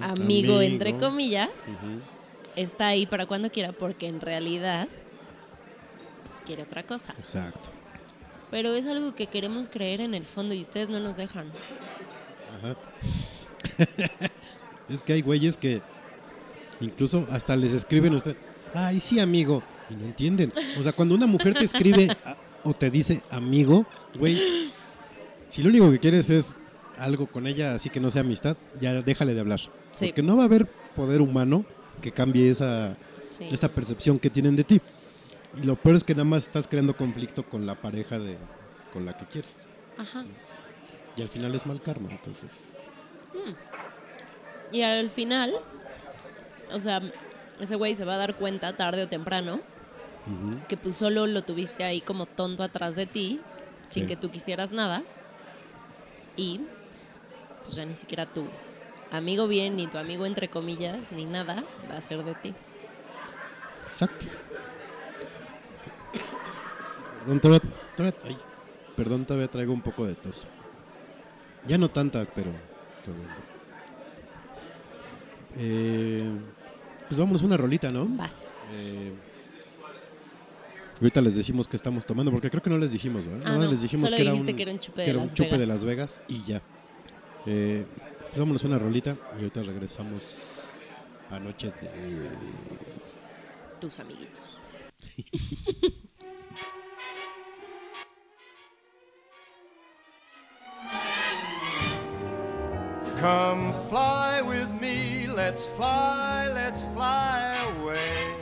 amigo, 0.00 0.60
entre 0.60 0.96
comillas, 0.98 1.50
está 2.54 2.86
ahí 2.86 3.06
para 3.06 3.26
cuando 3.26 3.50
quiera 3.50 3.72
porque 3.72 4.06
en 4.06 4.20
realidad 4.20 4.86
pues 6.28 6.40
quiere 6.42 6.62
otra 6.62 6.84
cosa. 6.84 7.12
Exacto. 7.16 7.70
Pero 8.52 8.76
es 8.76 8.86
algo 8.86 9.16
que 9.16 9.26
queremos 9.26 9.68
creer 9.68 10.00
en 10.00 10.14
el 10.14 10.26
fondo 10.26 10.54
y 10.54 10.60
ustedes 10.60 10.90
no 10.90 11.00
nos 11.00 11.16
dejan. 11.16 11.50
Ajá. 12.56 12.76
es 14.88 15.02
que 15.02 15.14
hay 15.14 15.22
güeyes 15.22 15.56
que 15.56 15.82
incluso 16.80 17.26
hasta 17.32 17.56
les 17.56 17.72
escriben 17.72 18.12
a 18.12 18.16
usted, 18.18 18.36
ay, 18.74 19.00
sí, 19.00 19.18
amigo, 19.18 19.60
y 19.90 19.94
no 19.94 20.04
entienden. 20.06 20.52
O 20.78 20.82
sea, 20.82 20.92
cuando 20.92 21.14
una 21.14 21.26
mujer 21.26 21.54
te 21.54 21.64
escribe 21.64 22.10
a- 22.24 22.36
o 22.64 22.72
te 22.74 22.90
dice 22.90 23.22
amigo, 23.30 23.86
güey, 24.18 24.70
si 25.48 25.62
lo 25.62 25.68
único 25.68 25.90
que 25.90 25.98
quieres 25.98 26.30
es 26.30 26.56
algo 26.98 27.26
con 27.26 27.46
ella, 27.46 27.74
así 27.74 27.90
que 27.90 28.00
no 28.00 28.10
sea 28.10 28.20
amistad, 28.22 28.56
ya 28.80 28.92
déjale 29.02 29.34
de 29.34 29.40
hablar. 29.40 29.60
Sí. 29.92 30.06
Porque 30.06 30.22
no 30.22 30.36
va 30.36 30.42
a 30.44 30.46
haber 30.46 30.66
poder 30.94 31.20
humano 31.20 31.64
que 32.00 32.12
cambie 32.12 32.50
esa, 32.50 32.96
Sí. 33.22 33.48
esa 33.50 33.68
percepción 33.68 34.18
que 34.18 34.30
tienen 34.30 34.56
de 34.56 34.64
ti. 34.64 34.80
Y 35.60 35.66
lo 35.66 35.76
peor 35.76 35.96
es 35.96 36.04
que 36.04 36.14
nada 36.14 36.24
más 36.24 36.44
estás 36.44 36.66
creando 36.66 36.96
conflicto 36.96 37.42
con 37.42 37.66
la 37.66 37.74
pareja 37.74 38.18
de 38.18 38.38
con 38.92 39.04
la 39.06 39.16
que 39.16 39.24
quieres. 39.26 39.66
Ajá. 39.98 40.24
Y 41.16 41.22
al 41.22 41.28
final 41.28 41.54
es 41.54 41.66
mal 41.66 41.80
karma, 41.82 42.08
entonces. 42.10 42.50
Y 44.70 44.82
al 44.82 45.10
final, 45.10 45.52
o 46.72 46.78
sea, 46.80 47.02
ese 47.60 47.76
güey 47.76 47.94
se 47.94 48.04
va 48.04 48.14
a 48.14 48.18
dar 48.18 48.36
cuenta 48.36 48.76
tarde 48.76 49.02
o 49.02 49.08
temprano 49.08 49.60
Que 50.68 50.76
pues 50.76 50.94
solo 50.96 51.26
lo 51.26 51.42
tuviste 51.42 51.84
ahí 51.84 52.00
como 52.00 52.26
tonto 52.26 52.62
atrás 52.62 52.94
de 52.96 53.06
ti, 53.06 53.40
sin 53.88 54.06
que 54.06 54.16
tú 54.16 54.30
quisieras 54.30 54.72
nada. 54.72 55.02
Y 56.36 56.60
pues 57.64 57.74
ya 57.74 57.84
ni 57.84 57.96
siquiera 57.96 58.26
tu 58.26 58.44
amigo 59.10 59.48
bien, 59.48 59.76
ni 59.76 59.86
tu 59.88 59.98
amigo 59.98 60.24
entre 60.26 60.48
comillas, 60.48 60.98
ni 61.12 61.24
nada 61.24 61.64
va 61.90 61.96
a 61.96 62.00
ser 62.00 62.22
de 62.24 62.34
ti. 62.36 62.54
Exacto. 63.86 64.26
Perdón, 67.20 67.40
todavía, 67.40 67.70
todavía- 67.96 68.18
ay, 68.24 68.36
perdón, 68.96 69.24
todavía 69.24 69.48
traigo 69.48 69.72
un 69.72 69.82
poco 69.82 70.06
de 70.06 70.14
tos. 70.14 70.46
Ya 71.66 71.78
no 71.78 71.88
tanta, 71.90 72.24
pero 72.24 72.50
todavía. 73.04 73.36
Eh, 75.56 76.24
pues 77.08 77.18
vámonos 77.20 77.42
una 77.42 77.56
rolita, 77.56 77.90
¿no? 77.90 78.06
Vas. 78.08 78.36
Eh, 78.72 79.12
ahorita 81.02 81.20
les 81.20 81.34
decimos 81.34 81.66
que 81.68 81.76
estamos 81.76 82.06
tomando, 82.06 82.30
porque 82.30 82.48
creo 82.48 82.62
que 82.62 82.70
no 82.70 82.78
les 82.78 82.92
dijimos, 82.92 83.26
¿verdad? 83.26 83.42
Ah, 83.44 83.56
no, 83.56 83.70
les 83.70 83.82
dijimos 83.82 84.08
solo 84.08 84.16
que 84.16 84.22
era, 84.22 84.34
un, 84.34 84.46
que 84.46 84.62
era 84.62 84.72
un 84.72 84.78
chupe 84.78 84.96
que 84.96 85.02
de 85.02 85.10
era 85.10 85.18
un 85.18 85.26
Las 85.26 85.34
chupe 85.34 85.50
de 85.50 85.58
Vegas. 85.58 85.68
Las 85.68 85.84
Vegas 85.84 86.20
y 86.28 86.42
ya. 86.44 86.62
Eh, 87.46 87.84
pues 88.28 88.38
vámonos 88.38 88.62
una 88.64 88.78
rolita 88.78 89.16
y 89.34 89.38
ahorita 89.38 89.62
regresamos 89.62 90.70
a 91.30 91.38
Noche 91.38 91.72
de... 91.80 92.30
Tus 93.80 93.98
amiguitos. 93.98 94.40
Come 103.20 103.72
fly 103.88 104.42
with 104.42 104.68
me, 104.80 105.28
let's 105.28 105.64
fly, 105.76 106.48
let's 106.54 106.80
fly 106.92 107.54
away. 107.78 108.41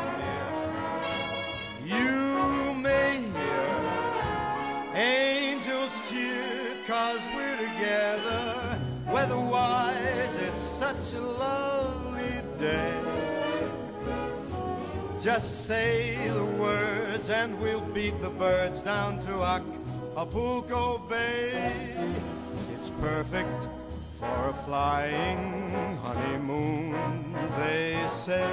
You 2.41 2.73
may 2.73 3.21
hear 3.37 3.69
angels 4.95 5.93
cheer, 6.09 6.75
cause 6.87 7.23
we're 7.35 7.57
together. 7.57 8.79
Weatherwise, 9.11 10.37
it's 10.37 10.61
such 10.61 11.13
a 11.13 11.21
lovely 11.21 12.41
day. 12.57 12.97
Just 15.21 15.67
say 15.67 16.27
the 16.29 16.45
words 16.59 17.29
and 17.29 17.59
we'll 17.61 17.85
beat 17.93 18.19
the 18.21 18.29
birds 18.29 18.81
down 18.81 19.19
to 19.19 19.43
Acapulco 19.43 20.97
Bay. 21.09 21.93
It's 22.73 22.89
perfect 22.89 23.67
for 24.19 24.49
a 24.49 24.53
flying 24.65 25.69
honeymoon, 26.03 26.95
they 27.57 28.03
say. 28.07 28.49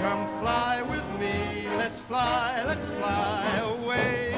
Come 0.00 0.26
fly 0.40 0.82
with 0.82 1.20
me, 1.20 1.66
let's 1.76 2.00
fly, 2.00 2.62
let's 2.66 2.88
fly 2.90 3.44
away. 3.82 4.37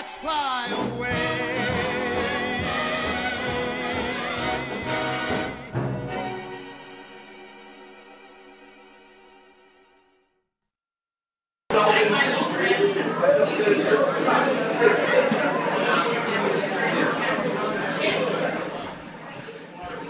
Let's 0.00 0.14
fly 0.14 0.66
away. 0.96 1.10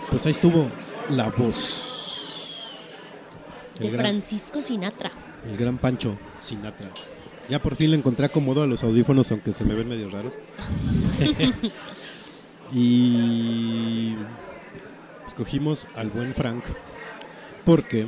Pues 0.08 0.26
ahí 0.26 0.30
estuvo 0.30 0.70
la 1.08 1.30
voz. 1.30 2.70
El 3.74 3.82
De 3.82 3.90
gran, 3.90 4.00
Francisco 4.04 4.62
Sinatra. 4.62 5.10
el 5.44 5.56
gran 5.56 5.78
Pancho 5.78 6.16
Sinatra. 6.38 6.90
Ya 7.50 7.60
por 7.60 7.74
fin 7.74 7.90
le 7.90 7.96
encontré 7.96 8.26
acomodo 8.26 8.62
a 8.62 8.66
los 8.68 8.84
audífonos, 8.84 9.28
aunque 9.32 9.52
se 9.52 9.64
me 9.64 9.74
ven 9.74 9.88
medio 9.88 10.08
raros. 10.08 10.32
y 12.72 14.14
escogimos 15.26 15.88
al 15.96 16.10
buen 16.10 16.32
Frank 16.32 16.62
porque 17.64 18.06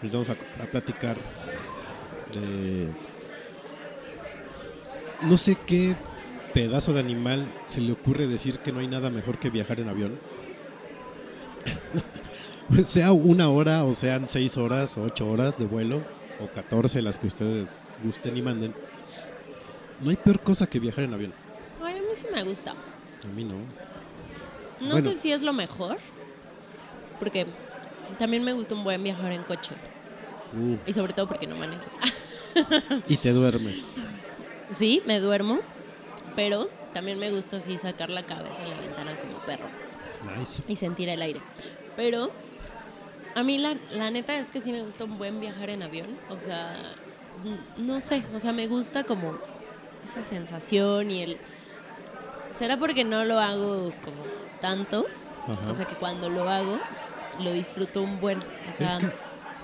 les 0.00 0.12
vamos 0.12 0.30
a, 0.30 0.34
a 0.62 0.66
platicar 0.66 1.16
de 2.34 2.88
no 5.22 5.36
sé 5.36 5.56
qué 5.66 5.96
pedazo 6.54 6.92
de 6.92 7.00
animal 7.00 7.52
se 7.66 7.80
le 7.80 7.90
ocurre 7.90 8.28
decir 8.28 8.60
que 8.60 8.70
no 8.70 8.78
hay 8.78 8.86
nada 8.86 9.10
mejor 9.10 9.38
que 9.38 9.50
viajar 9.50 9.80
en 9.80 9.88
avión. 9.88 10.20
sea 12.84 13.10
una 13.10 13.48
hora 13.48 13.82
o 13.82 13.92
sean 13.92 14.28
seis 14.28 14.56
horas 14.56 14.96
o 14.96 15.02
ocho 15.02 15.28
horas 15.28 15.58
de 15.58 15.66
vuelo 15.66 16.02
o 16.42 16.46
14 16.48 17.02
las 17.02 17.18
que 17.18 17.26
ustedes 17.26 17.90
gusten 18.04 18.36
y 18.36 18.42
manden. 18.42 18.74
No 20.00 20.10
hay 20.10 20.16
peor 20.16 20.40
cosa 20.40 20.66
que 20.66 20.78
viajar 20.78 21.04
en 21.04 21.14
avión. 21.14 21.32
Ay, 21.82 21.96
a 21.98 22.00
mí 22.00 22.08
sí 22.14 22.26
me 22.32 22.42
gusta. 22.44 22.72
A 22.72 23.26
mí 23.34 23.44
no. 23.44 23.54
No 24.80 24.92
Bueno. 24.92 25.00
sé 25.00 25.16
si 25.16 25.32
es 25.32 25.40
lo 25.42 25.52
mejor, 25.54 25.96
porque 27.18 27.46
también 28.18 28.44
me 28.44 28.52
gusta 28.52 28.74
un 28.74 28.84
buen 28.84 29.02
viajar 29.02 29.32
en 29.32 29.42
coche. 29.44 29.74
Uh, 30.54 30.76
Y 30.86 30.92
sobre 30.92 31.12
todo 31.12 31.26
porque 31.26 31.46
no 31.46 31.56
manejo. 31.56 31.82
Y 33.08 33.16
te 33.16 33.32
duermes. 33.32 33.84
Sí, 34.70 35.02
me 35.06 35.20
duermo, 35.20 35.60
pero 36.34 36.68
también 36.92 37.18
me 37.18 37.30
gusta 37.30 37.56
así 37.58 37.78
sacar 37.78 38.10
la 38.10 38.24
cabeza 38.24 38.62
en 38.62 38.70
la 38.70 38.80
ventana 38.80 39.16
como 39.18 39.38
perro 39.44 39.66
Nice. 40.38 40.62
y 40.68 40.76
sentir 40.76 41.08
el 41.08 41.22
aire. 41.22 41.40
Pero 41.96 42.30
a 43.36 43.42
mí 43.44 43.58
la, 43.58 43.76
la 43.92 44.10
neta 44.10 44.36
es 44.38 44.50
que 44.50 44.60
sí 44.60 44.72
me 44.72 44.82
gusta 44.82 45.04
un 45.04 45.18
buen 45.18 45.38
viajar 45.40 45.70
en 45.70 45.82
avión. 45.82 46.16
O 46.30 46.36
sea, 46.38 46.74
no 47.76 48.00
sé, 48.00 48.24
o 48.34 48.40
sea, 48.40 48.52
me 48.52 48.66
gusta 48.66 49.04
como 49.04 49.36
esa 50.04 50.24
sensación 50.24 51.10
y 51.10 51.22
el... 51.22 51.36
¿Será 52.50 52.78
porque 52.78 53.04
no 53.04 53.24
lo 53.24 53.38
hago 53.38 53.92
como 54.02 54.22
tanto? 54.60 55.06
Ajá. 55.46 55.68
O 55.70 55.74
sea, 55.74 55.84
que 55.84 55.94
cuando 55.96 56.28
lo 56.30 56.48
hago, 56.48 56.78
lo 57.40 57.52
disfruto 57.52 58.00
un 58.02 58.20
buen. 58.20 58.38
O 58.38 58.72
sea, 58.72 58.88
Es 58.88 58.96
que, 58.96 59.10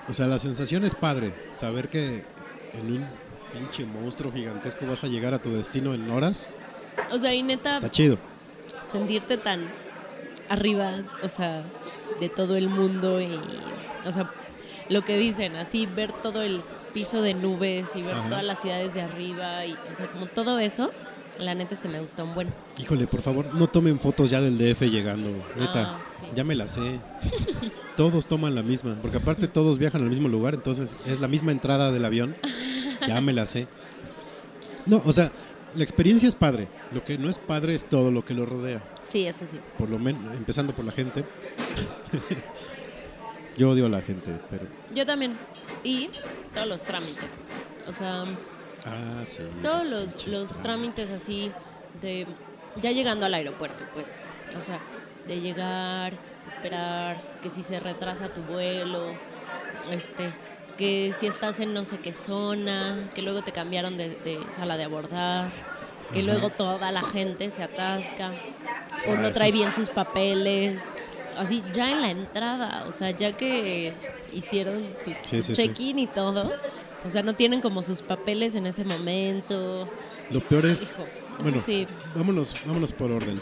o 0.07 0.13
sea, 0.13 0.27
la 0.27 0.37
sensación 0.37 0.83
es 0.85 0.93
padre. 0.93 1.33
Saber 1.53 1.89
que 1.89 2.23
en 2.73 2.91
un 2.97 3.07
pinche 3.51 3.85
monstruo 3.85 4.31
gigantesco 4.31 4.85
vas 4.85 5.03
a 5.03 5.07
llegar 5.07 5.33
a 5.33 5.39
tu 5.41 5.51
destino 5.51 5.93
en 5.95 6.09
horas. 6.11 6.57
o 7.11 7.17
sea, 7.17 7.33
y 7.33 7.41
neta, 7.41 7.71
Está 7.71 7.89
chido. 7.89 8.17
sentirte 8.91 9.37
tan 9.37 9.67
arriba, 10.49 10.99
o 11.23 11.27
sea, 11.27 11.63
de 12.19 12.29
todo 12.29 12.55
el 12.55 12.69
mundo 12.69 13.19
y, 13.21 13.39
o 14.05 14.11
sea, 14.11 14.29
lo 14.89 15.03
que 15.03 15.17
dicen, 15.17 15.55
así 15.55 15.85
ver 15.85 16.11
todo 16.11 16.41
el 16.41 16.61
piso 16.93 17.21
de 17.21 17.33
nubes 17.33 17.95
y 17.95 18.01
ver 18.01 18.15
Ajá. 18.15 18.29
todas 18.29 18.43
las 18.43 18.61
ciudades 18.61 18.93
de 18.93 19.01
arriba 19.01 19.65
y, 19.65 19.73
o 19.91 19.95
sea, 19.95 20.07
como 20.07 20.27
todo 20.27 20.59
eso, 20.59 20.91
la 21.39 21.55
neta 21.55 21.73
es 21.73 21.81
que 21.81 21.87
me 21.87 21.99
gustó 21.99 22.23
un 22.23 22.35
buen. 22.35 22.53
Híjole, 22.79 23.07
por 23.07 23.21
favor, 23.21 23.53
no 23.55 23.67
tomen 23.67 23.97
fotos 23.99 24.29
ya 24.29 24.39
del 24.41 24.57
DF 24.57 24.81
llegando. 24.83 25.29
Neta, 25.57 25.97
Ah, 25.97 26.01
sí. 26.05 26.25
ya 26.35 26.43
me 26.43 26.53
la 26.55 26.67
sé. 26.67 26.99
todos 27.97 28.27
toman 28.27 28.53
la 28.55 28.61
misma, 28.63 28.97
porque 29.01 29.17
aparte 29.17 29.47
todos 29.47 29.77
viajan 29.79 30.01
al 30.03 30.09
mismo 30.09 30.27
lugar, 30.27 30.53
entonces 30.53 30.95
es 31.05 31.19
la 31.21 31.27
misma 31.27 31.51
entrada 31.51 31.91
del 31.91 32.05
avión. 32.05 32.35
Ya 33.07 33.19
me 33.21 33.33
la 33.33 33.45
sé. 33.45 33.67
No, 34.85 35.01
o 35.05 35.11
sea, 35.11 35.31
la 35.75 35.83
experiencia 35.83 36.27
es 36.27 36.35
padre. 36.35 36.67
Lo 36.91 37.03
que 37.03 37.17
no 37.17 37.29
es 37.29 37.37
padre 37.37 37.75
es 37.75 37.85
todo 37.85 38.11
lo 38.11 38.23
que 38.23 38.33
lo 38.33 38.45
rodea. 38.45 38.81
Sí, 39.03 39.25
eso 39.25 39.45
sí. 39.47 39.59
Por 39.77 39.89
lo 39.89 39.99
menos, 39.99 40.35
empezando 40.35 40.73
por 40.73 40.85
la 40.85 40.91
gente. 40.91 41.23
Yo 43.57 43.69
odio 43.69 43.85
a 43.85 43.89
la 43.89 44.01
gente, 44.01 44.31
pero. 44.49 44.65
Yo 44.93 45.05
también. 45.05 45.37
Y 45.83 46.09
todos 46.53 46.67
los 46.67 46.83
trámites. 46.83 47.49
O 47.87 47.93
sea, 47.93 48.23
Ah, 48.85 49.23
sí. 49.25 49.43
todos 49.61 49.87
los 49.87 50.27
los, 50.27 50.61
trámites 50.61 51.09
así 51.09 51.51
de 52.01 52.27
ya 52.81 52.91
llegando 52.91 53.25
al 53.25 53.33
aeropuerto, 53.33 53.83
pues. 53.93 54.17
O 54.59 54.63
sea, 54.63 54.79
de 55.27 55.39
llegar, 55.39 56.13
esperar, 56.47 57.15
que 57.41 57.49
si 57.49 57.63
se 57.63 57.79
retrasa 57.79 58.33
tu 58.33 58.41
vuelo, 58.41 59.13
este, 59.91 60.31
que 60.77 61.13
si 61.19 61.27
estás 61.27 61.59
en 61.59 61.73
no 61.73 61.85
sé 61.85 61.99
qué 61.99 62.13
zona, 62.13 63.09
que 63.15 63.21
luego 63.21 63.41
te 63.43 63.51
cambiaron 63.51 63.95
de, 63.97 64.09
de 64.09 64.39
sala 64.49 64.77
de 64.77 64.83
abordar, 64.85 65.49
que 66.11 66.19
Ajá. 66.19 66.25
luego 66.31 66.49
toda 66.49 66.91
la 66.91 67.03
gente 67.03 67.49
se 67.49 67.63
atasca 67.63 68.31
o 69.07 69.11
Ah, 69.13 69.15
no 69.15 69.31
trae 69.31 69.51
bien 69.51 69.71
sus 69.73 69.89
papeles. 69.89 70.81
Así 71.37 71.63
ya 71.71 71.91
en 71.91 72.01
la 72.01 72.11
entrada, 72.11 72.85
o 72.87 72.91
sea, 72.91 73.09
ya 73.11 73.33
que 73.35 73.93
hicieron 74.33 74.87
su, 74.99 75.11
Sí, 75.23 75.37
su 75.37 75.43
sí, 75.43 75.43
sí. 75.43 75.53
check-in 75.53 75.97
y 75.99 76.07
todo, 76.07 76.51
o 77.05 77.09
sea, 77.09 77.23
no 77.23 77.33
tienen 77.33 77.59
como 77.59 77.81
sus 77.81 78.01
papeles 78.03 78.53
en 78.55 78.67
ese 78.67 78.83
momento. 78.85 79.87
Lo 80.29 80.39
peor 80.41 80.65
es. 80.67 80.83
Hijo, 80.83 81.05
Bueno, 81.41 81.59
vámonos, 82.15 82.53
vámonos 82.67 82.91
por 82.91 83.11
orden. 83.11 83.35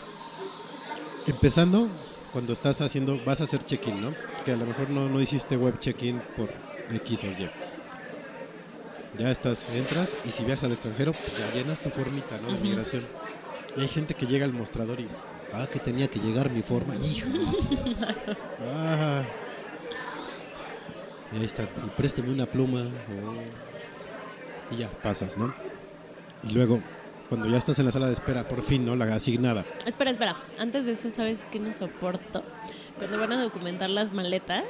Empezando, 1.27 1.87
cuando 2.31 2.53
estás 2.53 2.79
haciendo, 2.81 3.19
vas 3.25 3.41
a 3.41 3.43
hacer 3.43 3.63
check-in, 3.65 4.01
¿no? 4.01 4.13
Que 4.45 4.53
a 4.53 4.55
lo 4.55 4.65
mejor 4.65 4.89
no, 4.89 5.07
no 5.09 5.21
hiciste 5.21 5.57
web 5.57 5.77
check-in 5.79 6.21
por 6.37 6.49
X 6.95 7.23
o 7.23 7.27
Y. 7.27 7.49
Ya 9.17 9.29
estás, 9.29 9.67
entras 9.75 10.15
y 10.25 10.31
si 10.31 10.43
viajas 10.43 10.63
al 10.63 10.71
extranjero, 10.71 11.11
pues 11.11 11.37
ya 11.37 11.53
llenas 11.53 11.81
tu 11.81 11.89
formita, 11.89 12.37
¿no? 12.41 12.51
De 12.51 12.59
migración. 12.59 13.03
Y 13.75 13.81
hay 13.81 13.87
gente 13.87 14.13
que 14.13 14.25
llega 14.25 14.45
al 14.45 14.53
mostrador 14.53 14.99
y, 14.99 15.07
ah, 15.53 15.67
que 15.71 15.79
tenía 15.79 16.07
que 16.07 16.19
llegar 16.19 16.49
mi 16.49 16.61
forma, 16.61 16.95
hijo. 16.95 17.29
ah. 18.61 19.23
Y 21.33 21.37
ahí 21.37 21.45
está, 21.45 21.63
y 21.63 21.89
présteme 21.95 22.31
una 22.31 22.45
pluma. 22.45 22.81
oh. 22.81 24.73
Y 24.73 24.77
ya, 24.77 24.89
pasas, 24.89 25.37
¿no? 25.37 25.53
Y 26.43 26.51
luego, 26.51 26.81
cuando 27.27 27.47
ya 27.47 27.57
estás 27.57 27.77
en 27.79 27.85
la 27.85 27.91
sala 27.91 28.07
de 28.07 28.13
espera, 28.13 28.47
por 28.47 28.61
fin, 28.63 28.85
¿no? 28.85 28.95
La 28.95 29.13
asignada. 29.13 29.65
Espera, 29.85 30.11
espera. 30.11 30.37
Antes 30.57 30.85
de 30.85 30.93
eso, 30.93 31.09
¿sabes 31.09 31.45
qué 31.51 31.59
no 31.59 31.73
soporto? 31.73 32.43
Cuando 32.97 33.19
van 33.19 33.33
a 33.33 33.41
documentar 33.41 33.89
las 33.89 34.13
maletas 34.13 34.63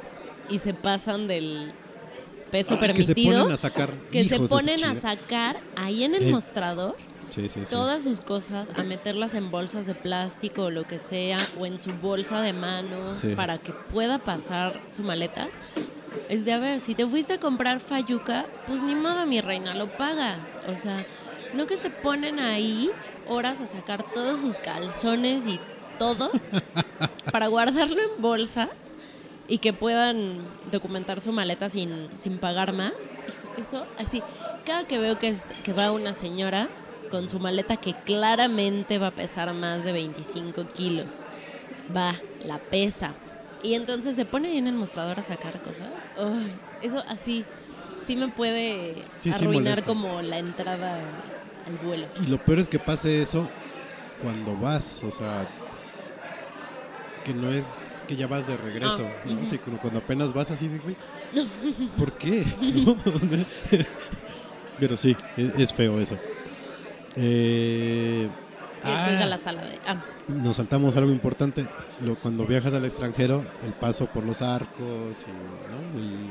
y 0.50 0.58
se 0.58 0.74
pasan 0.74 1.28
del 1.28 1.74
peso 2.52 2.78
Ay, 2.80 2.94
que 2.94 3.04
se 3.04 3.14
permitido. 3.16 3.40
ponen 3.42 3.54
a 3.54 3.58
sacar. 3.58 3.90
que 4.12 4.26
se 4.26 4.40
ponen 4.40 4.84
a 4.84 4.96
sacar 4.96 5.58
ahí 5.76 6.04
en 6.04 6.16
el 6.16 6.24
Eh, 6.28 6.32
mostrador 6.32 6.96
Sí, 7.30 7.48
sí, 7.48 7.62
sí. 7.64 7.72
todas 7.72 8.04
sus 8.04 8.20
cosas, 8.20 8.72
a 8.78 8.84
meterlas 8.84 9.34
en 9.36 9.50
bolsas 9.52 9.86
de 9.88 9.96
plástico 9.96 10.64
o 10.66 10.70
lo 10.70 10.84
que 10.84 11.00
sea, 11.00 11.38
o 11.58 11.66
en 11.66 11.80
su 11.80 11.92
bolsa 11.94 12.42
de 12.42 12.52
mano 12.52 12.98
para 13.38 13.58
que 13.58 13.72
pueda 13.72 14.20
pasar 14.20 14.80
su 14.92 15.02
maleta. 15.04 15.48
Es 16.28 16.44
de, 16.44 16.52
a 16.52 16.58
ver, 16.60 16.82
si 16.82 16.94
te 16.94 17.08
fuiste 17.08 17.34
a 17.36 17.40
comprar 17.40 17.80
fayuca, 17.80 18.46
pues 18.68 18.84
ni 18.84 18.96
modo, 18.96 19.26
mi 19.26 19.40
reina, 19.40 19.74
lo 19.76 19.88
pagas. 19.96 20.60
O 20.68 20.76
sea, 20.76 20.98
no 21.54 21.68
que 21.68 21.78
se 21.78 21.90
ponen 21.90 22.40
ahí 22.40 22.90
horas 23.30 23.62
a 23.62 23.66
sacar 23.66 24.04
todos 24.14 24.42
sus 24.42 24.58
calzones 24.58 25.48
y 25.48 25.58
todo 25.98 26.32
para 27.32 27.48
guardarlo 27.48 28.02
en 28.02 28.22
bolsas 28.22 28.68
y 29.52 29.58
que 29.58 29.74
puedan 29.74 30.38
documentar 30.72 31.20
su 31.20 31.34
maleta 31.34 31.68
sin, 31.68 32.08
sin 32.18 32.38
pagar 32.38 32.72
más. 32.72 32.94
Eso, 33.58 33.86
así, 33.98 34.24
cada 34.66 34.86
que 34.88 34.98
veo 34.98 35.20
que, 35.20 35.28
es- 35.28 35.44
que 35.64 35.74
va 35.74 35.92
una 35.92 36.14
señora 36.14 36.70
con 37.10 37.28
su 37.28 37.38
maleta 37.40 37.76
que 37.76 37.94
claramente 37.94 38.98
va 38.98 39.08
a 39.08 39.12
pesar 39.12 39.54
más 39.54 39.84
de 39.84 39.92
25 39.92 40.68
kilos, 40.74 41.26
va, 41.94 42.16
la 42.46 42.60
pesa, 42.60 43.14
y 43.62 43.74
entonces 43.74 44.16
se 44.16 44.24
pone 44.24 44.48
ahí 44.48 44.58
en 44.58 44.68
el 44.68 44.74
mostrador 44.76 45.20
a 45.20 45.22
sacar 45.22 45.62
cosas. 45.62 45.88
Ay, 46.18 46.54
eso 46.82 47.04
así 47.10 47.44
sí 48.06 48.16
me 48.16 48.30
puede 48.30 48.96
Sí, 49.20 49.32
sí 49.34 49.44
arruinar 49.44 49.64
molesta. 49.82 49.84
como 49.86 50.22
la 50.22 50.40
entrada 50.40 51.02
al 51.68 51.78
vuelo. 51.86 52.08
Y 52.24 52.28
lo 52.28 52.38
peor 52.38 52.60
es 52.60 52.70
que 52.70 52.80
pase 52.80 53.22
eso 53.22 53.50
cuando 54.24 54.56
vas, 54.56 55.04
o 55.04 55.12
sea, 55.12 55.46
que 57.24 57.34
no 57.34 57.52
es 57.52 58.04
que 58.08 58.16
ya 58.16 58.28
vas 58.28 58.48
de 58.48 58.58
regreso, 58.58 59.08
Ah. 59.26 59.30
Sí, 59.46 59.58
cuando 59.58 60.00
apenas 60.00 60.34
vas 60.34 60.52
así 60.52 60.68
güey, 60.84 60.96
¿por 61.98 62.12
qué? 62.14 62.46
¿No? 62.62 62.96
Pero 64.80 64.98
sí, 64.98 65.16
es, 65.38 65.54
es 65.58 65.74
feo 65.74 66.00
eso. 66.00 66.18
Eh, 67.16 68.28
Y 68.84 68.88
después 68.90 69.22
ah, 69.22 69.24
a 69.24 69.28
la 69.28 69.38
sala 69.38 69.62
de... 69.64 69.80
Ah, 69.86 70.04
Nos 70.28 70.58
saltamos 70.58 70.96
algo 70.98 71.12
importante, 71.12 71.68
lo, 72.02 72.16
cuando 72.16 72.46
viajas 72.46 72.74
al 72.74 72.86
extranjero, 72.86 73.44
el 73.66 73.74
paso 73.74 74.08
por 74.08 74.26
los 74.26 74.42
arcos 74.42 75.26
y 75.28 75.32
¿no? 75.72 76.00
el, 76.00 76.30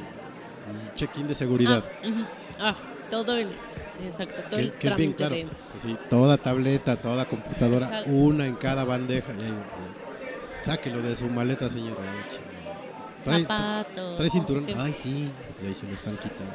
el 0.87 0.95
check-in 0.95 1.29
de 1.29 1.35
seguridad. 1.35 1.85
ah. 2.05 2.27
Ah, 2.59 2.75
todo 3.11 3.37
el... 3.37 3.49
Sí, 3.93 4.05
exacto, 4.07 4.43
todo 4.43 4.57
que, 4.59 4.63
el 4.67 4.73
que 4.73 4.89
es 4.89 4.97
bien 4.97 5.13
claro. 5.13 5.35
de... 5.35 5.47
Así, 5.77 5.97
toda 6.09 6.37
tableta, 6.39 6.97
toda 7.01 7.27
computadora, 7.27 7.87
Exacto. 7.87 8.11
una 8.11 8.47
en 8.47 8.55
cada 8.55 8.85
bandeja. 8.85 9.33
Sáquelo 10.63 11.03
de 11.03 11.15
su 11.17 11.27
maleta, 11.29 11.69
señor. 11.71 11.97
Trae, 13.25 13.43
Zapatos. 13.43 14.17
trae 14.17 14.19
no 14.19 14.19
sé 14.19 14.31
cinturón. 14.31 14.67
qué, 14.67 14.75
Ay, 14.77 14.95
sí. 14.95 15.31
Y 15.63 15.67
ahí 15.67 15.75
se 15.75 15.87
me 15.87 15.93
están 15.95 16.17
quitando 16.17 16.53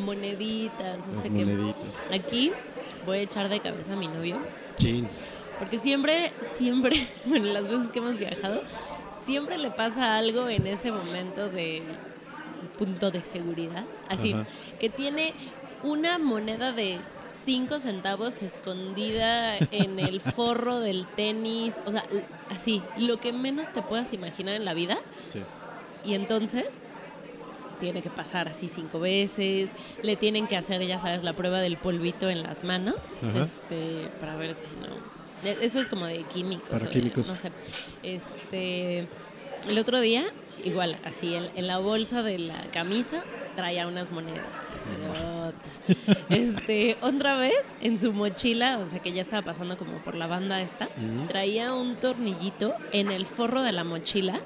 moneditas, 0.00 0.98
no 0.98 1.06
las 1.12 1.22
sé 1.22 1.30
qué. 1.30 1.44
moneditas. 1.44 1.84
Aquí 2.12 2.52
voy 3.04 3.18
a 3.18 3.20
echar 3.22 3.48
de 3.48 3.60
cabeza 3.60 3.94
a 3.94 3.96
mi 3.96 4.08
novio. 4.08 4.38
Chin. 4.76 5.08
Porque 5.58 5.78
siempre, 5.78 6.32
siempre, 6.56 7.08
bueno, 7.24 7.46
las 7.46 7.68
veces 7.68 7.90
que 7.90 7.98
hemos 7.98 8.18
viajado, 8.18 8.62
siempre 9.24 9.58
le 9.58 9.70
pasa 9.70 10.16
algo 10.16 10.48
en 10.48 10.66
ese 10.66 10.92
momento 10.92 11.48
de 11.48 11.82
punto 12.78 13.10
de 13.10 13.24
seguridad. 13.24 13.84
Así, 14.08 14.32
Ajá. 14.32 14.44
que 14.78 14.90
tiene 14.90 15.32
una 15.82 16.18
moneda 16.18 16.72
de 16.72 16.98
5 17.28 17.78
centavos 17.78 18.42
escondida 18.42 19.56
en 19.58 19.98
el 19.98 20.20
forro 20.20 20.80
del 20.80 21.06
tenis. 21.06 21.74
O 21.86 21.92
sea, 21.92 22.04
así, 22.50 22.82
lo 22.96 23.18
que 23.20 23.32
menos 23.32 23.72
te 23.72 23.82
puedas 23.82 24.12
imaginar 24.12 24.54
en 24.54 24.64
la 24.64 24.74
vida. 24.74 24.98
Sí. 25.22 25.40
Y 26.04 26.14
entonces 26.14 26.80
tiene 27.80 28.00
que 28.00 28.08
pasar 28.08 28.48
así 28.48 28.68
cinco 28.70 29.00
veces, 29.00 29.70
le 30.02 30.16
tienen 30.16 30.46
que 30.46 30.56
hacer, 30.56 30.80
ya 30.86 30.98
sabes, 30.98 31.22
la 31.22 31.34
prueba 31.34 31.60
del 31.60 31.76
polvito 31.76 32.30
en 32.30 32.42
las 32.42 32.64
manos, 32.64 32.96
Ajá. 33.22 33.42
este, 33.42 34.08
para 34.18 34.34
ver 34.36 34.56
si 34.62 34.76
no. 34.76 34.96
e- 35.50 35.58
Eso 35.64 35.78
es 35.80 35.86
como 35.88 36.06
de 36.06 36.22
químicos. 36.22 36.70
Para 36.70 36.84
de- 36.84 36.90
químicos. 36.90 37.26
no 37.26 37.36
sé. 37.36 37.52
Este, 38.02 39.06
el 39.68 39.78
otro 39.78 40.00
día, 40.00 40.24
igual, 40.64 40.98
así, 41.04 41.34
en, 41.34 41.50
en 41.54 41.66
la 41.66 41.76
bolsa 41.78 42.22
de 42.22 42.38
la 42.38 42.62
camisa 42.72 43.22
traía 43.56 43.86
unas 43.86 44.10
monedas. 44.10 44.46
Este, 46.28 46.96
otra 47.00 47.36
vez 47.36 47.64
en 47.80 48.00
su 48.00 48.12
mochila, 48.12 48.78
o 48.78 48.86
sea 48.86 48.98
que 49.00 49.12
ya 49.12 49.22
estaba 49.22 49.42
pasando 49.42 49.78
como 49.78 49.98
por 49.98 50.14
la 50.16 50.26
banda 50.26 50.60
esta, 50.60 50.88
traía 51.28 51.72
un 51.74 51.96
tornillito 51.96 52.74
en 52.92 53.10
el 53.10 53.26
forro 53.26 53.62
de 53.62 53.72
la 53.72 53.84
mochila 53.84 54.40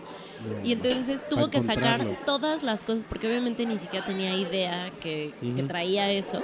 y 0.65 0.73
entonces 0.73 1.29
tuvo 1.29 1.51
que 1.51 1.61
sacar 1.61 2.05
todas 2.25 2.63
las 2.63 2.85
cosas, 2.85 3.05
porque 3.09 3.27
obviamente 3.27 3.67
ni 3.67 3.79
siquiera 3.79 4.05
tenía 4.05 4.35
idea 4.35 4.91
que, 5.01 5.35
traía 5.67 6.11
eso. 6.11 6.43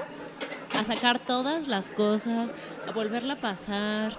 a 0.76 0.84
sacar 0.84 1.18
todas 1.18 1.68
las 1.68 1.90
cosas, 1.90 2.54
a 2.86 2.92
volverla 2.92 3.34
a 3.34 3.40
pasar. 3.40 4.16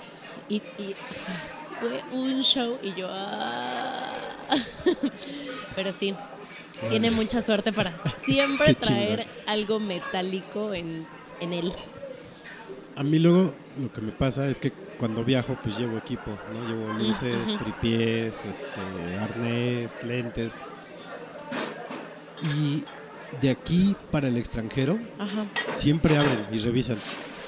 Y, 0.49 0.55
y, 0.78 0.93
o 0.93 0.95
sea, 0.95 1.36
fue 1.80 2.03
un 2.11 2.41
show 2.41 2.78
y 2.82 2.93
yo... 2.93 3.07
ah. 3.11 4.09
Pero 5.75 5.91
sí, 5.91 6.15
tiene 6.89 7.11
mucha 7.11 7.41
suerte 7.41 7.73
para 7.73 7.93
siempre 8.25 8.73
traer 8.73 9.28
algo 9.45 9.80
metálico 9.80 10.73
en, 10.73 11.07
en 11.39 11.53
él. 11.53 11.73
A 12.95 13.03
mí 13.03 13.19
luego 13.19 13.53
lo 13.80 13.93
que 13.93 14.01
me 14.01 14.11
pasa 14.11 14.47
es 14.47 14.57
que 14.59 14.71
cuando 14.97 15.23
viajo 15.23 15.57
pues 15.61 15.78
llevo 15.78 15.97
equipo, 15.97 16.32
¿no? 16.51 16.67
Llevo 16.67 16.93
luces, 16.93 17.47
ujú. 17.49 17.57
tripiés, 17.57 18.43
este, 18.45 19.17
arnés, 19.21 20.03
lentes. 20.03 20.61
Y 22.41 22.84
de 23.41 23.49
aquí 23.49 23.95
para 24.11 24.28
el 24.28 24.38
extranjero 24.38 24.97
Ajá. 25.19 25.45
siempre 25.75 26.17
abren 26.17 26.47
y 26.51 26.59
revisan. 26.59 26.97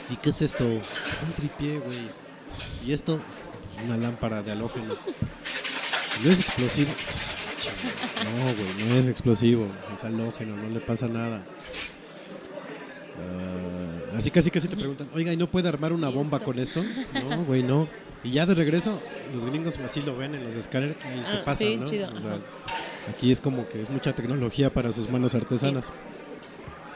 ¿Y 0.09 0.15
qué 0.17 0.29
es 0.31 0.41
esto? 0.41 0.65
Es 0.65 1.23
un 1.25 1.33
tripié, 1.35 1.79
güey. 1.79 2.09
¿Y 2.85 2.93
esto? 2.93 3.19
Pues 3.73 3.85
una 3.85 3.97
lámpara 3.97 4.41
de 4.41 4.51
halógeno. 4.51 4.95
¿No 6.23 6.31
es 6.31 6.39
explosivo? 6.39 6.91
No, 8.23 8.43
güey, 8.43 8.87
no 8.89 8.95
es 8.95 9.07
explosivo. 9.07 9.67
Es 9.93 10.03
halógeno, 10.03 10.55
no 10.55 10.69
le 10.69 10.79
pasa 10.79 11.07
nada. 11.07 11.43
Ah, 13.21 14.17
así 14.17 14.31
casi 14.31 14.49
casi 14.51 14.67
te 14.67 14.75
preguntan, 14.75 15.09
oiga, 15.13 15.33
¿y 15.33 15.37
no 15.37 15.47
puede 15.47 15.67
armar 15.69 15.93
una 15.93 16.09
¿Y 16.09 16.13
bomba 16.13 16.39
con 16.39 16.59
esto? 16.59 16.81
No, 17.13 17.43
güey, 17.45 17.63
no. 17.63 17.87
Y 18.23 18.31
ya 18.31 18.45
de 18.45 18.53
regreso, 18.53 19.01
los 19.33 19.45
gringos 19.45 19.77
así 19.79 20.01
lo 20.01 20.17
ven 20.17 20.35
en 20.35 20.43
los 20.43 20.55
escáneres 20.55 20.97
y 20.97 21.19
te 21.21 21.37
Ah, 21.37 21.41
pasa, 21.45 21.59
sí, 21.59 21.77
¿no? 21.77 21.85
chido, 21.85 22.09
O 22.15 22.19
sea, 22.19 22.31
ajá. 22.31 22.39
aquí 23.11 23.31
es 23.31 23.39
como 23.39 23.67
que 23.67 23.81
es 23.81 23.89
mucha 23.89 24.13
tecnología 24.13 24.71
para 24.73 24.91
sus 24.91 25.09
manos 25.09 25.35
artesanas. 25.35 25.89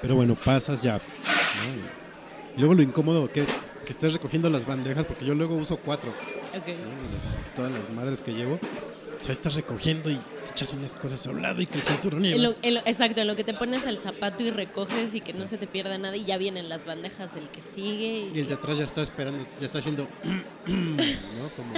Pero 0.01 0.15
bueno, 0.15 0.35
pasas 0.35 0.81
ya. 0.81 0.95
¿no? 0.95 2.57
Y 2.57 2.59
luego 2.59 2.73
lo 2.73 2.81
incómodo 2.83 3.31
que 3.31 3.41
es 3.41 3.49
que 3.85 3.91
estés 3.91 4.13
recogiendo 4.13 4.49
las 4.49 4.65
bandejas, 4.65 5.05
porque 5.05 5.25
yo 5.25 5.33
luego 5.33 5.55
uso 5.55 5.77
cuatro, 5.77 6.09
Ok. 6.11 6.67
¿no? 6.67 6.73
De 6.73 7.55
todas 7.55 7.71
las 7.71 7.89
madres 7.89 8.21
que 8.21 8.33
llevo. 8.33 8.55
O 8.55 9.21
sea, 9.21 9.31
estás 9.33 9.55
recogiendo 9.55 10.09
y 10.09 10.19
echas 10.53 10.71
unas 10.73 10.95
cosas 10.95 11.25
a 11.27 11.31
un 11.31 11.41
lado 11.41 11.61
y 11.61 11.65
que 11.65 11.77
el 11.79 11.83
cinturón 11.83 12.23
y 12.25 12.31
En 12.33 12.41
lo- 12.43 12.49
vas- 12.49 12.57
en 12.61 12.73
lo- 12.75 12.79
exacto, 12.85 13.21
en 13.21 13.27
lo 13.27 13.35
que 13.35 13.43
te 13.43 13.53
pones 13.53 13.85
el 13.85 13.97
zapato 13.97 14.43
y 14.43 14.51
recoges 14.51 15.13
y 15.15 15.21
que 15.21 15.33
no 15.33 15.47
se 15.47 15.57
te 15.57 15.67
pierda 15.67 15.97
nada 15.97 16.15
y 16.15 16.25
ya 16.25 16.37
vienen 16.37 16.69
las 16.69 16.85
bandejas 16.85 17.33
del 17.33 17.49
que 17.49 17.61
sigue. 17.75 18.29
Y 18.33 18.39
el 18.39 18.47
de 18.47 18.53
atrás 18.53 18.77
ya 18.77 18.85
está 18.85 19.01
esperando, 19.01 19.45
ya 19.59 19.65
está 19.65 19.79
haciendo, 19.79 20.07
¿no? 20.67 21.49
Como, 21.55 21.73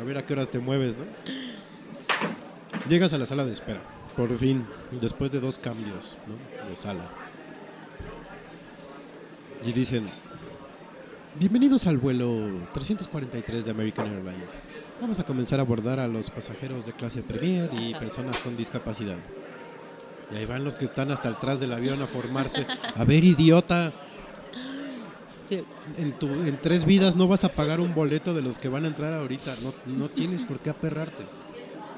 a 0.00 0.04
ver 0.04 0.18
a 0.18 0.26
qué 0.26 0.32
hora 0.32 0.46
te 0.46 0.58
mueves, 0.58 0.96
¿no? 0.98 1.04
Llegas 2.88 3.12
a 3.12 3.18
la 3.18 3.26
sala 3.26 3.44
de 3.44 3.52
espera, 3.52 3.80
por 4.16 4.36
fin, 4.38 4.66
después 5.00 5.30
de 5.32 5.40
dos 5.40 5.58
cambios, 5.58 6.16
¿no? 6.26 6.68
De 6.70 6.76
sala. 6.76 7.08
Y 9.64 9.72
dicen, 9.72 10.08
bienvenidos 11.34 11.86
al 11.86 11.98
vuelo 11.98 12.48
343 12.74 13.64
de 13.64 13.70
American 13.70 14.06
Airlines. 14.06 14.64
Vamos 15.00 15.20
a 15.20 15.24
comenzar 15.24 15.58
a 15.60 15.62
abordar 15.62 16.00
a 16.00 16.08
los 16.08 16.28
pasajeros 16.30 16.86
de 16.86 16.92
clase 16.92 17.22
Premier 17.22 17.70
y 17.72 17.94
personas 17.94 18.36
con 18.38 18.56
discapacidad. 18.56 19.16
Y 20.32 20.36
ahí 20.36 20.44
van 20.44 20.64
los 20.64 20.76
que 20.76 20.84
están 20.84 21.10
hasta 21.10 21.28
atrás 21.30 21.60
del 21.60 21.72
avión 21.72 22.02
a 22.02 22.06
formarse. 22.06 22.66
A 22.96 23.04
ver, 23.04 23.24
idiota, 23.24 23.92
Sí. 25.46 25.64
en, 25.96 26.12
tu, 26.18 26.26
en 26.26 26.58
tres 26.60 26.84
vidas 26.84 27.16
no 27.16 27.26
vas 27.26 27.42
a 27.44 27.48
pagar 27.50 27.80
un 27.80 27.94
boleto 27.94 28.34
de 28.34 28.42
los 28.42 28.58
que 28.58 28.68
van 28.68 28.84
a 28.84 28.88
entrar 28.88 29.14
ahorita. 29.14 29.54
No, 29.62 29.72
no 29.86 30.08
tienes 30.10 30.42
por 30.42 30.58
qué 30.58 30.68
aperrarte. 30.70 31.24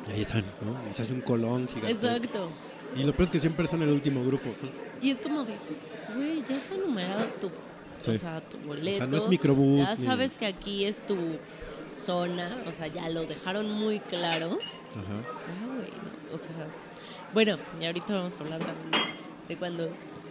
Y 0.09 0.13
ahí 0.13 0.23
están, 0.23 0.45
¿no? 0.65 0.77
Y 0.89 0.93
se 0.93 1.03
hace 1.03 1.15
un 1.15 1.21
colón 1.21 1.67
gigante. 1.69 1.91
Exacto. 1.91 2.49
Y 2.97 3.03
lo 3.03 3.13
peor 3.13 3.23
es 3.25 3.31
que 3.31 3.41
siempre 3.41 3.67
son 3.67 3.83
el 3.83 3.89
último 3.91 4.23
grupo. 4.25 4.47
¿no? 4.63 4.69
Y 5.05 5.11
es 5.11 5.21
como 5.21 5.43
de, 5.45 5.57
güey, 6.15 6.45
ya 6.49 6.57
está 6.57 6.77
numerado 6.77 7.25
tu, 7.41 7.51
Sí. 7.99 8.13
o 8.13 8.19
sea, 8.19 8.41
tu 8.41 8.57
boleto. 8.59 9.07
no 9.09 9.17
es 9.17 9.27
microbús 9.29 9.89
Ya 9.89 9.95
ni- 9.97 10.05
sabes 10.05 10.37
que 10.39 10.47
aquí 10.47 10.85
es 10.85 11.05
tu 11.07 11.17
zona, 12.01 12.57
o 12.67 12.73
sea, 12.73 12.87
ya 12.87 13.09
lo 13.09 13.23
dejaron 13.27 13.71
muy 13.71 14.01
claro. 14.01 14.59
Ajá. 14.91 15.19
Ah, 15.21 15.67
güey, 15.77 15.91
no, 15.91 16.35
o 16.35 16.39
sea, 16.39 16.67
bueno, 17.35 17.57
y 17.81 17.85
ahorita 17.87 18.15
vamos 18.15 18.35
a 18.37 18.41
hablar 18.41 18.59
también 18.61 18.91
de, 19.49 19.57
cuando 19.57 19.89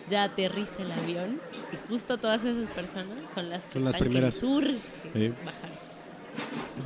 ya 0.09 0.23
aterriza 0.23 0.81
el 0.81 0.91
avión 0.91 1.39
y 1.71 1.87
justo 1.87 2.17
todas 2.17 2.43
esas 2.43 2.67
personas 2.73 3.29
son 3.33 3.49
las 3.49 3.65
que 3.65 3.73
Son 3.73 3.83
las 3.85 3.93
están 3.93 4.07
que 4.07 4.09
primeras. 4.09 4.35
les 4.35 4.43
urge 4.43 4.79
Sí. 5.13 5.29
bajar. 5.45 5.69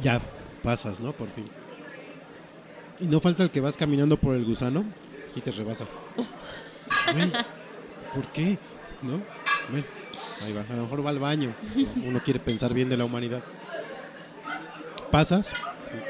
Ya 0.02 0.22
pasas, 0.62 1.00
¿no? 1.00 1.12
Por 1.14 1.30
fin. 1.30 1.46
Y 3.00 3.06
no 3.06 3.20
falta 3.20 3.44
el 3.44 3.50
que 3.52 3.60
vas 3.62 3.76
caminando 3.78 4.18
por 4.18 4.36
el 4.36 4.46
gusano 4.46 4.84
y 5.36 5.42
te 5.42 5.52
rebasa. 5.52 5.86
Güey, 7.14 7.32
¿Por 8.14 8.28
qué? 8.34 8.58
¿No? 9.02 9.20
Ahí 10.44 10.54
va. 10.54 10.62
A 10.62 10.76
lo 10.76 10.84
mejor 10.84 11.06
va 11.06 11.10
al 11.10 11.20
baño. 11.20 11.54
Uno 12.06 12.20
quiere 12.24 12.40
pensar 12.40 12.74
bien 12.74 12.90
de 12.90 12.98
la 12.98 13.06
humanidad. 13.06 13.42
Pasas 15.14 15.54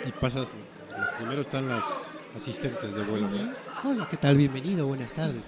y 0.06 0.14
pasas. 0.14 0.54
Los 0.98 1.12
primeros 1.12 1.42
están 1.42 1.68
las 1.68 2.22
asistentes 2.34 2.96
de 2.96 3.04
vuelo. 3.04 3.28
¿no? 3.28 3.54
Hola, 3.84 4.08
¿qué 4.10 4.16
tal? 4.16 4.38
Bienvenido, 4.38 4.88
buenas 4.88 5.12
tardes. 5.12 5.42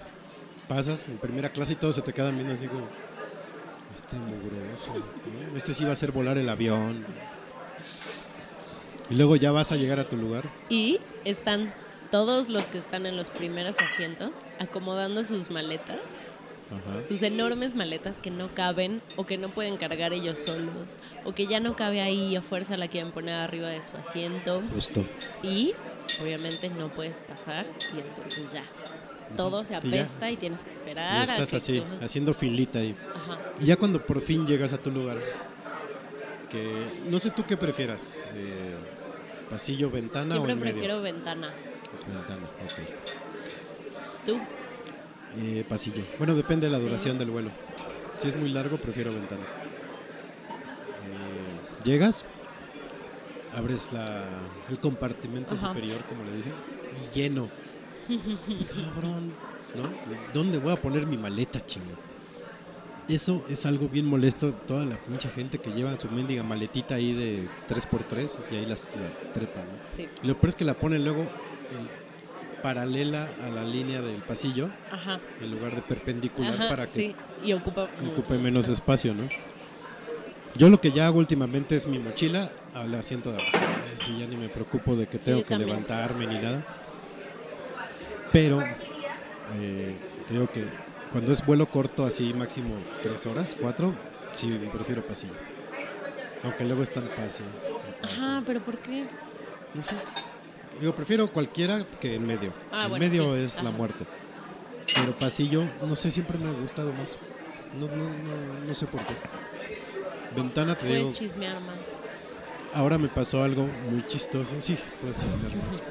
Pasas 0.67 1.07
en 1.07 1.17
primera 1.17 1.47
clase 1.47 1.71
y 1.71 1.75
todos 1.77 1.95
se 1.95 2.01
te 2.01 2.11
quedan 2.11 2.35
viendo 2.35 2.53
así 2.53 2.67
como. 2.67 2.85
Este 3.95 4.17
mugroso. 4.17 4.91
¿no? 4.97 5.55
Este 5.55 5.73
sí 5.73 5.85
va 5.85 5.91
a 5.91 5.93
hacer 5.93 6.11
volar 6.11 6.37
el 6.37 6.49
avión. 6.49 7.05
Y 9.09 9.15
luego 9.15 9.37
ya 9.37 9.53
vas 9.53 9.71
a 9.71 9.77
llegar 9.77 10.01
a 10.01 10.09
tu 10.09 10.17
lugar. 10.17 10.43
Y 10.67 10.99
están 11.23 11.73
todos 12.11 12.49
los 12.49 12.67
que 12.67 12.77
están 12.77 13.05
en 13.05 13.15
los 13.15 13.29
primeros 13.29 13.79
asientos 13.79 14.43
acomodando 14.59 15.23
sus 15.23 15.49
maletas, 15.49 16.01
Ajá. 16.71 17.05
sus 17.05 17.21
enormes 17.21 17.75
maletas 17.75 18.17
que 18.17 18.31
no 18.31 18.47
caben 18.55 19.01
o 19.17 19.25
que 19.25 19.37
no 19.37 19.49
pueden 19.49 19.77
cargar 19.77 20.13
ellos 20.13 20.39
solos 20.39 20.99
o 21.23 21.33
que 21.33 21.45
ya 21.47 21.59
no 21.59 21.75
cabe 21.75 22.01
ahí 22.01 22.29
y 22.31 22.35
a 22.35 22.41
fuerza 22.41 22.75
la 22.77 22.87
quieren 22.87 23.11
poner 23.11 23.35
arriba 23.35 23.69
de 23.69 23.81
su 23.83 23.95
asiento 23.97 24.61
Justo. 24.73 25.03
y 25.43 25.73
obviamente 26.21 26.69
no 26.69 26.89
puedes 26.89 27.19
pasar 27.19 27.67
y 27.95 27.99
entonces 27.99 28.51
ya 28.51 28.63
todo 29.35 29.63
se 29.63 29.73
Y 29.73 29.75
apesta 29.77 30.31
y, 30.31 30.37
tienes 30.37 30.63
que 30.63 30.69
Y 30.69 30.73
esperar 30.73 31.29
a 31.29 31.33
estás 31.33 31.49
que 31.49 31.55
así, 31.57 31.83
haciendo 32.01 32.33
filita 32.33 32.79
ahí. 32.79 32.95
Ajá. 33.13 33.39
Y 33.59 33.65
ya 33.65 33.75
cuando 33.75 34.05
por 34.05 34.21
fin 34.21 34.45
llegas 34.45 34.71
a 34.71 34.77
tu 34.77 34.91
lugar, 34.91 35.17
que 36.49 37.01
no 37.09 37.17
sé 37.19 37.31
tú 37.31 37.43
qué 37.45 37.57
prefieras, 37.57 38.23
eh, 38.35 38.75
pasillo, 39.49 39.89
ventana 39.89 40.27
Siempre 40.27 40.51
o 40.51 40.55
en 40.55 40.59
medio. 40.59 40.73
prefiero 40.73 41.01
ventana. 41.01 41.51
Ventana, 42.07 42.45
ok. 42.63 44.25
¿Tú? 44.25 44.37
Eh, 45.37 45.65
pasillo. 45.67 46.01
Bueno, 46.17 46.35
depende 46.35 46.67
de 46.67 46.71
la 46.71 46.79
duración 46.79 47.17
del 47.17 47.29
vuelo. 47.29 47.51
Si 48.17 48.27
es 48.27 48.35
muy 48.35 48.49
largo, 48.49 48.77
prefiero 48.77 49.11
ventana. 49.11 49.43
Eh, 51.03 51.83
llegas, 51.83 52.23
abres 53.53 53.91
la, 53.91 54.23
el 54.69 54.79
compartimento 54.79 55.55
Ajá. 55.55 55.67
superior, 55.69 55.99
como 56.07 56.23
le 56.23 56.37
dicen, 56.37 56.53
y 57.11 57.15
lleno. 57.15 57.49
Cabrón, 58.85 59.33
¿no? 59.75 59.83
¿Dónde 60.33 60.57
voy 60.59 60.71
a 60.71 60.77
poner 60.77 61.05
mi 61.05 61.17
maleta, 61.17 61.59
chingo? 61.65 61.91
Eso 63.07 63.45
es 63.49 63.65
algo 63.65 63.87
bien 63.87 64.05
molesto. 64.05 64.51
Toda 64.53 64.85
la 64.85 64.97
pinche 64.97 65.29
gente 65.29 65.59
que 65.59 65.71
lleva 65.71 65.99
su 65.99 66.09
mendiga 66.09 66.41
maletita 66.43 66.95
ahí 66.95 67.13
de 67.13 67.47
3x3 67.67 68.37
y 68.51 68.55
ahí 68.55 68.65
la 68.65 68.75
trepa, 69.33 69.59
¿no? 69.59 69.95
Sí. 69.95 70.07
Lo 70.23 70.35
peor 70.39 70.49
es 70.49 70.55
que 70.55 70.65
la 70.65 70.73
ponen 70.73 71.03
luego 71.03 71.27
paralela 72.65 73.29
a 73.43 73.49
la 73.49 73.63
línea 73.63 74.01
del 74.01 74.23
pasillo 74.23 74.71
Ajá. 74.91 75.19
en 75.39 75.51
lugar 75.51 75.71
de 75.75 75.83
perpendicular 75.83 76.55
Ajá, 76.55 76.67
para 76.67 76.87
que 76.87 76.99
sí. 76.99 77.15
Y 77.43 77.53
ocupa, 77.53 77.87
ocupe 78.11 78.39
menos 78.39 78.69
espacio, 78.69 79.13
¿no? 79.13 79.29
Yo 80.55 80.69
lo 80.69 80.81
que 80.81 80.91
ya 80.91 81.05
hago 81.05 81.19
últimamente 81.19 81.75
es 81.75 81.85
mi 81.87 81.99
mochila 81.99 82.51
al 82.73 82.95
asiento 82.95 83.31
de 83.31 83.35
abajo. 83.35 83.67
Si 83.97 84.17
ya 84.17 84.25
ni 84.25 84.35
me 84.35 84.49
preocupo 84.49 84.95
de 84.95 85.05
que 85.05 85.19
tengo 85.19 85.43
que 85.43 85.49
también. 85.49 85.69
levantarme 85.69 86.25
ni 86.25 86.39
nada. 86.39 86.63
Pero 88.31 88.63
eh, 89.59 89.95
te 90.27 90.33
digo 90.33 90.49
que 90.49 90.65
cuando 91.11 91.33
es 91.33 91.45
vuelo 91.45 91.67
corto, 91.67 92.03
así 92.03 92.33
máximo 92.33 92.77
tres 93.03 93.27
horas, 93.27 93.55
cuatro, 93.61 93.93
sí 94.33 94.59
prefiero 94.73 95.05
pasillo. 95.05 95.35
Aunque 96.43 96.65
luego 96.65 96.81
están 96.81 97.03
pase. 97.09 97.43
pase. 98.01 98.15
Ajá, 98.15 98.41
pero 98.43 98.59
¿por 98.61 98.79
qué? 98.79 99.05
No 99.75 99.83
sé. 99.83 99.93
Digo, 100.79 100.93
prefiero 100.93 101.27
cualquiera 101.31 101.85
que 101.99 102.15
en 102.15 102.25
medio. 102.27 102.51
Ah, 102.71 102.83
en 102.83 102.89
bueno, 102.89 103.05
medio 103.05 103.35
sí. 103.35 103.43
es 103.43 103.63
la 103.63 103.71
muerte. 103.71 104.05
Pero 104.93 105.17
pasillo, 105.17 105.63
no 105.81 105.95
sé, 105.95 106.11
siempre 106.11 106.37
me 106.37 106.49
ha 106.49 106.51
gustado 106.53 106.91
más. 106.93 107.17
No, 107.79 107.87
no, 107.87 107.95
no, 108.09 108.65
no 108.67 108.73
sé 108.73 108.85
por 108.85 109.01
qué. 109.01 109.13
Ventana, 110.35 110.75
te 110.75 110.87
digo, 110.87 111.03
Puedes 111.03 111.17
chismear 111.17 111.59
más. 111.61 111.77
ahora 112.73 112.97
me 112.97 113.07
pasó 113.07 113.43
algo 113.43 113.67
muy 113.89 114.05
chistoso. 114.07 114.55
Sí, 114.59 114.77
puedes 115.01 115.17
chismear 115.17 115.55
más. 115.55 115.81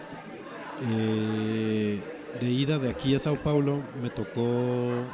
Eh, 0.90 2.00
de 2.40 2.46
ida 2.46 2.78
de 2.78 2.90
aquí 2.90 3.14
a 3.14 3.18
Sao 3.18 3.36
Paulo 3.42 3.80
me 4.02 4.10
tocó 4.10 5.04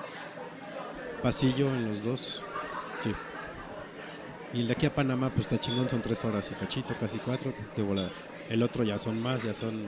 pasillo 1.23 1.69
en 1.69 1.89
los 1.89 2.05
dos. 2.05 2.43
Sí. 3.01 3.13
Y 4.53 4.61
el 4.61 4.67
de 4.67 4.73
aquí 4.73 4.87
a 4.87 4.95
Panamá, 4.95 5.31
pues 5.31 5.43
está 5.43 5.59
chingón, 5.61 5.89
son 5.89 6.03
tres 6.03 6.25
horas 6.25 6.51
y 6.51 6.55
cachito, 6.55 6.95
casi 6.99 7.19
cuatro, 7.19 7.53
de 7.77 7.83
volada. 7.83 8.11
El 8.51 8.63
otro 8.63 8.85
ya 8.85 8.99
son 8.99 9.23
más, 9.23 9.43
ya 9.45 9.55
son 9.55 9.85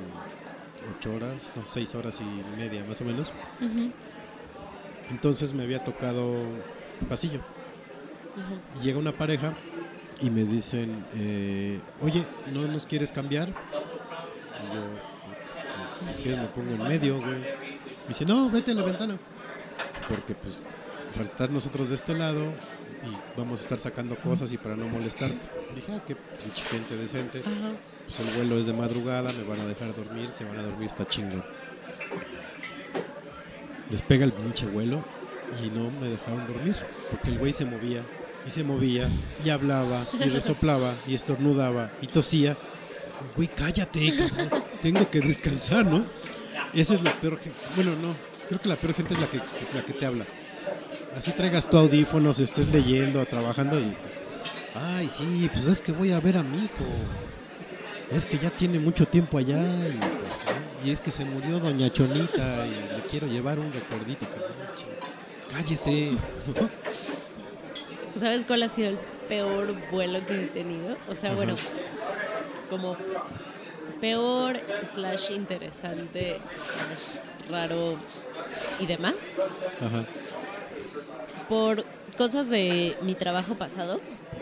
ocho 0.99 1.13
horas, 1.15 1.53
no, 1.57 1.63
seis 1.67 1.95
horas 1.95 2.21
y 2.21 2.59
media 2.59 2.83
más 2.85 3.01
o 3.01 3.05
menos. 3.05 3.31
Entonces 5.11 5.53
me 5.53 5.65
había 5.65 5.85
tocado 5.85 6.33
pasillo. 7.09 7.41
Llega 8.83 8.99
una 8.99 9.13
pareja 9.13 9.53
y 10.21 10.31
me 10.31 10.45
dicen, 10.45 11.05
eh, 11.17 11.81
oye, 12.01 12.25
¿no 12.53 12.63
nos 12.69 12.87
quieres 12.87 13.13
cambiar? 13.13 13.49
Y 13.51 14.75
yo, 14.75 14.81
"Puta, 14.81 16.17
si 16.17 16.23
quieres 16.23 16.41
me 16.41 16.47
pongo 16.49 16.71
en 16.73 16.83
medio, 16.89 17.19
güey. 17.21 17.41
Me 17.41 18.09
dice, 18.09 18.25
no, 18.25 18.49
vete 18.49 18.71
a 18.71 18.75
la 18.75 18.83
ventana. 18.85 19.19
Porque 20.09 20.35
pues, 20.35 20.59
para 21.13 21.25
estar 21.25 21.51
nosotros 21.51 21.89
de 21.89 21.97
este 21.97 22.15
lado 22.15 22.45
y 22.45 23.39
vamos 23.39 23.61
a 23.61 23.63
estar 23.63 23.79
sacando 23.81 24.15
cosas 24.17 24.53
y 24.53 24.57
para 24.59 24.77
no 24.77 24.87
molestarte. 24.89 25.49
Dije, 25.75 25.93
ah, 25.93 26.03
qué 26.07 26.17
gente 26.71 26.97
decente. 26.97 27.41
Ajá. 27.41 27.73
Pues 28.15 28.29
el 28.29 28.35
vuelo 28.37 28.59
es 28.59 28.67
de 28.67 28.75
madrugada, 28.75 29.31
me 29.33 29.45
van 29.45 29.61
a 29.61 29.67
dejar 29.67 29.95
dormir, 29.97 30.31
se 30.35 30.45
van 30.45 30.59
a 30.59 30.63
dormir, 30.63 30.87
está 30.87 31.07
chingón. 31.07 31.43
Les 33.91 34.03
pega 34.03 34.25
el 34.25 34.33
pinche 34.33 34.67
vuelo 34.67 35.03
y 35.63 35.71
no 35.71 35.91
me 35.91 36.09
dejaron 36.09 36.47
dormir, 36.47 36.77
porque 37.11 37.31
el 37.31 37.39
güey 37.39 37.55
se 37.55 37.65
movía 37.65 38.03
y 38.47 38.51
se 38.51 38.65
movía 38.65 39.09
y 39.43 39.49
hablaba 39.49 40.05
y 40.21 40.29
resoplaba 40.29 40.93
y 41.07 41.15
estornudaba 41.15 41.91
y 42.03 42.07
tosía. 42.09 42.57
Güey, 43.35 43.49
cállate, 43.49 44.13
tengo 44.83 45.09
que 45.09 45.21
descansar, 45.21 45.87
¿no? 45.87 46.05
Esa 46.75 46.95
es 46.95 47.03
la 47.03 47.19
peor 47.19 47.39
gente. 47.39 47.59
Bueno, 47.77 47.93
no, 47.93 48.15
creo 48.47 48.61
que 48.61 48.69
la 48.69 48.77
peor 48.77 48.93
gente 48.93 49.15
es 49.15 49.21
la 49.21 49.27
que, 49.27 49.39
la 49.39 49.83
que 49.87 49.93
te 49.95 50.05
habla. 50.05 50.27
Así 51.17 51.33
traigas 51.33 51.69
tu 51.69 51.79
audífonos, 51.79 52.39
estés 52.41 52.69
leyendo, 52.69 53.25
trabajando 53.25 53.81
y... 53.81 53.97
Ay, 54.75 55.09
sí, 55.09 55.49
pues 55.51 55.67
es 55.67 55.81
que 55.81 55.93
voy 55.93 56.13
a 56.13 56.21
ver 56.21 56.37
a 56.37 56.43
mi 56.43 56.65
hijo. 56.65 56.85
Es 58.15 58.27
que 58.27 58.39
ya 58.39 58.51
tiene 58.51 58.79
mucho 58.79 59.07
tiempo 59.07 59.39
allá 59.39 59.59
y, 59.89 59.97
pues, 60.83 60.91
es 60.93 61.01
que 61.01 61.11
se 61.11 61.25
murió 61.25 61.59
doña 61.61 61.91
Chonita 61.93 62.67
y 62.67 62.97
le 62.97 63.03
quiero 63.11 63.27
llevar 63.27 63.59
un 63.59 63.73
ching- 63.73 64.19
Cállese. 65.53 66.13
¿Sabes 68.19 68.45
cuál 68.45 68.63
ha 68.65 68.69
sido 68.69 68.91
el 68.91 68.99
peor 69.29 69.75
vuelo 69.91 70.25
que 70.27 70.45
he 70.45 70.47
tenido? 70.49 70.97
O 71.09 71.15
sea, 71.15 71.31
Ajá. 71.31 71.37
bueno, 71.37 71.55
como 72.69 72.97
peor 74.01 74.59
slash 74.93 75.31
interesante 75.31 76.39
slash 76.87 77.21
raro 77.51 77.97
y 78.81 78.87
demás. 78.87 79.15
Ajá. 79.81 80.05
Por 81.49 81.85
cosas 82.19 82.51
de 82.51 82.97
mi 83.03 83.15
trabajo 83.15 83.55
pasado, 83.55 84.01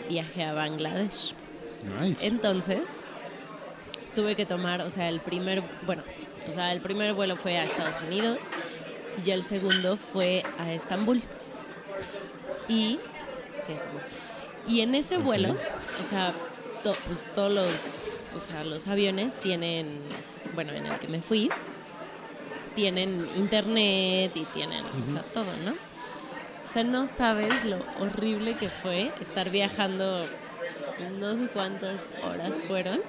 viajé 0.09 0.43
a 0.43 0.53
Bangladesh. 0.53 1.33
Nice. 1.99 2.25
Entonces, 2.27 2.81
tuve 4.15 4.35
que 4.35 4.45
tomar, 4.45 4.81
o 4.81 4.89
sea, 4.89 5.09
el 5.09 5.19
primer, 5.19 5.61
bueno, 5.85 6.03
o 6.49 6.53
sea, 6.53 6.71
el 6.73 6.81
primer 6.81 7.13
vuelo 7.13 7.35
fue 7.35 7.57
a 7.57 7.63
Estados 7.63 7.99
Unidos 8.07 8.37
y 9.25 9.31
el 9.31 9.43
segundo 9.43 9.97
fue 9.97 10.43
a 10.57 10.71
Estambul. 10.73 11.21
Y, 12.67 12.99
sí, 13.65 13.73
Estambul. 13.73 14.01
Y 14.67 14.81
en 14.81 14.95
ese 14.95 15.17
vuelo, 15.17 15.55
o 15.99 16.03
sea, 16.03 16.33
to- 16.83 16.95
pues 17.07 17.25
todos 17.33 17.53
los, 17.53 18.23
o 18.35 18.39
sea, 18.39 18.63
los 18.63 18.87
aviones 18.87 19.35
tienen, 19.35 19.99
bueno, 20.53 20.73
en 20.73 20.85
el 20.85 20.99
que 20.99 21.07
me 21.07 21.21
fui, 21.21 21.49
tienen 22.75 23.17
internet 23.35 24.31
y 24.35 24.45
tienen, 24.53 24.83
o 24.85 25.07
sea, 25.07 25.21
todo, 25.33 25.45
¿no? 25.65 25.71
O 25.71 26.73
sea, 26.73 26.83
no 26.83 27.05
sabes 27.05 27.65
lo 27.65 27.77
horrible 27.99 28.53
que 28.53 28.69
fue 28.69 29.11
estar 29.19 29.49
viajando 29.49 30.23
no 31.19 31.35
sé 31.35 31.47
cuántas 31.47 32.09
horas 32.23 32.61
fueron 32.67 33.01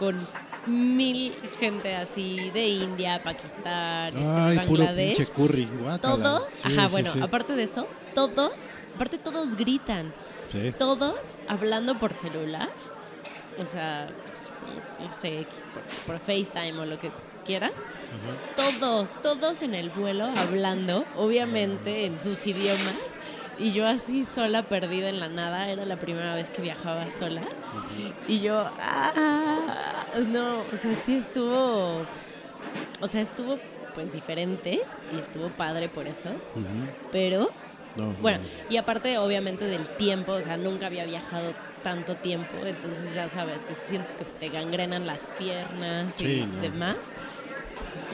con 0.00 0.26
mil 0.66 1.32
gente 1.60 1.94
así 1.94 2.50
de 2.52 2.66
India, 2.66 3.22
Pakistán, 3.22 4.08
este, 4.16 4.28
Ay, 4.30 4.56
Bangladesh. 4.56 5.30
curry. 5.30 5.68
Todos, 6.02 6.52
Sí, 6.52 6.68
ajá, 6.76 6.88
sí, 6.88 6.92
bueno, 6.92 7.12
sí. 7.12 7.20
aparte 7.20 7.54
de 7.54 7.62
eso, 7.62 7.86
todos, 8.14 8.52
aparte 8.96 9.18
todos 9.18 9.54
gritan, 9.56 10.12
Sí. 10.48 10.72
todos 10.76 11.36
hablando 11.48 11.98
por 11.98 12.12
celular, 12.12 12.70
o 13.58 13.64
sea, 13.64 14.08
pues, 14.26 14.50
no 14.98 15.14
sé, 15.14 15.40
X, 15.40 15.54
por, 15.72 15.82
por 16.06 16.18
FaceTime 16.18 16.78
o 16.80 16.84
lo 16.86 16.98
que 16.98 17.10
quieras. 17.44 17.72
Todos, 18.56 19.20
todos 19.22 19.62
en 19.62 19.74
el 19.74 19.90
vuelo 19.90 20.30
hablando, 20.36 21.04
obviamente 21.16 22.06
en 22.06 22.20
sus 22.20 22.46
idiomas. 22.46 22.94
Y 23.60 23.72
yo 23.72 23.86
así 23.86 24.24
sola, 24.24 24.62
perdida 24.62 25.08
en 25.10 25.20
la 25.20 25.28
nada, 25.28 25.68
era 25.68 25.84
la 25.84 25.96
primera 25.96 26.34
vez 26.34 26.50
que 26.50 26.62
viajaba 26.62 27.10
sola. 27.10 27.42
Y 28.26 28.40
yo, 28.40 28.68
ah, 28.80 30.04
no, 30.28 30.60
o 30.60 30.76
sea, 30.80 30.94
sí 31.04 31.16
estuvo, 31.16 32.00
o 33.00 33.06
sea, 33.06 33.20
estuvo 33.20 33.58
pues 33.94 34.12
diferente 34.12 34.80
y 35.14 35.18
estuvo 35.18 35.48
padre 35.50 35.88
por 35.88 36.06
eso, 36.06 36.30
pero 37.12 37.50
No, 37.96 38.12
bueno, 38.22 38.38
no. 38.38 38.44
y 38.72 38.76
aparte 38.76 39.18
obviamente 39.18 39.64
del 39.66 39.86
tiempo, 39.96 40.32
o 40.32 40.40
sea, 40.42 40.56
nunca 40.56 40.86
había 40.86 41.04
viajado 41.04 41.52
tanto 41.82 42.14
tiempo, 42.16 42.64
entonces 42.64 43.14
ya 43.14 43.28
sabes 43.28 43.64
que 43.64 43.74
sientes 43.74 44.14
que 44.14 44.24
se 44.24 44.34
te 44.36 44.48
gangrenan 44.48 45.06
las 45.06 45.22
piernas 45.38 46.18
y 46.20 46.46
no. 46.46 46.60
demás. 46.62 46.96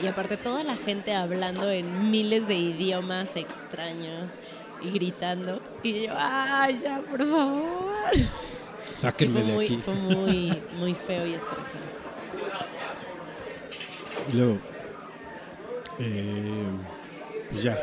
Y 0.03 0.07
aparte 0.07 0.37
toda 0.37 0.63
la 0.63 0.77
gente 0.77 1.15
hablando 1.15 1.71
en 1.71 2.11
miles 2.11 2.47
de 2.49 2.55
idiomas 2.55 3.35
extraños 3.37 4.39
y 4.83 4.91
gritando. 4.91 5.61
Y 5.83 6.07
yo, 6.07 6.15
¡ay, 6.17 6.81
ya, 6.83 7.01
por 7.01 7.19
favor! 7.19 8.11
Sáquenme 8.95 9.43
de 9.43 9.53
muy, 9.53 9.65
aquí. 9.65 9.77
Fue 9.79 9.95
muy, 9.95 10.63
muy 10.79 10.95
feo 10.95 11.27
y 11.27 11.35
estresante. 11.35 11.87
Y 14.33 14.37
luego, 14.37 14.59
eh, 15.99 16.65
pues 17.51 17.63
ya, 17.63 17.79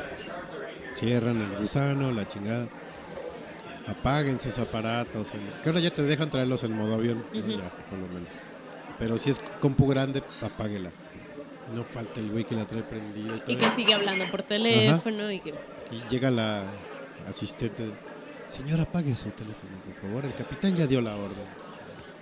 cierran 0.96 1.42
el 1.42 1.60
gusano, 1.60 2.12
la 2.12 2.28
chingada. 2.28 2.68
Apaguen 3.88 4.40
sus 4.40 4.58
aparatos. 4.60 5.30
que 5.62 5.70
ahora 5.70 5.82
ya 5.82 5.92
te 5.92 6.04
dejan 6.04 6.30
traerlos 6.30 6.64
en 6.64 6.74
modo 6.74 6.96
avión, 6.96 7.24
por 7.32 8.00
lo 8.00 8.08
menos. 8.08 8.30
Pero 8.98 9.18
si 9.18 9.30
es 9.30 9.42
compu 9.60 9.88
grande, 9.88 10.24
apáguela. 10.42 10.90
No 11.74 11.84
falta 11.84 12.20
el 12.20 12.30
güey 12.30 12.44
que 12.44 12.56
la 12.56 12.66
trae 12.66 12.84
prendida. 12.84 13.36
Y 13.48 13.56
que 13.56 13.72
sigue 13.72 13.94
hablando 13.94 14.30
por 14.32 14.44
teléfono 14.44 15.32
y 15.32 15.40
que... 15.40 15.54
Y 15.94 16.10
llega 16.10 16.32
la 16.32 16.64
asistente. 17.28 17.92
Señor, 18.48 18.82
apague 18.82 19.14
su 19.14 19.30
teléfono, 19.30 19.72
por 19.86 19.96
favor. 20.02 20.26
El 20.26 20.34
capitán 20.34 20.76
ya 20.76 20.88
dio 20.88 21.02
la 21.02 21.16
orden. 21.16 21.46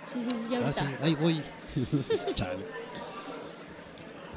Sí, 0.04 0.22
sí, 0.22 0.28
sí, 0.30 0.36
ya 0.50 0.60
Ah, 0.66 0.72
sí, 0.72 0.84
ahí 1.00 1.14
voy. 1.14 1.42
Chale. 2.34 2.64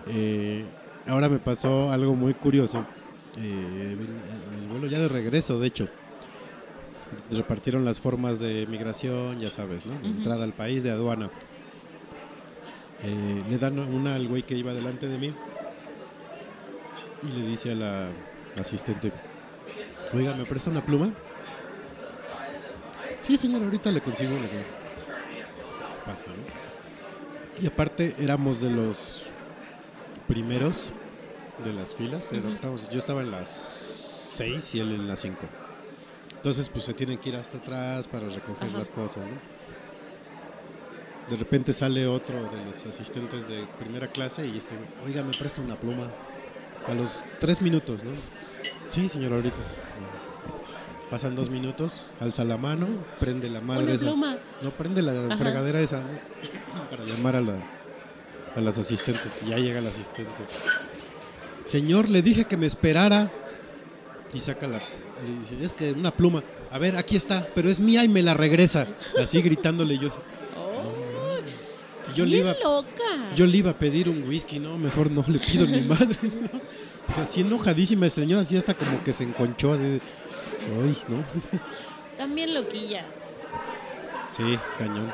Eh, 0.07 0.65
ahora 1.07 1.29
me 1.29 1.39
pasó 1.39 1.91
algo 1.91 2.15
muy 2.15 2.33
curioso. 2.33 2.85
Eh, 3.37 3.97
en 3.97 4.61
el 4.61 4.67
vuelo 4.69 4.87
ya 4.87 4.99
de 4.99 5.09
regreso, 5.09 5.59
de 5.59 5.67
hecho. 5.67 5.87
Repartieron 7.31 7.85
las 7.85 7.99
formas 7.99 8.39
de 8.39 8.67
migración, 8.67 9.39
ya 9.39 9.47
sabes, 9.47 9.85
¿no? 9.85 9.97
De 9.99 10.07
entrada 10.07 10.43
al 10.43 10.53
país, 10.53 10.83
de 10.83 10.91
aduana. 10.91 11.29
Eh, 13.03 13.43
le 13.49 13.57
dan 13.57 13.79
una 13.79 14.15
al 14.15 14.27
güey 14.27 14.43
que 14.43 14.55
iba 14.55 14.73
delante 14.73 15.07
de 15.07 15.17
mí. 15.17 15.33
Y 17.23 17.31
le 17.31 17.47
dice 17.47 17.71
a 17.71 17.75
la 17.75 18.07
asistente, 18.59 19.11
oiga, 20.13 20.33
¿me 20.35 20.45
presta 20.45 20.69
una 20.69 20.83
pluma? 20.85 21.11
Sí, 23.21 23.37
señor, 23.37 23.63
ahorita 23.63 23.91
le 23.91 24.01
consigo 24.01 24.35
una 24.35 24.47
pasa, 26.05 26.25
¿no? 26.27 27.63
Y 27.63 27.67
aparte 27.67 28.15
éramos 28.19 28.61
de 28.61 28.69
los 28.69 29.23
primeros 30.27 30.91
de 31.63 31.73
las 31.73 31.93
filas. 31.95 32.31
Ujú. 32.31 32.49
estábamos- 32.49 32.89
yo 32.89 32.99
estaba 32.99 33.21
en 33.21 33.31
las 33.31 33.49
6 33.49 34.75
y 34.75 34.79
él 34.81 34.91
en 34.91 35.07
las 35.07 35.19
5. 35.21 35.39
Entonces, 36.35 36.69
pues 36.69 36.85
se 36.85 36.93
tienen 36.93 37.17
que 37.17 37.29
ir 37.29 37.35
hasta 37.37 37.57
atrás 37.57 38.07
para 38.07 38.27
recoger 38.29 38.67
Ajá. 38.69 38.77
las 38.77 38.89
cosas, 38.89 39.23
¿no? 39.23 39.55
De 41.29 41.37
repente 41.37 41.73
sale 41.73 42.05
otro 42.05 42.35
de 42.51 42.63
los 42.65 42.85
asistentes 42.85 43.47
de 43.47 43.65
primera 43.79 44.07
clase 44.09 44.45
y 44.45 44.57
este, 44.57 44.75
oiga, 45.03 45.23
me 45.23 45.35
presta 45.35 45.61
una 45.61 45.75
pluma. 45.75 46.07
A 46.87 46.93
los 46.93 47.23
tres 47.39 47.61
minutos, 47.61 48.03
¿no? 48.03 48.11
Sí, 48.89 49.09
señor, 49.09 49.33
ahorita. 49.33 49.57
Pasan 51.09 51.35
dos 51.35 51.49
minutos, 51.49 52.09
alza 52.19 52.43
la 52.43 52.57
mano, 52.57 52.87
prende 53.19 53.49
la 53.49 53.61
madre 53.61 53.83
Una 53.83 53.93
esa. 53.93 54.05
pluma. 54.05 54.37
No 54.61 54.71
prende 54.71 55.01
la 55.01 55.11
Ajá. 55.27 55.37
fregadera 55.37 55.79
esa 55.79 55.99
¿no? 55.99 56.89
para 56.89 57.03
llamar 57.05 57.35
a, 57.35 57.41
la, 57.41 57.53
a 58.55 58.59
las 58.61 58.77
asistentes. 58.77 59.39
Y 59.45 59.49
ya 59.49 59.57
llega 59.57 59.79
el 59.79 59.87
asistente. 59.87 60.31
Señor, 61.65 62.09
le 62.09 62.21
dije 62.21 62.45
que 62.45 62.57
me 62.57 62.65
esperara. 62.65 63.31
Y 64.33 64.39
saca 64.39 64.67
la. 64.67 64.79
Dice, 64.79 65.63
es 65.63 65.73
que 65.73 65.91
una 65.91 66.11
pluma. 66.11 66.43
A 66.71 66.77
ver, 66.79 66.97
aquí 66.97 67.15
está, 67.15 67.47
pero 67.55 67.69
es 67.69 67.79
mía 67.79 68.03
y 68.03 68.09
me 68.09 68.21
la 68.23 68.33
regresa. 68.33 68.87
Así 69.21 69.41
gritándole 69.41 69.97
yo. 69.97 70.09
Yo 72.15 72.25
le 72.25 72.37
iba, 72.37 72.53
loca. 72.63 73.29
yo 73.35 73.45
le 73.45 73.57
iba 73.57 73.71
a 73.71 73.73
pedir 73.77 74.09
un 74.09 74.23
whisky, 74.27 74.59
no, 74.59 74.77
mejor 74.77 75.11
no 75.11 75.23
le 75.27 75.39
pido 75.39 75.65
ni 75.65 75.81
madre. 75.87 76.17
¿no? 76.23 77.21
Así 77.21 77.41
enojadísima, 77.41 78.09
señora, 78.09 78.41
así 78.41 78.57
hasta 78.57 78.73
como 78.73 79.03
que 79.03 79.13
se 79.13 79.23
enconchó. 79.23 79.77
De, 79.77 80.01
Ay, 80.83 80.97
¿no? 81.07 81.23
También 82.17 82.53
loquillas. 82.53 83.05
Sí, 84.35 84.57
cañón. 84.77 85.11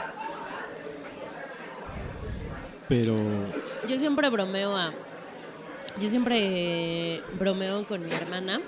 Pero 2.88 3.16
Yo 3.88 3.98
siempre 3.98 4.30
bromeo 4.30 4.76
a. 4.76 4.94
Yo 6.00 6.10
siempre 6.10 7.22
bromeo 7.40 7.86
con 7.86 8.06
mi 8.06 8.12
hermana, 8.12 8.62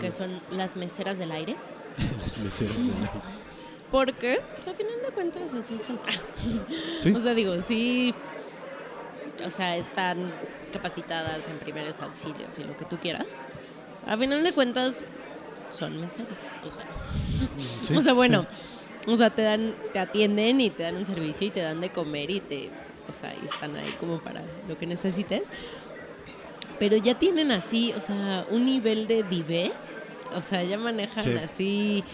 que 0.00 0.10
son 0.12 0.40
las 0.50 0.76
meseras 0.76 1.18
del 1.18 1.32
aire. 1.32 1.56
Las 2.22 2.38
meseras 2.38 2.76
del 2.76 2.92
aire. 2.94 3.10
Porque, 3.92 4.40
pues, 4.54 4.66
a 4.66 4.72
final 4.72 4.94
de 5.06 5.12
cuentas, 5.12 5.52
eso 5.52 5.62
son. 5.62 5.78
¿Sí? 6.98 7.12
O 7.14 7.20
sea, 7.20 7.34
digo, 7.34 7.60
sí. 7.60 8.12
O 9.44 9.50
sea, 9.50 9.76
están 9.76 10.32
capacitadas 10.72 11.48
en 11.48 11.58
primeros 11.58 12.00
auxilios 12.00 12.58
y 12.58 12.64
lo 12.64 12.76
que 12.76 12.84
tú 12.86 12.96
quieras. 12.98 13.40
A 14.06 14.16
final 14.16 14.42
de 14.42 14.52
cuentas, 14.52 15.02
son 15.70 16.00
meseros. 16.00 16.28
O 16.66 16.70
sea, 16.70 16.84
Sí, 17.82 17.96
o 17.96 18.00
sea 18.00 18.12
bueno, 18.12 18.46
sí. 19.04 19.10
o 19.10 19.16
sea, 19.16 19.30
te 19.30 19.42
dan, 19.42 19.74
te 19.92 19.98
atienden 19.98 20.60
y 20.60 20.70
te 20.70 20.84
dan 20.84 20.96
un 20.96 21.04
servicio 21.04 21.48
y 21.48 21.50
te 21.50 21.60
dan 21.60 21.80
de 21.80 21.90
comer 21.90 22.30
y 22.30 22.40
te, 22.40 22.70
o 23.08 23.12
sea, 23.12 23.34
y 23.34 23.44
están 23.46 23.74
ahí 23.76 23.90
como 23.98 24.18
para 24.20 24.42
lo 24.68 24.78
que 24.78 24.86
necesites. 24.86 25.42
Pero 26.78 26.96
ya 26.96 27.18
tienen 27.18 27.50
así, 27.52 27.92
o 27.94 28.00
sea, 28.00 28.46
un 28.50 28.64
nivel 28.64 29.06
de 29.08 29.22
divez, 29.24 29.72
o 30.34 30.40
sea, 30.40 30.62
ya 30.62 30.78
manejan 30.78 31.22
Sí. 31.24 31.34
así 31.42 32.04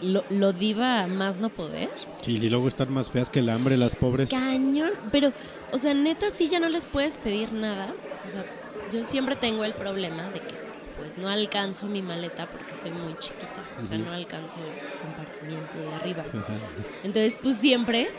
lo, 0.00 0.24
lo 0.30 0.52
diva 0.52 1.06
más 1.06 1.38
no 1.38 1.48
poder. 1.48 1.90
Sí, 2.22 2.36
y 2.36 2.48
luego 2.48 2.68
están 2.68 2.92
más 2.92 3.10
feas 3.10 3.30
que 3.30 3.40
el 3.40 3.48
hambre, 3.48 3.76
las 3.76 3.96
pobres. 3.96 4.30
Cañón, 4.30 4.90
pero, 5.10 5.32
o 5.72 5.78
sea, 5.78 5.94
neta, 5.94 6.30
sí 6.30 6.48
ya 6.48 6.60
no 6.60 6.68
les 6.68 6.86
puedes 6.86 7.16
pedir 7.16 7.52
nada. 7.52 7.94
O 8.26 8.30
sea, 8.30 8.44
yo 8.92 9.04
siempre 9.04 9.36
tengo 9.36 9.64
el 9.64 9.74
problema 9.74 10.30
de 10.30 10.40
que, 10.40 10.54
pues, 10.98 11.18
no 11.18 11.28
alcanzo 11.28 11.86
mi 11.86 12.02
maleta 12.02 12.46
porque 12.46 12.76
soy 12.76 12.90
muy 12.90 13.16
chiquita. 13.18 13.64
O 13.78 13.82
sea, 13.82 13.98
no 13.98 14.12
alcanzo 14.12 14.58
el 14.58 15.00
compartimiento 15.00 15.78
de 15.78 15.94
arriba. 15.94 16.24
Entonces, 17.02 17.38
pues, 17.42 17.56
siempre 17.56 18.10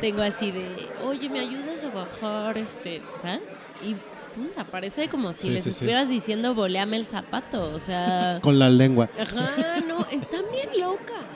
tengo 0.00 0.22
así 0.22 0.50
de, 0.50 0.88
oye, 1.04 1.28
¿me 1.28 1.40
ayudas 1.40 1.82
a 1.84 1.90
bajar 1.90 2.58
este, 2.58 3.02
tal? 3.22 3.40
Y, 3.84 3.96
puta, 4.38 4.64
parece 4.64 5.08
como 5.08 5.32
si 5.32 5.42
Sí, 5.42 5.50
les 5.50 5.62
sí, 5.64 5.70
sí. 5.70 5.74
estuvieras 5.76 6.08
diciendo, 6.08 6.54
boleame 6.54 6.96
el 6.96 7.06
zapato. 7.06 7.70
O 7.74 7.78
sea, 7.78 8.38
Con 8.42 8.58
la 8.58 8.70
lengua. 8.70 9.08
ajá, 9.20 9.80
no, 9.86 10.06
están 10.10 10.44
bien 10.52 10.68
locas. 10.80 11.26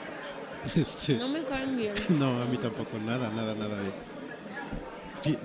Este, 0.75 1.17
No 1.17 1.27
me 1.27 1.43
caen 1.43 1.75
bien. 1.75 1.93
No, 2.09 2.41
a 2.41 2.45
mí 2.45 2.57
tampoco, 2.57 2.97
nada, 3.05 3.29
nada, 3.35 3.53
nada. 3.53 3.75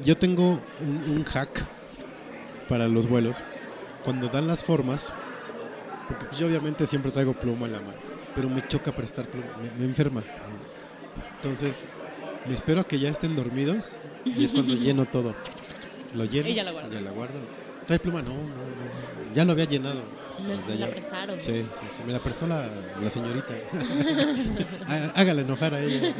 Yo 0.04 0.16
tengo 0.16 0.60
un, 0.80 1.16
un 1.16 1.24
hack 1.24 1.64
para 2.68 2.88
los 2.88 3.08
vuelos. 3.08 3.36
Cuando 4.04 4.28
dan 4.28 4.46
las 4.46 4.64
formas, 4.64 5.12
porque 6.08 6.26
pues 6.26 6.38
yo 6.38 6.46
obviamente 6.46 6.86
siempre 6.86 7.10
traigo 7.12 7.32
pluma 7.32 7.66
en 7.66 7.72
la 7.72 7.78
mano, 7.80 7.94
pero 8.34 8.48
me 8.48 8.62
choca 8.62 8.92
prestar 8.92 9.26
pluma, 9.26 9.46
me, 9.62 9.70
me 9.78 9.84
enferma. 9.86 10.22
Entonces, 11.36 11.86
me 12.46 12.54
espero 12.54 12.80
a 12.80 12.84
que 12.84 12.98
ya 12.98 13.08
estén 13.10 13.34
dormidos 13.36 13.98
y 14.24 14.44
es 14.44 14.52
cuando 14.52 14.74
lleno 14.74 15.04
todo. 15.04 15.34
Lo 16.14 16.24
lleno 16.24 16.48
ya 16.48 16.64
la 16.64 16.72
guardas. 16.72 16.92
ya 16.92 17.00
la 17.00 17.10
guardo. 17.10 17.38
¿Trae 17.86 17.98
pluma? 17.98 18.20
No, 18.22 18.34
no, 18.34 18.40
no. 18.42 19.34
Ya 19.34 19.44
lo 19.44 19.52
había 19.52 19.64
llenado. 19.64 20.02
Me, 20.68 20.76
la 20.76 20.86
prestaron. 20.88 21.40
Sí, 21.40 21.64
sí, 21.72 21.80
sí, 21.90 22.00
me 22.06 22.12
la 22.12 22.18
prestó 22.20 22.46
la, 22.46 22.68
la 23.02 23.10
señorita. 23.10 23.54
Há- 24.86 25.12
Hágala 25.20 25.40
enojar 25.42 25.74
a 25.74 25.80
ella. 25.82 26.14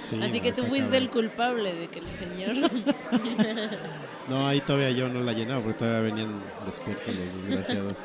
Sí, 0.00 0.20
Así 0.22 0.40
que 0.40 0.52
tú 0.52 0.62
fuiste 0.62 0.82
cabrón. 0.90 1.02
el 1.02 1.10
culpable 1.10 1.74
de 1.74 1.88
que 1.88 1.98
el 1.98 2.06
señor... 2.06 2.70
No, 4.28 4.46
ahí 4.46 4.60
todavía 4.60 4.90
yo 4.92 5.08
no 5.08 5.22
la 5.24 5.32
llenaba 5.32 5.60
porque 5.60 5.78
todavía 5.80 6.02
venían 6.12 6.40
despiertos 6.64 7.08
los 7.14 7.44
desgraciados. 7.44 7.96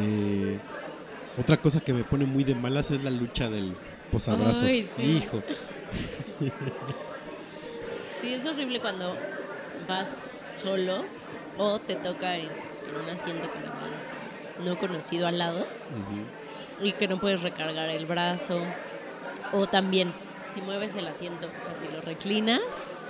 Eh, 0.00 0.58
otra 1.38 1.58
cosa 1.58 1.80
que 1.80 1.92
me 1.92 2.02
pone 2.04 2.24
muy 2.24 2.44
de 2.44 2.54
malas 2.54 2.90
es 2.90 3.04
la 3.04 3.10
lucha 3.10 3.50
del 3.50 3.74
posabrazos. 4.10 4.62
Ay, 4.62 4.88
sí. 4.96 5.02
Hijo, 5.02 5.42
Sí, 8.20 8.34
es 8.34 8.44
horrible 8.46 8.80
cuando 8.80 9.16
vas 9.88 10.30
solo 10.54 11.04
o 11.56 11.78
te 11.78 11.96
toca 11.96 12.36
en, 12.36 12.46
en 12.46 12.96
un 13.02 13.08
asiento 13.10 13.48
con 13.50 13.62
alguien 13.62 14.00
no 14.64 14.78
conocido 14.78 15.26
al 15.26 15.38
lado 15.38 15.66
y 16.82 16.92
que 16.92 17.08
no 17.08 17.18
puedes 17.18 17.42
recargar 17.42 17.88
el 17.88 18.06
brazo. 18.06 18.60
O 19.52 19.66
también, 19.66 20.12
si 20.54 20.60
mueves 20.60 20.94
el 20.96 21.06
asiento, 21.08 21.46
o 21.46 21.60
sea, 21.62 21.74
si 21.74 21.92
lo 21.92 22.00
reclinas, 22.02 22.60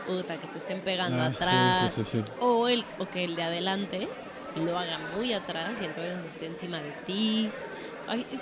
puta, 0.06 0.36
que 0.38 0.46
te 0.46 0.58
estén 0.58 0.80
pegando 0.80 1.22
Ah, 1.22 1.26
atrás. 1.26 1.92
sí, 1.92 2.04
sí, 2.04 2.18
sí. 2.22 2.24
O, 2.40 2.68
el, 2.68 2.84
o 2.98 3.08
que 3.08 3.24
el 3.24 3.36
de 3.36 3.42
adelante 3.42 4.08
lo 4.56 4.78
haga 4.78 4.98
muy 5.16 5.32
atrás 5.32 5.80
y 5.80 5.84
entonces 5.84 6.16
esté 6.32 6.46
encima 6.46 6.78
de 6.78 6.90
ti. 7.06 7.50
Ay, 8.08 8.26
es- 8.32 8.40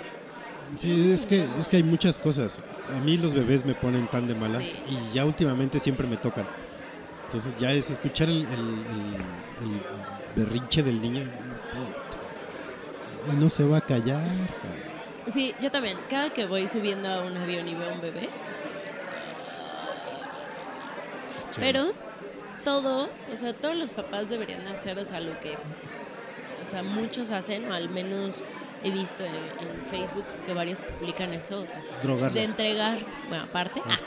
Sí, 0.75 1.11
es 1.11 1.25
que, 1.25 1.47
es 1.59 1.67
que 1.67 1.77
hay 1.77 1.83
muchas 1.83 2.19
cosas. 2.19 2.59
A 2.95 2.99
mí 3.03 3.17
los 3.17 3.33
bebés 3.33 3.65
me 3.65 3.73
ponen 3.73 4.05
tan 4.07 4.27
de 4.27 4.35
malas 4.35 4.67
Sí. 4.67 4.79
y 4.87 5.13
ya 5.15 5.25
últimamente 5.25 5.79
siempre 5.79 6.05
me 6.05 6.15
tocan. 6.15 6.45
Entonces 7.29 7.55
ya 7.59 7.71
es 7.71 7.91
escuchar 7.91 8.27
el, 8.27 8.37
el- 8.37 8.47
el- 8.49 9.65
el 9.65 9.81
berrinche 10.35 10.81
del 10.81 10.99
niño. 10.99 11.21
Y 13.31 13.35
no 13.35 13.49
se 13.49 13.63
va 13.63 13.77
a 13.77 13.81
callar. 13.81 14.27
Sí, 15.27 15.53
yo 15.61 15.69
también. 15.69 15.99
Cada 16.09 16.31
que 16.31 16.47
voy 16.47 16.67
subiendo 16.67 17.07
a 17.07 17.21
un 17.23 17.37
avión 17.37 17.67
y 17.67 17.75
veo 17.75 17.93
un 17.93 18.01
bebé, 18.01 18.29
es 18.49 18.57
Sí. 21.51 21.57
Pero 21.61 21.91
todos, 22.63 23.09
o 23.31 23.35
sea, 23.35 23.53
todos 23.53 23.75
los 23.75 23.91
papás 23.91 24.29
deberían 24.29 24.67
hacer, 24.67 24.97
o 24.99 25.05
sea, 25.05 25.19
lo 25.19 25.39
que, 25.39 25.55
o 26.63 26.67
sea, 26.67 26.83
muchos 26.83 27.31
hacen, 27.31 27.69
o 27.71 27.73
al 27.73 27.89
menos 27.89 28.41
he 28.83 28.91
visto 28.91 29.23
en, 29.23 29.33
en 29.35 29.85
Facebook 29.89 30.25
que 30.45 30.53
varios 30.53 30.79
publican 30.81 31.33
eso, 31.33 31.61
o 31.61 31.65
sea, 31.67 31.81
Drogarlas. 32.03 32.33
de 32.35 32.43
entregar, 32.43 32.99
bueno, 33.29 33.45
aparte, 33.45 33.81
ah, 33.85 33.97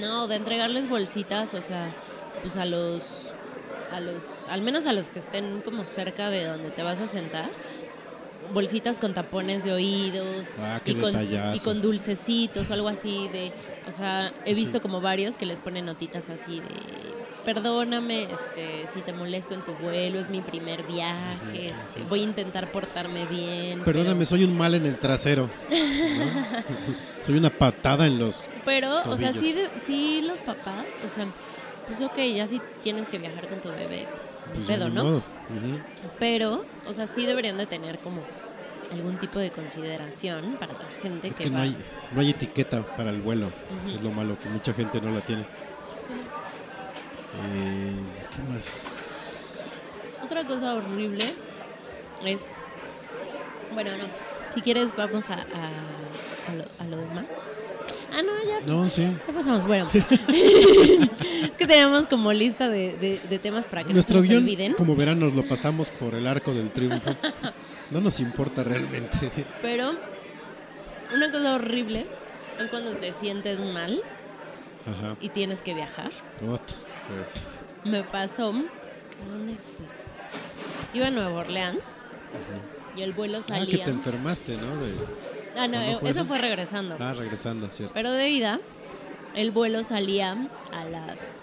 no, 0.00 0.28
de 0.28 0.36
entregarles 0.36 0.88
bolsitas, 0.88 1.52
o 1.54 1.62
sea, 1.62 1.88
pues 2.46 2.56
a 2.58 2.64
los, 2.64 3.26
a 3.92 3.98
los, 4.00 4.46
al 4.48 4.60
menos 4.62 4.86
a 4.86 4.92
los 4.92 5.10
que 5.10 5.18
estén 5.18 5.62
como 5.62 5.84
cerca 5.84 6.30
de 6.30 6.44
donde 6.44 6.70
te 6.70 6.82
vas 6.84 7.00
a 7.00 7.08
sentar, 7.08 7.50
bolsitas 8.54 9.00
con 9.00 9.14
tapones 9.14 9.64
de 9.64 9.72
oídos 9.72 10.52
Ah, 10.60 10.80
y, 10.84 10.94
con, 10.94 11.10
detallazo. 11.12 11.56
y 11.56 11.58
con 11.58 11.82
dulcecitos 11.82 12.70
o 12.70 12.74
algo 12.74 12.86
así 12.88 13.26
de, 13.32 13.52
o 13.88 13.90
sea, 13.90 14.32
he 14.44 14.54
Sí. 14.54 14.60
visto 14.62 14.80
como 14.80 15.00
varios 15.00 15.36
que 15.38 15.44
les 15.46 15.58
ponen 15.58 15.84
notitas 15.86 16.28
así 16.28 16.60
de, 16.60 16.66
perdóname, 17.44 18.28
este, 18.32 18.86
si 18.92 19.00
te 19.02 19.12
molesto 19.12 19.54
en 19.54 19.62
tu 19.64 19.72
vuelo, 19.74 20.20
es 20.20 20.30
mi 20.30 20.40
primer 20.40 20.84
viaje, 20.84 21.70
este, 21.70 22.02
voy 22.08 22.20
a 22.20 22.24
intentar 22.24 22.70
portarme 22.70 23.26
bien. 23.26 23.82
Perdóname, 23.82 24.14
pero- 24.14 24.26
soy 24.26 24.44
un 24.44 24.56
mal 24.56 24.74
en 24.74 24.86
el 24.86 24.98
trasero. 25.00 25.42
¿no? 25.68 25.68
soy 27.20 27.36
una 27.36 27.50
patada 27.50 28.06
en 28.06 28.18
los... 28.20 28.48
Pero, 28.64 29.02
o 29.10 29.16
sea, 29.16 29.32
sí, 29.32 29.52
de- 29.52 29.70
sí 29.76 30.22
los 30.22 30.38
papás, 30.40 30.84
o 31.04 31.08
sea, 31.08 31.26
pues 31.86 32.00
ok, 32.00 32.18
ya 32.34 32.46
si 32.46 32.60
tienes 32.82 33.08
que 33.08 33.18
viajar 33.18 33.48
con 33.48 33.60
tu 33.60 33.68
bebé, 33.68 34.06
pues, 34.22 34.38
pues, 34.54 34.66
pedo, 34.66 34.88
¿no? 34.88 35.16
Ujú. 35.16 35.22
Pero, 36.18 36.64
o 36.86 36.92
sea, 36.92 37.06
sí 37.06 37.24
deberían 37.26 37.56
de 37.58 37.66
tener 37.66 37.98
como 38.00 38.22
algún 38.92 39.18
tipo 39.18 39.38
de 39.38 39.50
consideración 39.50 40.56
para 40.58 40.74
la 40.74 40.88
gente 41.02 41.28
Es 41.28 41.36
que, 41.36 41.44
que 41.44 41.50
no 41.50 41.58
va. 41.58 41.62
hay, 41.64 41.76
no 42.12 42.20
hay 42.20 42.30
etiqueta 42.30 42.82
para 42.96 43.10
el 43.10 43.20
vuelo. 43.20 43.50
Es 43.92 44.02
lo 44.02 44.10
malo, 44.10 44.38
que 44.38 44.48
mucha 44.48 44.72
gente 44.72 45.00
no 45.00 45.10
la 45.10 45.20
tiene. 45.20 45.42
Eh, 47.42 47.92
¿Qué 48.34 48.52
más? 48.52 49.02
Otra 50.24 50.44
cosa 50.44 50.74
horrible 50.74 51.26
es, 52.24 52.50
bueno, 53.72 53.96
no, 53.96 54.04
si 54.52 54.62
quieres 54.62 54.94
vamos 54.96 55.28
a, 55.30 55.34
a, 55.34 55.70
a 56.48 56.54
lo, 56.54 56.64
a 56.78 56.84
lo 56.84 56.96
demás. 56.96 57.26
Ah, 58.18 58.22
no, 58.22 58.32
ya, 58.48 58.60
No, 58.66 58.88
sí. 58.88 59.02
ya 59.26 59.32
pasamos. 59.34 59.66
Bueno, 59.66 59.88
es 59.92 61.56
que 61.58 61.66
tenemos 61.66 62.06
como 62.06 62.32
lista 62.32 62.68
de, 62.70 62.96
de- 62.96 63.20
de 63.28 63.38
temas 63.38 63.66
para 63.66 63.84
que 63.84 63.92
Nuestro 63.92 64.16
no 64.16 64.22
se 64.22 64.28
nos 64.28 64.30
guion, 64.30 64.42
olviden. 64.44 64.72
como 64.74 64.96
verán, 64.96 65.20
nos 65.20 65.34
lo 65.34 65.46
pasamos 65.46 65.90
por 65.90 66.14
el 66.14 66.26
arco 66.26 66.52
del 66.54 66.70
triunfo. 66.70 67.10
No 67.90 68.00
nos 68.00 68.18
importa 68.18 68.64
realmente. 68.64 69.30
Pero 69.62 69.92
una 71.14 71.30
cosa 71.30 71.54
horrible 71.54 72.04
es 72.58 72.66
cuando 72.68 72.96
te 72.96 73.12
sientes 73.12 73.60
mal 73.60 74.00
Ajá. 74.86 75.14
y 75.20 75.28
tienes 75.28 75.62
que 75.62 75.72
viajar. 75.72 76.10
Sí. 76.40 77.88
Me 77.88 78.02
pasó. 78.02 78.48
¿A 78.48 79.28
dónde 79.30 79.54
fui? 79.54 80.98
Iba 80.98 81.06
a 81.06 81.10
Nueva 81.10 81.30
Orleans 81.40 81.78
y 82.96 83.02
el 83.02 83.12
vuelo 83.12 83.38
Ah, 83.38 83.42
que 83.42 83.54
salía. 83.60 83.84
te 83.84 83.90
enfermaste, 83.92 84.56
¿no? 84.56 84.76
De... 84.78 84.92
Ah, 85.56 85.66
no, 85.66 85.78
¿Cuándo 85.78 85.92
eh, 85.92 85.98
fue 86.00 86.10
eso 86.10 86.24
fue 86.24 86.38
regresando. 86.38 86.96
Ah, 86.98 87.14
regresando, 87.14 87.68
cierto. 87.70 87.94
Pero 87.94 88.12
de 88.12 88.28
ida, 88.28 88.60
el 89.34 89.50
vuelo 89.50 89.82
salía 89.84 90.36
a 90.72 90.84
las. 90.84 91.40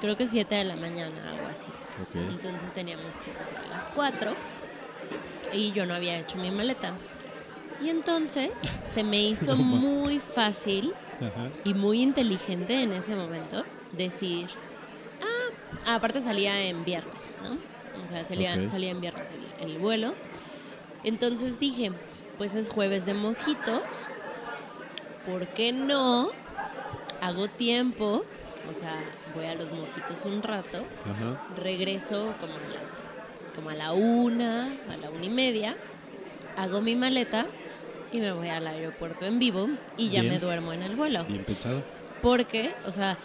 Creo 0.00 0.16
que 0.16 0.26
7 0.26 0.54
de 0.54 0.64
la 0.64 0.76
mañana, 0.76 1.30
algo 1.30 1.46
así. 1.46 1.66
Ok. 2.02 2.16
Entonces 2.30 2.72
teníamos 2.72 3.16
que 3.16 3.30
estar 3.30 3.46
a 3.64 3.68
las 3.68 3.88
4 3.90 4.32
y 5.52 5.72
yo 5.72 5.86
no 5.86 5.94
había 5.94 6.18
hecho 6.18 6.36
mi 6.38 6.50
maleta. 6.50 6.92
Y 7.82 7.88
entonces 7.88 8.58
se 8.84 9.04
me 9.04 9.22
hizo 9.28 9.56
No 9.56 9.62
muy 9.62 10.18
fácil 10.18 10.92
Ajá. 11.20 11.48
y 11.64 11.74
muy 11.74 12.02
inteligente 12.02 12.82
en 12.82 12.92
ese 12.92 13.14
momento 13.14 13.64
decir, 13.92 14.48
ah, 15.22 15.54
ah, 15.86 15.94
aparte 15.94 16.20
salía 16.20 16.60
en 16.62 16.84
viernes, 16.84 17.38
¿no? 17.42 17.56
O 18.04 18.08
sea, 18.08 18.24
salía, 18.24 18.54
en 18.54 19.00
viernes 19.00 19.28
el, 19.60 19.70
el 19.70 19.78
vuelo. 19.78 20.14
Entonces 21.02 21.58
dije, 21.58 21.92
pues 22.38 22.54
es 22.54 22.68
jueves 22.68 23.06
de 23.06 23.14
mojitos, 23.14 23.82
¿por 25.26 25.46
qué 25.48 25.72
no 25.72 26.30
hago 27.20 27.48
tiempo? 27.48 28.24
O 28.70 28.74
sea, 28.74 29.00
voy 29.34 29.46
a 29.46 29.54
los 29.54 29.70
mojitos 29.72 30.24
un 30.24 30.42
rato, 30.42 30.84
Ajá. 31.04 31.40
regreso 31.56 32.34
como 32.40 32.54
a 32.54 32.80
las 32.80 32.92
como 33.54 33.70
a 33.70 33.74
la 33.74 33.92
una, 33.94 34.66
a 34.66 34.96
la 35.00 35.08
una 35.08 35.24
y 35.24 35.30
media, 35.30 35.76
hago 36.56 36.82
mi 36.82 36.94
maleta 36.94 37.46
y 38.12 38.20
me 38.20 38.32
voy 38.32 38.48
al 38.48 38.66
aeropuerto 38.66 39.24
en 39.24 39.38
vivo 39.38 39.68
y 39.96 40.10
ya 40.10 40.20
Bien. 40.20 40.34
me 40.34 40.38
duermo 40.38 40.72
en 40.72 40.82
el 40.82 40.94
vuelo. 40.94 41.24
Bien 41.24 41.42
pensado. 41.44 41.82
Porque, 42.22 42.74
o 42.84 42.92
sea, 42.92 43.16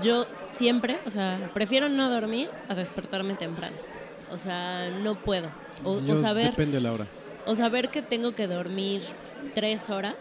yo 0.00 0.26
siempre, 0.42 0.98
o 1.06 1.10
sea, 1.10 1.50
prefiero 1.54 1.88
no 1.88 2.08
dormir 2.08 2.50
a 2.68 2.74
despertarme 2.74 3.34
temprano. 3.34 3.76
O 4.30 4.38
sea, 4.38 4.90
no 4.90 5.16
puedo. 5.16 5.50
O, 5.84 6.00
saber, 6.16 6.50
Depende 6.50 6.76
de 6.76 6.82
la 6.82 6.92
hora. 6.92 7.06
O 7.48 7.54
saber 7.54 7.88
que 7.88 8.02
tengo 8.02 8.34
que 8.34 8.46
dormir 8.46 9.00
tres 9.54 9.88
horas 9.88 10.14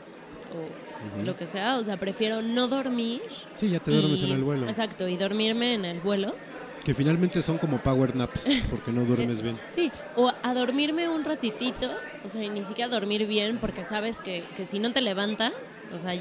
o 0.54 1.24
lo 1.26 1.36
que 1.36 1.46
sea. 1.46 1.78
O 1.78 1.84
sea, 1.84 1.98
prefiero 1.98 2.42
no 2.42 2.68
dormir. 2.70 3.22
Sí, 3.54 3.70
ya 3.70 3.80
te 3.80 3.92
duermes 3.92 4.22
y- 4.22 4.26
en 4.26 4.32
el 4.38 4.44
vuelo. 4.44 4.66
Exacto, 4.68 5.08
y 5.08 5.18
dormirme 5.18 5.74
en 5.74 5.84
el 5.86 6.00
vuelo. 6.00 6.34
Que 6.86 6.94
finalmente 6.94 7.42
son 7.42 7.58
como 7.58 7.80
power 7.80 8.16
naps, 8.16 8.48
porque 8.70 8.94
no 8.94 9.04
duermes 9.04 9.42
bien. 9.44 9.60
Sí, 9.70 9.92
o 10.16 10.32
a 10.42 10.54
dormirme 10.54 11.10
un 11.10 11.26
ratitito, 11.26 11.92
o 12.24 12.30
sea, 12.30 12.42
y 12.42 12.50
ni 12.50 12.64
siquiera 12.64 12.90
dormir 12.90 13.28
bien 13.28 13.58
porque 13.58 13.84
sabes 13.84 14.20
que, 14.20 14.46
que 14.56 14.66
si 14.66 14.80
no 14.80 14.94
te 14.94 15.02
levantas, 15.02 15.82
o 15.94 16.00
sea, 16.00 16.14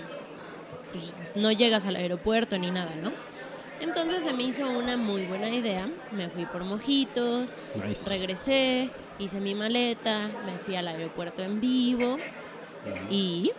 pues, 0.92 1.14
no 1.36 1.52
llegas 1.52 1.86
al 1.86 1.94
aeropuerto 1.94 2.58
ni 2.58 2.72
nada, 2.72 2.96
¿no? 2.96 3.12
Entonces 3.78 4.24
se 4.24 4.32
me 4.32 4.42
hizo 4.42 4.68
una 4.68 4.96
muy 4.96 5.24
buena 5.26 5.50
idea, 5.50 5.88
me 6.10 6.28
fui 6.30 6.46
por 6.46 6.64
mojitos, 6.64 7.54
Nice. 7.86 8.08
regresé, 8.10 8.90
hice 9.18 9.40
mi 9.40 9.55
maleta, 9.55 10.28
me 10.44 10.59
fui 10.59 10.76
al 10.76 10.88
aeropuerto 10.88 11.43
en 11.43 11.60
vivo 11.60 12.16
y 13.10 13.52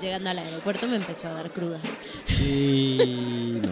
llegando 0.00 0.30
al 0.30 0.38
aeropuerto 0.38 0.86
me 0.86 0.96
empezó 0.96 1.28
a 1.28 1.32
dar 1.32 1.50
cruda. 1.52 1.80
Sí, 2.26 3.60
no. 3.62 3.70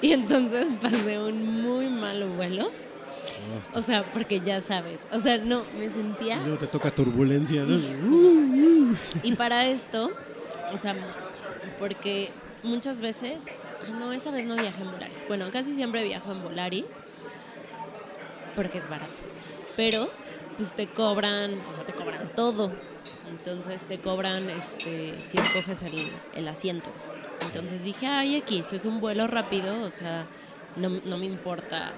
Y 0.00 0.12
entonces 0.12 0.68
pasé 0.80 1.18
un 1.18 1.62
muy 1.62 1.88
mal 1.88 2.24
vuelo. 2.30 2.70
O 3.74 3.82
sea, 3.82 4.04
porque 4.12 4.40
ya 4.40 4.60
sabes. 4.60 5.00
O 5.12 5.18
sea, 5.18 5.38
no, 5.38 5.64
me 5.76 5.90
sentía. 5.90 6.36
Y 6.36 6.40
luego 6.40 6.58
te 6.58 6.66
toca 6.66 6.90
turbulencia, 6.90 7.64
¿no? 7.64 8.94
Y 9.22 9.32
para 9.32 9.66
esto, 9.66 10.10
o 10.72 10.76
sea, 10.76 10.94
porque 11.78 12.30
muchas 12.62 13.00
veces. 13.00 13.44
No, 13.98 14.12
esa 14.12 14.30
vez 14.30 14.46
no 14.46 14.54
viajé 14.54 14.82
en 14.82 14.90
Volaris. 14.90 15.26
Bueno, 15.28 15.46
casi 15.50 15.74
siempre 15.74 16.04
viajo 16.04 16.30
en 16.30 16.42
Volaris. 16.42 16.84
Porque 18.58 18.78
es 18.78 18.90
barato. 18.90 19.12
Pero, 19.76 20.10
pues 20.56 20.74
te 20.74 20.88
cobran, 20.88 21.60
o 21.70 21.72
sea, 21.72 21.86
te 21.86 21.92
cobran 21.92 22.32
todo. 22.34 22.72
Entonces 23.30 23.82
te 23.86 24.00
cobran 24.00 24.50
este 24.50 25.16
si 25.20 25.38
escoges 25.38 25.84
el, 25.84 26.10
el 26.34 26.48
asiento. 26.48 26.90
Entonces 27.42 27.84
dije, 27.84 28.08
ay, 28.08 28.34
X, 28.38 28.72
es 28.72 28.84
un 28.84 28.98
vuelo 29.00 29.28
rápido, 29.28 29.80
o 29.84 29.92
sea, 29.92 30.26
no, 30.74 30.88
no 30.88 31.18
me 31.18 31.26
importa 31.26 31.92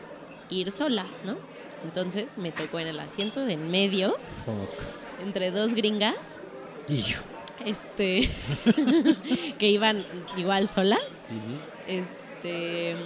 ir 0.51 0.71
sola, 0.71 1.07
¿no? 1.25 1.39
Entonces 1.83 2.37
me 2.37 2.53
tocó 2.53 2.79
en 2.79 2.89
el 2.89 3.01
asiento 3.01 3.41
de 3.47 3.55
en 3.55 3.71
medio, 3.71 4.19
Fuck. 4.45 5.23
entre 5.23 5.51
dos 5.51 5.75
gringas, 5.75 6.43
Hijo. 6.91 7.23
este, 7.65 8.29
que 9.59 9.69
iban 9.71 9.97
igual 10.37 10.69
solas. 10.69 11.23
Este, 11.87 12.97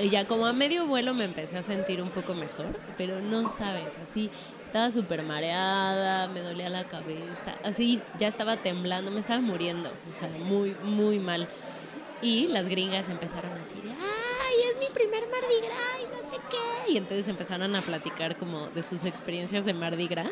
y 0.00 0.08
ya 0.08 0.24
como 0.24 0.46
a 0.46 0.52
medio 0.52 0.86
vuelo 0.86 1.14
me 1.14 1.24
empecé 1.24 1.58
a 1.58 1.62
sentir 1.62 2.00
un 2.02 2.10
poco 2.10 2.34
mejor, 2.34 2.66
pero 2.96 3.20
no 3.20 3.48
sabes, 3.56 3.84
así 4.08 4.30
estaba 4.64 4.90
súper 4.90 5.22
mareada, 5.22 6.28
me 6.28 6.40
dolía 6.40 6.70
la 6.70 6.84
cabeza, 6.84 7.56
así 7.62 8.00
ya 8.18 8.28
estaba 8.28 8.56
temblando, 8.58 9.10
me 9.10 9.20
estaba 9.20 9.40
muriendo, 9.40 9.90
o 10.08 10.12
sea, 10.12 10.28
muy, 10.28 10.74
muy 10.82 11.18
mal. 11.18 11.46
Y 12.22 12.46
las 12.46 12.68
gringas 12.68 13.08
empezaron 13.08 13.50
así 13.58 13.74
de, 13.74 13.90
ay, 13.90 14.54
es 14.72 14.78
mi 14.78 14.94
primer 14.94 15.24
Mardi 15.28 15.66
Gras 15.66 15.98
y 16.00 16.16
no 16.16 16.22
sé 16.22 16.40
qué. 16.50 16.92
Y 16.92 16.96
entonces 16.96 17.26
empezaron 17.28 17.74
a 17.74 17.80
platicar 17.82 18.36
como 18.36 18.68
de 18.68 18.82
sus 18.84 19.04
experiencias 19.04 19.64
de 19.64 19.74
Mardi 19.74 20.06
Gras. 20.06 20.30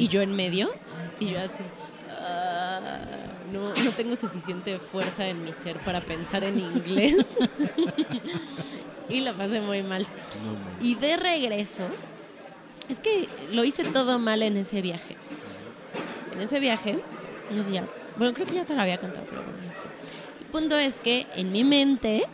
Y 0.00 0.08
yo 0.08 0.20
en 0.20 0.34
medio, 0.34 0.70
y 1.20 1.26
yo 1.30 1.40
así, 1.40 1.62
"Ah, 2.10 2.98
no, 3.52 3.74
no 3.84 3.90
tengo 3.92 4.16
suficiente 4.16 4.78
fuerza 4.78 5.26
en 5.28 5.44
mi 5.44 5.52
ser 5.52 5.78
para 5.80 6.00
pensar 6.00 6.44
en 6.44 6.58
inglés. 6.58 7.24
y 9.08 9.20
la 9.20 9.32
pasé 9.34 9.60
muy 9.60 9.82
mal. 9.82 10.06
No. 10.42 10.84
Y 10.84 10.94
de 10.94 11.16
regreso, 11.16 11.84
es 12.88 12.98
que 12.98 13.28
lo 13.50 13.64
hice 13.64 13.84
todo 13.84 14.18
mal 14.18 14.42
en 14.42 14.56
ese 14.56 14.80
viaje. 14.80 15.16
En 16.32 16.40
ese 16.40 16.60
viaje, 16.60 16.98
no 17.54 17.62
sé 17.62 17.72
ya, 17.72 17.86
bueno, 18.16 18.34
creo 18.34 18.46
que 18.46 18.54
ya 18.54 18.64
te 18.64 18.74
lo 18.74 18.82
había 18.82 18.98
contado, 18.98 19.26
pero 19.28 19.42
bueno, 19.42 19.58
no 19.66 19.74
sé. 19.74 19.86
El 20.40 20.46
punto 20.46 20.76
es 20.78 21.00
que 21.00 21.26
en 21.34 21.52
mi 21.52 21.64
mente, 21.64 22.24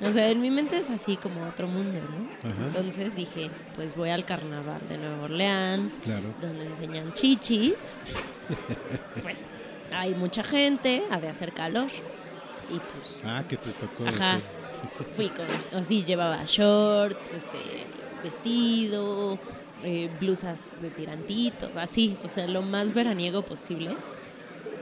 o 0.00 0.10
sea, 0.10 0.30
en 0.30 0.40
mi 0.40 0.50
mente 0.50 0.78
es 0.78 0.90
así 0.90 1.16
como 1.16 1.44
otro 1.46 1.66
mundo, 1.66 2.00
¿no? 2.00 2.48
Ajá. 2.50 2.66
Entonces 2.66 3.14
dije, 3.14 3.50
pues 3.76 3.94
voy 3.96 4.10
al 4.10 4.24
carnaval 4.24 4.80
de 4.88 4.98
Nueva 4.98 5.24
Orleans, 5.24 5.98
Claro. 6.04 6.34
donde 6.40 6.66
enseñan 6.66 7.12
chichis. 7.14 7.74
pues 9.22 9.44
hay 9.90 10.14
mucha 10.14 10.42
gente, 10.42 11.02
ha 11.10 11.18
de 11.18 11.28
hacer 11.28 11.52
calor. 11.52 11.90
Y 12.70 12.78
pues 12.78 13.20
Ah, 13.24 13.42
que 13.48 13.56
te 13.56 13.70
tocó 13.72 14.06
Ajá. 14.06 14.36
ese. 14.36 14.44
fui 15.14 15.28
con, 15.30 15.46
o 15.78 15.82
sí, 15.82 16.04
llevaba 16.04 16.42
shorts, 16.44 17.34
este, 17.34 17.58
vestido, 18.22 19.38
eh, 19.84 20.08
blusas 20.20 20.80
de 20.82 20.90
tirantitos, 20.90 21.76
así, 21.76 22.16
o 22.22 22.28
sea, 22.28 22.46
lo 22.46 22.62
más 22.62 22.92
veraniego 22.94 23.42
posible. 23.42 23.96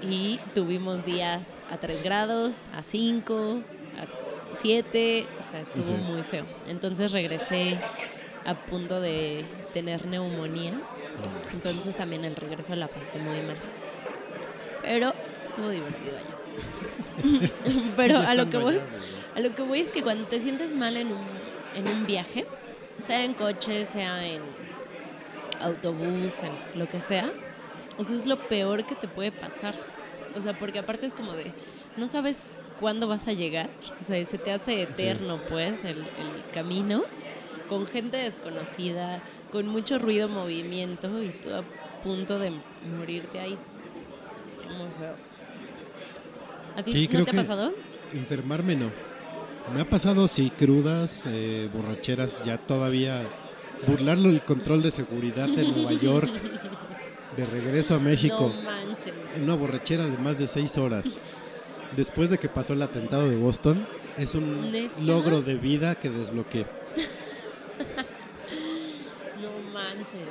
Y 0.02 0.38
tuvimos 0.54 1.04
días 1.06 1.48
a 1.70 1.78
3 1.78 2.02
grados, 2.02 2.66
a 2.74 2.82
5, 2.82 3.60
a 3.98 4.54
7, 4.56 5.26
o 5.40 5.42
sea, 5.42 5.60
estuvo 5.60 5.84
Sí. 5.96 6.02
muy 6.02 6.22
feo. 6.22 6.44
Entonces 6.68 7.12
regresé 7.12 7.78
a 8.44 8.54
punto 8.54 9.00
de 9.00 9.44
tener 9.72 10.06
neumonía, 10.06 10.74
entonces 11.52 11.96
también 11.96 12.24
el 12.24 12.36
regreso 12.36 12.74
la 12.76 12.88
pasé 12.88 13.18
muy 13.18 13.40
mal. 13.40 13.56
Pero 14.86 15.12
estuvo 15.48 15.68
divertido 15.68 16.16
allá. 16.16 17.50
Pero 17.96 18.18
a 18.20 18.34
lo 18.34 18.48
que 18.48 18.56
voy, 18.56 18.74
allá, 18.76 18.84
a 19.34 19.40
lo 19.40 19.54
que 19.54 19.62
voy 19.62 19.80
es 19.80 19.88
que 19.88 20.02
cuando 20.02 20.26
te 20.26 20.38
sientes 20.38 20.72
mal 20.72 20.96
en 20.96 21.08
un, 21.08 21.26
en 21.74 21.88
un 21.88 22.06
viaje, 22.06 22.46
sea 23.02 23.24
en 23.24 23.34
coche, 23.34 23.84
sea 23.84 24.24
en 24.24 24.42
autobús, 25.60 26.40
en 26.42 26.78
lo 26.78 26.88
que 26.88 27.00
sea, 27.00 27.32
o 27.98 28.04
sea, 28.04 28.16
es 28.16 28.26
lo 28.26 28.46
peor 28.46 28.86
que 28.86 28.94
te 28.94 29.08
puede 29.08 29.32
pasar. 29.32 29.74
O 30.36 30.40
sea, 30.40 30.56
porque 30.56 30.78
aparte 30.78 31.06
es 31.06 31.12
como 31.12 31.32
de, 31.32 31.52
no 31.96 32.06
sabes 32.06 32.44
cuándo 32.78 33.08
vas 33.08 33.26
a 33.26 33.32
llegar, 33.32 33.68
o 34.00 34.04
sea, 34.04 34.24
se 34.24 34.38
te 34.38 34.52
hace 34.52 34.82
eterno, 34.82 35.40
pues, 35.48 35.84
el, 35.84 35.98
el 35.98 36.44
camino, 36.52 37.02
con 37.68 37.88
gente 37.88 38.18
desconocida, 38.18 39.20
con 39.50 39.66
mucho 39.66 39.98
ruido, 39.98 40.28
movimiento, 40.28 41.22
y 41.22 41.30
tú 41.30 41.52
a 41.52 41.64
punto 42.04 42.38
de 42.38 42.52
morirte 42.96 43.40
ahí. 43.40 43.58
Muy 44.66 44.88
feo. 44.98 45.14
¿A 46.76 46.82
ti 46.82 46.93
Sí, 46.93 47.05
no 47.05 47.10
creo 47.10 47.24
te 47.24 47.30
ha 47.30 47.34
pasado? 47.34 47.72
Enfermarme 48.12 48.76
no. 48.76 48.90
Me 49.74 49.80
ha 49.80 49.88
pasado, 49.88 50.28
sí, 50.28 50.51
crudas, 50.56 51.24
eh, 51.26 51.68
borracheras, 51.74 52.44
ya 52.44 52.56
todavía 52.59 53.22
burlarlo 53.86 54.28
el 54.30 54.40
control 54.43 54.82
de 54.82 54.90
seguridad 54.90 55.48
de 55.48 55.64
Nueva 55.64 55.93
York, 56.01 56.28
de 57.36 57.44
regreso 57.44 57.94
a 57.97 57.98
México, 57.98 58.52
No 58.55 58.62
manches. 58.62 59.12
una 59.43 59.55
borrachera 59.55 60.05
de 60.06 60.16
más 60.18 60.38
de 60.38 60.47
seis 60.47 60.78
horas. 60.78 61.18
Después 61.97 62.30
de 62.30 62.38
que 62.38 62.48
pasó 62.48 62.74
el 62.74 62.82
atentado 62.82 63.28
de 63.28 63.36
Boston, 63.36 63.86
es 64.18 64.34
un 64.34 64.70
¿Neta? 64.70 65.01
logro 65.01 65.43
de 65.43 65.55
vida 65.56 65.94
que 65.97 66.10
desbloqueé. 66.10 66.66
No 69.43 69.51
manches. 69.72 70.28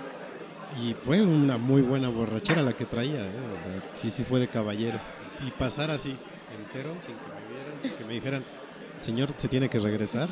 Y 0.82 0.94
fue 0.94 1.22
una 1.22 1.58
muy 1.58 1.82
buena 1.82 2.10
borrachera 2.10 2.62
la 2.62 2.74
que 2.74 2.86
traía, 2.86 3.22
¿eh? 3.26 3.30
O 3.30 3.64
sea, 3.64 3.90
sí, 3.94 4.12
sí 4.12 4.24
fue 4.24 4.40
de 4.42 4.48
caballeros. 4.48 5.02
Y 5.46 5.52
pasar 5.52 5.90
así, 5.90 6.16
entero, 6.60 6.96
sin 7.00 7.16
que 7.16 7.28
me 7.30 7.54
vieran, 7.54 7.82
sin 7.82 7.92
que 7.94 8.04
me 8.04 8.14
dijeran, 8.14 8.44
señor, 8.98 9.30
se 9.38 9.48
tiene 9.48 9.70
que 9.70 9.80
regresar, 9.80 10.28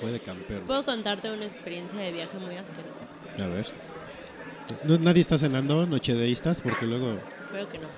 fue 0.00 0.12
de 0.12 0.20
campeones. 0.20 0.66
Puedo 0.66 0.82
contarte 0.84 1.30
una 1.30 1.44
experiencia 1.44 1.98
de 2.00 2.10
viaje 2.10 2.38
muy 2.38 2.56
asquerosa. 2.56 3.02
A 3.42 3.46
ver. 3.48 3.66
No- 4.84 4.96
nadie 4.98 5.20
está 5.20 5.36
cenando 5.36 5.84
nochedeístas 5.84 6.60
porque 6.62 6.86
luego, 6.86 7.18
Creo 7.50 7.68
que 7.68 7.78
no. 7.78 7.88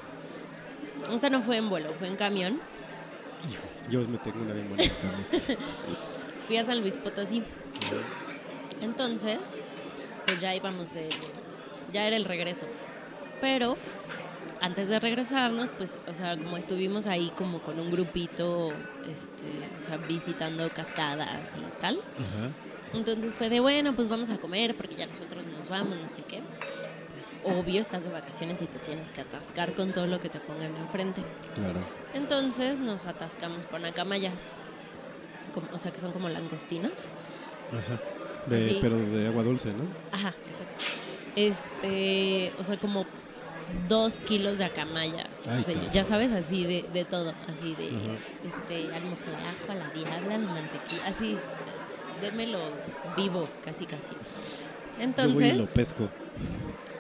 Esta 1.15 1.31
no 1.31 1.43
fue 1.43 1.59
en 1.59 1.69
vuelo, 1.69 1.93
fue 1.99 2.09
en 2.09 2.17
camión. 2.17 2.59
hijo, 3.49 3.63
yo 3.91 4.01
me 4.09 4.19
tengo 4.19 4.41
una 4.43 4.55
bien 4.55 4.69
bonita. 4.69 4.95
Fui 6.49 6.57
a 6.57 6.65
San 6.65 6.81
Luis 6.81 6.97
Potosí. 6.97 7.43
Entonces, 8.81 9.39
pues 10.33 10.41
ya 10.41 10.55
íbamos 10.55 10.95
de... 10.95 11.11
Ya 11.93 12.07
era 12.07 12.17
el 12.17 12.25
regreso. 12.25 12.65
Pero 13.43 13.77
antes 14.63 14.89
de 14.89 14.99
regresarnos, 14.99 15.69
pues, 15.77 15.99
o 16.09 16.15
sea, 16.15 16.39
como 16.39 16.57
estuvimos 16.57 17.07
ahí 17.07 17.31
como 17.37 17.61
con 17.61 17.79
un 17.79 17.91
grupito, 17.91 18.71
este, 19.07 19.45
o 19.79 19.85
sea, 19.85 19.99
visitando 19.99 20.67
cascadas 20.71 21.55
y 21.55 21.81
tal. 21.81 21.99
Ajá. 21.99 22.51
Entonces 22.95 23.35
fue 23.35 23.51
de, 23.51 23.61
bueno, 23.61 23.95
pues 23.95 24.09
vamos 24.09 24.31
a 24.31 24.39
comer 24.39 24.75
porque 24.75 24.95
ya 24.95 25.05
nosotros 25.07 25.45
nos 25.47 25.69
vamos, 25.69 25.99
no 26.03 26.09
sé 26.09 26.23
qué. 26.27 26.41
Pues 27.15 27.37
obvio, 27.45 27.83
estás 27.83 28.05
de 28.05 28.11
vacaciones 28.11 28.63
y 28.63 28.67
te 28.67 28.79
tienes 28.79 29.13
que 29.13 29.21
atascar 29.21 29.75
con 29.75 29.93
todo 29.93 30.07
lo 30.07 30.19
que 30.19 30.31
te 30.31 30.41
pongan 30.41 30.75
enfrente. 30.77 31.23
Claro. 31.55 31.81
Entonces 32.15 32.81
nos 32.81 33.07
atascamos 33.07 33.67
con 33.67 33.85
acamayas, 33.85 34.55
como- 35.53 35.69
o 35.75 35.79
sea, 35.79 35.93
que 35.93 36.01
son 36.01 36.13
como 36.13 36.31
langostinos. 36.31 37.09
Ajá. 37.71 38.01
De, 38.47 38.57
Así. 38.67 38.79
Pero 38.81 38.97
de 38.99 39.27
agua 39.29 39.43
dulce, 39.43 39.73
¿no? 39.73 39.85
Ajá, 40.11 40.35
exacto. 40.47 40.83
Este, 41.37 42.53
o 42.59 42.65
sea, 42.65 42.77
como 42.79 43.07
dos 43.89 44.21
kilos 44.21 44.59
de 44.59 44.65
acamayas. 44.65 45.47
Ay, 45.49 45.61
o 45.61 45.65
sea, 45.65 45.75
cabrón. 45.75 45.93
ya 45.93 46.05
sabes, 46.05 46.33
así 46.33 46.65
de, 46.65 46.85
de 46.93 47.05
todo. 47.05 47.33
Así 47.49 47.75
de, 47.75 47.89
Ajá. 47.89 48.17
este, 48.47 48.95
al 48.95 49.05
mojo 49.05 49.31
de 49.31 49.37
ajo, 49.37 49.73
a 49.73 49.75
la 49.75 49.89
diabla, 49.91 50.39
la 50.39 50.53
mantequilla. 50.53 51.07
Así, 51.07 51.37
démelo 52.21 52.59
vivo, 53.17 53.49
casi, 53.65 53.87
casi. 53.87 54.13
Yo 54.13 55.03
Entonces, 55.05 55.57
lo 55.57 55.67
pesco. 55.67 56.09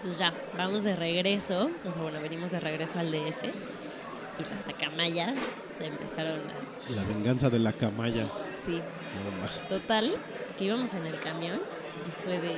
pues 0.03 0.19
ya, 0.19 0.33
vamos 0.57 0.85
de 0.85 0.97
regreso. 0.97 1.71
O 1.85 1.93
sea, 1.93 2.03
bueno, 2.03 2.21
venimos 2.21 2.53
de 2.53 2.61
regreso 2.61 2.99
al 2.99 3.11
DF. 3.11 3.45
Y 4.39 4.43
las 4.45 4.67
acamayas 4.75 5.39
se 5.79 5.87
empezaron 5.87 6.41
a... 6.41 6.93
La 6.97 7.05
venganza 7.05 7.51
de 7.51 7.59
la 7.59 7.73
camaya. 7.75 8.25
Sí, 8.25 8.81
No. 8.81 9.69
Total, 9.69 10.15
que 10.63 10.67
íbamos 10.67 10.95
en 10.95 11.07
el 11.07 11.19
camión 11.19 11.61
y 12.07 12.25
fue 12.25 12.41
de 12.41 12.55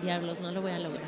diablos, 0.00 0.40
no 0.40 0.52
lo 0.52 0.62
voy 0.62 0.70
a 0.70 0.78
lograr. 0.78 1.04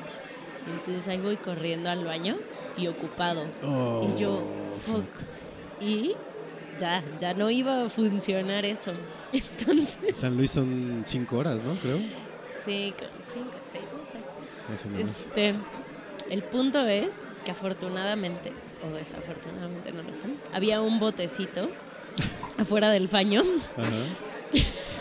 Entonces 0.66 1.08
ahí 1.08 1.18
voy 1.18 1.36
corriendo 1.38 1.88
al 1.88 2.04
baño 2.04 2.36
y 2.76 2.86
ocupado. 2.86 3.46
Oh, 3.62 4.06
y 4.06 4.18
yo, 4.20 4.44
fuck. 4.86 5.06
Y 5.80 6.12
ya, 6.78 7.02
ya 7.18 7.32
no 7.32 7.50
iba 7.50 7.84
a 7.84 7.88
funcionar 7.88 8.66
eso. 8.66 8.92
Entonces, 9.32 10.16
San 10.16 10.36
Luis 10.36 10.50
son 10.50 11.02
cinco 11.06 11.38
horas, 11.38 11.62
¿no? 11.62 11.76
Creo. 11.80 11.98
sí, 12.66 12.92
cinco, 13.32 13.56
seis, 13.72 13.84
no 14.94 15.00
sé. 15.00 15.00
Este, 15.00 15.54
el 16.30 16.42
punto 16.42 16.86
es 16.86 17.08
que 17.44 17.52
afortunadamente, 17.52 18.52
o 18.86 18.94
desafortunadamente 18.94 19.92
no 19.92 20.02
lo 20.02 20.12
sé, 20.12 20.24
había 20.52 20.82
un 20.82 20.98
botecito 20.98 21.70
afuera 22.58 22.90
del 22.90 23.08
baño. 23.08 23.42
Ajá. 23.76 23.88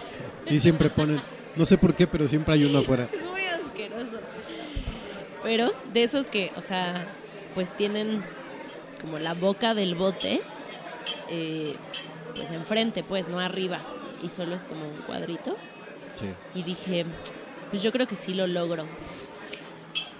Sí, 0.44 0.60
siempre 0.60 0.90
ponen. 0.90 1.22
No 1.56 1.66
sé 1.66 1.78
por 1.78 1.94
qué, 1.96 2.08
pero 2.08 2.28
siempre 2.28 2.54
hay 2.54 2.66
uno 2.66 2.80
afuera. 2.80 3.10
Es 3.14 3.26
muy 3.26 3.46
asqueroso. 3.46 4.20
Pero 5.42 5.74
de 5.94 6.04
esos 6.04 6.28
que, 6.28 6.52
o 6.56 6.62
sea, 6.62 7.08
pues 7.54 7.76
tienen 7.76 8.24
como 9.02 9.20
la 9.20 9.34
boca 9.34 9.74
del 9.74 9.96
bote, 9.96 10.42
eh, 11.30 11.76
pues 12.36 12.50
enfrente, 12.52 13.04
pues, 13.04 13.28
no 13.28 13.40
arriba. 13.40 13.82
Y 14.24 14.30
solo 14.30 14.56
es 14.56 14.64
como 14.64 14.88
un 14.88 15.02
cuadrito. 15.02 15.58
Sí. 16.16 16.28
Y 16.56 16.64
dije, 16.64 17.06
pues 17.70 17.84
yo 17.84 17.92
creo 17.92 18.08
que 18.08 18.16
sí 18.16 18.34
lo 18.34 18.48
logro. 18.48 18.86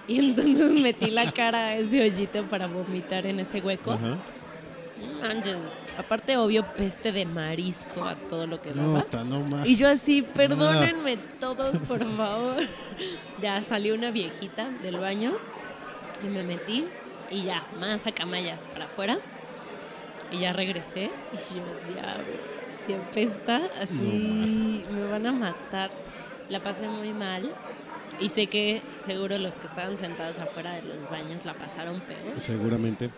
Y 0.06 0.18
entonces 0.24 0.80
metí 0.80 1.10
la 1.10 1.30
cara 1.32 1.68
a 1.68 1.76
ese 1.76 2.02
hoyito 2.02 2.44
para 2.44 2.66
vomitar 2.66 3.26
en 3.26 3.40
ese 3.40 3.60
hueco. 3.60 3.92
Ajá. 3.92 4.18
Aparte, 5.98 6.36
obvio, 6.36 6.64
peste 6.76 7.12
de 7.12 7.24
marisco 7.24 8.04
a 8.04 8.16
todo 8.16 8.46
lo 8.46 8.60
que 8.60 8.72
No, 8.72 8.94
daba. 8.94 9.24
no 9.24 9.40
más. 9.40 9.66
Y 9.66 9.76
yo 9.76 9.88
así, 9.88 10.22
perdónenme 10.22 11.16
todos, 11.38 11.78
por 11.86 12.04
favor. 12.16 12.62
ya 13.42 13.60
salió 13.62 13.94
una 13.94 14.10
viejita 14.10 14.68
del 14.82 14.98
baño 14.98 15.32
y 16.22 16.26
me 16.28 16.42
metí 16.42 16.84
y 17.30 17.42
ya, 17.44 17.64
más 17.78 18.06
acamayas 18.06 18.66
para 18.72 18.86
afuera. 18.86 19.18
Y 20.32 20.40
ya 20.40 20.52
regresé 20.52 21.10
y 21.32 21.54
yo, 21.54 21.92
diablo, 21.94 22.24
si 22.86 22.94
apesta, 22.94 23.60
así 23.80 24.82
me 24.90 25.06
van 25.06 25.26
a 25.26 25.32
matar. 25.32 25.90
La 26.48 26.60
pasé 26.60 26.88
muy 26.88 27.12
mal 27.12 27.50
y 28.20 28.28
sé 28.28 28.48
que 28.48 28.82
seguro 29.06 29.38
los 29.38 29.56
que 29.56 29.66
estaban 29.66 29.96
sentados 29.96 30.38
afuera 30.38 30.72
de 30.74 30.82
los 30.82 31.08
baños 31.10 31.44
la 31.44 31.54
pasaron 31.54 32.00
peor. 32.00 32.38
Seguramente. 32.40 33.10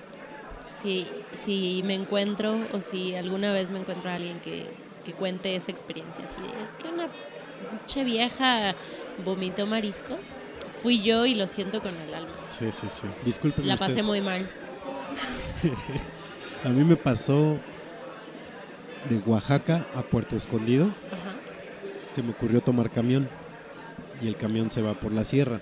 Si, 0.83 1.07
si 1.35 1.83
me 1.85 1.95
encuentro 1.95 2.59
o 2.73 2.81
si 2.83 3.15
alguna 3.15 3.53
vez 3.53 3.71
me 3.71 3.79
encuentro 3.79 4.11
a 4.11 4.15
alguien 4.15 4.41
que, 4.41 4.67
que 5.05 5.13
cuente 5.13 5.57
esa 5.57 5.71
experiencia, 5.71 6.25
así 6.25 6.51
es 6.67 6.77
que 6.77 6.89
una 6.89 7.09
pinche 7.71 8.05
vieja 8.05 8.75
vomitó 9.25 9.67
mariscos, 9.67 10.37
fui 10.83 11.03
yo 11.03 11.25
y 11.27 11.35
lo 11.35 11.47
siento 11.47 11.81
con 11.81 11.97
el 11.97 12.13
alma. 12.15 12.33
Sí, 12.49 12.67
sí, 12.73 12.87
sí. 12.91 13.07
Discúlpeme 13.25 13.67
La 13.67 13.75
usted. 13.75 13.87
pasé 13.87 14.03
muy 14.03 14.21
mal. 14.21 14.49
A 16.65 16.69
mí 16.69 16.85
me 16.85 16.97
pasó 16.97 17.59
de 19.09 19.19
Oaxaca 19.25 19.87
a 19.95 20.03
Puerto 20.03 20.37
Escondido. 20.37 20.87
Ajá. 21.13 21.35
Se 22.11 22.23
me 22.23 22.31
ocurrió 22.33 22.61
tomar 22.61 22.91
camión 22.91 23.29
y 24.21 24.27
el 24.27 24.37
camión 24.37 24.71
se 24.71 24.83
va 24.83 24.95
por 24.95 25.13
la 25.13 25.23
sierra. 25.25 25.61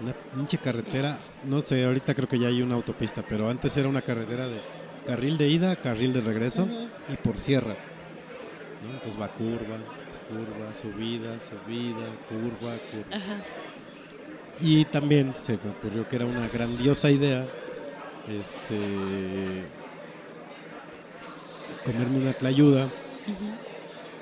Una 0.00 0.12
pinche 0.12 0.58
carretera, 0.58 1.18
no 1.46 1.60
sé, 1.60 1.84
ahorita 1.84 2.14
creo 2.14 2.28
que 2.28 2.38
ya 2.38 2.48
hay 2.48 2.62
una 2.62 2.74
autopista, 2.74 3.22
pero 3.28 3.48
antes 3.48 3.76
era 3.76 3.88
una 3.88 4.02
carretera 4.02 4.48
de 4.48 4.60
carril 5.06 5.36
de 5.38 5.48
ida, 5.48 5.76
carril 5.76 6.12
de 6.12 6.20
regreso 6.20 6.66
y 7.08 7.16
por 7.16 7.38
sierra. 7.38 7.76
¿no? 8.82 8.94
Entonces 8.94 9.20
va 9.20 9.28
curva, 9.28 9.78
curva, 10.28 10.74
subida, 10.74 11.38
subida, 11.38 12.06
curva, 12.28 12.72
curva. 12.90 13.16
Ajá. 13.16 13.42
Y 14.60 14.84
también 14.86 15.34
se 15.34 15.58
me 15.62 15.70
ocurrió 15.70 16.08
que 16.08 16.16
era 16.16 16.26
una 16.26 16.48
grandiosa 16.48 17.10
idea 17.10 17.46
este 18.28 19.64
comerme 21.84 22.18
una 22.18 22.32
tlayuda, 22.32 22.88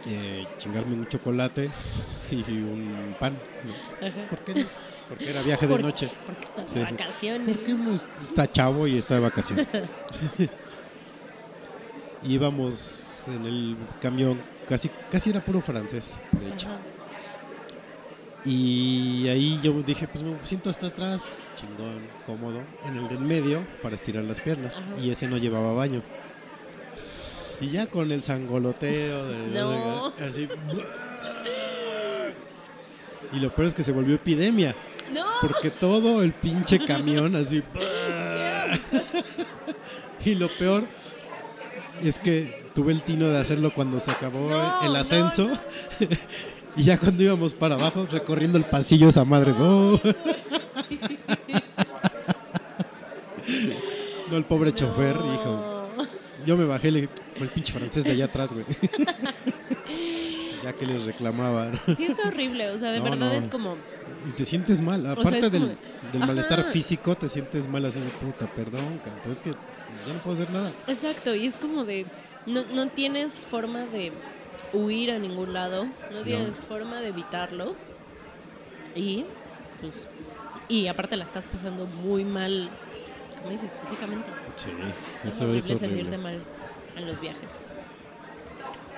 eh, 0.08 0.46
chingarme 0.58 0.94
un 0.94 1.06
chocolate 1.06 1.70
y 2.30 2.42
un 2.50 3.14
pan. 3.18 3.38
¿no? 3.64 4.28
¿Por 4.28 4.38
qué 4.40 4.54
no? 4.54 4.66
Porque 5.12 5.30
era 5.30 5.43
viaje 5.43 5.66
de 5.66 5.72
Por- 5.74 5.82
noche. 5.82 6.10
Porque 6.26 6.43
estás 6.44 6.68
Sí, 6.70 6.78
de 6.78 6.86
sí. 6.86 6.93
vacaciones. 6.93 7.56
Porque 7.56 7.74
uno 7.74 7.93
está 7.93 8.51
chavo 8.51 8.86
y 8.86 8.98
está 8.98 9.14
de 9.14 9.20
vacaciones. 9.20 9.70
Íbamos 12.24 13.24
en 13.26 13.44
el 13.47 13.76
camión, 14.01 14.39
casi, 14.68 14.89
casi 15.10 15.30
era 15.30 15.40
puro 15.44 15.60
francés, 15.60 16.20
de 16.32 16.48
hecho. 16.51 16.68
Ajá. 16.68 16.78
Y 18.44 19.28
ahí 19.28 19.60
yo 19.62 19.72
dije, 19.82 20.09
pues 20.09 20.22
me 20.24 20.34
siento 20.44 20.68
hasta 20.70 20.89
atrás, 20.89 21.36
chingón, 21.56 22.01
cómodo, 22.26 22.60
en 22.86 22.97
el 22.97 23.09
del 23.09 23.20
medio 23.20 23.64
para 23.82 23.94
estirar 23.97 24.24
las 24.24 24.40
piernas. 24.40 24.78
Ajá. 24.78 25.01
Y 25.01 25.10
ese 25.10 25.28
no 25.28 25.36
llevaba 25.36 25.72
baño. 25.72 26.02
Y 27.60 27.68
ya 27.68 27.86
con 27.86 28.10
el 28.10 28.22
sangoloteo, 28.24 29.26
de, 29.28 29.60
No. 29.60 30.06
así. 30.18 30.48
Y 33.32 33.40
lo 33.40 33.51
peor 33.55 33.68
es 33.68 33.74
que 33.74 33.82
se 33.84 33.93
volvió 33.93 34.16
epidemia, 34.16 34.74
No, 35.12 35.26
porque 35.40 35.70
todo 35.70 36.22
el 36.22 36.32
pinche 36.32 36.84
camión 36.84 37.36
así. 37.36 37.62
Y 40.24 40.36
lo 40.36 40.48
peor 40.48 40.84
es 42.02 42.18
que 42.18 42.64
tuve 42.74 42.93
el 42.93 43.02
tino 43.02 43.28
de 43.28 43.39
hacerlo 43.39 43.72
cuando 43.74 44.01
se 44.01 44.10
acabó 44.10 44.48
No, 44.48 44.82
el 44.82 44.93
no, 44.93 44.98
ascenso. 44.98 45.51
Y 46.74 46.84
ya 46.84 46.98
cuando 46.98 47.22
íbamos 47.22 47.52
para 47.52 47.74
abajo, 47.74 48.06
recorriendo 48.10 48.56
el 48.56 48.64
pasillo, 48.64 49.10
esa 49.10 49.26
madre. 49.26 49.52
¡oh! 49.59 50.01
No, 54.30 54.39
el 54.39 54.44
pobre 54.44 54.72
chofer, 54.72 55.16
hijo. 55.16 55.86
Yo 56.47 56.56
me 56.56 56.64
bajé 56.64 56.90
le 56.90 57.09
fue 57.36 57.47
el 57.47 57.52
pinche 57.52 57.74
francés 57.74 58.05
de 58.05 58.12
allá 58.12 58.24
atrás, 58.24 58.55
güey. 58.55 58.64
ya 60.62 60.72
que 60.72 60.86
les 60.86 61.05
reclamaba. 61.05 61.66
¿no? 61.86 61.94
Sí, 61.94 62.06
es 62.06 62.18
horrible. 62.24 62.70
O 62.70 62.78
sea, 62.78 62.90
de 62.90 63.01
verdad 63.01 63.34
es 63.34 63.51
como. 63.51 63.76
Y 64.28 64.30
te 64.32 64.44
sientes 64.44 64.80
mal. 64.80 65.04
Aparte 65.06 65.50
del, 65.50 65.76
del 66.12 66.26
malestar 66.26 66.64
físico, 66.64 67.14
te 67.16 67.28
sientes 67.28 67.66
mal 67.68 67.84
así 67.84 67.98
puta, 68.20 68.46
perdón, 68.46 69.00
pero 69.22 69.32
es 69.32 69.40
que 69.40 69.50
ya 69.50 70.12
no 70.12 70.18
puedo 70.20 70.34
hacer 70.42 70.50
nada. 70.52 70.70
Exacto, 70.86 71.34
y 71.34 71.46
es 71.46 71.56
como 71.56 71.84
de. 71.84 72.06
No, 72.46 72.64
no 72.72 72.88
tienes 72.88 73.40
forma 73.40 73.86
de 73.86 74.12
huir 74.72 75.10
a 75.12 75.18
ningún 75.18 75.52
lado. 75.52 75.86
No 76.12 76.22
tienes 76.22 76.56
forma 76.56 77.00
de 77.00 77.08
evitarlo. 77.08 77.74
Y. 78.94 79.24
Pues. 79.80 80.08
Y 80.68 80.86
aparte 80.86 81.16
la 81.16 81.24
estás 81.24 81.44
pasando 81.44 81.86
muy 81.86 82.24
mal. 82.24 82.70
¿Cómo 83.38 83.50
dices? 83.50 83.74
Físicamente. 83.82 84.28
Sí, 84.54 84.70
Es 85.24 85.34
eso 85.34 85.52
es 85.54 85.64
horrible. 85.68 85.76
sentirte 85.76 86.18
mal 86.18 86.42
en 86.96 87.06
los 87.08 87.20
viajes. 87.20 87.58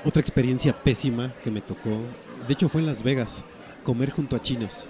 Otra 0.04 0.20
experiencia 0.20 0.74
pésima 0.82 1.32
que 1.42 1.50
me 1.50 1.62
tocó, 1.62 1.98
de 2.46 2.52
hecho 2.52 2.68
fue 2.68 2.82
en 2.82 2.86
Las 2.86 3.02
Vegas, 3.02 3.42
comer 3.84 4.10
junto 4.10 4.36
a 4.36 4.40
chinos. 4.40 4.86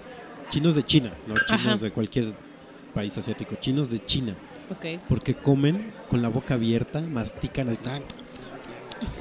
Chinos 0.49 0.75
de 0.75 0.83
China, 0.83 1.11
no 1.27 1.33
chinos 1.33 1.65
Ajá. 1.65 1.77
de 1.77 1.91
cualquier 1.91 2.33
país 2.93 3.17
asiático, 3.17 3.55
chinos 3.55 3.89
de 3.89 4.03
China. 4.05 4.35
Ok. 4.71 5.01
Porque 5.09 5.33
comen 5.33 5.91
con 6.09 6.21
la 6.21 6.29
boca 6.29 6.53
abierta, 6.55 7.01
mastican 7.01 7.69
así. 7.69 7.79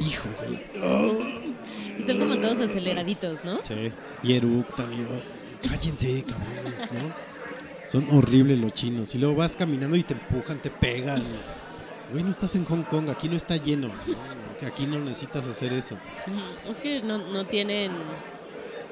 Hijos 0.00 0.40
de 0.40 0.50
la- 0.50 1.98
Y 1.98 2.02
son 2.02 2.18
como 2.18 2.38
todos 2.38 2.60
aceleraditos, 2.60 3.44
¿no? 3.44 3.62
Sí. 3.62 3.90
Y 4.22 4.34
eructan 4.34 4.92
y 4.92 5.68
cállense, 5.68 6.24
cabrones, 6.24 6.92
¿no? 6.92 7.34
Son 7.88 8.06
horribles 8.16 8.58
los 8.58 8.72
chinos. 8.72 9.14
Y 9.14 9.18
luego 9.18 9.36
vas 9.36 9.56
caminando 9.56 9.96
y 9.96 10.02
te 10.02 10.14
empujan, 10.14 10.58
te 10.58 10.70
pegan. 10.70 11.22
Güey, 12.12 12.22
no 12.22 12.30
estás 12.30 12.54
en 12.54 12.64
Hong 12.64 12.82
Kong, 12.84 13.08
aquí 13.10 13.28
no 13.28 13.36
está 13.36 13.56
lleno. 13.56 13.90
Aquí 14.66 14.86
no 14.86 14.98
necesitas 14.98 15.46
hacer 15.46 15.72
eso. 15.72 15.96
Es 16.70 16.78
que 16.78 17.02
no, 17.02 17.18
no 17.18 17.44
tienen. 17.46 17.92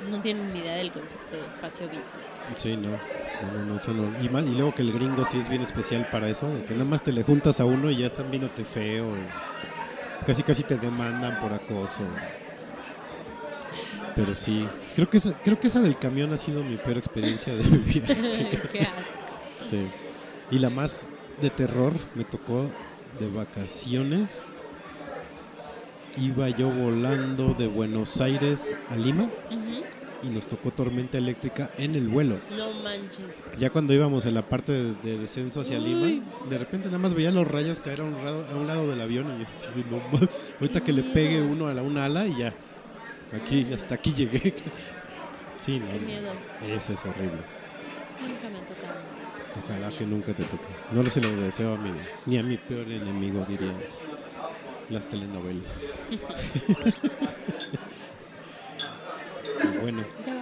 No 0.09 0.21
tienen 0.21 0.53
ni 0.53 0.61
idea 0.61 0.77
del 0.77 0.93
concepto 0.93 1.37
de 1.37 1.47
espacio 1.47 1.89
vital. 1.89 2.05
Sí, 2.57 2.77
no. 2.77 2.91
No, 2.91 3.65
no, 3.65 3.95
no. 3.95 4.25
Y, 4.25 4.29
más, 4.29 4.45
y 4.47 4.51
luego 4.51 4.75
que 4.75 4.83
el 4.83 4.93
gringo 4.93 5.25
sí 5.25 5.39
es 5.39 5.49
bien 5.49 5.63
especial 5.63 6.07
para 6.11 6.29
eso, 6.29 6.49
de 6.49 6.65
que 6.65 6.73
nada 6.75 6.85
más 6.85 7.03
te 7.03 7.13
le 7.13 7.23
juntas 7.23 7.61
a 7.61 7.65
uno 7.65 7.91
y 7.91 7.97
ya 7.99 8.07
están 8.07 8.31
viéndote 8.31 8.65
feo. 8.65 9.07
casi 10.27 10.43
casi 10.43 10.63
te 10.63 10.77
demandan 10.77 11.41
por 11.41 11.53
acoso. 11.53 12.03
Pero 14.15 14.35
sí, 14.35 14.69
creo 14.95 15.09
que, 15.09 15.17
esa, 15.17 15.33
creo 15.39 15.59
que 15.59 15.69
esa 15.69 15.81
del 15.81 15.97
camión 15.97 16.33
ha 16.33 16.37
sido 16.37 16.63
mi 16.63 16.77
peor 16.77 16.99
experiencia 16.99 17.55
de. 17.55 17.63
Qué 18.73 18.81
asco. 18.83 19.71
Sí. 19.71 19.89
Y 20.51 20.59
la 20.59 20.69
más 20.69 21.09
de 21.41 21.49
terror 21.51 21.95
me 22.15 22.25
tocó 22.25 22.71
de 23.19 23.29
vacaciones. 23.29 24.47
Iba 26.19 26.49
yo 26.51 26.69
volando 26.71 27.55
de 27.55 27.67
Buenos 27.67 28.21
Aires 28.21 28.77
a 28.91 28.97
Lima 28.97 29.31
y 30.23 30.29
nos 30.29 30.47
tocó 30.47 30.71
tormenta 30.71 31.19
eléctrica 31.19 31.71
en 31.79 31.95
el 31.95 32.07
vuelo. 32.09 32.37
No 32.57 32.71
manches. 32.83 33.45
Ya 33.59 33.71
cuando 33.71 33.93
íbamos 33.93 34.25
en 34.27 34.35
la 34.35 34.43
parte 34.43 34.73
de, 34.73 34.95
de 35.03 35.19
descenso 35.19 35.63
hacia 35.63 35.79
Uy. 35.79 35.85
Lima, 35.85 36.25
de 36.49 36.59
repente 36.59 36.87
nada 36.87 36.99
más 36.99 37.15
veía 37.15 37.31
los 37.31 37.47
rayos 37.49 37.81
caer 37.81 38.01
a 38.03 38.05
un, 38.05 38.13
lado, 38.25 38.47
a 38.53 38.57
un 38.57 38.67
lado 38.67 38.89
del 38.89 39.01
avión 39.01 39.27
y 39.37 39.43
yo 39.43 39.49
así 39.51 39.69
"No 39.91 40.01
ahorita 40.61 40.81
que 40.85 40.93
le 40.93 41.03
pegue 41.03 41.41
uno 41.43 41.67
a 41.67 41.75
la 41.75 41.83
una 41.83 42.05
ala 42.05 42.27
y 42.27 42.37
ya. 42.39 42.55
Aquí, 43.35 43.67
hasta 43.73 43.95
aquí 43.95 44.13
llegué. 44.13 44.55
Sí, 45.63 45.79
no, 45.79 45.93
Qué 45.93 46.01
miedo. 46.01 46.33
Ese 46.67 46.95
es 46.95 47.05
horrible. 47.07 47.39
Nunca 48.21 48.49
me 48.51 48.59
ha 48.59 48.67
tocado. 48.67 49.01
Ojalá 49.65 49.97
que 49.97 50.05
nunca 50.05 50.35
te 50.35 50.43
toque. 50.43 50.65
No 50.91 51.05
se 51.09 51.21
lo 51.21 51.31
deseo 51.41 51.75
a 51.75 51.79
mi, 51.79 51.93
ni 52.27 52.37
a 52.37 52.43
mi 52.43 52.57
peor 52.57 52.91
enemigo, 52.91 53.45
diría 53.49 53.73
las 54.93 55.09
telenovelas. 55.09 55.81
Bueno, 59.81 60.05
Ya 60.27 60.35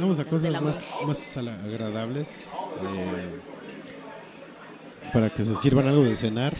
vamos 0.00 0.18
a 0.20 0.24
cosas. 0.24 0.52
más 0.52 0.60
vamos 0.60 0.80
a 0.80 1.00
cosas 1.04 1.44
más, 1.44 1.64
agradables. 1.64 2.50
eh, 2.82 3.30
para 5.12 5.30
que 5.34 5.44
se 5.44 5.54
sirvan 5.56 5.88
algo 5.88 6.02
de 6.04 6.16
cenar. 6.16 6.54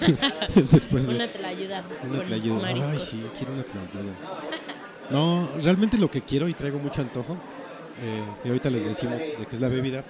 Después 0.54 1.06
de 1.06 1.14
Una 1.16 1.26
te 1.28 1.38
la 1.40 1.48
ayuda. 1.48 1.82
una 2.08 2.22
tlayuda. 2.22 2.66
Ay, 2.68 2.82
sí, 2.98 3.26
quiero 3.36 3.52
una 3.54 3.64
tlayuda. 3.64 4.12
No, 5.10 5.48
realmente 5.62 5.96
lo 5.98 6.10
que 6.10 6.22
quiero 6.22 6.48
y 6.48 6.54
traigo 6.54 6.78
mucho 6.78 7.00
antojo, 7.00 7.34
eh, 8.02 8.22
y 8.44 8.48
ahorita 8.48 8.70
les 8.70 8.84
decimos 8.84 9.22
de 9.22 9.46
qué 9.48 9.54
es 9.54 9.60
la 9.60 9.68
bebida. 9.68 10.04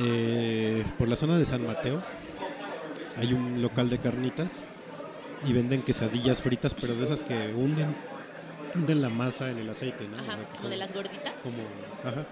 Eh, 0.00 0.84
por 0.98 1.08
la 1.08 1.16
zona 1.16 1.36
de 1.38 1.44
San 1.44 1.66
Mateo 1.66 2.00
hay 3.18 3.32
un 3.32 3.60
local 3.62 3.90
de 3.90 3.98
carnitas 3.98 4.62
y 5.46 5.52
venden 5.52 5.82
quesadillas 5.82 6.42
fritas, 6.42 6.74
pero 6.74 6.94
de 6.94 7.04
esas 7.04 7.22
que 7.22 7.52
hunden, 7.54 7.94
hunden 8.74 9.02
la 9.02 9.08
masa 9.08 9.50
en 9.50 9.58
el 9.58 9.68
aceite, 9.70 10.06
¿no? 10.08 10.16
Ajá, 10.22 10.38
como 10.56 10.68
de 10.68 10.76
las 10.76 10.92
gorditas. 10.92 11.32
como- 11.42 11.56
ajá. 12.04 12.26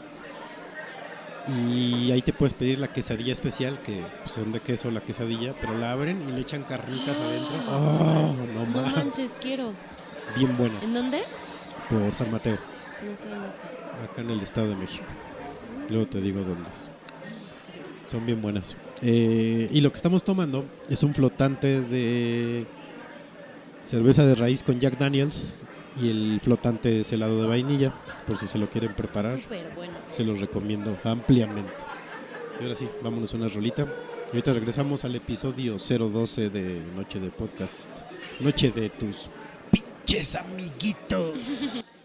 Y 1.48 2.10
ahí 2.10 2.22
te 2.22 2.32
puedes 2.32 2.54
pedir 2.54 2.80
la 2.80 2.88
quesadilla 2.92 3.32
especial, 3.32 3.80
que 3.82 4.02
pues, 4.24 4.32
son 4.32 4.50
de 4.50 4.58
queso 4.60 4.90
la 4.90 5.00
quesadilla, 5.00 5.54
pero 5.60 5.78
la 5.78 5.92
abren 5.92 6.20
y 6.28 6.32
le 6.32 6.40
echan 6.40 6.64
carnitas 6.64 7.18
adentro. 7.18 7.54
¡Oh, 7.68 8.34
no 8.52 8.66
No 8.66 8.82
ma- 8.82 8.90
manches, 8.96 9.36
quiero. 9.40 9.72
Bien 10.36 10.56
buenas. 10.56 10.82
¿En 10.82 10.92
dónde? 10.92 11.22
Por 11.88 12.12
San 12.14 12.32
Mateo, 12.32 12.58
No 13.08 13.16
sé 13.16 13.24
dónde 13.28 13.48
es 13.48 13.54
eso. 13.56 13.78
acá 14.10 14.22
en 14.22 14.30
el 14.30 14.40
Estado 14.40 14.70
de 14.70 14.74
México. 14.74 15.04
Luego 15.88 16.06
te 16.08 16.20
digo 16.20 16.40
dónde 16.40 16.68
es. 16.68 18.10
Son 18.10 18.26
bien 18.26 18.42
buenas. 18.42 18.74
Eh, 19.02 19.68
y 19.70 19.80
lo 19.80 19.90
que 19.90 19.96
estamos 19.96 20.24
tomando 20.24 20.64
es 20.88 21.02
un 21.02 21.14
flotante 21.14 21.82
de 21.82 22.66
cerveza 23.84 24.24
de 24.26 24.34
raíz 24.34 24.62
con 24.62 24.80
Jack 24.80 24.98
Daniels 24.98 25.52
y 26.00 26.10
el 26.10 26.40
flotante 26.42 27.00
es 27.00 27.12
helado 27.12 27.40
de 27.42 27.48
vainilla, 27.48 27.92
por 28.26 28.36
si 28.36 28.46
se 28.46 28.58
lo 28.58 28.68
quieren 28.68 28.94
preparar. 28.94 29.40
Súper 29.40 29.72
bueno. 29.74 29.94
Se 30.12 30.24
los 30.24 30.40
recomiendo 30.40 30.96
ampliamente. 31.04 31.72
Y 32.60 32.64
ahora 32.64 32.74
sí, 32.74 32.88
vámonos 33.02 33.32
a 33.32 33.36
una 33.36 33.48
rolita. 33.48 33.86
Y 34.28 34.30
ahorita 34.30 34.52
regresamos 34.52 35.04
al 35.04 35.14
episodio 35.14 35.76
012 35.78 36.50
de 36.50 36.80
Noche 36.96 37.20
de 37.20 37.30
Podcast. 37.30 37.90
Noche 38.40 38.70
de 38.70 38.90
tus 38.90 39.28
pinches 39.70 40.34
amiguitos. 40.36 41.38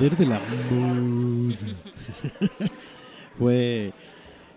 poder 0.00 0.16
del 0.16 0.32
amor. 0.32 1.54
Fue 3.38 3.92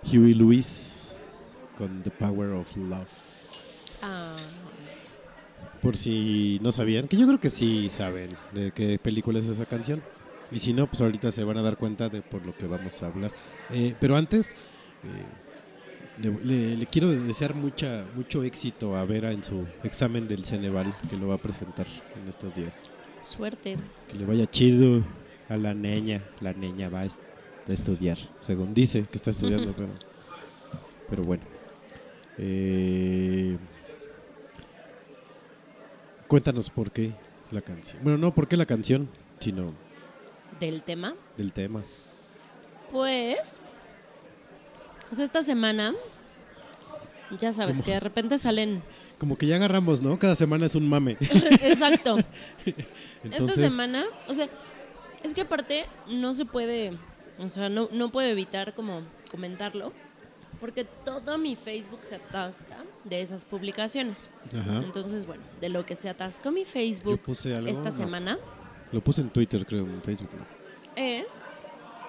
Huey 0.06 0.34
Lewis 0.34 1.16
con 1.78 2.02
The 2.04 2.12
Power 2.12 2.50
of 2.52 2.76
Love. 2.78 3.08
Ah, 4.02 4.36
Por 5.82 5.98
si 5.98 6.60
no 6.62 6.72
sabían, 6.72 7.08
que 7.08 7.18
yo 7.18 7.26
creo 7.28 7.40
que 7.40 7.50
sí 7.50 7.90
saben 7.90 8.30
de 8.54 8.72
qué 8.72 8.98
película 9.00 9.40
es 9.40 9.48
esa 9.48 9.66
canción. 9.66 10.02
Y 10.52 10.60
si 10.60 10.72
no, 10.74 10.88
pues 10.88 11.02
ahorita 11.02 11.32
se 11.32 11.44
van 11.44 11.58
a 11.58 11.62
dar 11.62 11.78
cuenta 11.78 12.10
de 12.10 12.22
por 12.22 12.46
lo 12.46 12.56
que 12.56 12.68
vamos 12.68 13.02
a 13.02 13.08
hablar. 13.08 13.32
Eh, 13.72 13.96
pero 14.00 14.16
antes, 14.16 14.52
eh, 14.52 16.22
le, 16.22 16.32
le- 16.46 16.78
le 16.78 16.86
quiero 16.86 17.10
desear 17.10 17.56
mucha, 17.56 18.06
mucho 18.16 18.44
éxito 18.44 18.96
a 18.96 19.04
Vera 19.06 19.32
en 19.32 19.44
su 19.44 19.66
examen 19.84 20.28
del 20.28 20.46
Ceneval, 20.46 20.96
que 21.10 21.18
lo 21.18 21.28
va 21.30 21.36
a 21.36 21.40
presentar 21.40 21.88
en 22.22 22.30
estos 22.30 22.54
días. 22.56 22.84
suerte. 23.24 23.78
Que 24.10 24.16
le 24.18 24.26
vaya 24.26 24.46
chido 24.46 25.02
a 25.54 25.58
la 25.58 25.74
niña. 25.74 26.22
La 26.42 26.54
niña 26.54 26.90
va 26.90 27.02
a, 27.02 27.06
est- 27.06 27.18
a 27.68 27.72
estudiar, 27.74 28.18
según 28.40 28.74
dice 28.74 29.06
que 29.10 29.18
está 29.18 29.32
estudiando, 29.32 29.74
pero, 29.74 29.90
pero 31.10 31.24
bueno. 31.24 31.44
Eh, 32.38 33.58
cuéntanos 36.28 36.70
por 36.70 36.92
qué 36.92 37.12
la 37.52 37.62
canción. 37.62 38.04
Bueno, 38.04 38.18
no 38.18 38.34
por 38.34 38.48
qué 38.48 38.58
la 38.58 38.66
canción, 38.66 39.10
sino 39.40 39.74
Del 40.60 40.82
tema. 40.84 41.16
del 41.38 41.52
tema. 41.54 41.84
Pues. 42.92 43.60
O 45.12 45.16
sea, 45.16 45.26
esta 45.26 45.44
semana. 45.44 45.94
Ya 47.40 47.52
sabes 47.52 47.78
¿Cómo? 47.78 47.86
que 47.86 47.92
de 47.92 48.00
repente 48.00 48.38
salen. 48.38 48.82
Como 49.18 49.38
que 49.38 49.46
ya 49.48 49.56
agarramos, 49.56 50.02
¿no? 50.02 50.18
Cada 50.20 50.36
semana 50.36 50.66
es 50.66 50.76
un 50.76 50.88
mame. 50.90 51.18
Exacto. 51.62 52.18
Entonces, 53.24 53.58
Esta 53.58 53.70
semana, 53.70 54.04
o 54.28 54.34
sea, 54.34 54.50
es 55.24 55.34
que 55.34 55.42
aparte 55.42 55.86
no 56.08 56.34
se 56.34 56.46
puede, 56.46 56.92
o 57.40 57.50
sea, 57.50 57.70
no, 57.70 57.90
no 57.92 58.12
puedo 58.12 58.28
evitar 58.28 58.74
como 58.74 59.02
comentarlo, 59.32 59.94
porque 60.60 60.86
todo 60.86 61.38
mi 61.38 61.56
Facebook 61.56 62.00
se 62.04 62.16
atasca 62.16 62.78
de 63.04 63.22
esas 63.22 63.46
publicaciones. 63.46 64.30
Ajá. 64.56 64.78
Entonces, 64.78 65.26
bueno, 65.26 65.44
de 65.60 65.70
lo 65.70 65.86
que 65.86 65.96
se 65.96 66.10
atascó 66.10 66.52
mi 66.52 66.66
Facebook 66.66 67.20
algo. 67.46 67.68
esta 67.68 67.90
no, 67.90 67.92
semana 67.92 68.40
Lo 68.92 69.02
puse 69.02 69.22
en 69.22 69.30
Twitter, 69.30 69.66
creo, 69.66 69.86
en 69.86 70.02
Facebook. 70.02 70.30
¿no? 70.38 70.64
es 70.96 71.42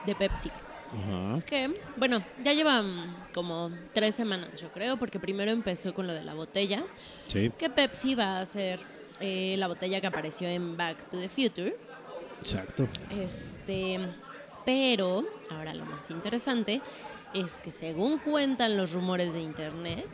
de 0.06 0.14
Pepsi. 0.14 0.50
Ajá. 0.92 1.40
Que, 1.44 1.80
bueno, 1.96 2.22
ya 2.42 2.52
llevan 2.52 3.26
como 3.32 3.70
tres 3.92 4.14
semanas, 4.14 4.60
yo 4.60 4.70
creo, 4.70 4.96
porque 4.96 5.18
primero 5.18 5.50
empezó 5.50 5.92
con 5.92 6.06
lo 6.06 6.12
de 6.12 6.22
la 6.22 6.34
botella, 6.34 6.84
Sí, 7.26 7.50
que 7.58 7.70
Pepsi 7.70 8.14
va 8.14 8.36
a 8.36 8.40
hacer 8.42 8.80
eh, 9.20 9.56
la 9.58 9.66
botella 9.66 10.00
que 10.00 10.06
apareció 10.06 10.46
en 10.46 10.76
Back 10.76 11.10
to 11.10 11.18
the 11.18 11.28
Future. 11.28 11.76
Exacto. 12.40 12.88
Este, 13.10 13.98
pero 14.64 15.24
ahora 15.50 15.74
lo 15.74 15.84
más 15.84 16.10
interesante 16.10 16.80
es 17.32 17.58
que 17.60 17.72
según 17.72 18.18
cuentan 18.18 18.76
los 18.76 18.92
rumores 18.92 19.32
de 19.32 19.40
internet, 19.40 20.06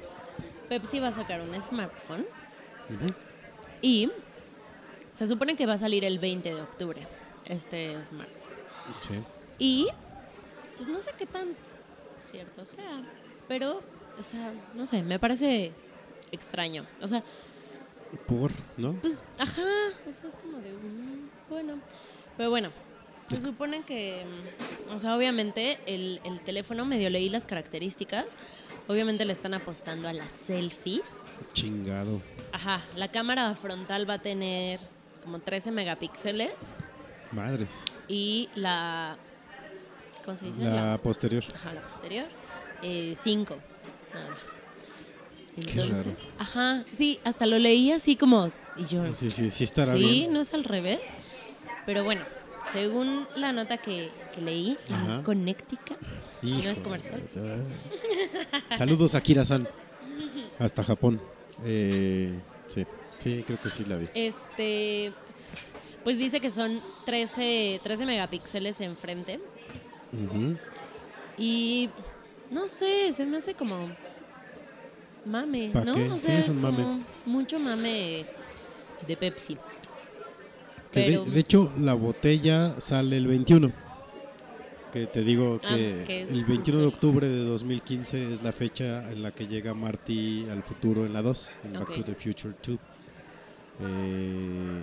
Pepsi 0.68 1.00
va 1.00 1.08
a 1.08 1.12
sacar 1.12 1.40
un 1.40 1.60
smartphone 1.60 2.26
y 3.82 4.10
se 5.12 5.26
supone 5.26 5.56
que 5.56 5.66
va 5.66 5.74
a 5.74 5.78
salir 5.78 6.04
el 6.04 6.18
20 6.18 6.54
de 6.54 6.62
octubre 6.62 7.06
este 7.44 8.02
smartphone. 8.04 8.54
Sí. 9.00 9.14
Y 9.58 9.88
pues 10.76 10.88
no 10.88 11.00
sé 11.00 11.12
qué 11.18 11.26
tan 11.26 11.48
cierto 12.22 12.64
sea, 12.64 13.02
pero 13.48 13.82
o 14.18 14.22
sea, 14.22 14.52
no 14.74 14.86
sé, 14.86 15.02
me 15.02 15.18
parece 15.18 15.72
extraño. 16.30 16.86
O 17.00 17.08
sea, 17.08 17.22
Por, 18.26 18.50
¿no? 18.76 18.94
Pues, 18.94 19.22
ajá, 19.38 19.62
o 20.06 20.12
sea, 20.12 20.28
es 20.28 20.36
como 20.36 20.58
de, 20.58 20.72
mm, 20.72 21.30
bueno, 21.48 21.74
pero 22.36 22.50
bueno, 22.50 22.70
se 23.26 23.36
supone 23.36 23.82
que, 23.82 24.24
mm, 24.88 24.94
o 24.94 24.98
sea, 24.98 25.16
obviamente 25.16 25.78
el, 25.86 26.20
el 26.24 26.40
teléfono, 26.40 26.84
medio 26.84 27.10
leí 27.10 27.28
las 27.28 27.46
características, 27.46 28.26
obviamente 28.88 29.24
le 29.24 29.32
están 29.32 29.54
apostando 29.54 30.08
a 30.08 30.12
las 30.12 30.32
selfies. 30.32 31.02
Chingado. 31.52 32.20
Ajá, 32.52 32.84
la 32.96 33.08
cámara 33.08 33.54
frontal 33.54 34.08
va 34.08 34.14
a 34.14 34.18
tener 34.22 34.80
como 35.22 35.38
13 35.38 35.70
megapíxeles 35.70 36.52
Madres. 37.32 37.84
y 38.08 38.48
la, 38.54 39.16
¿cómo 40.24 40.36
se 40.36 40.46
dice? 40.46 40.62
La 40.62 40.98
posterior. 40.98 41.44
Ajá, 41.54 41.72
la 41.74 41.82
posterior, 41.82 42.26
5, 43.14 43.58
nada 44.14 44.28
más. 44.30 44.64
Qué 45.66 45.80
Entonces, 45.82 46.28
ajá, 46.38 46.84
sí, 46.92 47.20
hasta 47.24 47.44
lo 47.46 47.58
leí 47.58 47.92
así 47.92 48.16
como, 48.16 48.50
y 48.76 48.84
yo, 48.86 49.12
Sí, 49.14 49.30
sí, 49.30 49.50
sí 49.50 49.64
estará 49.64 49.92
Sí, 49.92 49.98
bien. 49.98 50.32
no 50.32 50.40
es 50.40 50.54
al 50.54 50.64
revés. 50.64 51.00
Pero 51.90 52.04
bueno, 52.04 52.22
según 52.72 53.26
la 53.34 53.52
nota 53.52 53.78
que, 53.78 54.12
que 54.32 54.40
leí 54.40 54.78
Ajá. 54.92 55.24
Connecticut, 55.24 55.98
no 56.40 56.70
es 56.70 56.80
comercial. 56.80 57.20
Saludos 58.78 59.16
a 59.16 59.20
Kira-san. 59.20 59.66
Hasta 60.60 60.84
Japón. 60.84 61.20
Eh, 61.64 62.38
sí, 62.68 62.86
sí, 63.18 63.42
creo 63.44 63.58
que 63.60 63.70
sí 63.70 63.84
la 63.86 63.96
vi. 63.96 64.06
Este, 64.14 65.12
pues 66.04 66.16
dice 66.16 66.38
que 66.38 66.52
son 66.52 66.78
13, 67.06 67.80
13 67.82 68.06
megapíxeles 68.06 68.80
enfrente. 68.82 69.40
Ujú. 70.12 70.56
Y 71.38 71.90
no 72.52 72.68
sé, 72.68 73.12
se 73.12 73.26
me 73.26 73.38
hace 73.38 73.54
como 73.54 73.90
mame, 75.24 75.70
¿Pa 75.72 75.80
¿no? 75.80 75.94
qué? 75.96 76.08
O 76.08 76.18
Sí, 76.18 76.30
es 76.30 76.48
un 76.50 76.60
mame. 76.62 77.02
mucho 77.26 77.58
mame 77.58 78.26
de 79.08 79.16
Pepsi. 79.16 79.58
Que 80.92 81.00
de- 81.00 81.06
Pero- 81.06 81.24
de, 81.24 81.40
hecho, 81.40 81.72
la 81.78 81.94
botella 81.94 82.80
sale 82.80 83.16
el 83.16 83.26
21. 83.26 83.72
Que 84.92 85.06
te 85.06 85.22
digo 85.22 85.60
Ah, 85.62 85.76
que, 85.76 86.22
el 86.22 86.44
21 86.44 86.80
de 86.80 86.86
octubre 86.86 87.28
de 87.28 87.44
2015 87.44 88.32
es 88.32 88.42
la 88.42 88.50
fecha 88.50 89.08
en 89.12 89.22
la 89.22 89.30
que 89.30 89.46
llega 89.46 89.72
Marty 89.72 90.46
al 90.50 90.64
futuro 90.64 91.06
en 91.06 91.12
la 91.12 91.22
2, 91.22 91.54
en 91.64 91.72
Back 91.74 91.94
to 91.94 92.02
the 92.02 92.14
Future 92.16 92.52
2. 92.66 92.76
Eh, 93.82 94.82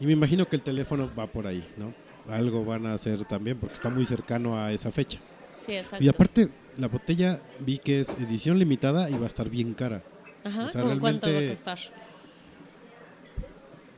y 0.00 0.06
me 0.06 0.12
imagino 0.12 0.46
que 0.46 0.56
el 0.56 0.62
teléfono 0.62 1.08
va 1.16 1.26
por 1.28 1.46
ahí, 1.46 1.64
¿no? 1.76 1.94
Algo 2.28 2.64
van 2.64 2.86
a 2.86 2.94
hacer 2.94 3.24
también 3.24 3.56
porque 3.58 3.74
está 3.74 3.88
muy 3.88 4.04
cercano 4.04 4.58
a 4.58 4.72
esa 4.72 4.90
fecha. 4.90 5.20
Sí, 5.58 5.72
exacto. 5.74 6.04
Y 6.04 6.08
aparte, 6.08 6.48
la 6.76 6.88
botella 6.88 7.40
vi 7.60 7.78
que 7.78 8.00
es 8.00 8.14
edición 8.14 8.58
limitada 8.58 9.08
y 9.10 9.14
va 9.14 9.24
a 9.24 9.28
estar 9.28 9.48
bien 9.48 9.74
cara. 9.74 10.02
Ajá, 10.42 10.64
o 10.64 10.68
sea, 10.68 10.82
¿cómo 10.82 10.98
cuánto 11.00 11.30
va 11.32 11.38
a 11.38 11.48
costar? 11.50 11.78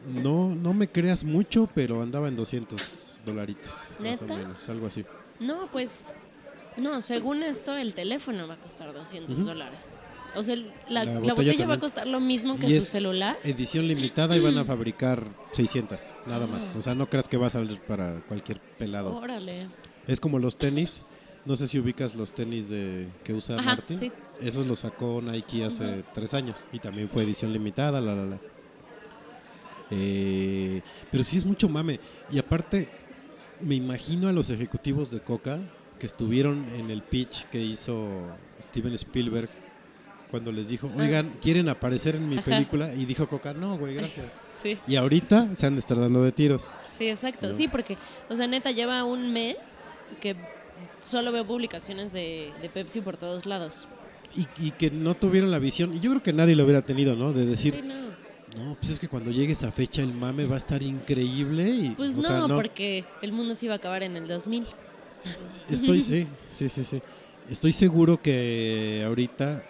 No, 0.07 0.55
no 0.55 0.73
me 0.73 0.89
creas 0.89 1.25
mucho, 1.25 1.69
pero 1.75 2.03
andaba 2.03 2.29
en 2.29 2.37
200 2.37 3.23
dolaritos. 3.25 3.73
Más 3.99 4.23
o 4.23 4.25
¿Neta? 4.25 4.37
menos, 4.37 4.69
algo 4.69 4.87
así. 4.87 5.05
No, 5.41 5.67
pues, 5.73 6.05
no, 6.77 7.03
según 7.03 7.43
esto, 7.43 7.75
el 7.77 7.95
teléfono 7.95 8.47
va 8.47 8.55
a 8.55 8.59
costar 8.59 8.93
200 8.93 9.37
Ujú. 9.37 9.47
dólares. 9.47 9.99
O 10.35 10.43
sea, 10.43 10.55
la, 10.55 10.65
La 10.89 11.05
la 11.05 11.21
botella 11.21 11.35
botella, 11.53 11.67
va 11.67 11.75
a 11.75 11.81
costar 11.81 12.07
lo 12.07 12.21
mismo 12.21 12.57
que 12.57 12.67
Y 12.67 12.71
su 12.73 12.79
es- 12.79 12.89
celular. 12.89 13.37
Edición 13.43 13.89
limitada 13.89 14.37
y 14.37 14.41
van 14.41 14.59
a 14.59 14.65
fabricar 14.67 15.25
600, 15.53 16.01
nada 16.27 16.47
más. 16.47 16.73
Ah. 16.75 16.79
O 16.79 16.83
sea, 16.83 16.95
no 16.95 17.09
creas 17.09 17.27
que 17.27 17.37
va 17.39 17.47
a 17.47 17.51
salir 17.51 17.81
para 17.81 18.21
cualquier 18.29 18.61
pelado. 18.61 19.17
Órale. 19.17 19.69
Es 20.07 20.21
como 20.21 20.39
los 20.39 20.57
tenis. 20.57 21.03
No 21.47 21.57
sé 21.57 21.69
si 21.69 21.79
ubicas 21.79 22.17
los 22.17 22.35
tenis 22.35 22.69
de 22.69 23.09
que 23.25 23.33
usa 23.33 23.55
Ajá, 23.57 23.77
Martin. 23.77 23.99
sí. 23.99 24.13
Esos 24.41 24.67
los 24.67 24.81
sacó 24.81 25.23
Nike 25.23 25.65
hace 25.65 26.05
tres 26.13 26.35
años 26.35 26.59
y 26.73 26.81
también 26.81 27.09
fue 27.09 27.23
edición 27.23 27.53
limitada, 27.53 28.01
la, 28.01 28.15
la, 28.15 28.25
la. 28.27 28.39
Eh, 29.91 30.81
pero 31.11 31.23
sí 31.25 31.37
es 31.37 31.45
mucho 31.47 31.69
mame. 31.69 32.01
Y 32.31 32.39
aparte, 32.39 32.89
me 33.61 33.75
imagino 33.75 34.29
a 34.29 34.33
los 34.33 34.51
ejecutivos 34.51 35.11
de 35.11 35.21
Coca 35.21 35.61
que 35.99 36.07
estuvieron 36.07 36.67
en 36.77 36.91
el 36.91 37.03
pitch 37.03 37.45
que 37.45 37.61
hizo 37.63 38.07
Steven 38.61 38.93
Spielberg 38.95 39.49
cuando 40.31 40.51
les 40.51 40.69
dijo, 40.69 40.91
oigan, 40.99 41.35
¿quieren 41.41 41.69
aparecer 41.69 42.17
en 42.17 42.29
mi 42.29 42.37
Ah. 42.37 42.41
Ajá. 42.41 42.51
película? 42.51 42.93
Y 42.95 43.05
dijo 43.07 43.29
Coca, 43.29 43.55
no, 43.55 43.79
güey, 43.79 43.95
gracias. 43.95 44.41
Sí, 44.63 44.77
Y 44.87 44.97
ahorita 44.97 45.55
se 45.55 45.67
han 45.67 45.75
de 45.75 45.81
estar 45.81 45.99
dando 45.99 46.23
de 46.23 46.33
tiros. 46.33 46.71
sí, 46.99 47.09
exacto. 47.09 47.49
No. 47.49 47.55
Sí, 47.55 47.69
porque, 47.69 47.97
o 48.29 48.35
sea, 48.35 48.47
neta, 48.49 48.73
lleva 48.73 49.05
un 49.05 49.33
mes 49.33 49.57
que 50.21 50.35
solo 51.01 51.31
veo 51.31 51.47
publicaciones 51.47 52.13
de, 52.13 52.53
de 52.61 52.69
Pepsi 52.69 53.01
por 53.01 53.17
todos 53.17 53.47
lados. 53.47 53.87
Y, 54.35 54.47
y 54.67 54.71
que 54.73 54.91
no 54.91 55.15
tuvieron 55.15 55.51
la 55.51 55.59
visión, 55.61 55.95
y 55.95 56.01
yo 56.01 56.11
creo 56.11 56.23
que 56.23 56.33
nadie 56.33 56.57
lo 56.57 56.65
hubiera 56.65 56.83
tenido, 56.83 57.15
¿no? 57.15 57.33
De 57.33 57.47
decir, 57.47 57.75
Sí, 57.75 57.83
no. 57.83 57.95
No, 58.57 58.75
pues 58.77 58.91
es 58.91 58.99
que 58.99 59.09
cuando 59.09 59.31
llegue 59.31 59.53
esa 59.53 59.71
fecha 59.71 60.03
el 60.03 60.13
mame 60.13 60.47
va 60.47 60.55
a 60.55 60.59
estar 60.59 60.83
increíble. 60.83 61.69
Y, 61.69 61.91
Pues 61.91 62.15
o 62.15 62.17
no, 62.17 62.23
sea, 62.23 62.47
porque 62.55 63.05
el 63.23 63.33
mundo 63.33 63.55
se 63.55 63.67
iba 63.67 63.75
a 63.75 63.79
acabar 63.79 64.03
en 64.03 64.17
el 64.17 64.27
2000. 64.29 64.67
Estoy, 65.69 66.01
sí, 66.03 66.27
sí, 66.53 66.69
sí, 66.69 66.85
sí. 66.85 67.03
Estoy 67.51 67.73
seguro 67.73 68.21
que 68.21 69.03
ahorita, 69.07 69.63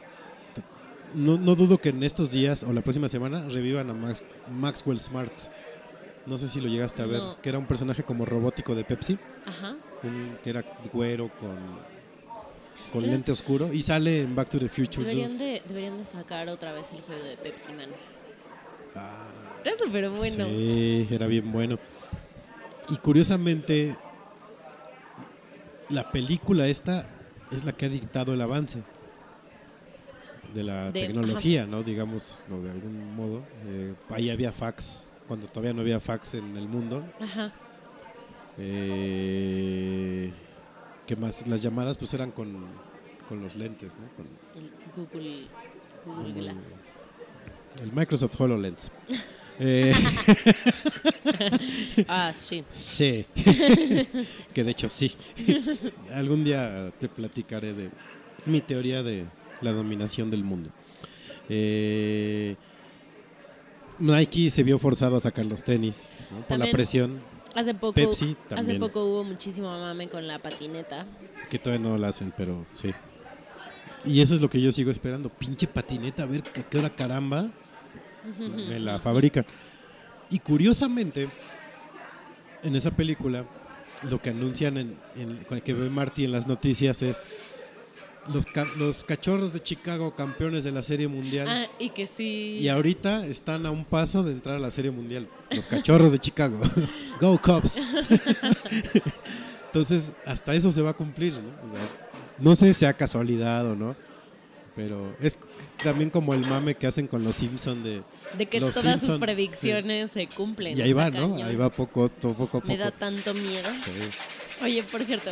no, 1.14 1.38
no 1.38 1.54
dudo 1.54 1.78
que 1.78 1.90
en 1.90 2.02
estos 2.02 2.30
días 2.30 2.62
o 2.62 2.72
la 2.72 2.80
próxima 2.82 3.08
semana 3.08 3.48
revivan 3.48 3.90
a 3.90 3.94
Max- 3.94 4.22
Maxwell 4.50 4.98
Smart. 5.00 5.32
No 6.26 6.36
sé 6.38 6.48
si 6.48 6.60
lo 6.60 6.68
llegaste 6.68 7.02
a 7.02 7.06
ver, 7.06 7.20
No. 7.20 7.40
que 7.40 7.48
era 7.48 7.58
un 7.58 7.66
personaje 7.66 8.02
como 8.02 8.24
robótico 8.24 8.74
de 8.74 8.84
Pepsi, 8.84 9.16
Ajá. 9.46 9.76
un- 10.02 10.36
que 10.42 10.50
era 10.50 10.64
güero 10.92 11.30
con, 11.38 11.56
con 12.92 13.08
lente 13.08 13.30
oscuro 13.30 13.72
y 13.72 13.82
sale 13.82 14.22
en 14.22 14.34
Back 14.34 14.48
to 14.50 14.58
the 14.58 14.68
Future 14.68 15.02
Deberían 15.06 15.28
2. 15.30 15.38
de, 15.38 15.62
deberían 15.68 15.98
de 15.98 16.04
sacar 16.06 16.48
otra 16.48 16.72
vez 16.72 16.90
el 16.92 17.00
juego 17.02 17.22
de 17.24 17.36
Pepsi 17.36 17.72
Man. 17.72 17.90
Era 19.64 19.76
súper 19.78 20.08
bueno. 20.10 20.46
Sí, 20.46 21.08
era 21.10 21.26
bien 21.26 21.50
bueno. 21.52 21.78
Y 22.88 22.96
curiosamente, 22.98 23.96
la 25.88 26.10
película 26.10 26.66
esta 26.68 27.06
es 27.50 27.64
la 27.64 27.72
que 27.72 27.86
ha 27.86 27.88
dictado 27.88 28.32
el 28.34 28.40
avance 28.40 28.82
de 30.54 30.62
la 30.62 30.90
De- 30.92 31.00
tecnología, 31.06 31.66
¿no? 31.66 31.82
Digamos, 31.82 32.42
¿no? 32.48 32.60
de 32.62 32.70
algún 32.70 33.14
modo. 33.16 33.42
Eh, 33.66 33.94
ahí 34.10 34.30
había 34.30 34.52
fax, 34.52 35.08
cuando 35.26 35.46
todavía 35.48 35.72
no 35.74 35.80
había 35.82 35.98
fax 36.00 36.34
en 36.34 36.56
el 36.56 36.68
mundo. 36.68 37.04
Ajá. 37.20 37.50
Eh, 38.58 40.32
¿Qué 41.06 41.16
más? 41.16 41.46
Las 41.46 41.62
llamadas 41.62 41.96
pues 41.96 42.12
eran 42.14 42.30
con, 42.32 42.56
con 43.28 43.42
los 43.42 43.54
lentes, 43.56 43.96
¿no? 43.98 44.08
Con 44.16 44.26
El 44.62 44.70
Google, 44.94 45.48
Glass. 46.40 46.56
El, 47.82 47.92
Microsoft 47.92 48.40
HoloLens. 48.40 48.90
Eh, 49.58 49.94
Ah, 52.08 52.32
sí. 52.34 52.62
sí, 52.68 53.24
que 54.52 54.64
de 54.64 54.70
hecho 54.70 54.90
sí. 54.90 55.14
Algún 56.12 56.44
día 56.44 56.92
te 56.98 57.08
platicaré 57.08 57.72
de 57.72 57.88
mi 58.44 58.60
teoría 58.60 59.02
de 59.02 59.24
la 59.62 59.72
dominación 59.72 60.30
del 60.30 60.44
mundo. 60.44 60.68
Eh, 61.48 62.54
Nike 63.98 64.50
se 64.50 64.62
vio 64.62 64.78
forzado 64.78 65.16
a 65.16 65.20
sacar 65.20 65.46
los 65.46 65.64
tenis 65.64 66.10
¿no? 66.30 66.46
por 66.46 66.58
la 66.58 66.70
presión 66.70 67.22
Hace 67.54 67.72
poco, 67.72 67.94
Pepsi 67.94 68.36
hace 68.46 68.54
también. 68.54 68.80
poco 68.80 69.06
hubo 69.06 69.24
muchísimo 69.24 69.70
mame 69.70 70.10
con 70.10 70.26
la 70.26 70.38
patineta. 70.38 71.06
Que 71.48 71.58
todavía 71.58 71.88
no 71.88 71.96
la 71.96 72.08
hacen, 72.08 72.30
pero 72.36 72.66
sí. 72.74 72.92
Y 74.04 74.20
eso 74.20 74.34
es 74.34 74.42
lo 74.42 74.50
que 74.50 74.60
yo 74.60 74.70
sigo 74.72 74.90
esperando. 74.90 75.30
Pinche 75.30 75.66
patineta, 75.66 76.24
a 76.24 76.26
ver 76.26 76.42
qué 76.42 76.78
hora 76.78 76.90
caramba 76.90 77.48
me 78.38 78.80
la 78.80 78.98
fabrican. 78.98 79.44
Y 80.30 80.38
curiosamente, 80.40 81.28
en 82.62 82.74
esa 82.76 82.90
película, 82.90 83.44
lo 84.10 84.20
que 84.20 84.30
anuncian 84.30 84.76
en, 84.76 84.96
en- 85.16 85.60
que 85.62 85.72
ve 85.74 85.88
Marty 85.90 86.24
en 86.24 86.32
las 86.32 86.46
noticias 86.46 87.00
es 87.02 87.28
los, 88.32 88.44
ca- 88.44 88.66
los 88.76 89.04
cachorros 89.04 89.52
de 89.52 89.60
Chicago 89.60 90.14
campeones 90.16 90.64
de 90.64 90.72
la 90.72 90.82
Serie 90.82 91.06
Mundial. 91.06 91.46
Ah, 91.48 91.66
y 91.78 91.90
que 91.90 92.06
sí. 92.08 92.56
Y 92.60 92.68
ahorita 92.68 93.24
están 93.26 93.64
a 93.66 93.70
un 93.70 93.84
paso 93.84 94.22
de 94.24 94.32
entrar 94.32 94.56
a 94.56 94.58
la 94.58 94.70
Serie 94.72 94.90
Mundial. 94.90 95.28
Los 95.50 95.68
cachorros 95.68 96.10
de 96.12 96.18
Chicago. 96.18 96.60
Go 97.20 97.40
Cubs. 97.40 97.78
Entonces, 99.66 100.12
hasta 100.24 100.54
eso 100.54 100.72
se 100.72 100.80
va 100.82 100.90
a 100.90 100.94
cumplir, 100.94 101.34
¿no? 101.34 101.48
O 101.64 101.70
sea, 101.70 101.80
no 102.38 102.54
sé 102.54 102.68
si 102.72 102.80
sea 102.80 102.92
casualidad 102.94 103.66
o 103.70 103.76
no, 103.76 103.94
pero 104.76 105.16
es 105.20 105.38
también 105.82 106.10
como 106.10 106.34
el 106.34 106.46
mame 106.46 106.74
que 106.74 106.86
hacen 106.86 107.06
con 107.08 107.24
los 107.24 107.34
Simpson 107.36 107.82
de... 107.82 108.02
de 108.36 108.46
que 108.46 108.60
todas 108.60 109.00
sus 109.00 109.18
predicciones 109.18 110.10
se 110.12 110.26
cumplen. 110.28 110.76
Y 110.78 110.82
ahí 110.82 110.92
va, 110.92 111.10
¿no? 111.10 111.36
Ahí 111.42 111.56
va 111.56 111.70
poco, 111.70 112.08
poco 112.08 112.46
poco. 112.46 112.66
Me 112.68 112.76
da 112.76 112.90
tanto 112.90 113.32
miedo. 113.34 113.68
Sí. 113.82 113.90
Oye, 114.62 114.82
por 114.84 115.02
cierto, 115.04 115.30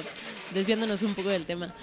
desviándonos 0.55 1.03
un 1.03 1.15
poco 1.15 1.29
del 1.29 1.45
tema, 1.47 1.75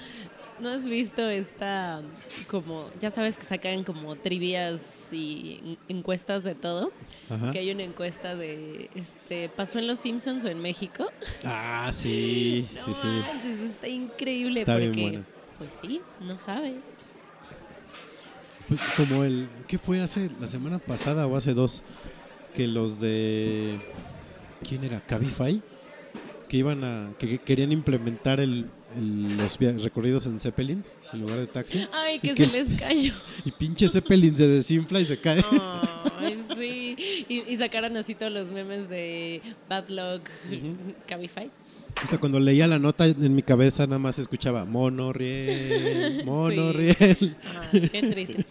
¿no 0.60 0.70
has 0.70 0.86
visto 0.86 1.28
esta, 1.30 2.02
como, 2.48 2.90
ya 3.00 3.10
sabes 3.12 3.38
que 3.38 3.46
sacan 3.46 3.84
como 3.84 4.16
trivias 4.16 4.80
y 5.12 5.78
en- 5.90 5.98
encuestas 5.98 6.44
de 6.44 6.54
todo? 6.56 6.92
Ajá. 7.30 7.52
Que 7.52 7.60
hay 7.60 7.72
una 7.72 7.84
encuesta 7.84 8.36
de, 8.36 8.90
este, 8.96 9.50
¿pasó 9.50 9.78
en 9.80 9.88
Los 9.88 10.00
Simpsons 10.00 10.44
o 10.44 10.48
en 10.50 10.62
México? 10.62 11.08
Ah, 11.44 11.90
sí, 11.94 12.68
sí, 12.86 12.92
No 12.92 12.96
sí. 12.96 13.64
está 13.66 13.88
increíble 13.88 14.60
Está 14.62 14.78
bien 14.78 14.92
porque, 14.92 15.02
buena. 15.02 15.24
pues 15.58 15.74
sí, 15.82 16.02
no 16.22 16.38
sabes. 16.40 16.76
Pues 18.72 18.82
como 18.96 19.26
el... 19.26 19.48
¿Qué 19.68 19.78
fue 19.78 20.00
hace 20.00 20.30
la 20.40 20.48
semana 20.48 20.80
pasada 20.80 21.28
o 21.28 21.36
hace 21.36 21.54
dos? 21.54 21.84
Que 22.56 22.68
los 22.68 23.02
de... 23.02 23.80
¿Quién 24.68 24.86
era? 24.86 25.02
Cabify. 25.02 25.62
Que 26.48 26.56
iban 26.58 26.84
a... 26.86 27.12
Que 27.20 27.38
querían 27.38 27.74
implementar 27.74 28.40
el, 28.40 28.68
el- 28.96 29.36
los 29.38 29.60
recorridos 29.84 30.26
en 30.26 30.40
Zeppelin 30.40 30.86
en 31.12 31.20
lugar 31.20 31.40
de 31.40 31.48
taxi. 31.48 31.86
Ay, 31.92 32.16
Y 32.16 32.20
que 32.20 32.34
que- 32.34 32.46
se 32.46 32.52
les 32.52 32.80
cayó. 32.80 33.14
Y 33.46 33.52
pinche 33.52 33.90
Zeppelin 33.90 34.38
se 34.38 34.48
desinfla 34.48 35.02
y 35.02 35.06
se 35.06 35.20
cae. 35.20 35.44
Ay, 36.18 36.40
sí. 36.58 36.96
Y, 37.28 37.44
y 37.54 37.58
sacaron 37.58 37.98
así 37.98 38.16
todos 38.16 38.32
los 38.32 38.52
memes 38.52 38.88
de 38.88 39.42
Bad 39.68 39.90
Luck, 39.90 40.30
Cabify. 41.08 41.52
O 42.04 42.08
sea, 42.08 42.20
cuando 42.20 42.40
leía 42.40 42.68
la 42.68 42.80
nota 42.80 43.06
en 43.06 43.36
mi 43.36 43.42
cabeza 43.42 43.86
nada 43.88 44.00
más 44.00 44.20
escuchaba 44.20 44.66
monorriel, 44.66 46.24
monorriel. 46.26 47.36
Ah, 47.46 47.62
qué 47.72 48.08
triste. 48.10 48.46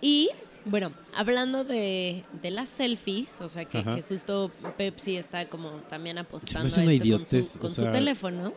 Y 0.00 0.30
bueno, 0.64 0.92
hablando 1.14 1.64
de, 1.64 2.24
de 2.42 2.50
las 2.50 2.68
selfies, 2.68 3.40
o 3.40 3.48
sea 3.48 3.64
que, 3.64 4.02
justo 4.08 4.50
Pepsi 4.76 5.16
está 5.16 5.48
como 5.48 5.70
también 5.88 6.18
apostando 6.18 6.66
hace 6.66 6.80
a 6.80 6.84
una 6.84 6.92
esto 6.92 7.16
con 7.18 7.26
su, 7.26 7.58
o 7.58 7.60
con 7.60 7.70
su 7.70 7.82
teléfono. 7.90 8.52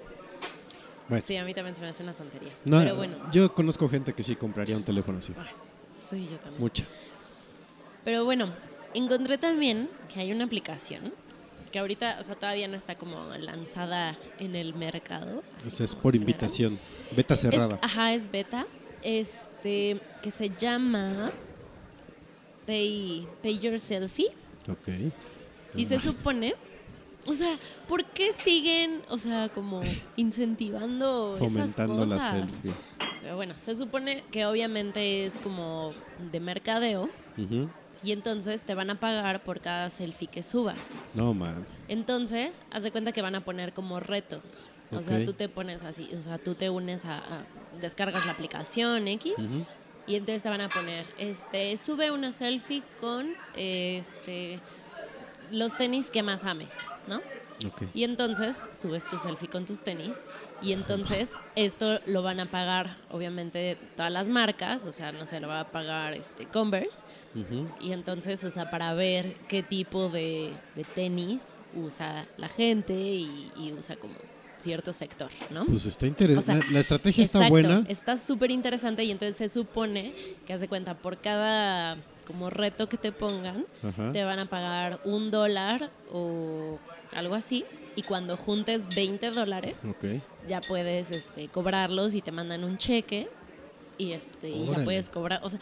Bueno, 1.09 1.23
Sí, 1.27 1.35
a 1.35 1.43
mí 1.43 1.53
también 1.53 1.75
se 1.75 1.81
me 1.81 1.87
hace 1.89 2.01
una 2.03 2.13
tontería. 2.13 2.51
no, 2.65 2.79
Pero 2.79 2.95
bueno, 2.95 3.15
yo 3.31 3.53
conozco 3.53 3.89
gente 3.89 4.13
que 4.13 4.23
sí 4.23 4.35
compraría 4.35 4.77
un 4.77 4.83
teléfono 4.83 5.19
así. 5.19 5.33
sí, 6.03 6.27
yo 6.31 6.37
también. 6.37 6.61
Mucha. 6.61 6.85
Pero 8.05 8.25
bueno, 8.25 8.53
encontré 8.93 9.37
también 9.37 9.89
que 10.13 10.19
hay 10.21 10.31
una 10.31 10.45
aplicación 10.45 11.13
que 11.73 11.79
ahorita, 11.79 12.17
o 12.19 12.23
sea, 12.23 12.35
todavía 12.35 12.67
no 12.67 12.77
está 12.77 12.93
como 12.95 13.35
lanzada 13.35 14.15
en 14.37 14.55
el 14.55 14.75
mercado. 14.75 15.41
O 15.65 15.71
sea, 15.71 15.87
es 15.87 15.95
por 15.95 16.15
invitación. 16.15 16.77
Beta 17.15 17.35
cerrada. 17.35 17.77
Es, 17.77 17.79
ajá, 17.81 18.13
es 18.13 18.29
beta. 18.31 18.67
Este, 19.01 19.99
que 20.21 20.29
se 20.29 20.51
llama 20.51 21.31
Pay, 22.67 23.27
Pay 23.41 23.57
Your 23.57 23.79
Selfie. 23.79 24.29
Ok. 24.69 24.87
Y 25.75 25.85
se 25.85 25.97
supone, 25.97 26.53
o 27.25 27.33
sea, 27.33 27.55
¿por 27.87 28.05
qué 28.05 28.33
siguen, 28.33 29.01
o 29.09 29.17
sea, 29.17 29.49
como 29.49 29.81
incentivando 30.15 31.37
Fomentando 31.39 32.03
esas 32.03 32.21
la 32.21 32.31
selfie. 32.33 32.71
Pero 33.23 33.35
bueno, 33.35 33.55
se 33.61 33.73
supone 33.73 34.23
que 34.29 34.45
obviamente 34.45 35.25
es 35.25 35.39
como 35.39 35.89
de 36.31 36.39
mercadeo 36.39 37.09
Ujú. 37.35 37.67
Y 38.03 38.11
entonces 38.11 38.63
te 38.63 38.75
van 38.75 38.89
a 38.89 38.99
pagar 38.99 39.43
por 39.43 39.59
cada 39.61 39.89
selfie 39.89 40.27
que 40.27 40.43
subas. 40.43 40.95
No, 41.13 41.33
man. 41.33 41.65
Entonces, 41.87 42.61
haz 42.71 42.83
de 42.83 42.91
cuenta 42.91 43.11
que 43.11 43.21
van 43.21 43.35
a 43.35 43.41
poner 43.45 43.73
como 43.73 43.99
retos. 43.99 44.69
O 44.91 45.01
sea, 45.01 45.25
tú 45.25 45.33
te 45.33 45.49
pones 45.49 45.81
así, 45.83 46.09
o 46.13 46.21
sea, 46.21 46.37
tú 46.37 46.53
te 46.53 46.69
unes 46.69 47.05
a, 47.05 47.17
a- 47.17 47.45
descargas 47.81 48.25
la 48.27 48.33
aplicación 48.33 49.07
X 49.07 49.33
y 50.05 50.15
entonces 50.15 50.43
te 50.43 50.49
van 50.49 50.61
a 50.61 50.69
poner, 50.69 51.05
este, 51.17 51.75
sube 51.77 52.11
una 52.11 52.31
selfie 52.31 52.83
con, 52.99 53.33
este, 53.55 54.59
los 55.51 55.75
tenis 55.77 56.11
que 56.11 56.21
más 56.21 56.43
ames, 56.45 56.75
¿no? 57.07 57.17
Ok. 57.65 57.83
Y 57.95 58.03
entonces 58.03 58.67
subes 58.71 59.07
tu 59.07 59.17
selfie 59.17 59.47
con 59.49 59.65
tus 59.65 59.81
tenis 59.81 60.23
y 60.63 60.73
entonces 60.73 61.33
esto 61.55 61.99
lo 62.05 62.23
van 62.23 62.39
a 62.39 62.45
pagar, 62.45 62.97
obviamente, 63.11 63.77
todas 63.95 64.11
las 64.11 64.29
marcas, 64.29 64.85
o 64.85 64.91
sea, 64.91 65.11
no 65.11 65.25
sé, 65.25 65.39
lo 65.39 65.47
va 65.47 65.59
a 65.61 65.71
pagar 65.71 66.13
este 66.13 66.45
Converse 66.45 67.03
y 67.81 67.91
entonces, 67.91 68.43
o 68.43 68.49
sea, 68.49 68.69
para 68.69 68.93
ver 68.93 69.35
qué 69.47 69.63
tipo 69.63 70.09
de, 70.09 70.53
de 70.75 70.83
tenis 70.83 71.57
usa 71.75 72.25
la 72.37 72.47
gente 72.47 72.93
y, 72.93 73.51
y 73.57 73.73
usa 73.73 73.95
como 73.95 74.15
cierto 74.57 74.93
sector, 74.93 75.29
¿no? 75.49 75.65
Pues 75.65 75.85
está 75.85 76.07
interesante. 76.07 76.51
O 76.51 76.55
sea, 76.55 76.65
la, 76.67 76.73
la 76.73 76.79
estrategia 76.79 77.23
está 77.23 77.49
buena. 77.49 77.83
Está 77.89 78.15
súper 78.15 78.49
interesante 78.51 79.03
y 79.03 79.11
entonces 79.11 79.35
se 79.35 79.49
supone 79.49 80.13
que, 80.45 80.53
haz 80.53 80.61
de 80.61 80.69
cuenta, 80.69 80.95
por 80.95 81.17
cada 81.17 81.97
como 82.25 82.49
reto 82.49 82.87
que 82.87 82.97
te 82.97 83.11
pongan, 83.11 83.65
te 84.13 84.23
van 84.23 84.39
a 84.39 84.45
pagar 84.45 85.01
un 85.03 85.31
dólar 85.31 85.89
o 86.11 86.79
algo 87.11 87.35
así. 87.35 87.65
Y 87.95 88.03
cuando 88.03 88.37
juntes 88.37 88.95
20 88.95 89.31
dólares, 89.31 89.75
Ok. 89.85 90.21
Ya 90.47 90.61
puedes 90.61 91.11
este, 91.11 91.47
cobrarlos 91.47 92.13
y 92.15 92.21
te 92.21 92.31
mandan 92.31 92.63
un 92.63 92.77
cheque 92.77 93.29
y, 93.97 94.11
este, 94.11 94.49
y 94.49 94.65
ya 94.67 94.83
puedes 94.83 95.09
cobrar. 95.09 95.39
O 95.43 95.49
sea, 95.49 95.59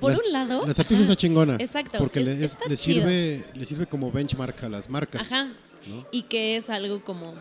por 0.00 0.12
un 0.12 0.32
lado... 0.32 0.64
La 0.64 0.70
estrategia 0.70 1.02
está 1.02 1.16
chingona. 1.16 1.56
Exacto, 1.60 1.98
Porque 1.98 2.20
es- 2.20 2.58
le, 2.66 2.74
es- 2.74 2.80
sirve, 2.80 3.44
le 3.54 3.64
sirve 3.64 3.86
como 3.86 4.10
benchmark 4.10 4.64
a 4.64 4.68
las 4.68 4.88
marcas. 4.90 5.30
Ajá. 5.30 5.52
¿no? 5.86 6.06
Y 6.10 6.22
que 6.24 6.56
es 6.56 6.70
algo 6.70 7.04
como 7.04 7.34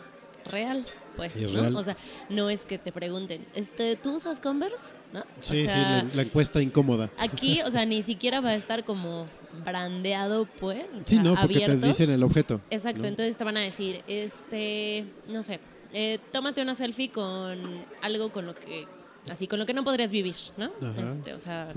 real, 0.46 0.86
pues, 1.16 1.36
¿no? 1.36 1.62
real. 1.62 1.76
O 1.76 1.84
sea, 1.84 1.98
no 2.30 2.50
es 2.50 2.66
que 2.66 2.78
te 2.78 2.92
pregunten, 2.92 3.46
este, 3.56 3.96
¿tú 3.96 4.16
usas 4.16 4.40
Converse? 4.40 4.94
¿No? 5.14 5.24
Sí, 5.40 5.66
o 5.66 5.70
sea, 5.70 6.02
sí, 6.02 6.08
la, 6.08 6.16
la 6.16 6.22
encuesta 6.22 6.62
incómoda. 6.62 7.10
Aquí, 7.18 7.62
o 7.64 7.72
sea, 7.72 7.86
ni 7.86 8.04
siquiera 8.04 8.42
va 8.42 8.50
a 8.50 8.56
estar 8.56 8.84
como 8.84 9.28
brandeado, 9.64 10.46
pues, 10.60 10.86
o 10.96 11.00
Sí, 11.02 11.16
sea, 11.16 11.24
no, 11.24 11.32
porque 11.36 11.56
abierto. 11.64 11.80
te 11.82 11.88
dicen 11.88 12.10
el 12.10 12.24
objeto. 12.24 12.62
Exacto, 12.70 13.02
¿no? 13.02 13.08
entonces 13.08 13.38
te 13.38 13.44
van 13.44 13.58
a 13.58 13.62
decir, 13.62 14.02
este, 14.08 15.06
no 15.28 15.44
sé, 15.44 15.60
eh, 15.94 16.20
tómate 16.32 16.62
una 16.62 16.76
selfie 16.76 17.10
con 17.12 17.60
algo 18.02 18.32
con 18.32 18.46
lo 18.46 18.56
que, 18.56 18.88
así, 19.30 19.48
con 19.48 19.60
lo 19.60 19.66
que 19.66 19.74
no 19.74 19.84
podrías 19.84 20.12
vivir, 20.12 20.36
¿no? 20.58 20.72
Este, 20.98 21.34
o 21.34 21.40
sea, 21.40 21.74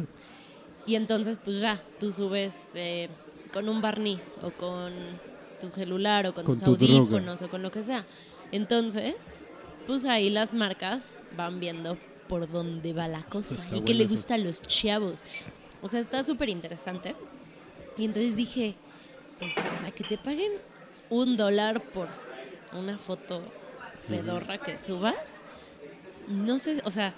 y 0.87 0.95
entonces, 0.97 1.39
pues 1.43 1.61
ya, 1.61 1.83
tú 1.99 2.13
subes 2.13 2.73
eh, 2.75 3.09
con 3.53 3.69
un 3.69 3.81
barniz 3.81 4.39
o 4.43 4.51
con 4.51 4.93
tu 5.61 5.69
celular 5.69 6.27
o 6.27 6.35
con, 6.35 6.45
Con 6.45 6.55
tus 6.55 6.65
tu 6.65 6.77
droga. 6.77 6.99
audífonos 6.99 7.43
o 7.43 7.49
con 7.49 7.63
lo 7.63 7.71
que 7.71 7.83
sea. 7.83 8.05
Entonces, 8.53 9.15
pues 9.87 10.05
ahí 10.05 10.31
las 10.31 10.53
marcas 10.55 11.23
van 11.37 11.59
viendo 11.61 11.97
por 12.29 12.51
dónde 12.51 12.93
va 12.93 13.09
la 13.09 13.23
cosa 13.23 13.75
y 13.77 13.81
qué 13.83 13.95
le 13.95 14.07
gusta 14.07 14.35
a 14.35 14.39
los 14.39 14.61
chavos. 14.63 15.25
O 15.83 15.89
sea, 15.89 16.01
está 16.01 16.23
súper 16.23 16.49
interesante. 16.49 17.15
Y 17.97 18.05
entonces 18.05 18.37
dije, 18.37 18.75
pues, 19.39 19.53
o 19.75 19.79
sea, 19.79 19.91
que 19.91 20.05
te 20.05 20.19
paguen 20.19 20.53
un 21.11 21.37
dólar 21.37 21.81
por 21.83 22.09
una 22.73 22.99
foto 22.99 23.43
pedorra 24.09 24.59
que 24.59 24.77
subas. 24.79 25.15
No 26.29 26.59
sé, 26.59 26.81
o 26.85 26.91
sea, 26.91 27.15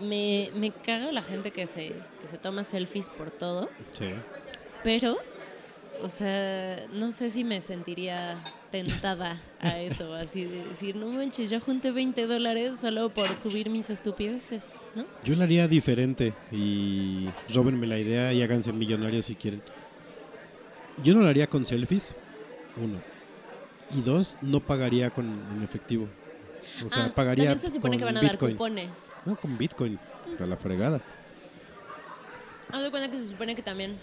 me, 0.00 0.50
me 0.54 0.70
caga 0.72 1.12
la 1.12 1.22
gente 1.22 1.50
que 1.52 1.66
se, 1.66 1.88
que 2.20 2.28
se 2.28 2.38
toma 2.38 2.64
selfies 2.64 3.08
por 3.10 3.30
todo, 3.30 3.68
Sí. 3.92 4.10
pero, 4.82 5.16
o 6.02 6.08
sea, 6.08 6.86
no 6.92 7.12
sé 7.12 7.30
si 7.30 7.44
me 7.44 7.60
sentiría 7.60 8.38
tentada 8.72 9.40
a 9.60 9.78
eso, 9.80 10.14
así 10.14 10.44
de 10.44 10.64
decir, 10.64 10.96
no 10.96 11.06
manches, 11.08 11.50
yo 11.50 11.60
junté 11.60 11.90
20 11.92 12.26
dólares 12.26 12.80
solo 12.80 13.10
por 13.10 13.34
subir 13.36 13.70
mis 13.70 13.88
estupideces, 13.90 14.64
¿no? 14.94 15.04
Yo 15.22 15.34
lo 15.36 15.44
haría 15.44 15.68
diferente 15.68 16.32
y 16.50 17.28
róbenme 17.54 17.86
la 17.86 17.98
idea 17.98 18.32
y 18.32 18.42
háganse 18.42 18.72
millonarios 18.72 19.26
si 19.26 19.34
quieren. 19.36 19.62
Yo 21.02 21.14
no 21.14 21.20
lo 21.20 21.28
haría 21.28 21.46
con 21.46 21.64
selfies, 21.64 22.14
uno. 22.76 22.98
Y 23.96 24.02
dos, 24.02 24.38
no 24.42 24.60
pagaría 24.60 25.10
con 25.10 25.26
en 25.26 25.62
efectivo. 25.62 26.08
O 26.84 26.88
sea, 26.88 27.06
Ah, 27.06 27.12
pagaría 27.14 27.50
también 27.50 27.60
se 27.60 27.70
supone 27.76 27.92
con 27.94 27.98
que 27.98 28.04
van 28.04 28.16
a 28.16 28.20
Bitcoin. 28.20 28.50
dar 28.50 28.56
cupones. 28.56 29.12
No, 29.24 29.36
con 29.36 29.58
Bitcoin, 29.58 29.98
a 30.38 30.46
la 30.46 30.56
fregada. 30.56 31.00
Haz 32.72 32.82
de 32.82 32.90
cuenta 32.90 33.10
que 33.10 33.18
se 33.18 33.26
supone 33.28 33.56
que 33.56 33.62
también, 33.62 33.98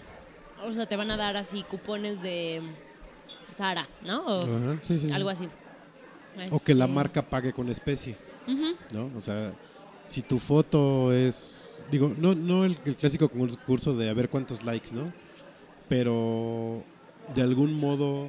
o 0.62 0.72
sea, 0.72 0.86
te 0.86 0.96
van 0.96 1.10
a 1.10 1.16
dar 1.16 1.36
así 1.36 1.62
cupones 1.62 2.20
de 2.20 2.60
Sara, 3.52 3.88
¿no? 4.04 4.26
O 4.26 4.42
Ajá, 4.42 4.78
sí, 4.82 4.98
sí, 4.98 5.08
sí. 5.08 5.12
algo 5.14 5.30
así. 5.30 5.48
O 6.50 6.60
que 6.62 6.74
la 6.74 6.84
Este, 6.84 6.94
marca 6.94 7.22
pague 7.22 7.52
con 7.52 7.68
especie, 7.70 8.16
ujú. 8.46 8.76
¿no? 8.92 9.10
O 9.16 9.20
sea, 9.20 9.52
si 10.06 10.20
tu 10.22 10.38
foto 10.38 11.12
es, 11.12 11.84
digo, 11.90 12.14
no, 12.16 12.34
no 12.34 12.64
el, 12.64 12.78
el 12.84 12.96
clásico 12.96 13.28
concurso 13.28 13.94
de 13.96 14.10
a 14.10 14.14
ver 14.14 14.28
cuántos 14.28 14.62
likes, 14.64 14.92
¿no? 14.94 15.10
Pero 15.88 16.82
de 17.34 17.42
algún 17.42 17.74
modo 17.78 18.28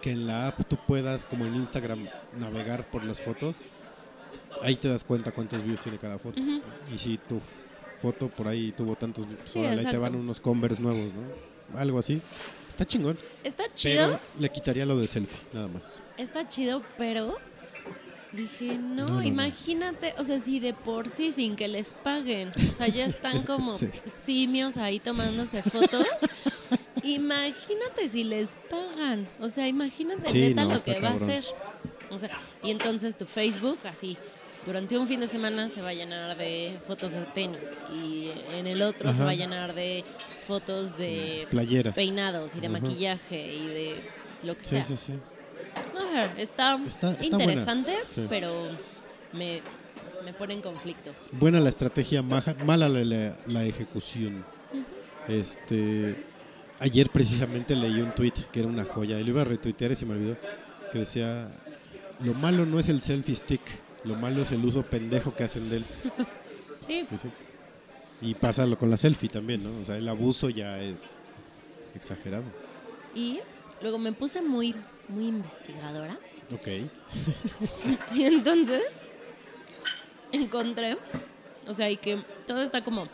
que 0.00 0.10
en 0.10 0.26
la 0.26 0.48
app 0.48 0.64
tú 0.66 0.76
puedas, 0.86 1.26
como 1.26 1.46
en 1.46 1.54
Instagram, 1.54 2.08
navegar 2.38 2.90
por 2.90 3.04
las 3.04 3.22
fotos, 3.22 3.62
ahí 4.62 4.76
te 4.76 4.88
das 4.88 5.04
cuenta 5.04 5.30
cuántos 5.32 5.62
views 5.62 5.80
tiene 5.80 5.98
cada 5.98 6.18
foto. 6.18 6.40
Y 6.92 6.98
si 6.98 7.18
tu 7.18 7.40
foto 8.00 8.28
por 8.28 8.48
ahí 8.48 8.72
tuvo 8.72 8.96
tantos, 8.96 9.26
Sí, 9.44 9.60
órale, 9.60 9.80
ahí 9.80 9.86
te 9.86 9.98
van 9.98 10.16
unos 10.16 10.40
Converse 10.40 10.82
nuevos, 10.82 11.12
¿no? 11.12 11.78
Algo 11.78 11.98
así. 11.98 12.20
Está 12.68 12.84
chingón. 12.84 13.16
Está 13.44 13.64
chido, 13.72 14.08
Pero 14.08 14.20
le 14.40 14.50
quitaría 14.50 14.84
lo 14.84 14.98
de 14.98 15.06
selfie, 15.06 15.38
nada 15.52 15.68
más. 15.68 16.00
está 16.16 16.48
chido, 16.48 16.82
pero 16.98 17.36
dije, 18.32 18.76
no, 18.78 19.04
No, 19.04 19.06
no, 19.06 19.14
no. 19.14 19.22
imagínate, 19.22 20.14
o 20.18 20.24
sea, 20.24 20.40
si 20.40 20.58
de 20.60 20.72
por 20.74 21.08
sí 21.10 21.32
sin 21.32 21.54
que 21.56 21.68
les 21.68 21.92
paguen, 21.92 22.50
o 22.68 22.72
sea, 22.72 22.88
ya 22.88 23.06
están 23.06 23.42
como 23.46 23.76
Sí. 23.76 23.88
simios 24.14 24.76
ahí 24.76 24.98
tomándose 25.00 25.62
fotos. 25.62 26.06
Imagínate 27.02 28.08
si 28.08 28.24
les 28.24 28.48
pagan, 28.70 29.26
o 29.40 29.50
sea, 29.50 29.66
imagínate 29.68 30.28
Sí, 30.28 30.38
neta 30.40 30.64
no, 30.64 30.74
lo 30.74 30.82
que 30.82 31.00
va 31.00 31.08
a 31.10 31.14
hacer. 31.14 31.44
O 32.10 32.18
sea, 32.18 32.30
y 32.62 32.70
entonces 32.70 33.16
tu 33.16 33.24
Facebook 33.26 33.78
así 33.84 34.16
durante 34.66 34.96
un 34.96 35.08
fin 35.08 35.18
de 35.18 35.26
semana 35.26 35.68
se 35.68 35.82
va 35.82 35.88
a 35.88 35.94
llenar 35.94 36.36
de 36.36 36.78
fotos 36.86 37.12
de 37.12 37.20
tenis 37.34 37.58
y 37.92 38.30
en 38.52 38.66
el 38.68 38.82
otro 38.82 39.12
se 39.12 39.24
va 39.24 39.30
a 39.30 39.34
llenar 39.34 39.74
de 39.74 40.04
fotos 40.46 40.96
de 40.98 41.48
Playeras. 41.50 41.94
peinados 41.96 42.54
y 42.54 42.60
de 42.60 42.68
Ajá. 42.68 42.78
maquillaje 42.80 43.54
y 43.56 43.66
de 43.66 44.10
lo 44.44 44.56
que 44.56 44.62
Sí, 44.64 44.70
sea. 44.70 44.84
sí, 44.84 44.96
sí. 44.96 45.12
Está, 46.36 46.76
Está- 46.86 47.12
está 47.12 47.24
interesante, 47.24 47.96
sí. 48.14 48.26
pero 48.28 48.68
me, 49.32 49.60
me 50.24 50.32
pone 50.34 50.54
en 50.54 50.60
conflicto. 50.62 51.12
Buena 51.32 51.58
la 51.60 51.68
estrategia, 51.70 52.22
maja- 52.22 52.54
mala 52.64 52.88
la, 52.88 53.04
la- 53.04 53.36
la 53.48 53.64
ejecución. 53.64 54.44
Este, 55.28 56.16
ayer 56.80 57.08
precisamente 57.10 57.74
leí 57.76 58.00
un 58.00 58.12
tweet 58.14 58.32
que 58.52 58.60
era 58.60 58.68
una 58.68 58.84
joya 58.84 59.18
y 59.18 59.24
lo 59.24 59.30
iba 59.30 59.42
a 59.42 59.44
retuitear 59.44 59.92
y 59.92 59.96
se 59.96 60.04
me 60.06 60.14
olvidó 60.14 60.36
que 60.90 60.98
decía 61.00 61.48
lo 62.20 62.34
malo 62.34 62.66
no 62.66 62.78
es 62.78 62.88
el 62.88 63.00
selfie 63.00 63.36
stick, 63.36 63.60
lo 64.04 64.14
malo 64.16 64.42
es 64.42 64.52
el 64.52 64.64
uso 64.64 64.82
pendejo 64.82 65.34
que 65.34 65.44
hacen 65.44 65.68
de 65.70 65.76
él. 65.78 65.84
Sí, 66.86 67.06
Sí. 67.16 67.28
Y 68.20 68.34
pasa 68.34 68.66
lo 68.66 68.76
con 68.76 68.90
la 68.90 68.96
selfie 68.96 69.28
también, 69.28 69.62
¿no? 69.64 69.80
O 69.80 69.84
sea, 69.84 69.96
el 69.96 70.08
abuso 70.08 70.48
ya 70.50 70.80
es 70.80 71.18
exagerado. 71.94 72.44
y 73.14 73.38
luego 73.80 73.98
me 73.98 74.12
puse 74.12 74.42
muy, 74.42 74.74
muy 75.12 75.28
investigadora. 75.28 76.18
Ok. 76.54 76.68
Y 78.14 78.24
entonces 78.24 78.82
encontré, 80.32 80.96
o 81.66 81.74
sea, 81.74 81.90
y 81.90 81.96
que 81.96 82.22
todo 82.46 82.62
está 82.62 82.82
como 82.82 83.08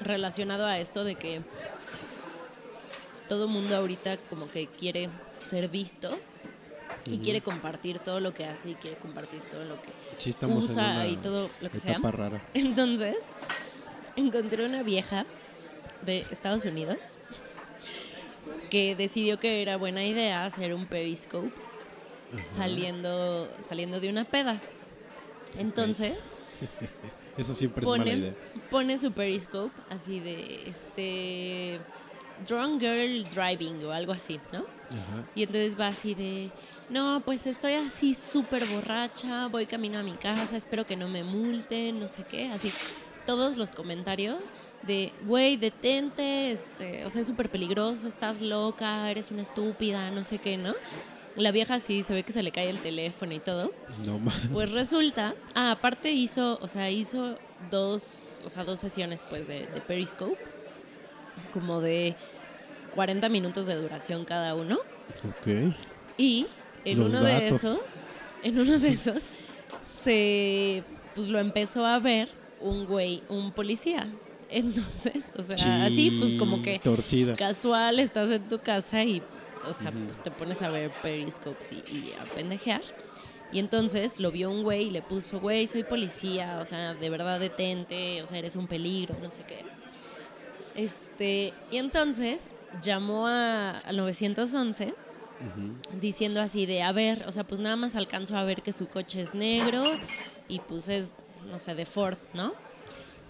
relacionado 0.00 0.66
a 0.66 0.78
esto 0.78 1.04
de 1.04 1.14
que 1.14 1.42
todo 3.28 3.48
mundo 3.48 3.76
ahorita 3.76 4.18
como 4.28 4.48
que 4.48 4.66
quiere 4.66 5.08
ser 5.40 5.68
visto 5.68 6.18
y 7.06 7.18
quiere 7.18 7.40
compartir 7.40 7.98
todo 8.00 8.20
lo 8.20 8.34
que 8.34 8.44
hace 8.46 8.70
y 8.70 8.74
quiere 8.74 8.96
compartir 8.96 9.40
todo 9.50 9.64
lo 9.64 9.80
que 9.80 9.90
Sí 10.18 10.34
usa 10.46 11.06
y 11.06 11.16
todo 11.16 11.48
lo 11.60 11.70
que 11.70 11.78
sea. 11.78 11.98
rara. 11.98 12.42
Entonces, 12.54 13.16
encontré 14.16 14.64
una 14.64 14.82
vieja 14.82 15.24
de 16.02 16.20
Estados 16.20 16.64
Unidos 16.64 17.18
que 18.70 18.96
decidió 18.96 19.38
que 19.38 19.62
era 19.62 19.76
buena 19.76 20.04
idea 20.04 20.44
hacer 20.44 20.74
un 20.74 20.86
periscope 20.86 21.50
saliendo, 22.50 23.48
saliendo 23.60 24.00
de 24.00 24.08
una 24.08 24.24
peda. 24.24 24.60
Entonces, 25.58 26.18
Eso 27.36 27.54
siempre 27.54 27.82
es 27.84 27.88
mala 27.88 28.04
pone, 28.04 28.16
idea. 28.16 28.34
pone 28.70 28.98
su 28.98 29.12
periscope 29.12 29.74
así 29.90 30.20
de 30.20 30.68
este 30.68 31.80
drunk 32.46 32.80
girl 32.80 33.24
driving 33.24 33.84
o 33.84 33.92
algo 33.92 34.12
así, 34.12 34.40
¿no? 34.52 34.60
Ajá. 34.60 35.28
Y 35.34 35.42
entonces 35.42 35.78
va 35.78 35.88
así 35.88 36.14
de, 36.14 36.50
no, 36.88 37.22
pues 37.24 37.46
estoy 37.46 37.74
así 37.74 38.14
súper 38.14 38.64
borracha, 38.66 39.48
voy 39.48 39.66
camino 39.66 39.98
a 39.98 40.02
mi 40.02 40.12
casa, 40.14 40.56
espero 40.56 40.86
que 40.86 40.96
no 40.96 41.08
me 41.08 41.24
multen, 41.24 42.00
no 42.00 42.08
sé 42.08 42.24
qué, 42.24 42.48
así. 42.48 42.72
Todos 43.26 43.56
los 43.56 43.72
comentarios 43.72 44.38
de, 44.86 45.12
güey, 45.24 45.56
detente, 45.56 46.52
este, 46.52 47.04
o 47.04 47.10
sea, 47.10 47.20
es 47.20 47.26
súper 47.26 47.50
peligroso, 47.50 48.06
estás 48.06 48.40
loca, 48.40 49.10
eres 49.10 49.30
una 49.30 49.42
estúpida, 49.42 50.10
no 50.10 50.24
sé 50.24 50.38
qué, 50.38 50.56
¿no? 50.56 50.74
La 51.36 51.52
vieja 51.52 51.78
sí, 51.80 52.02
se 52.02 52.14
ve 52.14 52.22
que 52.22 52.32
se 52.32 52.42
le 52.42 52.50
cae 52.50 52.70
el 52.70 52.78
teléfono 52.78 53.32
y 53.34 53.40
todo. 53.40 53.72
No 54.06 54.20
Pues 54.52 54.72
resulta, 54.72 55.34
ah, 55.54 55.72
aparte 55.72 56.10
hizo, 56.10 56.58
o 56.62 56.68
sea, 56.68 56.90
hizo 56.90 57.38
dos, 57.70 58.42
o 58.44 58.48
sea, 58.48 58.64
dos 58.64 58.80
sesiones 58.80 59.22
pues 59.28 59.46
de, 59.46 59.66
de 59.66 59.80
Periscope, 59.80 60.38
como 61.52 61.80
de 61.80 62.16
40 62.94 63.28
minutos 63.28 63.66
de 63.66 63.74
duración 63.74 64.24
cada 64.24 64.54
uno. 64.54 64.78
Ok. 65.28 65.74
Y 66.16 66.46
en 66.84 67.00
Los 67.00 67.12
uno 67.12 67.22
de 67.24 67.48
esos, 67.48 68.02
en 68.42 68.58
uno 68.58 68.78
de 68.78 68.88
esos, 68.88 69.24
se 70.02 70.82
pues 71.14 71.28
lo 71.28 71.38
empezó 71.38 71.84
a 71.84 71.98
ver 71.98 72.28
un 72.60 72.86
güey, 72.86 73.22
un 73.28 73.52
policía. 73.52 74.06
Entonces, 74.50 75.24
o 75.36 75.42
sea, 75.42 75.84
así 75.84 76.10
pues 76.20 76.34
como 76.34 76.62
que 76.62 76.78
Torcida. 76.78 77.34
casual 77.34 77.98
estás 77.98 78.30
en 78.30 78.48
tu 78.48 78.58
casa 78.60 79.02
y, 79.02 79.22
o 79.68 79.72
sea, 79.74 79.90
pues 79.90 80.22
te 80.22 80.30
pones 80.30 80.62
a 80.62 80.68
ver 80.70 80.92
periscopes 81.02 81.72
y, 81.72 81.76
y 81.92 82.12
a 82.20 82.24
pendejear. 82.34 82.82
Y 83.52 83.58
entonces 83.60 84.18
lo 84.18 84.30
vio 84.32 84.50
un 84.50 84.62
güey 84.62 84.88
y 84.88 84.90
le 84.90 85.02
puso, 85.02 85.40
güey, 85.40 85.66
soy 85.66 85.84
policía, 85.84 86.58
o 86.60 86.64
sea, 86.64 86.94
de 86.94 87.10
verdad 87.10 87.38
detente, 87.38 88.22
o 88.22 88.26
sea, 88.26 88.38
eres 88.38 88.56
un 88.56 88.66
peligro, 88.66 89.16
no 89.22 89.30
sé 89.30 89.42
qué. 89.46 89.64
Este, 90.74 91.54
y 91.70 91.78
entonces 91.78 92.44
llamó 92.82 93.26
a, 93.26 93.78
al 93.78 93.96
911 93.96 94.94
diciendo 96.00 96.40
así 96.40 96.66
de, 96.66 96.82
a 96.82 96.92
ver, 96.92 97.24
o 97.26 97.32
sea, 97.32 97.44
pues 97.44 97.60
nada 97.60 97.76
más 97.76 97.94
alcanzo 97.94 98.36
a 98.36 98.44
ver 98.44 98.62
que 98.62 98.72
su 98.72 98.88
coche 98.88 99.20
es 99.20 99.34
negro 99.34 99.84
y 100.48 100.60
pues 100.60 100.88
es, 100.88 101.10
no 101.46 101.58
sé, 101.58 101.74
de 101.74 101.86
Ford, 101.86 102.18
¿no? 102.34 102.54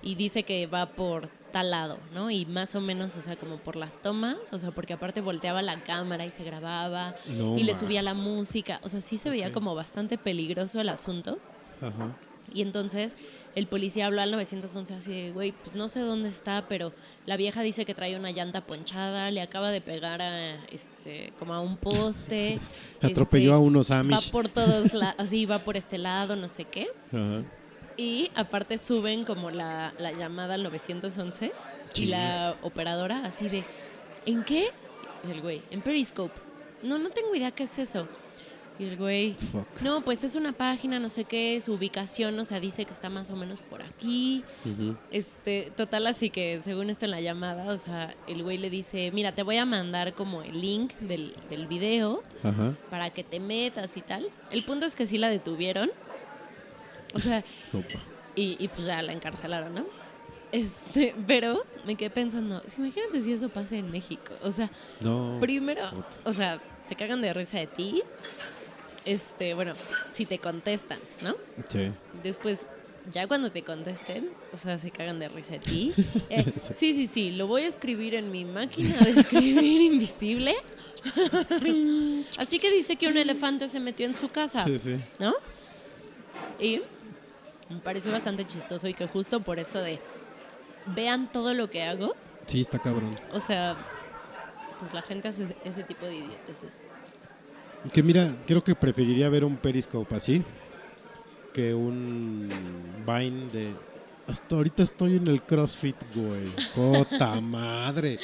Y 0.07 0.15
dice 0.15 0.45
que 0.45 0.67
va 0.67 0.87
por 0.91 1.29
tal 1.51 1.71
lado, 1.73 1.99
¿no? 2.15 2.31
Y 2.31 2.47
más 2.47 2.75
o 2.77 2.81
menos, 2.81 3.17
o 3.17 3.23
sea, 3.23 3.35
como 3.37 3.57
por 3.57 3.75
las 3.75 4.01
tomas, 4.01 4.37
o 4.53 4.59
sea, 4.59 4.71
porque 4.71 4.93
aparte 4.93 5.21
volteaba 5.21 5.63
la 5.63 5.83
cámara 5.83 6.25
y 6.25 6.31
se 6.31 6.45
grababa 6.45 7.15
No 7.27 7.59
y 7.59 7.65
le 7.65 7.75
subía 7.75 8.03
la 8.03 8.15
música, 8.15 8.79
o 8.85 8.89
sea, 8.89 9.01
sí 9.01 9.17
se 9.17 9.31
veía 9.31 9.51
como 9.53 9.75
bastante 9.75 10.17
peligroso 10.17 10.81
el 10.81 10.91
asunto. 10.91 11.39
Ajá. 11.81 12.17
Y 12.55 12.63
entonces 12.63 13.17
el 13.57 13.67
policía 13.67 14.07
habló 14.07 14.21
al 14.21 14.31
911 14.31 14.95
así 14.95 15.13
de, 15.13 15.33
güey, 15.33 15.53
pues 15.53 15.75
no 15.75 15.89
sé 15.89 16.01
dónde 16.01 16.29
está, 16.29 16.67
pero 16.69 16.93
la 17.25 17.37
vieja 17.37 17.63
dice 17.63 17.85
que 17.85 17.95
trae 17.95 18.17
una 18.17 18.31
llanta 18.31 18.61
ponchada, 18.61 19.31
le 19.31 19.41
acaba 19.41 19.71
de 19.71 19.81
pegar 19.81 20.23
a, 20.23 20.65
este, 20.67 21.33
como 21.39 21.55
a 21.55 21.61
un 21.61 21.77
poste. 21.79 22.61
Atropelló 23.01 23.53
este, 23.53 23.55
a 23.55 23.59
unos 23.59 23.91
Va 23.91 23.99
Amish. 24.01 24.31
por 24.31 24.49
todos 24.49 24.93
lados, 24.95 25.17
así 25.19 25.47
va 25.47 25.59
por 25.59 25.77
este 25.77 25.99
lado, 25.99 26.37
no 26.37 26.49
sé 26.49 26.65
qué. 26.67 26.89
Ajá. 27.11 27.43
Y 27.97 28.31
aparte 28.35 28.79
suben 28.79 29.25
como 29.25 29.51
la, 29.51 29.93
la 29.99 30.13
llamada 30.13 30.55
al 30.55 30.63
911 30.63 31.53
Sí. 31.93 32.03
y 32.05 32.07
la 32.09 32.57
operadora 32.63 33.25
así 33.25 33.49
de, 33.49 33.65
¿en 34.27 34.45
qué? 34.45 34.69
Y 35.27 35.31
el 35.31 35.41
güey, 35.41 35.63
en 35.71 35.81
Periscope. 35.81 36.35
No, 36.83 36.99
no 36.99 37.09
tengo 37.11 37.35
idea 37.35 37.51
qué 37.53 37.63
es 37.63 37.79
eso. 37.79 38.07
Y 38.79 38.85
el 38.85 38.99
güey, 38.99 39.33
Fuck. 39.33 39.81
no, 39.81 40.03
pues 40.03 40.23
es 40.23 40.35
una 40.35 40.53
página, 40.53 40.99
no 40.99 41.09
sé 41.09 41.25
qué, 41.25 41.59
su 41.63 41.73
ubicación, 41.73 42.39
o 42.39 42.45
sea, 42.45 42.61
dice 42.61 42.85
que 42.85 42.93
está 42.93 43.09
más 43.09 43.31
o 43.31 43.37
menos 43.37 43.61
por 43.63 43.81
aquí. 43.83 44.45
Este, 45.11 45.73
total, 45.75 46.07
así 46.09 46.29
que 46.29 46.61
según 46.63 46.91
esto 46.91 47.07
en 47.07 47.13
la 47.13 47.23
llamada, 47.23 47.73
o 47.73 47.79
sea, 47.79 48.15
el 48.27 48.43
güey 48.43 48.59
le 48.59 48.69
dice, 48.69 49.11
mira, 49.13 49.33
te 49.33 49.43
voy 49.43 49.57
a 49.57 49.65
mandar 49.65 50.13
como 50.13 50.43
el 50.43 50.61
link 50.61 50.93
del, 50.97 51.35
del 51.49 51.67
video 51.67 52.23
para 52.91 53.09
que 53.11 53.25
te 53.25 53.41
metas 53.41 53.97
y 53.97 54.03
tal. 54.03 54.29
El 54.51 54.63
punto 54.65 54.85
es 54.85 54.95
que 54.95 55.07
sí 55.07 55.17
la 55.17 55.31
detuvieron. 55.31 55.91
O 57.17 57.21
sea, 57.21 57.45
y, 58.35 58.57
y 58.63 58.69
pues 58.69 58.87
ya 58.87 59.01
la 59.03 59.13
encarcelaron, 59.13 59.75
¿no? 59.75 59.87
Este, 60.53 61.15
pero 61.27 61.65
me 61.87 61.97
quedé 61.97 62.11
pensando, 62.11 62.63
si 62.67 62.81
imagínate 62.81 63.21
si 63.21 63.33
eso 63.33 63.49
pasa 63.49 63.77
en 63.77 63.91
México. 63.91 64.33
O 64.43 64.53
sea, 64.53 64.71
No. 65.01 65.39
primero, 65.41 66.05
o 66.25 66.33
sea, 66.33 66.61
se 66.87 66.95
cagan 66.95 67.21
de 67.21 67.33
risa 67.35 67.59
de 67.59 67.67
ti. 67.67 68.03
Este, 69.05 69.55
bueno, 69.55 69.75
si 70.13 70.27
te 70.27 70.39
contestan, 70.39 70.99
¿no? 71.23 71.35
Sí. 71.69 71.91
Después, 72.23 72.67
ya 73.13 73.27
cuando 73.29 73.51
te 73.53 73.63
contesten, 73.63 74.31
o 74.53 74.57
sea, 74.57 74.79
se 74.79 74.91
cagan 74.91 75.19
de 75.19 75.29
risa 75.29 75.53
de 75.53 75.59
ti. 75.61 75.93
Eh, 76.31 76.53
sí, 76.59 76.93
sí, 76.95 77.07
sí, 77.07 77.31
lo 77.33 77.47
voy 77.47 77.63
a 77.63 77.67
escribir 77.69 78.15
en 78.15 78.31
mi 78.31 78.45
máquina 78.45 78.99
de 78.99 79.21
escribir 79.21 79.81
invisible. 79.93 80.55
Así 82.39 82.59
que 82.59 82.71
dice 82.73 82.97
que 82.97 83.09
un 83.09 83.17
elefante 83.17 83.69
se 83.69 83.81
metió 83.81 84.07
en 84.07 84.15
su 84.15 84.29
casa, 84.29 84.65
Sí, 84.65 84.79
sí. 84.79 84.97
¿no? 85.19 85.35
Y 86.61 86.81
me 87.69 87.79
pareció 87.81 88.13
bastante 88.13 88.45
chistoso 88.47 88.87
y 88.89 88.95
que 88.95 89.07
justo 89.07 89.41
por 89.41 89.59
esto 89.59 89.81
de 89.81 89.99
vean 90.95 91.31
todo 91.33 91.53
lo 91.55 91.69
que 91.71 91.83
hago, 91.83 92.15
Sí, 92.47 92.61
está 92.61 92.79
cabrón. 92.79 93.11
o 93.33 93.41
sea, 93.41 93.77
pues 94.79 94.93
la 94.95 95.03
gente 95.03 95.29
hace 95.29 95.57
ese- 95.65 95.83
tipo 95.85 96.07
de 96.07 96.17
idioteces. 96.17 96.81
Que 97.93 98.03
mira, 98.03 98.35
creo 98.47 98.63
que 98.65 98.75
preferiría 98.75 99.29
ver 99.29 99.45
un 99.45 99.57
Periscope 99.57 100.15
así 100.15 100.43
que 101.53 101.73
un 101.75 102.49
Vine 103.07 103.47
de. 103.53 103.71
Hasta 104.29 104.57
ahorita 104.57 104.83
estoy 104.83 105.17
en 105.17 105.29
el 105.29 105.41
CrossFit, 105.43 105.97
güey. 106.15 106.45
¡Jota 106.75 107.41
madre! 107.41 108.19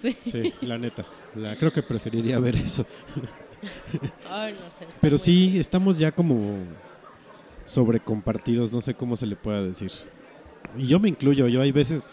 Sí. 0.00 0.16
Sí, 0.24 0.54
la 0.62 0.78
neta. 0.78 1.04
La, 1.34 1.54
creo 1.56 1.70
que 1.70 1.82
preferiría 1.82 2.38
ver 2.40 2.56
eso. 2.56 2.86
Pero 5.00 5.18
sí, 5.18 5.58
estamos 5.58 5.98
ya 5.98 6.10
como 6.12 6.64
sobrecompartidos, 7.72 8.70
no 8.72 8.80
sé 8.80 8.94
cómo 8.94 9.16
se 9.16 9.26
le 9.26 9.36
pueda 9.36 9.62
decir. 9.62 9.90
Y 10.76 10.86
yo 10.86 11.00
me 11.00 11.08
incluyo, 11.08 11.48
yo 11.48 11.62
hay 11.62 11.72
veces, 11.72 12.10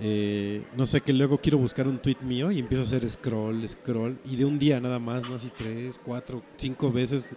eh, 0.00 0.62
no 0.76 0.86
sé, 0.86 1.02
que 1.02 1.12
luego 1.12 1.38
quiero 1.38 1.58
buscar 1.58 1.86
un 1.86 1.98
tweet 1.98 2.16
mío 2.22 2.50
y 2.50 2.58
empiezo 2.58 2.82
a 2.82 2.86
hacer 2.86 3.08
scroll, 3.08 3.68
scroll, 3.68 4.18
y 4.24 4.36
de 4.36 4.44
un 4.44 4.58
día 4.58 4.80
nada 4.80 4.98
más, 4.98 5.28
no 5.28 5.36
así 5.36 5.50
tres, 5.54 6.00
cuatro, 6.02 6.42
cinco 6.56 6.90
veces. 6.90 7.36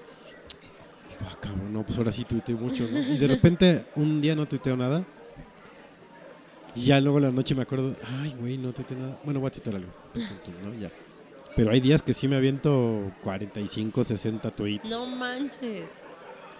Digo, 1.09 1.29
ah, 1.29 1.37
cabrón, 1.41 1.73
no, 1.73 1.83
pues 1.85 1.97
ahora 1.97 2.11
sí 2.11 2.23
tuiteo 2.23 2.57
mucho, 2.57 2.87
¿no? 2.89 2.99
Y 2.99 3.17
de 3.17 3.27
repente 3.27 3.85
un 3.95 4.21
día 4.21 4.35
no 4.35 4.47
tuiteo 4.47 4.77
nada. 4.77 5.05
Y 6.75 6.85
ya 6.85 6.99
luego 7.01 7.19
la 7.19 7.31
noche 7.31 7.53
me 7.53 7.63
acuerdo, 7.63 7.95
ay, 8.21 8.33
güey, 8.39 8.57
no 8.57 8.71
tuiteo 8.71 8.97
nada. 8.97 9.19
Bueno, 9.23 9.39
voy 9.39 9.49
a 9.49 9.51
tuitear 9.51 9.75
algo. 9.75 9.91
Ya. 10.79 10.89
Pero 11.55 11.71
hay 11.71 11.81
días 11.81 12.01
que 12.01 12.13
sí 12.13 12.27
me 12.27 12.35
aviento 12.35 13.11
45, 13.23 14.03
60 14.03 14.51
tweets. 14.51 14.89
No 14.89 15.05
manches. 15.05 15.85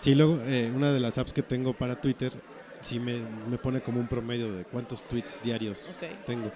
Sí, 0.04 0.14
luego 0.16 0.42
eh, 0.46 0.70
una 0.76 0.92
de 0.92 1.00
las 1.00 1.18
apps 1.18 1.32
que 1.32 1.42
tengo 1.42 1.72
para 1.72 2.02
Twitter 2.02 2.34
sí 2.82 3.00
me, 3.00 3.22
me 3.50 3.58
pone 3.58 3.80
como 3.80 4.02
un 4.02 4.08
promedio 4.10 4.54
de 4.54 4.66
cuántos 4.66 5.02
tweets 5.04 5.42
diarios 5.42 5.98
tengo. 6.26 6.52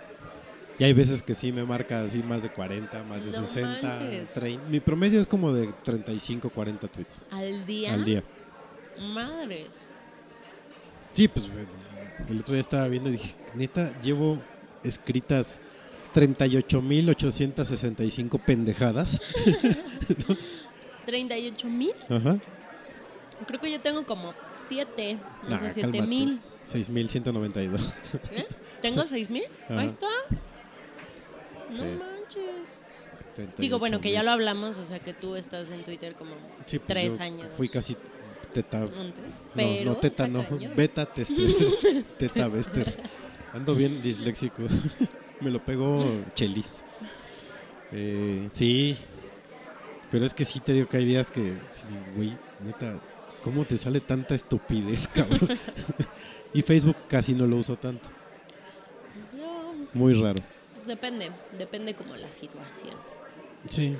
Y 0.77 0.83
hay 0.83 0.91
veces 0.91 1.23
que 1.23 1.33
sí 1.33 1.53
me 1.53 1.63
marca 1.63 2.01
así 2.01 2.17
más 2.17 2.43
de 2.43 2.49
40, 2.49 3.03
más 3.03 3.23
de 3.23 3.31
No 3.31 3.47
60, 3.47 3.87
manches. 3.87 4.33
30. 4.33 4.67
Mi 4.67 4.81
promedio 4.81 5.21
es 5.21 5.27
como 5.27 5.53
de 5.53 5.71
35, 5.81 6.49
40 6.49 6.87
tweets 6.89 7.21
¿Al 7.31 7.65
día? 7.65 7.93
al 7.93 8.03
día. 8.03 8.21
Madres. 8.99 9.69
Sí, 11.13 11.29
pues 11.29 11.45
eh, 11.45 11.65
el 12.29 12.41
otro 12.41 12.53
día 12.53 12.59
estaba 12.59 12.85
viendo 12.89 13.07
y 13.07 13.13
dije, 13.13 13.33
neta, 13.55 13.97
llevo 14.01 14.39
escritas 14.83 15.61
38.865 16.13 18.41
pendejadas. 18.41 19.21
¿38 21.07 21.63
mil? 21.63 21.93
Ajá. 22.09 22.37
Creo 23.45 23.59
que 23.61 23.71
yo 23.71 23.79
tengo 23.81 24.05
como 24.05 24.33
7, 24.59 25.17
no 25.43 25.49
Nah, 25.49 25.59
sé, 25.59 25.73
7 25.75 25.91
cálmate. 25.91 26.07
mil. 26.07 26.39
6.192. 26.65 28.01
¿Eh? 28.31 28.47
¿Tengo 28.81 29.05
6 29.05 29.29
mil? 29.29 29.43
Ajá. 29.65 29.79
Ahí 29.79 29.85
está. 29.87 30.07
No 31.71 31.77
Sí. 31.77 31.83
manches. 31.83 33.55
Digo, 33.57 33.77
bueno, 33.77 34.01
que 34.01 34.11
ya 34.11 34.23
lo 34.23 34.31
hablamos, 34.31 34.77
o 34.77 34.85
sea, 34.85 34.97
que 34.99 35.13
tú 35.13 35.35
estás 35.35 35.69
en 35.69 35.83
Twitter 35.83 36.15
como 36.15 36.31
Sí, 36.65 36.79
pues 36.79 36.87
tres 36.87 37.19
años 37.19 37.47
Fui 37.55 37.69
casi 37.69 37.95
teta. 38.51 38.79
antes. 38.81 38.95
No, 38.95 39.51
Pero 39.53 39.85
no, 39.91 39.95
teta 39.97 40.25
está 40.25 40.27
no. 40.27 40.47
cañón. 40.47 40.73
Beta 40.75 41.05
tester. 41.05 41.45
teta 42.17 42.47
bester. 42.47 43.03
Ando 43.53 43.75
bien 43.75 44.01
disléxico. 44.01 44.63
Me 45.41 45.51
lo 45.51 45.63
pegó 45.63 46.03
Chelis. 46.33 46.83
Eh, 47.91 48.47
sí. 48.51 48.97
Pero 50.09 50.25
es 50.25 50.33
que 50.33 50.43
sí 50.43 50.59
te 50.59 50.73
digo 50.73 50.87
que 50.87 50.97
hay 50.97 51.05
días 51.05 51.29
que, 51.29 51.53
güey, 52.15 52.33
neta, 52.63 52.95
¿cómo 53.51 53.65
te 53.65 53.77
sale 53.77 53.99
tanta 53.99 54.35
estupidez, 54.35 55.07
cabrón? 55.13 55.57
y 56.53 56.61
Facebook 56.61 56.95
casi 57.07 57.33
no 57.33 57.45
lo 57.45 57.57
uso 57.57 57.75
tanto. 57.77 58.09
Yo, 59.35 59.73
Muy 59.93 60.13
raro. 60.13 60.41
pues 60.73 60.85
depende, 60.85 61.31
depende 61.57 61.93
como 61.95 62.15
la 62.15 62.29
situación. 62.29 62.95
Sí. 63.69 63.95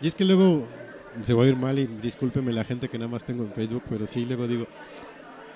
Y 0.00 0.06
es 0.06 0.14
que 0.14 0.24
luego 0.24 0.66
se 1.22 1.34
va 1.34 1.44
a 1.44 1.46
ir 1.46 1.56
mal 1.56 1.78
y 1.78 1.86
discúlpeme 1.86 2.52
la 2.52 2.64
gente 2.64 2.88
que 2.88 2.98
nada 2.98 3.10
más 3.10 3.24
tengo 3.24 3.44
en 3.44 3.52
Facebook, 3.52 3.82
pero 3.88 4.06
sí, 4.06 4.24
luego 4.24 4.46
digo, 4.48 4.66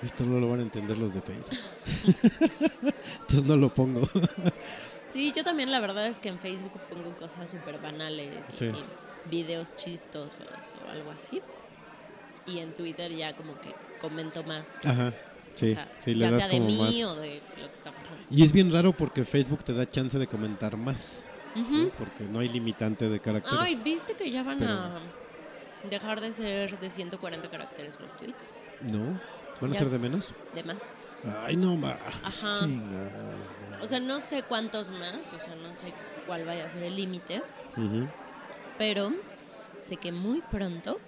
esto 0.03 0.23
no 0.23 0.39
lo 0.39 0.49
van 0.49 0.59
a 0.59 0.63
entender 0.63 0.97
los 0.97 1.13
de 1.13 1.21
Facebook. 1.21 1.57
Entonces 3.21 3.43
no 3.43 3.55
lo 3.57 3.73
pongo. 3.73 4.07
Sí, 5.13 5.33
yo 5.35 5.43
también 5.43 5.71
la 5.71 5.79
verdad 5.79 6.07
es 6.07 6.19
que 6.19 6.29
en 6.29 6.37
Facebook 6.39 6.79
pongo 6.91 7.11
cosas 7.17 7.49
súper 7.49 7.79
banales 7.79 8.45
Sí. 8.51 8.65
y 8.65 9.29
videos 9.29 9.75
chistosos 9.75 10.41
o 10.85 10.91
algo 10.91 11.11
así. 11.11 11.41
Y 12.47 12.59
en 12.59 12.73
Twitter 12.73 13.11
ya 13.13 13.35
como 13.35 13.59
que 13.59 13.73
comento 14.01 14.43
más. 14.43 14.85
Ajá. 14.85 15.13
Sí, 15.55 15.65
o 15.65 15.69
sea, 15.69 15.91
sí, 15.97 16.13
le 16.13 16.21
ya 16.21 16.31
das 16.31 16.43
sea 16.43 16.51
de 16.51 16.57
como 16.59 16.69
mí 16.69 17.01
más. 17.01 17.11
o 17.11 17.19
de 17.19 17.41
lo 17.59 17.67
que 17.67 17.73
está 17.73 17.91
pasando. 17.91 18.17
Y 18.29 18.43
es 18.43 18.51
bien 18.51 18.71
raro 18.71 18.93
porque 18.93 19.25
Facebook 19.25 19.63
te 19.63 19.73
da 19.73 19.89
chance 19.89 20.17
de 20.19 20.27
comentar 20.27 20.77
más, 20.77 21.25
¿no? 21.55 21.61
Ujú. 21.63 21.91
porque 21.97 22.23
no 22.25 22.39
hay 22.39 22.49
limitante 22.49 23.09
de 23.09 23.19
caracteres. 23.19 23.59
Ay, 23.59 23.77
¿viste 23.83 24.13
que 24.13 24.29
ya 24.31 24.43
van 24.43 24.59
Pero- 24.59 24.71
a 24.73 24.99
dejar 25.89 26.21
de 26.21 26.31
ser 26.33 26.79
de 26.79 26.89
140 26.89 27.49
caracteres 27.49 27.99
los 27.99 28.15
tweets? 28.17 28.53
¿No? 28.81 29.19
¿Van 29.59 29.71
a 29.71 29.73
Ya. 29.73 29.79
ser 29.79 29.89
de 29.89 29.97
menos? 29.99 30.33
De 30.53 30.63
más. 30.63 30.93
Ay, 31.43 31.55
no, 31.55 31.75
ma. 31.75 31.97
Ajá. 32.23 32.53
O 33.81 33.87
sea, 33.87 33.99
no 33.99 34.19
sé 34.19 34.43
cuántos 34.43 34.91
más, 34.91 35.33
o 35.33 35.39
sea, 35.39 35.55
no 35.55 35.73
sé 35.75 35.91
cuál 36.27 36.45
vaya 36.45 36.65
a 36.65 36.69
ser 36.69 36.83
el 36.83 36.95
límite, 36.95 37.41
Ujú. 37.75 38.07
pero 38.77 39.11
sé 39.79 39.97
que 39.97 40.11
muy 40.11 40.41
pronto 40.41 40.99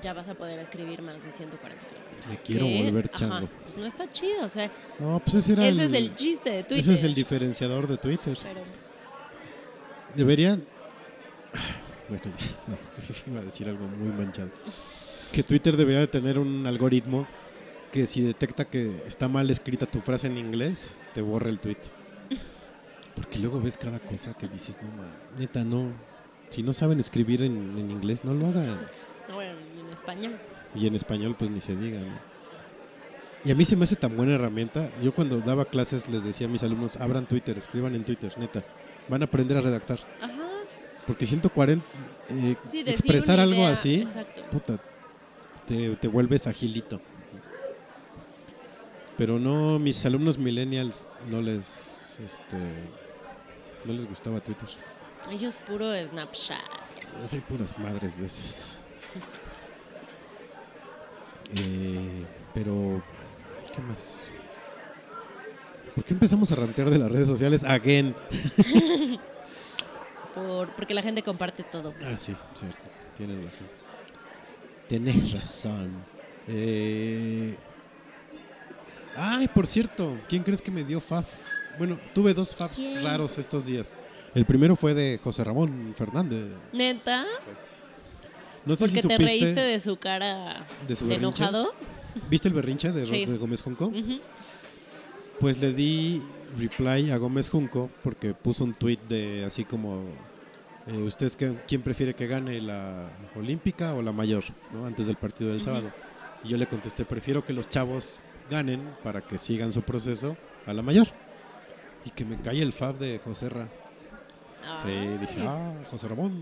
ya 0.00 0.12
vas 0.12 0.28
a 0.28 0.34
poder 0.34 0.58
escribir 0.58 1.02
más 1.02 1.22
de 1.22 1.32
140 1.32 1.86
caracteres. 1.86 2.28
Me 2.28 2.36
quiero 2.44 2.66
que, 2.66 2.84
volver 2.84 3.06
ajá, 3.06 3.16
chango. 3.16 3.48
pues 3.62 3.76
no 3.76 3.86
está 3.86 4.10
chido, 4.10 4.44
o 4.44 4.48
sea, 4.48 4.70
No, 4.98 5.20
pues 5.20 5.36
ese 5.36 5.52
era 5.54 5.66
ese 5.66 5.84
es 5.84 5.92
el 5.92 6.14
chiste 6.14 6.50
de 6.50 6.62
Twitter. 6.62 6.78
Ese 6.78 6.94
es 6.94 7.04
el 7.04 7.14
diferenciador 7.14 7.86
de 7.86 7.96
Twitter. 7.96 8.36
Pero 8.42 8.62
Deberían. 10.14 10.64
Bueno, 12.08 12.24
no, 12.66 12.76
iba 13.32 13.40
a 13.40 13.44
decir 13.44 13.68
algo 13.68 13.86
muy 13.86 14.08
manchado. 14.12 14.50
Que 15.32 15.42
Twitter 15.42 15.76
debería 15.76 16.00
de 16.00 16.08
tener 16.08 16.38
un 16.38 16.66
algoritmo 16.66 17.26
que 17.92 18.06
si 18.06 18.22
detecta 18.22 18.64
que 18.64 19.02
está 19.06 19.28
mal 19.28 19.50
escrita 19.50 19.86
tu 19.86 20.00
frase 20.00 20.26
en 20.26 20.38
inglés, 20.38 20.96
te 21.14 21.20
borra 21.20 21.50
el 21.50 21.60
tweet. 21.60 21.78
Porque 23.14 23.38
luego 23.38 23.60
ves 23.60 23.76
cada 23.76 23.98
cosa 23.98 24.34
que 24.34 24.48
dices, 24.48 24.78
no, 24.82 24.88
ma, 24.88 25.08
neta, 25.38 25.64
no. 25.64 25.92
Si 26.50 26.62
no 26.62 26.72
saben 26.72 27.00
escribir 27.00 27.42
en, 27.42 27.76
en 27.78 27.90
inglés, 27.90 28.24
no 28.24 28.32
lo 28.32 28.46
hagan. 28.46 28.78
Bueno, 29.34 29.58
y 29.76 29.80
en 29.80 29.88
español. 29.92 30.38
Y 30.74 30.86
en 30.86 30.94
español, 30.94 31.36
pues 31.38 31.50
ni 31.50 31.60
se 31.60 31.76
diga, 31.76 32.00
¿no? 32.00 32.18
Y 33.44 33.52
a 33.52 33.54
mí 33.54 33.64
se 33.64 33.76
me 33.76 33.84
hace 33.84 33.96
tan 33.96 34.16
buena 34.16 34.34
herramienta. 34.34 34.90
Yo 35.00 35.14
cuando 35.14 35.40
daba 35.40 35.64
clases 35.64 36.08
les 36.08 36.24
decía 36.24 36.46
a 36.46 36.50
mis 36.50 36.62
alumnos, 36.62 36.96
abran 36.96 37.26
Twitter, 37.26 37.56
escriban 37.56 37.94
en 37.94 38.04
Twitter, 38.04 38.32
neta. 38.36 38.64
Van 39.08 39.22
a 39.22 39.26
aprender 39.26 39.56
a 39.56 39.60
redactar. 39.60 40.00
Ajá. 40.20 40.34
Porque 41.06 41.24
140, 41.24 41.86
eh, 42.30 42.56
Sí, 42.68 42.80
expresar 42.80 43.40
algo 43.40 43.54
idea, 43.62 43.70
así, 43.70 44.00
Exacto. 44.02 44.42
puta, 44.50 44.78
te, 45.66 45.96
te 45.96 46.08
vuelves 46.08 46.46
agilito. 46.46 47.00
Pero 49.16 49.38
no, 49.38 49.78
mis 49.78 50.04
alumnos 50.04 50.36
millennials 50.36 51.08
no 51.30 51.40
les, 51.40 52.20
este, 52.20 52.56
no 53.84 53.92
les 53.92 54.06
gustaba 54.06 54.40
Twitter. 54.40 54.68
Ellos 55.30 55.56
puro 55.56 55.86
Snapchat. 56.06 56.58
Yo 57.20 57.26
soy 57.26 57.40
puras 57.40 57.78
madres 57.78 58.20
de 58.20 58.26
esas. 58.26 58.78
Eh, 61.54 62.24
pero, 62.54 63.02
¿qué 63.74 63.80
más? 63.82 64.26
¿Por 65.94 66.04
qué 66.04 66.14
empezamos 66.14 66.52
a 66.52 66.56
rantear 66.56 66.90
de 66.90 66.98
las 66.98 67.10
redes 67.10 67.26
sociales 67.26 67.64
again? 67.64 68.14
por, 70.34 70.68
porque 70.70 70.94
la 70.94 71.02
gente 71.02 71.22
comparte 71.22 71.64
todo. 71.64 71.92
Ah, 72.04 72.16
sí, 72.18 72.34
cierto. 72.54 72.78
Tienes 73.16 73.44
razón. 73.44 73.66
Tienes 74.88 75.32
razón. 75.32 75.90
Eh... 76.46 77.56
Ay, 79.16 79.48
por 79.48 79.66
cierto, 79.66 80.16
¿quién 80.28 80.44
crees 80.44 80.62
que 80.62 80.70
me 80.70 80.84
dio 80.84 81.00
FAF? 81.00 81.26
Bueno, 81.76 81.98
tuve 82.14 82.32
dos 82.32 82.54
FAF 82.54 82.74
¿Quién? 82.74 83.02
raros 83.02 83.36
estos 83.38 83.66
días. 83.66 83.94
El 84.34 84.44
primero 84.44 84.76
fue 84.76 84.94
de 84.94 85.18
José 85.22 85.42
Ramón 85.42 85.94
Fernández. 85.96 86.52
Neta, 86.72 87.24
No 88.68 88.76
sé 88.76 88.84
porque 88.84 89.02
si 89.02 89.08
te 89.08 89.18
reíste 89.18 89.60
de 89.60 89.80
su 89.80 89.96
cara 89.96 90.66
de 90.86 90.94
su 90.94 91.04
de 91.06 91.16
berrinche. 91.16 91.42
enojado. 91.42 91.72
¿Viste 92.30 92.48
el 92.48 92.54
berrinche 92.54 92.92
de, 92.92 93.06
Sí. 93.06 93.24
de 93.26 93.36
Gómez 93.38 93.62
Junco? 93.62 93.92
Pues 95.40 95.60
le 95.60 95.72
di 95.72 96.22
reply 96.58 97.10
a 97.10 97.16
Gómez 97.16 97.48
Junco 97.48 97.90
porque 98.02 98.34
puso 98.34 98.64
un 98.64 98.74
tweet 98.74 98.98
de 99.08 99.44
así 99.46 99.64
como 99.64 100.02
eh, 100.86 100.96
¿ustedes 100.98 101.36
qué- 101.36 101.54
quién 101.66 101.82
prefiere 101.82 102.14
que 102.14 102.26
gane 102.26 102.60
la 102.60 103.08
olímpica 103.36 103.94
o 103.94 104.02
la 104.02 104.12
mayor? 104.12 104.44
¿no? 104.72 104.86
Antes 104.86 105.06
del 105.06 105.16
partido 105.16 105.50
del 105.50 105.62
sábado. 105.62 105.90
Y 106.44 106.48
yo 106.48 106.56
le 106.56 106.66
contesté, 106.66 107.04
prefiero 107.04 107.44
que 107.44 107.52
los 107.52 107.68
chavos 107.68 108.18
ganen 108.50 108.80
para 109.02 109.20
que 109.20 109.38
sigan 109.38 109.72
su 109.72 109.82
proceso 109.82 110.36
a 110.66 110.72
la 110.72 110.82
mayor. 110.82 111.08
Y 112.04 112.10
que 112.10 112.24
me 112.24 112.40
cae 112.40 112.62
el 112.62 112.72
fab 112.72 112.96
de 112.98 113.20
José 113.22 113.48
Ra. 113.48 113.68
Sí, 114.76 114.88
dije, 115.20 115.42
ah, 115.46 115.72
José 115.90 116.08
Ramón, 116.08 116.32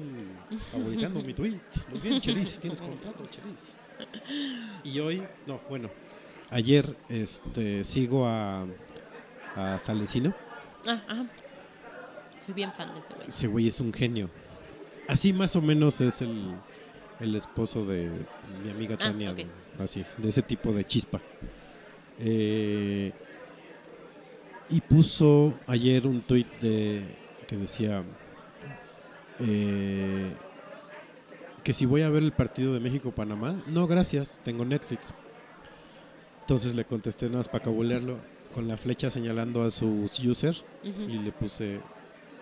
favoriteando 0.73 1.21
mi 1.23 1.33
tweet. 1.33 1.61
Muy 1.91 2.01
bien, 2.01 2.21
Chelis, 2.21 2.59
tienes 2.61 2.81
contrato, 2.81 3.25
Chelis. 3.31 3.77
Y 4.85 4.99
hoy, 5.01 5.23
no, 5.47 5.61
bueno, 5.69 5.89
ayer 6.51 6.97
este, 7.09 7.85
sigo 7.85 8.27
a, 8.27 8.67
a 9.55 9.79
Salesino. 9.79 10.35
Ah, 10.87 11.03
ajá. 11.09 11.27
Soy 12.45 12.55
bien 12.55 12.73
fan 12.73 12.93
de 12.95 13.01
ese 13.01 13.15
güey. 13.15 13.29
Ese 13.29 13.47
güey 13.47 13.69
es 13.69 13.81
un 13.81 13.93
genio. 13.93 14.29
Así 15.09 15.33
más 15.33 15.55
o 15.57 15.63
menos 15.63 16.01
es 16.01 16.21
el, 16.23 16.55
el 17.21 17.35
esposo 17.35 17.85
de 17.87 18.11
mi 18.65 18.71
amiga 18.71 18.95
Ah, 18.97 19.05
Tania. 19.05 19.31
ok. 19.31 19.37
de- 19.37 19.47
Así, 19.79 20.05
de 20.17 20.29
ese 20.29 20.43
tipo 20.43 20.73
de 20.73 20.85
chispa. 20.85 21.21
Eh, 22.19 23.13
y 24.71 24.81
puso 24.81 25.55
ayer 25.67 26.07
un 26.07 26.23
tweet 26.23 26.47
de, 26.61 27.05
que 27.47 27.57
decía 27.57 28.03
eh, 29.41 30.33
que 31.63 31.73
si 31.73 31.87
voy 31.87 32.03
a 32.03 32.11
ver 32.11 32.23
el 32.23 32.33
partido 32.33 32.73
de 32.73 32.81
México-Panamá, 32.81 33.63
no, 33.67 33.87
gracias, 33.87 34.41
tengo 34.45 34.65
Netflix. 34.65 35.13
Entonces 36.43 36.75
le 36.75 36.85
contesté 36.85 37.27
nada 37.27 37.39
más 37.39 37.49
para 37.49 37.65
cabulearlo 37.65 38.19
con 38.55 38.69
la 38.69 38.77
flecha 38.77 39.11
señalando 39.11 39.63
a 39.65 39.71
su 39.71 40.05
user 40.25 40.57
y 40.85 41.19
le 41.19 41.33
puse 41.33 41.81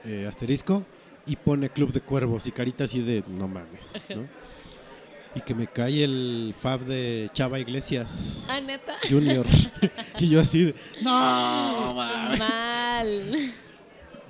eh, 0.04 0.26
asterisco 0.28 0.84
y 1.26 1.36
pone 1.36 1.70
Club 1.70 1.90
de 1.92 2.02
Cuervos 2.02 2.46
y 2.46 2.52
carita 2.52 2.84
así 2.84 3.00
de 3.00 3.24
no 3.26 3.48
mames, 3.48 3.94
¿no? 4.14 4.28
Y 5.34 5.40
que 5.40 5.54
me 5.54 5.66
cae 5.66 6.04
el 6.04 6.54
fab 6.56 6.84
de 6.84 7.28
Chava 7.32 7.58
Iglesias 7.58 8.46
Ah, 8.50 8.60
neta. 8.60 8.96
Junior. 9.08 9.46
y 10.18 10.28
yo 10.28 10.40
así 10.40 10.66
de 10.66 10.74
no 11.02 11.94
mames. 11.94 12.38
Mal. 12.38 13.54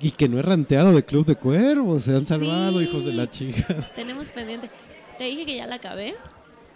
Y 0.05 0.11
que 0.11 0.29
no 0.29 0.37
he 0.37 0.41
ranteado 0.43 0.93
de 0.93 1.03
Club 1.03 1.25
de 1.25 1.35
Cuervos, 1.35 2.03
se 2.03 2.15
han 2.15 2.27
salvado, 2.27 2.77
Sí. 2.77 2.85
hijos 2.85 3.05
de 3.05 3.13
la 3.13 3.29
chica. 3.31 3.65
Tenemos 3.95 4.29
pendiente. 4.29 4.69
Te 5.17 5.23
dije 5.23 5.45
que 5.47 5.55
ya 5.55 5.65
la 5.65 5.75
acabé. 5.77 6.15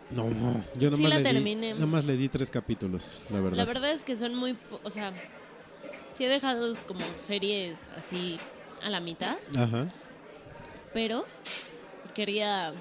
No, 0.10 0.28
yo 0.76 0.90
nada 0.90 0.96
Sí 0.96 1.04
la 1.04 1.10
le 1.10 1.18
di, 1.18 1.24
terminé. 1.36 1.74
nada 1.76 1.86
más 1.86 2.06
le 2.06 2.18
di 2.18 2.28
tres 2.28 2.50
capítulos, 2.50 3.24
la 3.30 3.40
verdad. 3.40 3.58
La 3.58 3.66
verdad 3.66 3.92
es 3.92 4.04
que 4.04 4.16
son 4.16 4.34
muy. 4.34 4.58
O 4.84 4.90
sea, 4.90 5.12
sí 6.14 6.24
he 6.26 6.28
dejado 6.28 6.74
como 6.88 7.02
series 7.14 7.92
así 7.96 8.38
a 8.82 8.90
la 8.90 9.00
mitad, 9.00 9.36
Ajá. 9.56 9.86
pero 10.94 11.24
quería. 12.16 12.74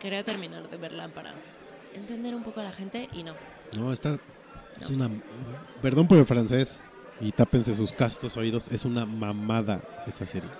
Quería 0.00 0.24
terminar 0.24 0.68
de 0.70 0.76
verla 0.76 1.06
para 1.08 1.34
entender 1.94 2.34
un 2.34 2.42
poco 2.42 2.58
a 2.60 2.64
la 2.64 2.72
gente 2.72 3.08
y 3.12 3.22
no. 3.22 3.34
No, 3.76 3.92
esta 3.92 4.18
es 4.80 4.90
una. 4.90 5.08
Perdón 5.82 6.08
por 6.08 6.18
el 6.18 6.26
francés 6.26 6.80
y 7.20 7.32
tápense 7.32 7.74
sus 7.74 7.92
castos 7.92 8.36
oídos. 8.36 8.68
Es 8.68 8.84
una 8.84 9.04
mamada 9.06 9.82
esa 10.06 10.26
serie. 10.26 10.50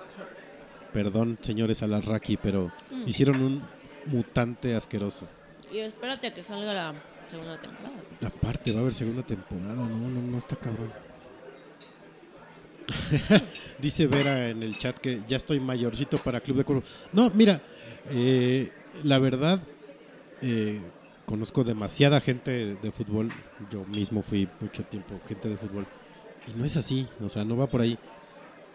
Perdón, 0.93 1.37
señores 1.41 1.83
Alarraqui, 1.83 2.37
pero 2.37 2.71
Mm. 2.91 3.07
hicieron 3.07 3.41
un 3.41 3.61
mutante 4.07 4.75
asqueroso. 4.75 5.27
Y 5.71 5.77
espérate 5.79 6.27
a 6.27 6.33
que 6.33 6.41
salga 6.41 6.73
la 6.73 6.93
segunda 7.27 7.59
temporada. 7.61 7.95
Aparte, 8.25 8.71
va 8.71 8.79
a 8.79 8.81
haber 8.81 8.93
segunda 8.93 9.21
temporada. 9.23 9.75
No, 9.75 9.87
no, 9.87 10.21
no 10.21 10.37
está 10.37 10.55
cabrón. 10.55 10.91
Dice 13.79 14.07
Vera 14.07 14.49
en 14.49 14.63
el 14.63 14.77
chat 14.77 14.97
que 14.97 15.21
ya 15.27 15.37
estoy 15.37 15.59
mayorcito 15.59 16.17
para 16.17 16.39
Club 16.41 16.57
de 16.57 16.63
Cuervos. 16.63 16.85
No, 17.13 17.29
mira, 17.35 17.61
eh, 18.09 18.71
la 19.03 19.19
verdad, 19.19 19.61
eh, 20.41 20.81
conozco 21.25 21.63
demasiada 21.63 22.19
gente 22.19 22.75
de 22.75 22.91
fútbol. 22.91 23.31
Yo 23.69 23.85
mismo 23.85 24.23
fui 24.23 24.49
mucho 24.59 24.83
tiempo 24.83 25.19
gente 25.27 25.49
de 25.49 25.57
fútbol. 25.57 25.85
Y 26.49 26.57
no 26.57 26.65
es 26.65 26.75
así, 26.77 27.07
o 27.23 27.29
sea, 27.29 27.43
no 27.43 27.55
va 27.57 27.67
por 27.67 27.81
ahí. 27.81 27.97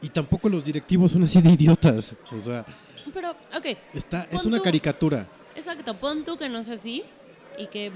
Y 0.03 0.09
tampoco 0.09 0.49
los 0.49 0.65
directivos 0.65 1.13
son 1.13 1.23
así 1.25 1.41
de 1.41 1.51
idiotas. 1.51 2.15
O 2.35 2.39
sea, 2.39 2.65
Pero, 3.13 3.31
ok, 3.31 3.79
está, 3.95 4.25
es 4.31 4.45
una 4.45 4.59
tú- 4.59 4.63
caricatura. 4.65 5.27
exacto, 5.55 5.95
pon 5.99 6.25
tú 6.25 6.37
que 6.37 6.49
no 6.49 6.59
es 6.59 6.69
así 6.69 7.03
y 7.59 7.67
que 7.69 7.93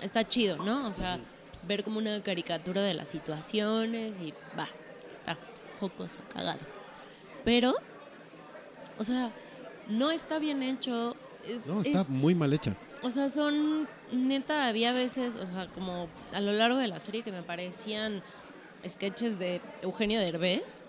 está 0.00 0.24
chido, 0.26 0.56
¿no? 0.58 0.88
O 0.88 0.94
sea, 0.94 1.18
ver 1.66 1.82
como 1.84 1.98
una 1.98 2.22
caricatura 2.22 2.82
de 2.82 2.94
las 2.94 3.08
situaciones 3.08 4.20
y 4.20 4.32
va, 4.58 4.68
está 5.10 5.36
jocoso, 5.80 6.20
cagado. 6.32 6.60
Pero, 7.44 7.74
o 8.98 9.04
sea, 9.04 9.32
no 9.88 10.10
está 10.10 10.38
bien 10.38 10.62
hecho. 10.62 11.16
Es, 11.46 11.66
No, 11.66 11.80
está 11.82 12.02
es- 12.02 12.10
muy 12.10 12.34
mal 12.36 12.52
hecha. 12.52 12.76
o 13.02 13.10
sea, 13.10 13.28
son, 13.28 13.88
neta, 14.12 14.68
había 14.68 14.92
veces, 14.92 15.34
o 15.34 15.46
sea, 15.46 15.66
como 15.74 16.08
a 16.32 16.40
lo 16.40 16.52
largo 16.52 16.78
de 16.78 16.86
la 16.86 17.00
serie 17.00 17.22
que 17.24 17.32
me 17.32 17.42
parecían 17.42 18.22
sketches 18.88 19.38
de 19.38 19.60
Eugenio 19.82 20.20
Derbez. 20.20 20.84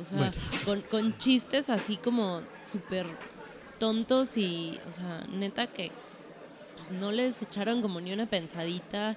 O 0.00 0.04
sea, 0.04 0.18
Bueno. 0.18 0.32
con, 0.64 0.80
con 0.82 1.16
chistes 1.18 1.70
así 1.70 1.96
como 1.96 2.42
súper 2.62 3.06
tontos 3.78 4.36
y, 4.36 4.78
o 4.88 4.92
sea, 4.92 5.24
neta 5.32 5.68
que 5.68 5.92
pues, 6.76 6.90
no 7.00 7.12
les 7.12 7.40
echaron 7.42 7.80
como 7.80 8.00
ni 8.00 8.12
una 8.12 8.26
pensadita. 8.26 9.16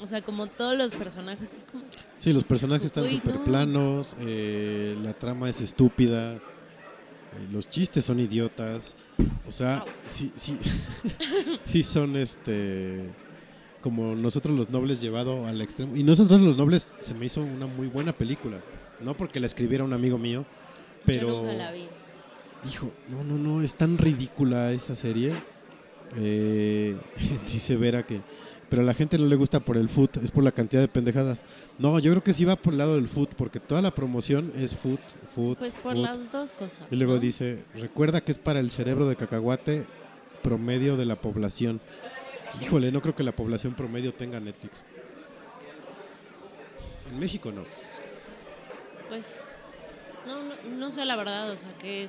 O 0.00 0.06
sea, 0.06 0.22
como 0.22 0.48
todos 0.48 0.76
los 0.76 0.90
personajes, 0.92 1.52
es 1.54 1.64
como, 1.70 1.84
Sí, 2.18 2.32
los 2.32 2.42
personajes 2.44 2.86
están 2.86 3.08
súper 3.08 3.36
no. 3.36 3.44
planos, 3.44 4.16
eh, 4.20 4.96
la 5.02 5.12
trama 5.12 5.48
es 5.48 5.60
estúpida, 5.60 6.34
eh, 6.34 6.40
los 7.52 7.68
chistes 7.68 8.04
son 8.04 8.18
idiotas, 8.18 8.96
o 9.46 9.52
sea, 9.52 9.78
Au. 9.78 9.86
sí, 10.06 10.32
sí, 10.34 10.56
sí 11.64 11.82
son 11.84 12.16
este 12.16 13.10
como 13.86 14.16
nosotros 14.16 14.52
los 14.56 14.68
nobles 14.68 15.00
llevado 15.00 15.46
al 15.46 15.60
extremo. 15.60 15.94
Y 15.94 16.02
nosotros 16.02 16.40
los 16.40 16.56
nobles 16.56 16.92
se 16.98 17.14
me 17.14 17.26
hizo 17.26 17.40
una 17.40 17.68
muy 17.68 17.86
buena 17.86 18.12
película, 18.12 18.56
no 18.98 19.16
porque 19.16 19.38
la 19.38 19.46
escribiera 19.46 19.84
un 19.84 19.92
amigo 19.92 20.18
mío, 20.18 20.44
pero 21.04 21.28
yo 21.28 21.36
nunca 21.42 21.52
la 21.52 21.70
vi. 21.70 21.86
dijo, 22.64 22.90
no, 23.08 23.22
no, 23.22 23.38
no, 23.38 23.62
es 23.62 23.76
tan 23.76 23.96
ridícula 23.96 24.72
esa 24.72 24.96
serie. 24.96 25.32
Eh, 26.16 26.96
dice 27.52 27.76
Vera 27.76 28.04
que, 28.04 28.22
pero 28.68 28.82
a 28.82 28.84
la 28.84 28.92
gente 28.92 29.18
no 29.18 29.26
le 29.26 29.36
gusta 29.36 29.60
por 29.60 29.76
el 29.76 29.88
food, 29.88 30.10
es 30.20 30.32
por 30.32 30.42
la 30.42 30.50
cantidad 30.50 30.82
de 30.82 30.88
pendejadas. 30.88 31.38
No, 31.78 31.96
yo 32.00 32.10
creo 32.10 32.24
que 32.24 32.32
sí 32.32 32.44
va 32.44 32.56
por 32.56 32.72
el 32.72 32.80
lado 32.80 32.96
del 32.96 33.06
food, 33.06 33.28
porque 33.36 33.60
toda 33.60 33.82
la 33.82 33.92
promoción 33.92 34.52
es 34.56 34.74
food, 34.74 34.98
food, 35.32 35.58
Pues 35.58 35.74
por 35.76 35.92
food. 35.92 36.02
las 36.02 36.32
dos 36.32 36.54
cosas. 36.54 36.84
Y 36.90 36.96
luego 36.96 37.14
¿no? 37.14 37.20
dice, 37.20 37.62
recuerda 37.76 38.20
que 38.20 38.32
es 38.32 38.38
para 38.38 38.58
el 38.58 38.72
cerebro 38.72 39.08
de 39.08 39.14
cacahuate 39.14 39.86
promedio 40.42 40.96
de 40.96 41.06
la 41.06 41.14
población. 41.14 41.80
Híjole, 42.60 42.90
no 42.90 43.00
creo 43.02 43.14
que 43.14 43.22
la 43.22 43.32
población 43.32 43.74
promedio 43.74 44.14
tenga 44.14 44.40
Netflix. 44.40 44.84
En 47.10 47.18
México 47.18 47.52
no. 47.52 47.62
Pues, 49.08 49.46
no, 50.26 50.42
no, 50.42 50.54
no 50.76 50.90
sé 50.90 51.04
la 51.04 51.16
verdad, 51.16 51.52
o 51.52 51.56
sea, 51.56 51.68
qué, 51.78 52.08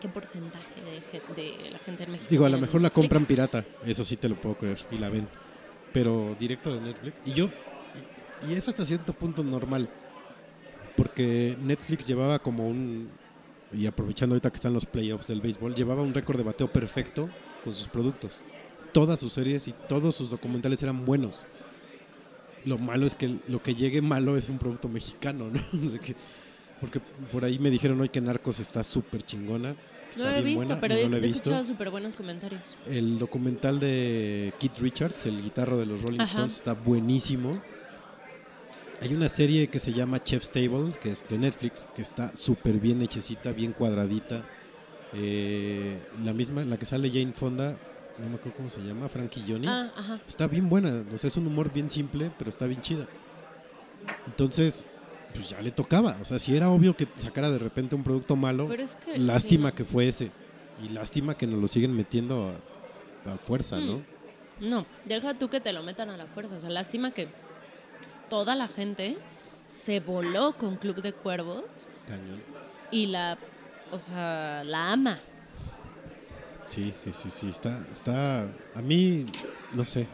qué 0.00 0.08
porcentaje 0.08 0.80
de, 0.82 1.42
de 1.42 1.70
la 1.70 1.78
gente 1.78 2.04
en 2.04 2.12
México. 2.12 2.28
Digo, 2.30 2.44
a 2.44 2.48
lo 2.48 2.58
mejor 2.58 2.80
la 2.80 2.90
compran 2.90 3.24
pirata, 3.26 3.64
eso 3.86 4.04
sí 4.04 4.16
te 4.16 4.28
lo 4.28 4.34
puedo 4.34 4.56
creer, 4.56 4.78
y 4.90 4.96
la 4.96 5.08
ven. 5.08 5.28
Pero 5.92 6.34
directo 6.38 6.74
de 6.74 6.80
Netflix. 6.80 7.16
Y 7.26 7.32
yo, 7.32 7.48
y, 8.42 8.52
y 8.52 8.54
es 8.54 8.68
hasta 8.68 8.84
cierto 8.84 9.12
punto 9.12 9.44
normal, 9.44 9.88
porque 10.96 11.56
Netflix 11.60 12.06
llevaba 12.06 12.40
como 12.40 12.68
un, 12.68 13.10
y 13.72 13.86
aprovechando 13.86 14.34
ahorita 14.34 14.50
que 14.50 14.56
están 14.56 14.72
los 14.72 14.86
playoffs 14.86 15.28
del 15.28 15.40
béisbol, 15.40 15.74
llevaba 15.74 16.02
un 16.02 16.12
récord 16.12 16.36
de 16.36 16.42
bateo 16.42 16.72
perfecto 16.72 17.30
con 17.62 17.74
sus 17.74 17.86
productos. 17.88 18.40
Todas 18.92 19.20
sus 19.20 19.32
series 19.32 19.68
y 19.68 19.74
todos 19.88 20.14
sus 20.14 20.30
documentales 20.30 20.82
eran 20.82 21.04
buenos. 21.04 21.46
Lo 22.64 22.76
malo 22.78 23.06
es 23.06 23.14
que 23.14 23.38
lo 23.48 23.62
que 23.62 23.74
llegue 23.74 24.02
malo 24.02 24.36
es 24.36 24.48
un 24.48 24.58
producto 24.58 24.88
mexicano, 24.88 25.50
¿no? 25.50 25.60
O 25.86 25.90
sea 25.90 25.98
que- 25.98 26.14
porque 26.80 26.98
por 27.30 27.44
ahí 27.44 27.58
me 27.58 27.70
dijeron 27.70 28.00
hoy 28.00 28.08
que 28.08 28.20
Narcos 28.22 28.58
está 28.58 28.82
súper 28.82 29.22
chingona. 29.22 29.76
No 30.16 30.24
lo 30.24 30.30
he 30.30 30.42
visto, 30.42 30.64
buena, 30.64 30.80
pero 30.80 30.94
no 31.08 31.16
he, 31.18 31.20
he 31.20 31.26
escuchado 31.30 31.62
súper 31.62 31.90
buenos 31.90 32.16
comentarios. 32.16 32.76
El 32.86 33.18
documental 33.18 33.78
de 33.78 34.52
Keith 34.58 34.78
Richards, 34.78 35.26
el 35.26 35.42
guitarro 35.42 35.76
de 35.78 35.84
los 35.86 36.00
Rolling 36.02 36.20
Ajá. 36.20 36.30
Stones, 36.32 36.56
está 36.56 36.72
buenísimo. 36.72 37.50
Hay 39.02 39.14
una 39.14 39.28
serie 39.28 39.68
que 39.68 39.78
se 39.78 39.92
llama 39.92 40.22
Chef's 40.24 40.50
Table, 40.50 40.92
que 41.02 41.10
es 41.12 41.26
de 41.28 41.38
Netflix, 41.38 41.86
que 41.94 42.02
está 42.02 42.34
súper 42.34 42.80
bien 42.80 43.00
hechecita, 43.02 43.52
bien 43.52 43.72
cuadradita. 43.72 44.44
Eh, 45.12 45.98
la 46.24 46.32
misma, 46.32 46.64
la 46.64 46.76
que 46.78 46.86
sale 46.86 47.08
Jane 47.10 47.32
Fonda, 47.32 47.76
no 48.20 48.28
me 48.28 48.34
acuerdo 48.36 48.56
cómo 48.56 48.70
se 48.70 48.80
llama, 48.80 49.08
Frankie 49.08 49.44
Johnny. 49.46 49.66
Ah, 49.66 49.92
ajá. 49.96 50.20
Está 50.26 50.46
bien 50.46 50.68
buena, 50.68 51.04
o 51.12 51.18
sea, 51.18 51.28
es 51.28 51.36
un 51.36 51.46
humor 51.46 51.72
bien 51.72 51.88
simple, 51.90 52.30
pero 52.38 52.50
está 52.50 52.66
bien 52.66 52.80
chida. 52.80 53.06
Entonces, 54.26 54.86
pues 55.34 55.48
ya 55.48 55.60
le 55.60 55.70
tocaba. 55.70 56.16
O 56.20 56.24
sea, 56.24 56.38
si 56.38 56.56
era 56.56 56.70
obvio 56.70 56.96
que 56.96 57.06
sacara 57.16 57.50
de 57.50 57.58
repente 57.58 57.94
un 57.94 58.02
producto 58.02 58.36
malo, 58.36 58.66
Pero 58.68 58.82
es 58.82 58.96
que. 58.96 59.18
lástima 59.18 59.70
sí, 59.70 59.76
que 59.76 59.84
fue 59.84 60.08
ese. 60.08 60.30
Y 60.82 60.88
lástima 60.90 61.36
que 61.36 61.46
nos 61.46 61.60
lo 61.60 61.66
siguen 61.66 61.94
metiendo 61.94 62.54
a, 63.26 63.32
a 63.32 63.38
fuerza, 63.38 63.78
¿no? 63.78 63.98
Mm. 63.98 64.68
No, 64.70 64.86
deja 65.04 65.34
tú 65.34 65.48
que 65.48 65.60
te 65.60 65.72
lo 65.72 65.82
metan 65.82 66.10
a 66.10 66.16
la 66.16 66.26
fuerza. 66.26 66.56
O 66.56 66.60
sea, 66.60 66.70
lástima 66.70 67.10
que 67.12 67.28
toda 68.28 68.54
la 68.54 68.68
gente 68.68 69.16
se 69.68 70.00
voló 70.00 70.56
con 70.56 70.76
Club 70.76 71.00
de 71.02 71.12
Cuervos 71.12 71.64
Cañón. 72.06 72.42
y 72.90 73.06
la. 73.06 73.38
O 73.92 73.98
sea, 73.98 74.62
la 74.64 74.92
ama. 74.92 75.20
Sí, 76.70 76.94
sí, 76.96 77.12
sí, 77.12 77.30
sí. 77.30 77.48
Está, 77.48 77.84
está. 77.92 78.42
A 78.74 78.82
mí, 78.82 79.26
no 79.72 79.84
sé. 79.84 80.06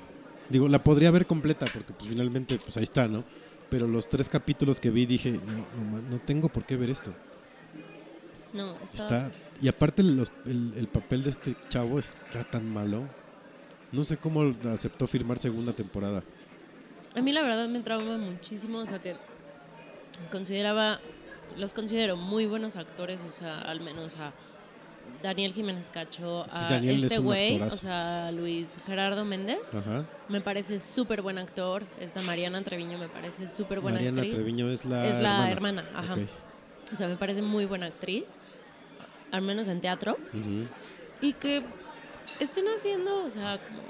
Digo, 0.48 0.68
la 0.68 0.82
podría 0.82 1.10
ver 1.10 1.26
completa 1.26 1.66
porque 1.66 1.92
pues 1.92 2.08
finalmente, 2.08 2.58
pues 2.58 2.76
ahí 2.76 2.84
está, 2.84 3.08
¿no? 3.08 3.24
Pero 3.68 3.86
los 3.86 4.08
tres 4.08 4.28
capítulos 4.28 4.80
que 4.80 4.90
vi 4.90 5.06
dije, 5.06 5.32
no, 5.32 5.66
no, 6.00 6.18
tengo 6.20 6.48
por 6.48 6.64
qué 6.64 6.76
ver 6.76 6.88
esto. 6.90 7.10
No, 8.54 8.74
está. 8.76 8.94
Está, 8.94 9.32
y 9.60 9.68
aparte 9.68 10.02
los- 10.02 10.32
el, 10.46 10.72
el 10.76 10.86
papel 10.88 11.24
de 11.24 11.30
este 11.30 11.56
chavo 11.68 11.98
está 11.98 12.44
tan 12.44 12.72
malo. 12.72 13.04
No 13.92 14.04
sé 14.04 14.16
cómo 14.16 14.42
aceptó 14.72 15.06
firmar 15.06 15.38
segunda 15.38 15.72
temporada. 15.72 16.22
A 17.14 17.20
mí 17.20 17.32
la 17.32 17.42
verdad 17.42 17.68
me 17.68 17.80
trauma 17.80 18.18
muchísimo, 18.18 18.78
o 18.78 18.86
sea 18.86 18.98
que 19.00 19.16
consideraba, 20.30 21.00
los 21.56 21.74
considero 21.74 22.16
muy 22.16 22.46
buenos 22.46 22.76
actores, 22.76 23.20
o 23.22 23.32
sea, 23.32 23.60
al 23.60 23.80
menos 23.80 24.16
a 24.16 24.32
Daniel 25.22 25.52
Jiménez 25.52 25.90
Cacho, 25.90 26.46
a 26.50 26.68
Daniel 26.68 27.02
este 27.04 27.18
güey, 27.18 27.60
o 27.60 27.70
sea, 27.70 28.30
Luis 28.32 28.78
Gerardo 28.86 29.24
Méndez, 29.24 29.72
Ajá. 29.74 30.04
me 30.28 30.40
parece 30.40 30.78
súper 30.78 31.22
buen 31.22 31.38
actor, 31.38 31.84
esta 31.98 32.22
Mariana 32.22 32.62
Treviño 32.62 32.98
me 32.98 33.08
parece 33.08 33.48
súper 33.48 33.80
buena 33.80 33.98
Mariana 33.98 34.22
actriz. 34.22 34.36
Treviño 34.36 34.70
es 34.70 34.84
la 34.84 35.06
es 35.06 35.18
la 35.18 35.50
hermana. 35.50 35.88
ajá. 35.94 36.16
O 36.92 36.96
sea, 36.96 37.08
me 37.08 37.16
parece 37.16 37.42
muy 37.42 37.64
buena 37.64 37.86
actriz, 37.86 38.38
al 39.32 39.42
menos 39.42 39.66
en 39.68 39.80
teatro, 39.80 40.16
y 41.20 41.32
que 41.32 41.64
estén 42.38 42.66
haciendo, 42.68 43.24
o 43.24 43.30
sea, 43.30 43.58
como 43.58 43.80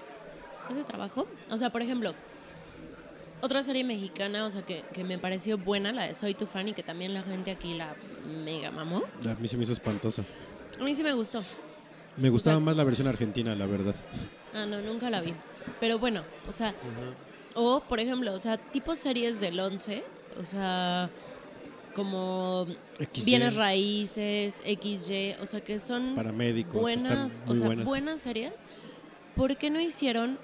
ese 0.71 0.85
trabajo. 0.85 1.27
O 1.51 1.57
sea, 1.57 1.71
por 1.71 1.83
ejemplo, 1.83 2.15
otra 3.43 3.63
serie 3.63 3.85
mexicana, 3.85 4.47
o 4.47 4.51
sea, 4.51 4.63
que, 4.63 4.83
que 4.95 5.05
me 5.05 5.19
pareció 5.19 5.59
buena, 5.59 5.93
la 5.93 6.07
de 6.07 6.15
Soy 6.15 6.35
tu 6.35 6.47
fan, 6.47 6.69
y 6.69 6.73
que 6.73 6.83
también 6.83 7.13
la 7.13 7.23
gente 7.23 7.51
aquí 7.51 7.75
la 7.75 7.95
mega 8.45 8.71
mamó. 8.71 9.03
A 9.29 9.35
mí 9.35 9.47
se 9.47 9.57
me 9.57 9.65
hizo 9.65 9.73
espantosa. 9.73 10.25
A 10.81 10.85
mí 10.85 10.95
sí 10.95 11.03
me 11.03 11.13
gustó. 11.15 11.43
Me 12.17 12.29
gustaba 12.31 12.57
O 12.57 12.61
sea- 12.61 12.65
más 12.65 12.77
la 12.77 12.85
versión 12.85 13.09
argentina, 13.09 13.55
la 13.55 13.67
verdad. 13.67 13.95
Ah, 14.55 14.65
no, 14.67 14.81
nunca 14.81 15.11
la 15.11 15.21
vi. 15.21 15.35
Pero 15.81 15.99
bueno, 15.99 16.23
o 16.49 16.53
sea, 16.53 16.75
o 17.55 17.81
por 17.81 18.01
ejemplo, 18.01 18.33
o 18.33 18.39
sea, 18.39 18.57
tipo 18.57 18.95
series 18.95 19.41
del 19.41 19.59
11, 19.59 20.03
o 20.41 20.45
sea, 20.45 21.11
como 21.95 22.67
XY, 22.99 23.25
Bienes 23.25 23.57
Raíces, 23.57 24.63
XY, 24.65 25.37
o 25.41 25.47
sea, 25.47 25.61
que 25.63 25.79
son 25.81 26.15
Paramédicos, 26.15 26.81
buenas, 26.81 27.35
están 27.35 27.51
o 27.51 27.57
sea, 27.57 27.67
buenas. 27.67 27.87
buenas 27.87 28.21
series. 28.21 28.53
¿Por 29.35 29.57
qué 29.57 29.71
no 29.71 29.81
hicieron, 29.81 30.39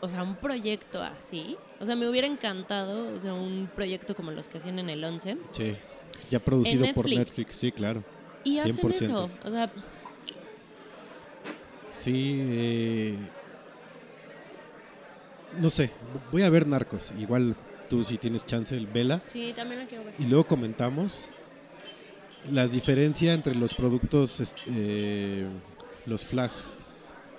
o 0.00 0.08
sea, 0.08 0.22
un 0.22 0.36
proyecto 0.36 1.02
así? 1.02 1.56
O 1.80 1.86
sea, 1.86 1.96
me 1.96 2.08
hubiera 2.08 2.26
encantado, 2.26 3.12
o 3.14 3.18
sea, 3.20 3.34
un 3.34 3.68
proyecto 3.74 4.14
como 4.14 4.30
los 4.30 4.48
que 4.48 4.58
hacían 4.58 4.78
en 4.78 4.88
el 4.90 5.02
11. 5.04 5.36
Sí. 5.50 5.76
Ya 6.30 6.38
producido 6.40 6.86
por. 6.94 7.08
Netflix, 7.08 7.56
sí, 7.56 7.72
claro. 7.72 8.02
Y 8.44 8.58
hacen 8.58 8.76
100%. 8.76 8.88
eso, 8.90 9.30
o 9.44 9.50
sea, 9.50 9.70
Sí, 11.92 12.38
eh, 12.40 13.16
no 15.60 15.68
sé, 15.68 15.90
voy 16.30 16.42
a 16.42 16.50
ver 16.50 16.66
Narcos. 16.66 17.12
Igual 17.18 17.54
tú 17.88 18.02
si 18.02 18.16
tienes 18.18 18.46
chance, 18.46 18.76
el 18.76 18.86
vela. 18.86 19.20
sí, 19.24 19.52
también 19.54 19.80
la 19.80 19.86
quiero 19.86 20.04
ver. 20.04 20.14
Y 20.18 20.24
luego 20.26 20.46
comentamos 20.46 21.28
la 22.50 22.66
diferencia 22.66 23.34
entre 23.34 23.54
los 23.54 23.74
productos, 23.74 24.40
este, 24.40 24.62
eh, 24.68 25.46
los 26.06 26.24
flag 26.24 26.50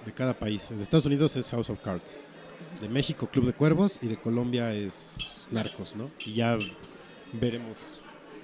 de 0.05 0.11
cada 0.13 0.37
país. 0.37 0.69
De 0.69 0.81
Estados 0.81 1.07
Unidos 1.07 1.35
es 1.35 1.49
House 1.49 1.69
of 1.69 1.79
Cards. 1.81 2.19
De 2.79 2.87
México, 2.87 3.27
Club 3.27 3.45
de 3.47 3.53
Cuervos. 3.53 3.97
Y 4.01 4.07
de 4.07 4.17
Colombia 4.17 4.73
es 4.73 5.47
Narcos, 5.51 5.95
¿no? 5.95 6.11
Y 6.25 6.35
ya 6.35 6.57
veremos 7.33 7.89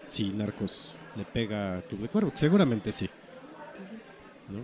si 0.07 0.29
Narcos 0.29 0.93
le 1.19 1.25
pega 1.25 1.77
a 1.77 1.81
Club 1.81 2.09
de 2.09 2.31
Seguramente 2.37 2.91
sí. 2.91 3.09
¿no? 4.49 4.61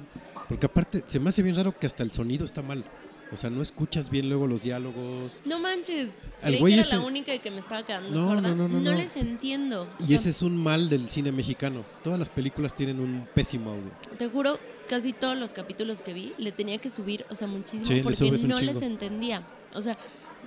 Porque 0.49 0.65
aparte, 0.65 1.03
se 1.05 1.19
me 1.19 1.29
hace 1.29 1.41
bien 1.43 1.55
raro 1.55 1.77
que 1.77 1.87
hasta 1.87 2.03
el 2.03 2.11
sonido 2.11 2.45
está 2.45 2.61
mal. 2.61 2.83
O 3.31 3.37
sea, 3.37 3.49
no 3.49 3.61
escuchas 3.63 4.09
bien 4.11 4.29
luego 4.29 4.45
los 4.45 4.61
diálogos. 4.63 5.41
No 5.45 5.59
manches, 5.59 6.11
creí 6.41 6.59
güey 6.59 6.73
que 6.73 6.79
era 6.79 6.87
ese- 6.87 6.95
la 6.97 7.01
única 7.03 7.33
y 7.33 7.39
que 7.39 7.49
me 7.49 7.59
estaba 7.59 7.83
quedando 7.83 8.09
No, 8.11 8.25
sorda. 8.27 8.41
no, 8.49 8.55
no, 8.55 8.67
no, 8.67 8.79
no. 8.79 8.91
les 8.93 9.15
entiendo. 9.15 9.87
O 9.99 10.03
Y 10.03 10.07
sea, 10.07 10.15
ese 10.17 10.29
es 10.29 10.41
un 10.43 10.55
mal 10.55 10.89
del 10.89 11.09
cine 11.09 11.31
mexicano. 11.31 11.83
Todas 12.03 12.19
las 12.19 12.29
películas 12.29 12.75
tienen 12.75 12.99
un 12.99 13.27
pésimo 13.33 13.71
audio. 13.71 13.91
Te 14.19 14.29
juro, 14.29 14.59
casi 14.87 15.11
todos 15.13 15.35
los 15.37 15.53
capítulos 15.53 16.03
que 16.03 16.13
vi 16.13 16.33
le 16.37 16.51
tenía 16.51 16.77
que 16.77 16.91
subir, 16.91 17.25
o 17.31 17.35
sea, 17.35 17.47
muchísimo, 17.47 17.85
Sí, 17.85 18.01
porque 18.03 18.31
no 18.47 18.61
les 18.61 18.81
entendía. 18.83 19.45
O 19.73 19.81
sea, 19.81 19.97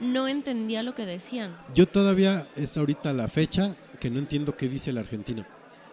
no 0.00 0.28
entendía 0.28 0.84
lo 0.84 0.94
que 0.94 1.04
decían. 1.04 1.56
Yo 1.74 1.86
todavía 1.86 2.46
es 2.54 2.78
ahorita 2.78 3.12
la 3.12 3.26
fecha 3.26 3.74
que 3.98 4.08
no 4.08 4.20
entiendo 4.20 4.56
qué 4.56 4.68
dice 4.68 4.90
el 4.90 4.98
argentino. 4.98 5.44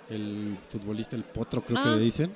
El 0.10 0.58
futbolista, 0.70 1.16
el 1.16 1.24
potro 1.24 1.64
creo 1.66 1.82
que 1.82 1.90
Ah. 1.90 1.96
le 1.96 2.02
dicen. 2.02 2.36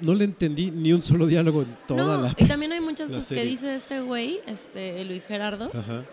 No 0.00 0.14
le 0.14 0.24
entendí 0.24 0.70
ni 0.70 0.92
un 0.92 1.02
solo 1.02 1.26
diálogo 1.26 1.62
en 1.62 1.76
toda 1.88 2.16
no, 2.16 2.22
la... 2.22 2.34
y 2.36 2.44
también 2.44 2.70
hay 2.72 2.80
muchas 2.80 3.10
cosas 3.10 3.28
que 3.28 3.44
dice 3.44 3.74
este 3.74 4.00
güey, 4.00 4.38
este 4.46 5.04
Luis 5.04 5.24
Gerardo, 5.24 5.72
Ajá. 5.74 6.04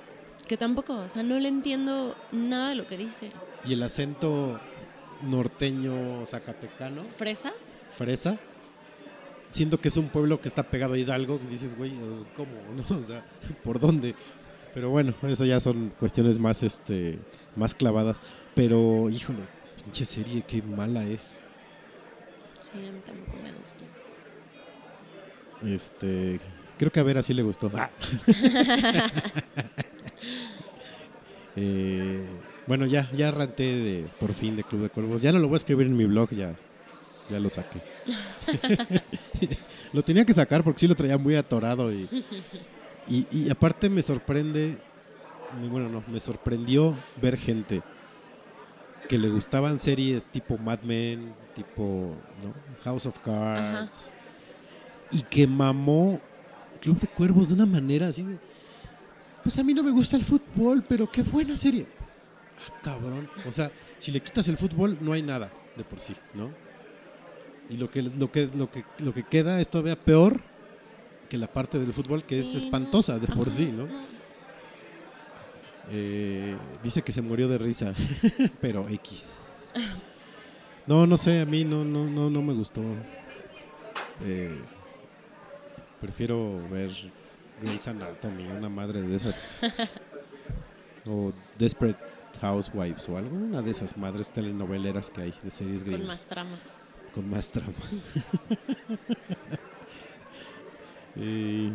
que 0.48 0.58
tampoco, 0.58 0.96
o 0.96 1.08
sea, 1.10 1.22
no 1.22 1.38
le 1.38 1.48
entiendo 1.50 2.16
nada 2.32 2.70
de 2.70 2.76
lo 2.76 2.88
que 2.88 2.98
dice. 2.98 3.32
Y 3.64 3.74
el 3.74 3.84
acento 3.84 4.60
norteño 5.22 6.26
zacatecano, 6.26 7.04
¿Fresa? 7.16 7.54
fresa, 7.92 8.40
siendo 9.50 9.78
que 9.80 9.90
es 9.90 9.98
un 9.98 10.08
pueblo 10.10 10.42
que 10.42 10.48
está 10.48 10.64
pegado 10.64 10.96
a 10.96 10.98
Hidalgo, 10.98 11.40
y 11.46 11.52
dices, 11.52 11.78
güey, 11.78 11.92
¿cómo? 12.36 12.52
¿No? 12.90 12.98
O 12.98 13.06
sea, 13.06 13.24
¿por 13.64 13.80
dónde? 13.80 14.16
Pero 14.74 14.90
bueno, 14.90 15.14
eso 15.24 15.46
ya 15.46 15.60
son 15.60 15.92
cuestiones 16.00 16.40
más, 16.40 16.64
este, 16.64 17.20
más 17.56 17.76
clavadas. 17.76 18.18
Pero, 18.56 19.10
híjole, 19.12 19.40
pinche 19.86 20.06
serie, 20.06 20.42
qué 20.42 20.62
mala 20.62 21.06
es. 21.06 21.40
Sí, 22.58 22.72
a 22.74 22.92
mí 22.92 23.00
tampoco 23.06 23.38
me 23.42 23.52
gustó. 23.54 23.86
Este, 25.64 26.40
creo 26.78 26.92
que 26.92 27.00
a 27.00 27.04
Vera 27.04 27.22
sí 27.22 27.34
le 27.34 27.44
gustó. 27.44 27.72
Ah. 27.74 27.90
Eh, 31.58 32.22
bueno, 32.68 32.86
ya, 32.86 33.10
ya 33.12 33.30
arranqué 33.30 33.64
de, 33.64 34.06
por 34.20 34.34
fin 34.34 34.58
de 34.58 34.66
Club 34.66 34.82
de 34.82 34.90
Cuervos. 34.90 35.22
Ya 35.22 35.32
no 35.32 35.40
lo 35.40 35.48
voy 35.48 35.56
a 35.56 35.58
escribir 35.58 35.88
en 35.88 35.96
mi 35.96 36.04
blog, 36.04 36.32
ya, 36.32 36.54
ya 37.30 37.40
lo 37.40 37.50
saqué. 37.50 37.80
lo 39.94 40.02
tenía 40.02 40.26
que 40.26 40.34
sacar 40.34 40.66
porque 40.66 40.80
sí 40.80 40.88
lo 40.90 40.96
traía 40.96 41.18
muy 41.18 41.38
atorado 41.38 41.94
y, 41.94 42.10
y, 43.08 43.26
y 43.32 43.50
aparte 43.50 43.90
me 43.90 44.02
sorprende, 44.02 44.78
bueno, 45.72 45.88
no, 45.88 46.04
me 46.08 46.20
sorprendió 46.20 46.94
ver 47.22 47.38
gente 47.38 47.82
que 49.08 49.18
le 49.18 49.30
gustaban 49.30 49.80
series 49.80 50.28
tipo 50.30 50.58
Mad 50.58 50.82
Men, 50.82 51.34
tipo 51.54 52.16
¿no? 52.44 52.54
House 52.84 53.06
of 53.06 53.20
Cards 53.20 54.10
y 55.12 55.22
que 55.22 55.48
mamó 55.48 56.20
Club 56.82 57.00
de 57.00 57.08
Cuervos 57.08 57.48
de 57.50 57.56
una 57.56 57.66
manera 57.66 58.08
así 58.08 58.24
de, 58.24 58.38
pues 59.44 59.58
a 59.60 59.64
mí 59.64 59.74
no 59.74 59.84
me 59.84 59.92
gusta 59.92 60.18
el 60.18 60.24
fútbol, 60.24 60.84
pero 60.88 61.10
qué 61.10 61.22
buena 61.24 61.56
serie. 61.56 61.88
Ah, 62.60 62.74
cabrón. 62.84 63.30
O 63.48 63.52
sea, 63.52 63.72
si 63.98 64.12
le 64.12 64.20
quitas 64.20 64.48
el 64.48 64.58
fútbol, 64.58 64.98
no 65.02 65.14
hay 65.14 65.22
nada 65.22 65.52
de 65.76 65.84
por 65.84 66.00
sí, 66.00 66.16
¿no? 66.34 66.52
Y 67.70 67.78
lo 67.78 67.90
que, 67.90 68.02
lo 68.02 68.32
que, 68.32 68.50
lo 68.56 68.70
que, 68.70 68.84
lo 69.00 69.14
que 69.14 69.24
queda 69.24 69.60
es 69.60 69.70
todavía 69.70 69.96
peor 70.00 70.42
que 71.30 71.38
la 71.38 71.48
parte 71.48 71.80
del 71.80 71.94
fútbol 71.94 72.24
que 72.24 72.40
es 72.40 72.48
Sí, 72.48 72.58
espantosa 72.58 73.18
de 73.18 73.28
por 73.28 73.50
sí, 73.50 73.72
¿no? 73.72 73.88
Eh, 75.92 76.58
dice 76.84 77.02
que 77.02 77.12
se 77.12 77.22
murió 77.22 77.48
de 77.48 77.58
risa, 77.58 77.94
pero 78.62 78.88
X. 78.90 79.72
No, 80.88 81.06
no 81.06 81.18
sé, 81.18 81.42
a 81.42 81.46
mí 81.46 81.64
no, 81.64 81.84
no, 81.84 82.06
no, 82.06 82.30
no 82.30 82.42
me 82.42 82.54
gustó. 82.54 82.82
Eh, 84.24 84.58
prefiero 86.02 86.68
ver 86.70 86.92
Grey's 87.62 87.88
Anatomy, 87.88 88.44
una 88.48 88.70
madre 88.70 89.02
de 89.02 89.16
esas. 89.16 89.48
o 91.06 91.32
Desperate 91.58 92.00
Housewives 92.42 93.08
o 93.10 93.18
alguna 93.18 93.62
de 93.62 93.72
esas 93.72 93.96
madres 93.98 94.32
telenoveleras 94.32 95.10
que 95.10 95.22
hay 95.22 95.34
de 95.42 95.52
series 95.52 95.84
Con 95.84 95.92
gringas. 95.94 96.08
más 96.08 96.26
trama. 96.26 96.58
Con 97.14 97.30
más 97.30 97.48
trama. 97.52 97.74
Eh, 101.18 101.72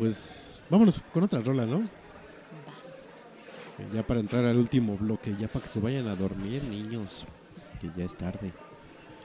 pues 0.00 0.62
vámonos 0.70 1.02
con 1.12 1.24
otra 1.24 1.40
rola, 1.40 1.66
¿no? 1.66 1.80
Vas. 1.80 3.26
Ya 3.92 4.02
para 4.02 4.20
entrar 4.20 4.46
al 4.46 4.56
último 4.56 4.96
bloque, 4.96 5.36
ya 5.38 5.46
para 5.46 5.62
que 5.62 5.68
se 5.68 5.78
vayan 5.78 6.08
a 6.08 6.14
dormir, 6.14 6.64
niños, 6.64 7.26
que 7.82 7.90
ya 7.94 8.06
es 8.06 8.16
tarde. 8.16 8.50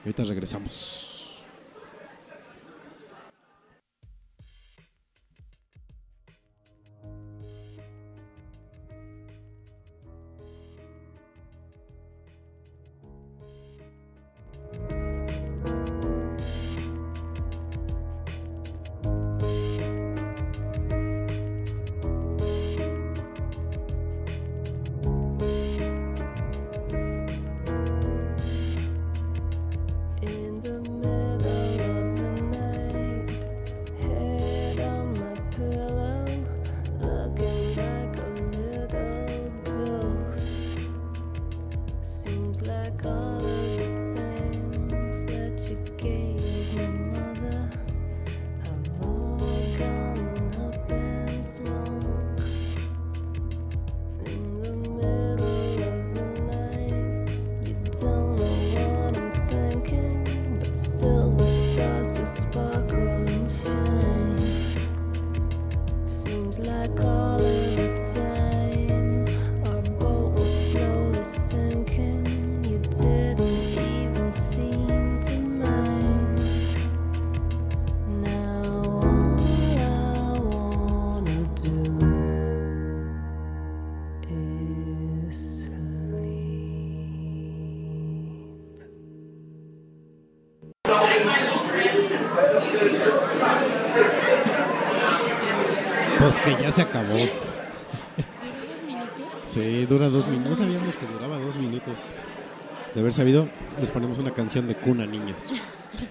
Ahorita 0.04 0.24
regresamos. 0.24 1.15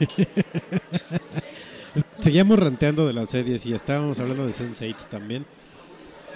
Seguíamos 2.20 2.60
ranteando 2.60 3.08
de 3.08 3.14
las 3.14 3.30
series 3.30 3.66
y 3.66 3.74
estábamos 3.74 4.20
hablando 4.20 4.46
de 4.46 4.52
Sense8 4.52 5.08
también. 5.10 5.46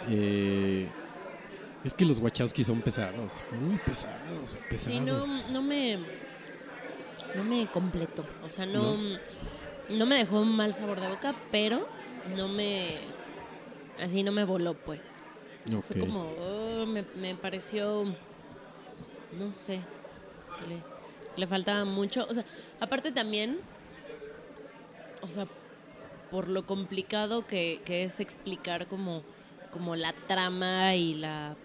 Eh, 0.10 0.88
es 1.84 1.94
que 1.94 2.06
los 2.06 2.20
Wachowski 2.20 2.64
son 2.64 2.82
pesados, 2.82 3.44
muy 3.60 3.78
pesados, 3.78 4.56
pesados. 4.70 4.82
Sí, 4.82 5.00
no, 5.00 5.20
no 5.54 5.62
me. 5.62 6.00
No 7.36 7.44
me 7.44 7.68
completó. 7.68 8.26
O 8.44 8.50
sea, 8.50 8.66
no, 8.66 8.96
no. 9.90 10.06
me 10.06 10.16
dejó 10.16 10.42
un 10.42 10.56
mal 10.56 10.74
sabor 10.74 11.00
de 11.00 11.08
boca, 11.08 11.36
pero 11.52 11.88
no 12.36 12.48
me. 12.48 13.02
Así 14.02 14.24
no 14.24 14.32
me 14.32 14.46
voló, 14.46 14.74
pues. 14.74 15.24
Ok. 15.74 15.86
Fue 15.86 16.00
como. 16.00 16.34
oh, 16.40 16.86
me, 16.86 17.06
me 17.16 17.36
pareció. 17.36 18.06
No 19.38 19.54
sé. 19.54 19.82
Le, 21.40 21.48
faltaba 21.48 21.86
mucho. 21.86 22.26
O 22.30 22.34
sea, 22.34 22.46
aparte 22.80 23.12
también. 23.12 23.60
O 25.22 25.28
sea, 25.28 25.48
por 26.32 26.48
lo 26.48 26.66
complicado 26.66 27.46
que, 27.48 27.82
que 27.86 28.04
es 28.04 28.20
explicar 28.20 28.88
como, 28.88 29.24
como 29.72 29.96
la 29.96 30.14
trama 30.28 30.96
y 30.96 31.16
la 31.16 31.56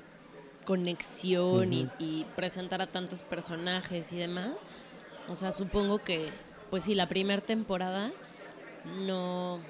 conexión 0.64 1.72
y- 1.72 1.88
y, 1.98 2.24
presentar 2.36 2.80
a 2.80 2.86
tantos 2.86 3.22
personajes 3.22 4.12
y 4.12 4.16
demás. 4.16 4.64
O 5.28 5.36
sea, 5.36 5.52
supongo 5.52 5.98
que, 5.98 6.30
pues 6.70 6.84
sí, 6.84 6.94
la 6.94 7.08
primera 7.08 7.42
temporada 7.42 8.10
no, 9.06 9.60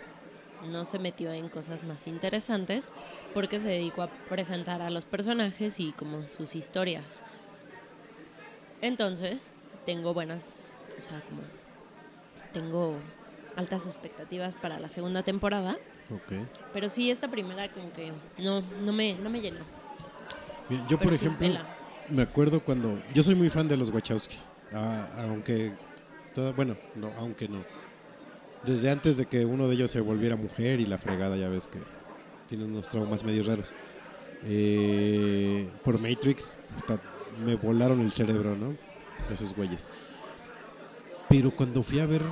no 0.67 0.85
se 0.85 0.99
metió 0.99 1.33
en 1.33 1.49
cosas 1.49 1.83
más 1.85 2.07
interesantes 2.07 2.93
porque 3.33 3.59
se 3.59 3.69
dedicó 3.69 4.03
a 4.03 4.09
presentar 4.29 4.83
a 4.83 4.91
los 4.91 5.05
personajes 5.05 5.81
y 5.81 5.93
como 5.93 6.27
sus 6.29 6.55
historias. 6.55 7.23
Entonces, 8.81 9.51
tengo 9.87 10.15
buenas, 10.15 10.77
o 10.99 11.01
sea, 11.01 11.21
como 11.29 11.43
tengo 12.53 12.97
altas 13.57 13.87
expectativas 13.87 14.57
para 14.57 14.79
la 14.81 14.89
segunda 14.89 15.23
temporada, 15.23 15.77
Ok. 16.11 16.33
pero 16.73 16.89
sí 16.89 17.11
esta 17.11 17.29
primera 17.29 17.71
como 17.73 17.93
que 17.93 18.13
no 18.39 18.61
no 18.83 18.93
me 18.93 19.15
no 19.15 19.31
me 19.31 19.41
llenó. 19.41 19.65
Bien, 20.69 20.83
yo, 20.89 20.99
por 20.99 21.15
sí, 21.15 21.27
ejemplo, 21.27 21.61
me 22.09 22.23
acuerdo 22.23 22.61
cuando. 22.61 22.99
Yo 23.13 23.23
soy 23.23 23.35
muy 23.35 23.51
fan 23.51 23.69
de 23.69 23.77
los 23.77 23.91
Wachowski. 23.91 24.37
ah, 24.73 25.09
aunque. 25.19 25.73
toda- 26.35 26.53
bueno, 26.53 26.77
no, 26.97 27.13
aunque 27.19 27.49
no. 27.49 27.63
Desde 28.65 28.91
antes 28.91 29.17
de 29.19 29.27
que 29.27 29.45
uno 29.45 29.69
de 29.69 29.75
ellos 29.75 29.91
se 29.91 30.01
volviera 30.01 30.37
mujer 30.37 30.81
y 30.81 30.87
la 30.87 30.97
fregada, 30.99 31.37
ya 31.37 31.49
ves 31.49 31.69
que 31.69 31.79
tiene 32.49 32.65
unos 32.65 32.89
traumas 32.89 33.23
medio 33.23 33.43
raros. 33.45 33.73
Eh, 34.47 35.69
por 35.85 35.99
Matrix, 35.99 36.55
me 37.45 37.55
volaron 37.57 38.01
el 38.01 38.11
cerebro, 38.13 38.57
¿no? 38.57 38.75
Esos 39.31 39.55
güeyes. 39.55 39.89
Pero 41.29 41.51
cuando 41.51 41.83
fui 41.83 42.01
a 42.01 42.07
ver 42.07 42.23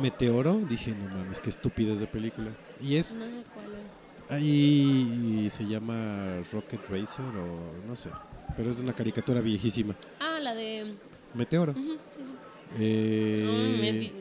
Meteoro, 0.00 0.54
dije, 0.68 0.94
no 0.94 1.08
mames, 1.14 1.40
qué 1.40 1.50
estupidez 1.50 2.00
de 2.00 2.06
película. 2.06 2.50
Y 2.80 2.96
es 2.96 3.16
No 3.16 3.22
sé 3.22 3.44
cuál 3.54 3.66
es. 3.66 4.30
Ahí 4.30 5.48
se 5.50 5.66
llama 5.66 6.42
Rocket 6.52 6.80
Racer 6.90 7.24
o 7.24 7.86
no 7.86 7.96
sé, 7.96 8.10
pero 8.56 8.68
es 8.68 8.76
de 8.76 8.82
una 8.82 8.92
caricatura 8.92 9.40
viejísima. 9.40 9.96
Ah, 10.20 10.38
la 10.38 10.54
de 10.54 10.94
Meteoro. 11.34 11.72
Sí, 11.72 11.98
sí. 12.14 12.22
Eh, 12.78 13.78
me 13.80 13.92
me 13.92 14.12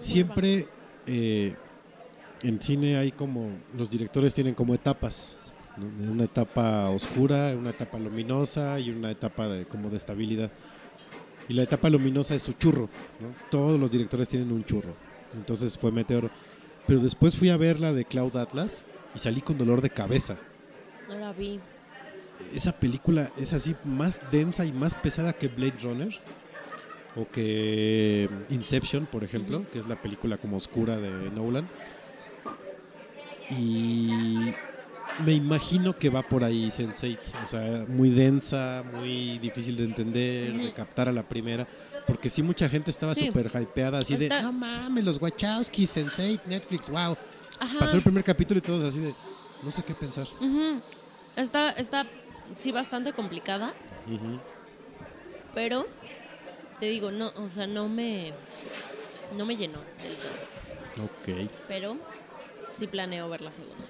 siempre 0.00 0.68
eh, 1.06 1.56
en 2.42 2.60
cine 2.60 2.96
hay 2.96 3.10
como, 3.10 3.50
los 3.76 3.90
directores 3.90 4.34
tienen 4.34 4.54
como 4.54 4.74
etapas, 4.74 5.36
¿no? 5.78 6.12
una 6.12 6.24
etapa 6.24 6.88
oscura, 6.90 7.54
una 7.56 7.70
etapa 7.70 7.98
luminosa 7.98 8.78
y 8.80 8.90
una 8.90 9.10
etapa 9.10 9.48
de, 9.48 9.66
como 9.66 9.90
de 9.90 9.96
estabilidad. 9.96 10.50
Y 11.48 11.54
la 11.54 11.62
etapa 11.62 11.88
luminosa 11.88 12.34
es 12.34 12.42
su 12.42 12.52
churro, 12.52 12.88
¿no? 13.20 13.34
Todos 13.50 13.80
los 13.80 13.90
directores 13.90 14.28
tienen 14.28 14.52
un 14.52 14.64
churro. 14.64 14.94
Entonces 15.34 15.78
fue 15.78 15.90
Meteoro. 15.90 16.30
Pero 16.86 17.00
después 17.00 17.36
fui 17.36 17.50
a 17.50 17.56
ver 17.56 17.80
la 17.80 17.92
de 17.92 18.04
Cloud 18.04 18.36
Atlas 18.36 18.84
y 19.14 19.18
salí 19.18 19.40
con 19.40 19.56
dolor 19.56 19.80
de 19.80 19.90
cabeza. 19.90 20.36
No 21.08 21.18
la 21.18 21.32
vi. 21.32 21.60
esa 22.54 22.72
película 22.72 23.30
es 23.38 23.52
así 23.52 23.74
más 23.84 24.20
densa 24.30 24.64
y 24.64 24.72
más 24.72 24.94
pesada 24.94 25.32
que 25.32 25.48
Blade 25.48 25.80
Runner 25.82 26.14
o 27.16 27.26
que 27.28 28.28
Inception, 28.50 29.06
por 29.06 29.24
ejemplo, 29.24 29.64
que 29.72 29.78
es 29.78 29.88
la 29.88 29.96
película 30.00 30.36
como 30.36 30.56
oscura 30.56 30.98
de 30.98 31.30
Nolan. 31.30 31.68
Y 33.50 34.54
me 35.24 35.32
imagino 35.32 35.96
que 35.98 36.08
va 36.10 36.22
por 36.22 36.44
ahí 36.44 36.68
Sense8, 36.68 37.18
o 37.42 37.46
sea, 37.46 37.84
muy 37.88 38.10
densa, 38.10 38.84
muy 38.94 39.38
difícil 39.38 39.76
de 39.76 39.84
entender, 39.84 40.52
de 40.52 40.72
captar 40.72 41.08
a 41.08 41.12
la 41.12 41.22
primera, 41.22 41.66
porque 42.06 42.30
sí 42.30 42.42
mucha 42.42 42.68
gente 42.68 42.90
estaba 42.90 43.14
Sí. 43.14 43.26
súper 43.26 43.50
hypeada, 43.60 43.98
así 43.98 44.16
de, 44.16 44.28
no 44.28 44.52
mames, 44.52 45.04
los 45.04 45.20
Wachowski, 45.20 45.84
Sense8, 45.84 46.40
Netflix, 46.46 46.88
wow. 46.90 47.16
Ajá. 47.58 47.78
Pasó 47.80 47.96
el 47.96 48.02
primer 48.02 48.22
capítulo 48.24 48.58
y 48.58 48.60
todos 48.60 48.84
así 48.84 49.00
de, 49.00 49.12
no 49.62 49.70
sé 49.70 49.82
qué 49.82 49.94
pensar. 49.94 50.26
Está, 51.36 51.70
está, 51.72 52.06
sí, 52.56 52.70
bastante 52.72 53.12
complicada, 53.12 53.74
pero 55.54 55.86
te 56.80 56.86
digo, 56.86 57.10
no, 57.10 57.32
o 57.36 57.48
sea, 57.48 57.66
no 57.66 57.88
me, 57.88 58.32
no 59.36 59.44
me 59.44 59.56
llenó 59.56 59.78
del 60.02 60.14
todo. 60.14 61.04
Ok. 61.04 61.50
Pero 61.66 61.96
sí 62.70 62.86
planeo 62.86 63.28
ver 63.28 63.40
la 63.40 63.52
segunda. 63.52 63.84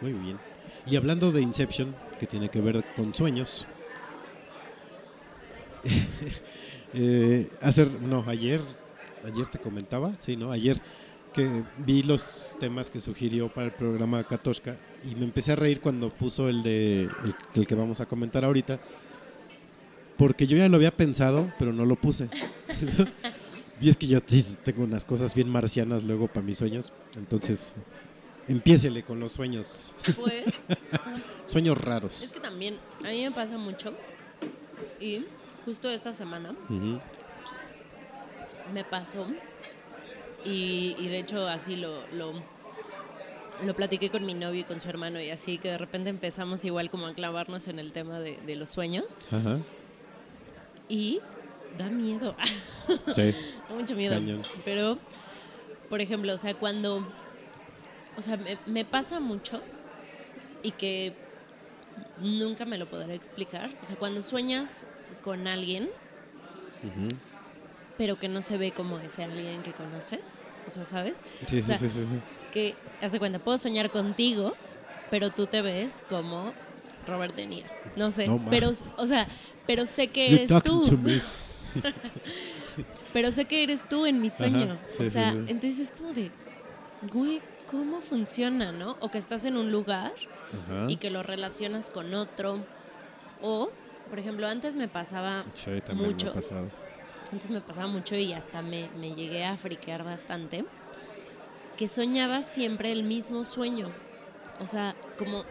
Muy 0.00 0.12
bien. 0.12 0.38
Y 0.86 0.96
hablando 0.96 1.32
de 1.32 1.42
Inception, 1.42 1.94
que 2.18 2.26
tiene 2.26 2.48
que 2.48 2.60
ver 2.60 2.84
con 2.96 3.14
sueños. 3.14 3.66
eh, 6.94 7.48
hacer, 7.60 7.90
no, 8.00 8.24
ayer, 8.26 8.60
ayer 9.24 9.46
te 9.48 9.58
comentaba, 9.58 10.14
sí, 10.18 10.36
¿no? 10.36 10.50
Ayer 10.52 10.80
que 11.32 11.62
vi 11.78 12.02
los 12.02 12.56
temas 12.58 12.90
que 12.90 13.00
sugirió 13.00 13.52
para 13.52 13.66
el 13.66 13.72
programa 13.72 14.24
Katoshka 14.24 14.76
y 15.04 15.14
me 15.14 15.24
empecé 15.24 15.52
a 15.52 15.56
reír 15.56 15.80
cuando 15.80 16.08
puso 16.10 16.48
el 16.48 16.62
de 16.62 17.02
el, 17.02 17.34
el 17.54 17.66
que 17.66 17.74
vamos 17.74 18.00
a 18.00 18.06
comentar 18.06 18.44
ahorita 18.44 18.80
porque 20.16 20.46
yo 20.46 20.56
ya 20.56 20.68
lo 20.68 20.76
había 20.76 20.96
pensado 20.96 21.52
pero 21.58 21.72
no 21.72 21.84
lo 21.84 21.96
puse 21.96 22.30
y 23.80 23.90
es 23.90 23.96
que 23.96 24.06
yo 24.06 24.20
tengo 24.22 24.84
unas 24.84 25.04
cosas 25.04 25.34
bien 25.34 25.48
marcianas 25.50 26.02
luego 26.04 26.28
para 26.28 26.46
mis 26.46 26.58
sueños 26.58 26.92
entonces 27.14 27.76
empiécele 28.48 29.02
con 29.02 29.20
los 29.20 29.32
sueños 29.32 29.94
Pues, 30.16 30.44
sueños 31.46 31.76
es 31.76 31.84
raros 31.84 32.30
que 32.34 32.40
también 32.40 32.78
a 33.04 33.08
mí 33.08 33.22
me 33.22 33.30
pasa 33.30 33.56
mucho. 33.58 33.92
Y 35.00 35.24
justo 35.64 35.88
esta 35.90 36.12
semana 36.12 36.54
me 38.72 38.84
pasó. 38.84 39.26
Y, 40.44 40.94
y 40.98 41.08
de 41.08 41.18
hecho 41.20 41.46
así 41.48 41.76
lo, 41.76 42.06
lo, 42.08 42.32
lo 43.64 43.74
platiqué 43.74 44.10
con 44.10 44.24
mi 44.24 44.34
novio 44.34 44.60
y 44.60 44.64
con 44.64 44.80
su 44.80 44.88
hermano 44.88 45.20
y 45.20 45.30
así 45.30 45.58
que 45.58 45.68
de 45.68 45.78
repente 45.78 46.10
empezamos 46.10 46.64
igual 46.64 46.90
como 46.90 47.06
a 47.06 47.14
clavarnos 47.14 47.66
en 47.68 47.78
el 47.78 47.92
tema 47.92 48.20
de, 48.20 48.38
de 48.46 48.56
los 48.56 48.70
sueños. 48.70 49.16
Ajá. 49.30 49.58
Y 50.88 51.20
da 51.76 51.88
miedo. 51.88 52.34
Sí. 53.14 53.34
Da 53.68 53.74
mucho 53.74 53.94
miedo. 53.94 54.14
Cañón. 54.14 54.42
Pero, 54.64 54.98
por 55.90 56.00
ejemplo, 56.00 56.32
o 56.34 56.38
sea, 56.38 56.54
cuando. 56.54 57.06
O 58.18 58.22
sea, 58.22 58.36
me, 58.36 58.58
me 58.66 58.84
pasa 58.84 59.20
mucho 59.20 59.62
y 60.62 60.72
que 60.72 61.14
nunca 62.20 62.64
me 62.64 62.76
lo 62.76 62.90
podré 62.90 63.14
explicar. 63.14 63.70
O 63.80 63.86
sea, 63.86 63.96
cuando 63.96 64.22
sueñas 64.22 64.86
con 65.22 65.46
alguien, 65.46 65.88
pero 67.96 68.18
que 68.18 68.28
no 68.28 68.42
se 68.42 68.56
ve 68.56 68.72
como 68.72 68.98
ese 68.98 69.22
alguien 69.22 69.62
que 69.62 69.72
conoces. 69.72 70.20
O 70.66 70.70
sea, 70.70 70.84
¿sabes? 70.84 71.20
Sí, 71.46 71.58
O 71.60 71.62
sea, 71.62 71.78
sí, 71.78 71.88
sí, 71.88 72.00
sí, 72.00 72.06
sí. 72.06 72.20
Que, 72.52 72.74
haz 73.00 73.12
de 73.12 73.18
cuenta, 73.18 73.38
puedo 73.38 73.56
soñar 73.56 73.90
contigo, 73.90 74.54
pero 75.10 75.30
tú 75.30 75.46
te 75.46 75.62
ves 75.62 76.04
como 76.08 76.52
Robert 77.06 77.36
De 77.36 77.46
Niro. 77.46 77.68
No 77.96 78.10
sé, 78.10 78.26
No, 78.26 78.44
pero, 78.50 78.72
o 78.96 79.06
sea, 79.06 79.28
pero 79.66 79.86
sé 79.86 80.08
que 80.08 80.42
eres 80.42 80.62
tú. 80.62 80.82
to 80.82 80.96
me. 80.98 81.20
Pero 83.12 83.32
sé 83.32 83.46
que 83.46 83.62
eres 83.62 83.88
tú 83.88 84.04
en 84.04 84.20
mi 84.20 84.28
sueño. 84.28 84.72
Ajá, 84.74 84.78
sí, 84.90 85.06
o 85.06 85.10
sea, 85.10 85.32
sí. 85.32 85.38
entonces 85.48 85.78
es 85.78 85.90
como 85.90 86.12
de, 86.12 86.30
güey, 87.10 87.40
¿cómo 87.70 88.00
funciona, 88.00 88.72
no? 88.72 88.96
O 89.00 89.10
que 89.10 89.18
estás 89.18 89.44
en 89.44 89.56
un 89.56 89.70
lugar 89.72 90.12
Ajá. 90.52 90.86
y 90.90 90.96
que 90.96 91.10
lo 91.10 91.22
relacionas 91.22 91.90
con 91.90 92.14
otro. 92.14 92.64
O, 93.42 93.70
por 94.10 94.18
ejemplo, 94.18 94.46
antes 94.46 94.74
me 94.76 94.88
pasaba 94.88 95.44
Sí, 95.54 95.80
también 95.86 96.10
mucho. 96.10 96.26
me 96.26 96.30
ha 96.32 96.34
pasado. 96.34 96.70
Antes 97.32 97.50
me 97.50 97.60
pasaba 97.60 97.86
mucho 97.86 98.16
y 98.16 98.32
hasta 98.32 98.62
me, 98.62 98.88
me 98.98 99.14
llegué 99.14 99.44
a 99.44 99.56
friquear 99.56 100.02
bastante. 100.04 100.64
Que 101.76 101.86
soñaba 101.88 102.42
siempre 102.42 102.90
el 102.90 103.02
mismo 103.04 103.44
sueño. 103.44 103.90
O 104.60 104.66
sea, 104.66 104.96
como 105.18 105.44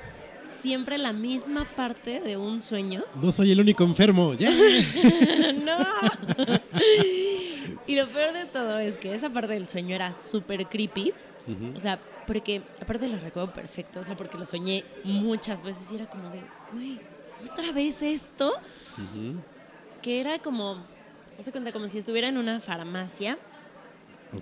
siempre 0.61 0.97
la 0.97 1.13
misma 1.13 1.65
parte 1.75 2.19
de 2.19 2.35
un 2.35 2.59
sueño. 2.59 3.03
No 3.21 3.31
soy 3.31 3.51
el 3.51 3.61
único 3.61 3.83
enfermo. 3.83 4.33
¡Ya! 4.33 4.49
¡No! 5.63 5.77
y 7.87 7.95
lo 7.95 8.07
peor 8.07 8.33
de 8.33 8.45
todo 8.47 8.79
es 8.79 8.97
que 8.97 9.13
esa 9.13 9.29
parte 9.29 9.53
del 9.53 9.67
sueño 9.67 9.95
era 9.95 10.13
súper 10.13 10.65
creepy. 10.67 11.13
O 11.75 11.79
sea, 11.79 11.99
porque 12.25 12.61
aparte 12.81 13.07
lo 13.07 13.17
recuerdo 13.17 13.53
perfecto, 13.53 14.01
o 14.01 14.03
sea, 14.03 14.17
porque 14.17 14.37
lo 14.37 14.45
soñé 14.45 14.83
muchas 15.03 15.63
veces 15.63 15.89
y 15.91 15.95
era 15.95 16.05
como 16.07 16.29
de, 16.29 16.41
güey, 16.73 16.99
¿otra 17.49 17.71
vez 17.71 18.01
esto? 18.01 18.53
Que 20.01 20.19
era 20.19 20.39
como, 20.39 20.83
haz 21.39 21.45
de 21.45 21.51
cuenta, 21.51 21.71
como 21.71 21.87
si 21.87 21.99
estuviera 21.99 22.27
en 22.27 22.37
una 22.37 22.59
farmacia 22.59 23.37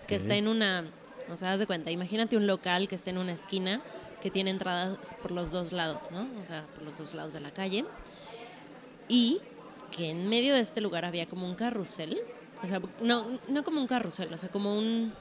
que 0.08 0.16
está 0.16 0.36
en 0.36 0.48
una, 0.48 0.86
o 1.32 1.38
sea, 1.38 1.54
haz 1.54 1.60
de 1.60 1.68
cuenta, 1.68 1.92
imagínate 1.92 2.38
un 2.38 2.48
local 2.48 2.88
que 2.88 2.96
está 2.96 3.12
en 3.12 3.20
una 3.20 3.34
esquina 3.34 3.82
que 4.26 4.32
tiene 4.32 4.50
entradas 4.50 5.16
por 5.22 5.30
los 5.30 5.52
dos 5.52 5.72
lados, 5.72 6.10
¿no? 6.10 6.28
O 6.42 6.46
sea, 6.46 6.66
por 6.74 6.84
los 6.84 6.98
dos 6.98 7.14
lados 7.14 7.36
de 7.36 7.42
la 7.42 7.52
calle. 7.52 7.86
Y 9.08 9.40
que 9.92 10.10
en 10.10 10.28
medio 10.28 10.56
de 10.56 10.62
este 10.62 10.82
lugar 10.82 11.06
había 11.06 11.28
como 11.28 11.46
un 11.46 11.54
carrusel. 11.54 12.18
O 12.64 12.66
sea, 12.66 12.82
no, 13.02 13.40
no 13.48 13.64
como 13.64 13.80
un 13.80 13.86
carrusel, 13.86 14.34
o 14.34 14.38
sea, 14.40 14.50
como 14.50 14.76
un... 14.76 15.14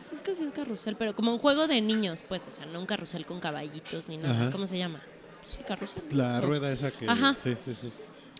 Pues 0.00 0.14
es 0.14 0.22
que 0.22 0.34
sí 0.34 0.44
es 0.44 0.52
carrusel, 0.52 0.96
pero 0.96 1.14
como 1.14 1.30
un 1.30 1.38
juego 1.38 1.66
de 1.66 1.78
niños, 1.82 2.24
pues, 2.26 2.46
o 2.46 2.50
sea, 2.50 2.64
no 2.64 2.80
un 2.80 2.86
carrusel 2.86 3.26
con 3.26 3.38
caballitos 3.38 4.08
ni 4.08 4.16
nada. 4.16 4.34
Ajá. 4.34 4.50
¿Cómo 4.50 4.66
se 4.66 4.78
llama? 4.78 5.02
Pues 5.42 5.52
sí, 5.52 5.62
carrusel. 5.62 6.02
La 6.12 6.40
rueda 6.40 6.72
esa 6.72 6.90
que. 6.90 7.06
Ajá. 7.06 7.36
Sí, 7.38 7.54
sí, 7.60 7.74
sí. 7.74 7.92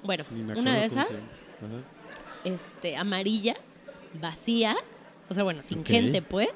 Bueno, 0.02 0.24
una 0.56 0.78
de 0.78 0.86
esas. 0.86 1.26
Ajá. 1.58 1.82
este, 2.44 2.96
amarilla, 2.96 3.56
vacía, 4.14 4.74
o 5.28 5.34
sea, 5.34 5.44
bueno, 5.44 5.62
sin 5.62 5.84
gente, 5.84 6.22
pues, 6.22 6.48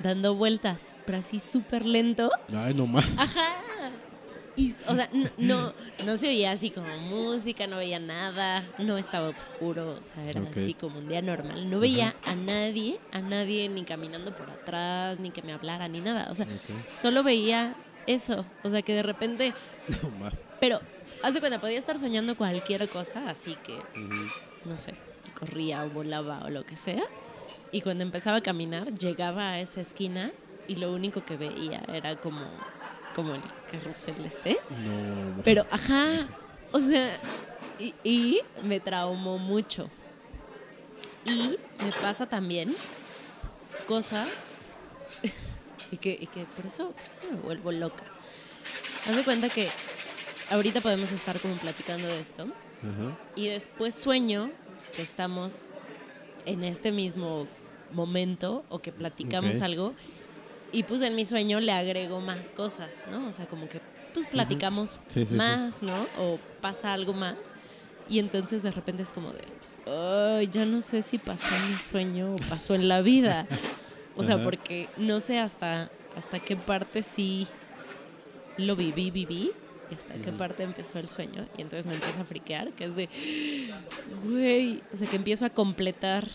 dando 0.00 0.34
vueltas, 0.34 0.96
pero 1.06 1.18
así 1.18 1.38
súper 1.38 1.86
lento. 1.86 2.32
Ay, 2.52 2.74
no 2.74 2.88
más. 2.88 3.06
Ajá. 3.16 3.52
Y, 4.60 4.74
o 4.86 4.94
sea, 4.94 5.08
no, 5.12 5.30
no, 5.38 5.72
no 6.04 6.16
se 6.18 6.28
oía 6.28 6.52
así 6.52 6.70
como 6.70 6.94
música, 6.98 7.66
no 7.66 7.78
veía 7.78 7.98
nada, 7.98 8.68
no 8.78 8.98
estaba 8.98 9.28
oscuro, 9.28 9.98
o 10.00 10.04
sea, 10.04 10.28
era 10.28 10.42
así 10.50 10.74
como 10.74 10.98
un 10.98 11.08
día 11.08 11.22
normal. 11.22 11.70
No 11.70 11.80
veía 11.80 12.14
a 12.26 12.34
nadie, 12.34 13.00
a 13.10 13.20
nadie 13.20 13.68
ni 13.70 13.84
caminando 13.84 14.36
por 14.36 14.50
atrás, 14.50 15.18
ni 15.18 15.30
que 15.30 15.40
me 15.40 15.54
hablara, 15.54 15.88
ni 15.88 16.00
nada. 16.00 16.30
O 16.30 16.34
sea, 16.34 16.46
solo 16.90 17.22
veía 17.22 17.74
eso. 18.06 18.44
O 18.62 18.68
sea, 18.68 18.82
que 18.82 18.94
de 18.94 19.02
repente, 19.02 19.54
No 20.02 20.30
pero, 20.60 20.80
haz 21.22 21.32
de 21.32 21.40
cuenta, 21.40 21.58
podía 21.58 21.78
estar 21.78 21.98
soñando 21.98 22.36
cualquier 22.36 22.86
cosa, 22.88 23.30
así 23.30 23.56
que, 23.64 23.78
no 24.66 24.78
sé, 24.78 24.92
corría 25.38 25.84
o 25.84 25.88
volaba 25.88 26.44
o 26.44 26.50
lo 26.50 26.64
que 26.64 26.76
sea. 26.76 27.04
Y 27.72 27.80
cuando 27.80 28.02
empezaba 28.04 28.38
a 28.38 28.42
caminar, 28.42 28.92
llegaba 28.92 29.52
a 29.52 29.60
esa 29.60 29.80
esquina 29.80 30.32
y 30.68 30.76
lo 30.76 30.92
único 30.92 31.24
que 31.24 31.36
veía 31.36 31.82
era 31.92 32.16
como, 32.16 32.42
como 33.14 33.34
el 33.34 33.40
carrusel 33.70 34.24
este. 34.24 34.58
No. 34.70 35.42
Pero, 35.42 35.66
ajá, 35.70 36.28
o 36.72 36.80
sea, 36.80 37.18
y, 37.78 37.94
y 38.04 38.40
me 38.62 38.80
traumó 38.80 39.38
mucho. 39.38 39.88
Y 41.24 41.58
me 41.84 41.92
pasa 42.00 42.26
también 42.26 42.74
cosas 43.86 44.28
y 45.92 45.96
que, 45.96 46.16
y 46.20 46.26
que 46.26 46.44
por, 46.44 46.66
eso, 46.66 46.90
por 46.90 47.02
eso 47.02 47.22
me 47.30 47.40
vuelvo 47.40 47.72
loca. 47.72 48.04
Haz 49.08 49.16
de 49.16 49.24
cuenta 49.24 49.48
que 49.48 49.68
ahorita 50.50 50.80
podemos 50.80 51.12
estar 51.12 51.38
como 51.40 51.54
platicando 51.54 52.06
de 52.06 52.20
esto 52.20 52.46
y 53.36 53.48
después 53.48 53.94
sueño 53.94 54.50
que 54.96 55.02
estamos 55.02 55.74
en 56.46 56.64
este 56.64 56.92
mismo 56.92 57.46
momento 57.92 58.64
o 58.70 58.78
que 58.80 58.90
platicamos 58.90 59.60
algo 59.60 59.94
y 60.72 60.82
pues 60.84 61.00
en 61.02 61.14
mi 61.14 61.24
sueño 61.26 61.60
le 61.60 61.72
agrego 61.72 62.20
más 62.20 62.52
cosas, 62.52 62.90
¿no? 63.10 63.28
O 63.28 63.32
sea, 63.32 63.46
como 63.46 63.68
que 63.68 63.80
pues 64.14 64.26
platicamos 64.26 64.98
Sí, 65.06 65.20
sí, 65.20 65.26
sí. 65.26 65.34
más, 65.34 65.82
¿no? 65.82 66.06
O 66.18 66.38
pasa 66.60 66.92
algo 66.92 67.12
más 67.12 67.36
y 68.08 68.18
entonces 68.18 68.62
de 68.62 68.70
repente 68.70 69.02
es 69.02 69.12
como 69.12 69.32
de, 69.32 69.44
ay, 69.86 70.48
ya 70.48 70.64
no 70.64 70.82
sé 70.82 71.02
si 71.02 71.18
pasó 71.18 71.46
en 71.54 71.70
mi 71.70 71.76
sueño 71.78 72.34
o 72.34 72.36
pasó 72.48 72.74
en 72.74 72.88
la 72.88 73.00
vida. 73.02 73.46
O 74.16 74.22
sea, 74.22 74.34
Ajá. 74.34 74.44
porque 74.44 74.88
no 74.98 75.20
sé 75.20 75.38
hasta, 75.38 75.88
hasta 76.14 76.40
qué 76.40 76.54
parte 76.56 77.00
sí 77.00 77.46
lo 78.58 78.76
viví, 78.76 79.10
viví, 79.10 79.52
y 79.90 79.94
hasta 79.94 80.14
qué 80.14 80.32
parte 80.32 80.62
empezó 80.62 80.98
el 80.98 81.08
sueño. 81.08 81.46
Y 81.56 81.62
entonces 81.62 81.86
me 81.86 81.94
empieza 81.94 82.20
a 82.20 82.24
friquear, 82.24 82.72
que 82.72 82.84
es 82.84 82.96
de, 82.96 83.08
güey, 84.24 84.82
o 84.92 84.96
sea, 84.96 85.08
que 85.08 85.16
empiezo 85.16 85.46
a 85.46 85.50
completar 85.50 86.28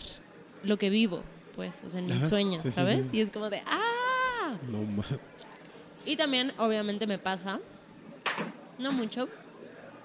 lo 0.64 0.78
que 0.78 0.90
vivo, 0.90 1.22
pues, 1.54 1.80
o 1.86 1.90
sea, 1.90 2.00
en 2.00 2.06
mis 2.06 2.32
Ajá, 2.32 2.58
sí, 2.58 2.70
¿sabes? 2.72 3.12
Y 3.12 3.20
es 3.20 3.30
como 3.30 3.50
de, 3.50 3.62
¡ah! 3.66 4.05
No. 4.70 5.04
Y 6.04 6.16
también, 6.16 6.52
obviamente, 6.58 7.06
me 7.06 7.18
pasa, 7.18 7.60
no 8.78 8.92
mucho, 8.92 9.28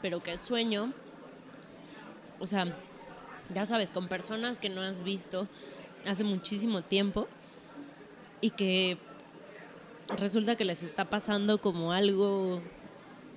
pero 0.01 0.19
que 0.19 0.37
sueño, 0.37 0.93
o 2.39 2.47
sea, 2.47 2.75
ya 3.53 3.65
sabes, 3.65 3.91
con 3.91 4.07
personas 4.07 4.57
que 4.57 4.69
no 4.69 4.81
has 4.81 5.03
visto 5.03 5.47
hace 6.07 6.23
muchísimo 6.23 6.81
tiempo 6.81 7.27
y 8.41 8.49
que 8.49 8.97
resulta 10.17 10.55
que 10.55 10.65
les 10.65 10.81
está 10.81 11.05
pasando 11.05 11.59
como 11.59 11.91
algo 11.91 12.61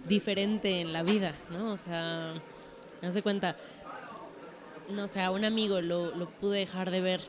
diferente 0.08 0.80
en 0.80 0.92
la 0.92 1.02
vida, 1.02 1.32
¿no? 1.50 1.72
O 1.72 1.76
sea, 1.76 2.34
haz 3.02 3.14
de 3.14 3.22
cuenta, 3.22 3.56
no 4.90 5.06
sé, 5.08 5.20
a 5.20 5.30
un 5.30 5.44
amigo 5.44 5.80
lo, 5.80 6.14
lo 6.14 6.30
pude 6.30 6.60
dejar 6.60 6.90
de 6.90 7.00
ver 7.00 7.20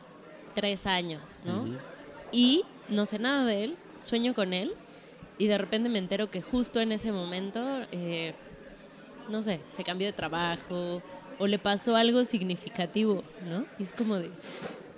tres 0.54 0.86
años, 0.86 1.44
¿no? 1.46 1.66
Y 2.32 2.64
no 2.90 3.06
sé 3.06 3.20
nada 3.20 3.46
de 3.46 3.64
él, 3.64 3.78
sueño 4.00 4.34
con 4.34 4.54
él 4.54 4.74
y 5.38 5.48
de 5.48 5.58
repente 5.58 5.90
me 5.90 6.00
entero 6.00 6.30
que 6.32 6.42
justo 6.42 6.80
en 6.80 6.92
ese 6.92 7.12
momento, 7.12 7.62
eh, 7.92 8.34
no 9.30 9.44
sé, 9.44 9.62
se 9.70 9.84
cambió 9.84 10.08
de 10.08 10.14
trabajo 10.14 11.02
o 11.38 11.48
le 11.48 11.60
pasó 11.60 11.96
algo 11.96 12.24
significativo, 12.24 13.24
¿no? 13.48 13.66
Y 13.78 13.84
es 13.84 13.92
como 13.92 14.18
de, 14.18 14.32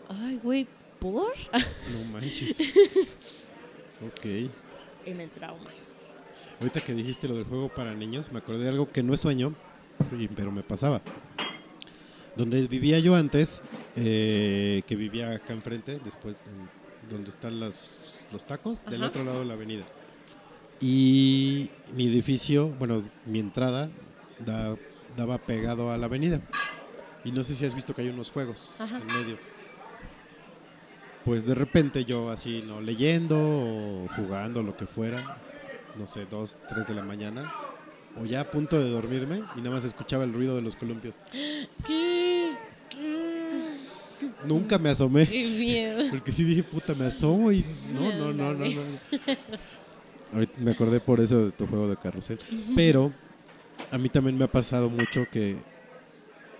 ay, 0.10 0.40
güey, 0.44 0.68
¿por? 1.00 1.34
No 1.92 2.04
manches. 2.12 2.60
ok. 4.06 4.26
y 5.06 5.14
me 5.14 5.28
trauma. 5.28 5.70
Ahorita 6.60 6.82
que 6.82 6.94
dijiste 6.94 7.28
lo 7.28 7.36
del 7.36 7.46
juego 7.46 7.70
para 7.70 7.94
niños, 7.94 8.32
me 8.32 8.40
acordé 8.40 8.64
de 8.64 8.70
algo 8.70 8.88
que 8.88 9.04
no 9.04 9.14
es 9.14 9.22
sueño, 9.22 9.56
pero 10.36 10.52
me 10.52 10.64
pasaba. 10.64 11.02
Donde 12.36 12.68
vivía 12.68 13.00
yo 13.00 13.16
antes, 13.16 13.64
eh, 13.96 14.84
que 14.88 14.96
vivía 14.96 15.32
acá 15.32 15.54
enfrente, 15.54 16.00
después 16.04 16.36
donde 17.10 17.30
están 17.32 17.60
las, 17.60 18.28
los 18.32 18.46
tacos, 18.46 18.84
del 18.86 19.04
otro 19.04 19.24
lado 19.24 19.40
de 19.40 19.46
la 19.46 19.54
avenida. 19.54 19.84
Y 20.80 21.70
mi 21.94 22.08
edificio, 22.08 22.68
bueno, 22.70 23.04
mi 23.26 23.40
entrada 23.40 23.90
da- 24.40 24.76
daba 25.16 25.38
pegado 25.40 25.92
a 25.92 25.98
la 25.98 26.06
avenida. 26.06 26.42
Y 27.24 27.32
no 27.32 27.44
sé 27.44 27.56
si 27.56 27.66
has 27.66 27.74
visto 27.74 27.94
que 27.96 28.02
hay 28.04 28.10
unos 28.10 28.32
juegos 28.32 28.76
Ajá. 28.80 28.98
en 29.00 29.08
medio. 29.08 29.38
Pues 31.26 31.46
de 31.46 31.56
repente 31.56 32.06
yo 32.06 32.30
así, 32.30 32.64
¿no? 32.66 32.80
Leyendo 32.80 33.36
o 33.38 34.08
jugando, 34.16 34.64
lo 34.64 34.78
que 34.78 34.86
fuera, 34.86 35.38
no 35.98 36.06
sé, 36.08 36.26
dos, 36.26 36.60
tres 36.70 36.88
de 36.88 36.94
la 36.94 37.04
mañana, 37.04 37.52
o 38.22 38.26
ya 38.26 38.42
a 38.42 38.52
punto 38.52 38.80
de 38.82 38.90
dormirme 38.90 39.44
y 39.56 39.60
nada 39.60 39.72
más 39.76 39.84
escuchaba 39.84 40.24
el 40.24 40.32
ruido 40.34 40.56
de 40.56 40.62
los 40.62 40.76
columpios. 40.76 41.16
¿Qué? 41.86 42.56
Nunca 44.46 44.78
me 44.78 44.90
asomé. 44.90 45.28
Qué 45.28 45.44
miedo. 45.48 46.10
Porque 46.12 46.32
sí 46.32 46.44
dije, 46.44 46.64
puta, 46.64 46.94
me 46.94 47.06
asomo 47.06 47.52
y 47.52 47.66
no, 47.94 48.12
no, 48.14 48.34
no, 48.34 48.54
no, 48.54 48.66
no. 48.66 48.82
Ahorita 50.34 50.54
me 50.62 50.72
acordé 50.72 51.00
por 51.00 51.20
eso 51.20 51.46
de 51.46 51.52
tu 51.52 51.66
juego 51.68 51.88
de 51.88 51.98
carrusel. 51.98 52.40
Pero 52.76 53.12
a 53.92 53.98
mí 53.98 54.10
también 54.10 54.38
me 54.38 54.46
ha 54.46 54.52
pasado 54.52 54.90
mucho 54.90 55.26
que 55.32 55.58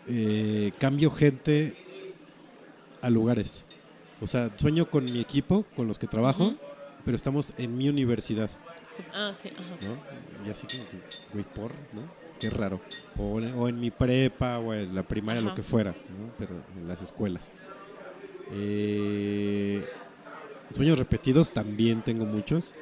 eh, 0.08 0.72
cambio 0.80 1.12
gente 1.12 1.76
a 3.02 3.10
lugares. 3.10 3.66
O 4.22 4.28
sea, 4.28 4.50
sueño 4.56 4.90
con 4.90 5.04
mi 5.06 5.20
equipo, 5.20 5.64
con 5.76 5.88
los 5.88 6.00
que 6.00 6.08
trabajo, 6.08 6.56
pero 7.06 7.16
estamos 7.16 7.54
en 7.58 7.78
mi 7.78 7.88
universidad, 7.90 8.50
Ah, 9.14 9.32
sí, 9.32 9.50
ajá. 9.50 9.76
¿no? 9.88 10.48
Y 10.48 10.50
así 10.50 10.66
como 10.66 10.90
que, 10.90 10.98
güey, 11.32 11.46
por, 11.46 11.72
¿no? 11.94 12.02
Qué 12.40 12.50
raro. 12.50 12.82
O, 13.16 13.36
o 13.36 13.68
en 13.68 13.80
mi 13.80 13.92
prepa 13.92 14.58
o 14.58 14.74
en 14.74 14.96
la 14.96 15.04
primaria, 15.04 15.40
lo 15.42 15.54
que 15.54 15.62
fuera, 15.62 15.92
¿no? 15.92 16.32
Pero 16.40 16.56
en 16.76 16.88
las 16.88 17.02
escuelas. 17.04 17.52
Eh, 18.52 19.86
sueños 20.74 20.98
repetidos 20.98 21.52
también 21.52 22.02
tengo 22.02 22.26
muchos. 22.26 22.76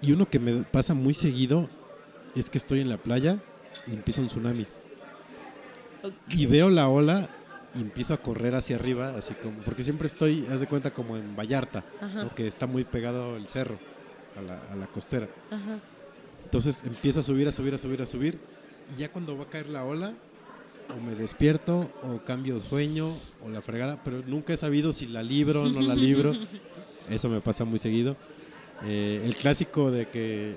Y 0.00 0.12
uno 0.12 0.28
que 0.28 0.38
me 0.38 0.62
pasa 0.64 0.94
muy 0.94 1.14
seguido 1.14 1.68
es 2.34 2.50
que 2.50 2.58
estoy 2.58 2.80
en 2.80 2.88
la 2.88 2.98
playa 2.98 3.38
y 3.86 3.92
empieza 3.92 4.20
un 4.20 4.26
tsunami. 4.28 4.66
Ok. 6.02 6.12
Y 6.30 6.46
veo 6.46 6.70
la 6.70 6.88
ola 6.88 7.28
y 7.74 7.80
empiezo 7.80 8.14
a 8.14 8.18
correr 8.18 8.54
hacia 8.54 8.76
arriba, 8.76 9.14
así 9.16 9.34
como, 9.34 9.58
porque 9.60 9.82
siempre 9.82 10.06
estoy, 10.06 10.46
haz 10.50 10.60
de 10.60 10.66
cuenta, 10.66 10.92
como 10.92 11.16
en 11.16 11.36
Vallarta. 11.36 11.84
¿no? 12.14 12.34
que 12.34 12.46
está 12.46 12.66
muy 12.66 12.84
pegado 12.84 13.36
el 13.36 13.46
cerro, 13.46 13.78
a 14.36 14.42
la, 14.42 14.60
a 14.72 14.76
la 14.76 14.86
costera. 14.86 15.28
Ajá. 15.50 15.78
Entonces 16.44 16.82
empiezo 16.84 17.20
a 17.20 17.22
subir, 17.22 17.48
a 17.48 17.52
subir, 17.52 17.74
a 17.74 17.78
subir, 17.78 18.02
a 18.02 18.06
subir. 18.06 18.38
Y 18.94 19.00
ya 19.00 19.10
cuando 19.10 19.36
va 19.36 19.44
a 19.44 19.48
caer 19.48 19.68
la 19.68 19.84
ola, 19.84 20.12
o 20.96 21.00
me 21.00 21.14
despierto, 21.14 21.90
o 22.02 22.18
cambio 22.24 22.60
sueño, 22.60 23.08
o 23.44 23.48
la 23.50 23.62
fregada, 23.62 23.98
pero 24.04 24.22
nunca 24.26 24.52
he 24.52 24.56
sabido 24.56 24.92
si 24.92 25.06
la 25.06 25.22
libro 25.22 25.64
o 25.64 25.68
no 25.68 25.80
la 25.80 25.94
libro. 25.94 26.32
Eso 27.10 27.28
me 27.28 27.40
pasa 27.40 27.64
muy 27.64 27.78
seguido. 27.78 28.16
Eh, 28.84 29.22
el 29.24 29.34
clásico 29.34 29.90
de 29.90 30.06
que 30.08 30.54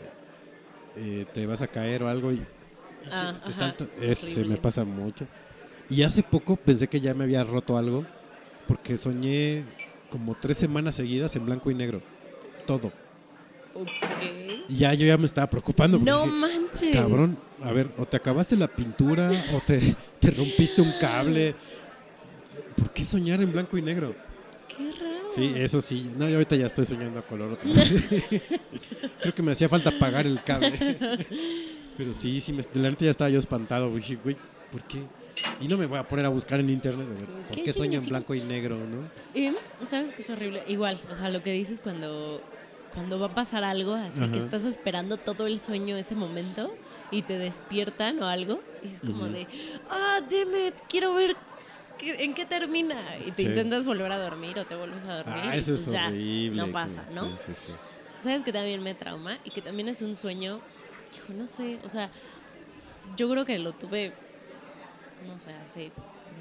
eh, 0.97 1.25
te 1.33 1.45
vas 1.45 1.61
a 1.61 1.67
caer 1.67 2.03
o 2.03 2.07
algo 2.09 2.31
y, 2.31 2.35
y 2.35 2.39
se- 3.09 3.15
Ah, 3.15 3.33
te 3.43 3.51
ajá, 3.51 3.53
salta, 3.53 3.87
es 4.01 4.23
ese 4.23 4.45
me 4.45 4.57
pasa 4.57 4.83
mucho. 4.83 5.25
Y 5.89 6.01
hace 6.03 6.23
poco 6.23 6.55
pensé 6.55 6.87
que 6.87 6.99
ya 6.99 7.13
me 7.13 7.23
había 7.25 7.43
roto 7.43 7.77
algo, 7.77 8.05
porque 8.67 8.97
soñé 8.97 9.63
como 10.09 10.35
tres 10.35 10.57
semanas 10.57 10.95
seguidas 10.95 11.35
en 11.35 11.45
blanco 11.45 11.69
y 11.69 11.75
negro. 11.75 12.01
Todo. 12.65 12.91
Ok. 13.75 13.87
Y 14.69 14.77
ya 14.77 14.93
yo 14.93 15.05
ya 15.05 15.17
me 15.17 15.25
estaba 15.25 15.47
preocupando. 15.49 15.99
No 15.99 16.23
dije, 16.23 16.31
manches. 16.35 16.95
Cabrón, 16.95 17.37
a 17.61 17.71
ver, 17.71 17.91
o 17.97 18.05
te 18.05 18.17
acabaste 18.17 18.55
la 18.55 18.67
pintura 18.67 19.31
o 19.53 19.59
te, 19.59 19.95
te 20.25 20.31
rompiste 20.31 20.81
un 20.81 20.93
cable. 20.99 21.55
¿Por 22.75 22.91
qué 22.91 23.05
soñar 23.05 23.41
en 23.41 23.51
blanco 23.51 23.77
y 23.77 23.81
negro? 23.81 24.15
Qué 24.67 24.91
raro. 24.91 25.29
Sí, 25.29 25.53
eso 25.55 25.81
sí. 25.81 26.11
No, 26.17 26.27
yo 26.27 26.35
ahorita 26.35 26.55
ya 26.55 26.65
estoy 26.65 26.85
soñando 26.85 27.19
a 27.19 27.21
color 27.21 27.53
otra 27.53 27.71
vez. 27.71 28.09
Creo 29.21 29.35
que 29.35 29.43
me 29.43 29.51
hacía 29.51 29.69
falta 29.69 29.89
apagar 29.89 30.25
el 30.25 30.41
cable. 30.43 30.71
Pero 31.97 32.13
sí, 32.13 32.41
sí, 32.41 32.51
me, 32.51 32.61
de 32.61 32.79
la 32.79 32.89
neta 32.89 33.05
ya 33.05 33.11
estaba 33.11 33.29
yo 33.29 33.39
espantado. 33.39 33.93
Dije, 33.95 34.17
güey, 34.21 34.35
¿por 34.71 34.83
qué? 34.83 35.03
Y 35.61 35.67
no 35.67 35.77
me 35.77 35.85
voy 35.85 35.99
a 35.99 36.07
poner 36.07 36.25
a 36.25 36.29
buscar 36.29 36.59
en 36.59 36.69
internet. 36.69 37.07
¿Por 37.47 37.55
¿Qué 37.55 37.63
qué 37.63 37.73
sueño 37.73 37.99
en 37.99 38.05
blanco 38.07 38.33
y 38.33 38.41
negro, 38.41 38.77
no? 38.77 39.01
Y, 39.33 39.53
¿Sabes 39.87 40.11
qué 40.13 40.21
es 40.21 40.29
horrible? 40.29 40.63
Igual, 40.67 40.99
o 41.11 41.15
sea, 41.15 41.29
lo 41.29 41.43
que 41.43 41.51
dices 41.51 41.81
cuando, 41.81 42.41
cuando 42.93 43.19
va 43.19 43.27
a 43.27 43.35
pasar 43.35 43.63
algo, 43.63 43.93
así 43.93 44.19
que 44.19 44.37
Ajá. 44.37 44.37
estás 44.37 44.65
esperando 44.65 45.17
todo 45.17 45.47
el 45.47 45.59
sueño 45.59 45.95
ese 45.97 46.15
momento 46.15 46.73
y 47.11 47.21
te 47.21 47.37
despiertan 47.37 48.21
o 48.21 48.27
algo, 48.27 48.61
y 48.83 48.87
es 48.87 49.01
como 49.01 49.27
de, 49.27 49.47
ah, 49.89 50.19
damn 50.21 50.67
it, 50.67 50.75
quiero 50.89 51.13
ver 51.13 51.35
qué- 51.97 52.23
en 52.23 52.33
qué 52.33 52.45
termina. 52.45 53.17
Y 53.19 53.31
te 53.31 53.43
Sí. 53.43 53.47
intentas 53.47 53.85
volver 53.85 54.11
a 54.11 54.17
dormir 54.17 54.57
o 54.59 54.65
te 54.65 54.75
vuelves 54.75 55.05
a 55.05 55.17
dormir. 55.17 55.43
Ah, 55.45 55.55
y 55.55 55.59
eso 55.59 55.73
es 55.75 55.83
pues 55.85 55.91
ya, 55.93 56.07
horrible. 56.07 56.61
No 56.65 56.71
pasa, 56.71 57.05
¿no? 57.13 57.23
Sí, 57.23 57.29
sí, 57.47 57.51
sí. 57.67 57.71
¿Sabes 58.23 58.43
que 58.43 58.51
también 58.51 58.81
me 58.81 58.95
trauma? 58.95 59.37
Y 59.43 59.51
que 59.51 59.61
también 59.61 59.87
es 59.87 60.01
un 60.01 60.15
sueño, 60.15 60.59
hijo, 61.15 61.33
no 61.33 61.45
sé, 61.47 61.79
o 61.83 61.89
sea, 61.89 62.09
yo 63.15 63.29
creo 63.29 63.45
que 63.45 63.59
lo 63.59 63.73
tuve, 63.73 64.13
no 65.27 65.37
sé, 65.39 65.53
hace 65.53 65.91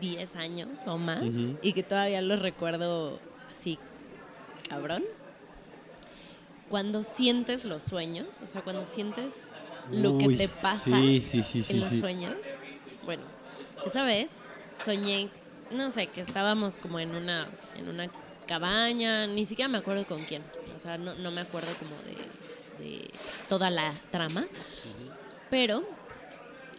10 0.01 0.35
años 0.35 0.85
o 0.87 0.97
más, 0.99 1.23
y 1.63 1.73
que 1.75 1.83
todavía 1.83 2.23
lo 2.23 2.37
recuerdo 2.37 3.21
así, 3.51 3.79
cabrón. 4.69 5.05
Cuando 6.71 7.05
sientes 7.05 7.65
los 7.65 7.85
sueños, 7.85 8.41
o 8.43 8.47
sea, 8.47 8.63
cuando 8.63 8.87
sientes 8.87 9.45
lo 9.91 10.19
que 10.19 10.29
te 10.37 10.49
pasa 10.49 10.91
Sí, 10.97 11.23
sí, 11.23 11.65
en 11.69 11.81
los 11.81 11.91
sueños. 11.91 12.37
Bueno, 13.05 13.23
esa 13.85 14.05
vez 14.05 14.33
soñé, 14.85 15.29
no 15.71 15.91
sé, 15.91 16.07
que 16.07 16.21
estábamos 16.21 16.81
como 16.81 16.99
en 17.01 17.15
una, 17.15 17.49
en 17.77 17.89
una 17.89 18.09
cabaña, 18.47 19.27
ni 19.27 19.47
siquiera 19.47 19.69
me 19.69 19.79
acuerdo 19.79 20.05
con 20.05 20.25
quién. 20.25 20.43
O 20.75 20.79
sea, 20.79 20.99
no, 20.99 21.15
no 21.15 21.31
me 21.31 21.41
acuerdo 21.43 21.69
como 21.79 21.97
de, 22.03 22.85
de 22.85 23.11
toda 23.49 23.71
la 23.71 23.93
trama. 24.11 24.47
Pero, 25.51 25.85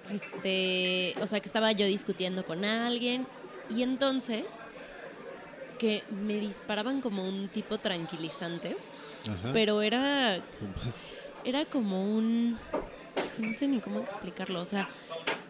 este, 0.09 1.15
o 1.21 1.27
sea, 1.27 1.39
que 1.39 1.47
estaba 1.47 1.71
yo 1.71 1.85
discutiendo 1.85 2.45
con 2.45 2.65
alguien 2.65 3.27
y 3.69 3.83
entonces 3.83 4.45
que 5.79 6.03
me 6.09 6.39
disparaban 6.39 7.01
como 7.01 7.27
un 7.27 7.49
tipo 7.49 7.77
tranquilizante, 7.77 8.75
Ajá. 9.29 9.51
pero 9.53 9.81
era 9.81 10.39
era 11.43 11.65
como 11.65 12.03
un 12.15 12.57
no 13.39 13.53
sé 13.53 13.67
ni 13.67 13.79
cómo 13.79 13.99
explicarlo 13.99 14.61
o 14.61 14.65
sea 14.65 14.87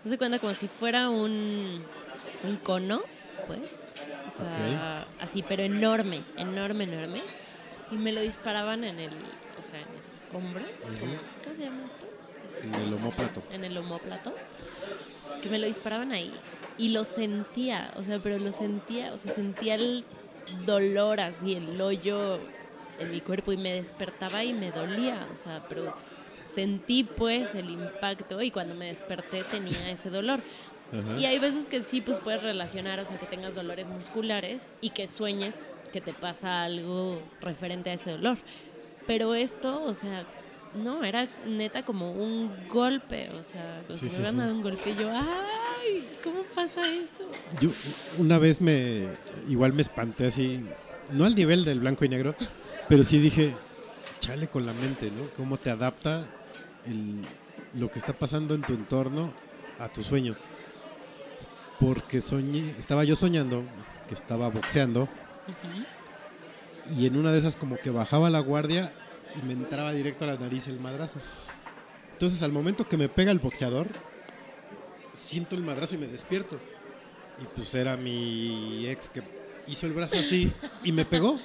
no 0.03 0.09
se 0.11 0.17
cuenta 0.17 0.39
como 0.39 0.53
si 0.53 0.67
fuera 0.67 1.09
un 1.09 1.83
un 2.43 2.57
cono 2.57 3.01
pues 3.47 3.93
o 4.27 4.31
sea 4.31 5.07
así 5.19 5.43
pero 5.47 5.63
enorme 5.63 6.21
enorme 6.37 6.83
enorme 6.85 7.19
y 7.91 7.95
me 7.95 8.11
lo 8.11 8.21
disparaban 8.21 8.83
en 8.83 8.99
el 8.99 9.13
o 9.13 9.61
sea 9.61 9.79
en 9.79 9.87
el 9.87 10.35
hombro 10.35 10.63
como- 10.99 11.13
¿cómo 11.43 11.55
se 11.55 11.63
llama 11.63 11.83
esto? 11.85 12.05
En 12.63 12.73
el 12.75 12.93
homóplato. 12.93 13.43
en 13.51 13.63
el 13.65 13.77
homóplato 13.77 14.33
que 15.41 15.49
me 15.49 15.59
lo 15.59 15.67
disparaban 15.67 16.11
ahí 16.11 16.33
y 16.77 16.89
lo 16.89 17.03
sentía 17.05 17.93
o 17.97 18.03
sea 18.03 18.19
pero 18.19 18.37
lo 18.39 18.51
sentía 18.51 19.13
o 19.13 19.17
sea 19.17 19.33
sentía 19.33 19.75
el 19.75 20.03
dolor 20.65 21.19
así 21.19 21.53
el 21.55 21.79
hoyo 21.79 22.39
en 22.99 23.11
mi 23.11 23.21
cuerpo 23.21 23.51
y 23.51 23.57
me 23.57 23.73
despertaba 23.73 24.43
y 24.43 24.53
me 24.53 24.71
dolía 24.71 25.27
o 25.31 25.35
sea 25.35 25.63
pero 25.69 25.93
sentí 26.56 27.03
pues 27.03 27.53
el 27.53 27.69
impacto 27.69 28.41
y 28.41 28.49
cuando 28.49 28.73
me 28.73 28.88
desperté 28.88 29.44
tenía 29.44 29.91
ese 29.91 30.10
dolor 30.10 30.40
Ajá. 30.98 31.19
y 31.19 31.26
hay 31.26 31.38
veces 31.38 31.68
que 31.68 31.82
sí 31.82 31.99
pues 32.02 32.19
puedes 32.19 32.44
relacionar 32.44 32.99
o 32.99 33.06
sea 33.06 33.18
que 33.18 33.26
tengas 33.26 33.56
dolores 33.56 33.90
musculares 33.90 34.73
y 34.82 34.91
que 34.91 35.07
sueñes 35.07 35.68
que 35.91 35.99
te 35.99 36.14
pasa 36.14 36.64
algo 36.64 37.22
referente 37.41 37.90
a 37.90 37.94
ese 37.94 38.11
dolor 38.11 38.38
pero 39.06 39.36
esto 39.36 39.84
o 39.84 39.94
sea 39.94 40.26
no, 40.76 41.03
era 41.03 41.30
neta 41.45 41.84
como 41.84 42.11
un 42.11 42.52
golpe, 42.68 43.30
o 43.32 43.44
sea, 43.44 43.82
como 43.88 43.98
Sí, 43.98 44.10
sí, 44.10 44.22
me 44.22 44.32
dado 44.32 44.53
un 44.53 44.61
golpe 44.61 44.90
y 44.90 44.95
yo, 44.95 45.10
ay, 45.10 46.06
¿cómo 46.23 46.44
pasa 46.53 46.82
eso? 46.82 47.32
Yo 47.61 47.69
una 48.18 48.38
vez 48.40 48.61
me, 48.61 49.07
igual 49.48 49.72
me 49.73 49.82
espanté 49.82 50.27
así, 50.27 50.65
no 51.11 51.26
al 51.26 51.34
nivel 51.36 51.64
del 51.64 51.80
blanco 51.80 52.03
y 52.03 52.10
negro, 52.10 52.36
pero 52.90 53.03
sí 53.03 53.19
dije, 53.19 53.53
chale 54.19 54.48
con 54.48 54.65
la 54.65 54.73
mente, 54.73 55.11
¿no? 55.11 55.30
Cómo 55.38 55.57
te 55.57 55.69
adapta 55.69 56.26
el- 56.87 57.25
lo 57.79 57.91
que 57.91 57.99
está 57.99 58.13
pasando 58.13 58.53
en 58.55 58.61
tu 58.61 58.73
entorno 58.73 59.33
a 59.79 59.89
tu 59.89 60.03
sueño. 60.03 60.33
Porque 61.79 62.21
soñé, 62.21 62.69
estaba 62.79 63.03
yo 63.03 63.15
soñando 63.15 63.63
que 64.07 64.13
estaba 64.13 64.49
boxeando 64.49 65.09
y 66.97 67.05
en 67.07 67.17
una 67.17 67.31
de 67.31 67.39
esas 67.39 67.55
como 67.55 67.77
que 67.77 67.89
bajaba 67.89 68.29
la 68.29 68.39
guardia 68.39 68.93
y 69.41 69.45
me 69.45 69.53
entraba 69.53 69.91
directo 69.91 70.23
a 70.23 70.27
la 70.27 70.37
nariz 70.37 70.67
el 70.67 70.79
madrazo. 70.79 71.19
Entonces 72.13 72.41
al 72.43 72.51
momento 72.53 72.87
que 72.87 72.95
me 72.97 73.09
pega 73.09 73.31
el 73.31 73.39
boxeador, 73.39 73.87
siento 75.13 75.55
el 75.55 75.63
madrazo 75.63 75.95
y 75.95 75.97
me 75.97 76.07
despierto. 76.07 76.57
Y 77.41 77.45
pues 77.55 77.75
era 77.75 77.97
mi 77.97 78.87
ex 78.87 79.09
que 79.09 79.21
hizo 79.67 79.85
el 79.87 79.93
brazo 79.93 80.17
así 80.17 80.53
y 80.83 80.91
me 80.93 81.03
pegó. 81.03 81.39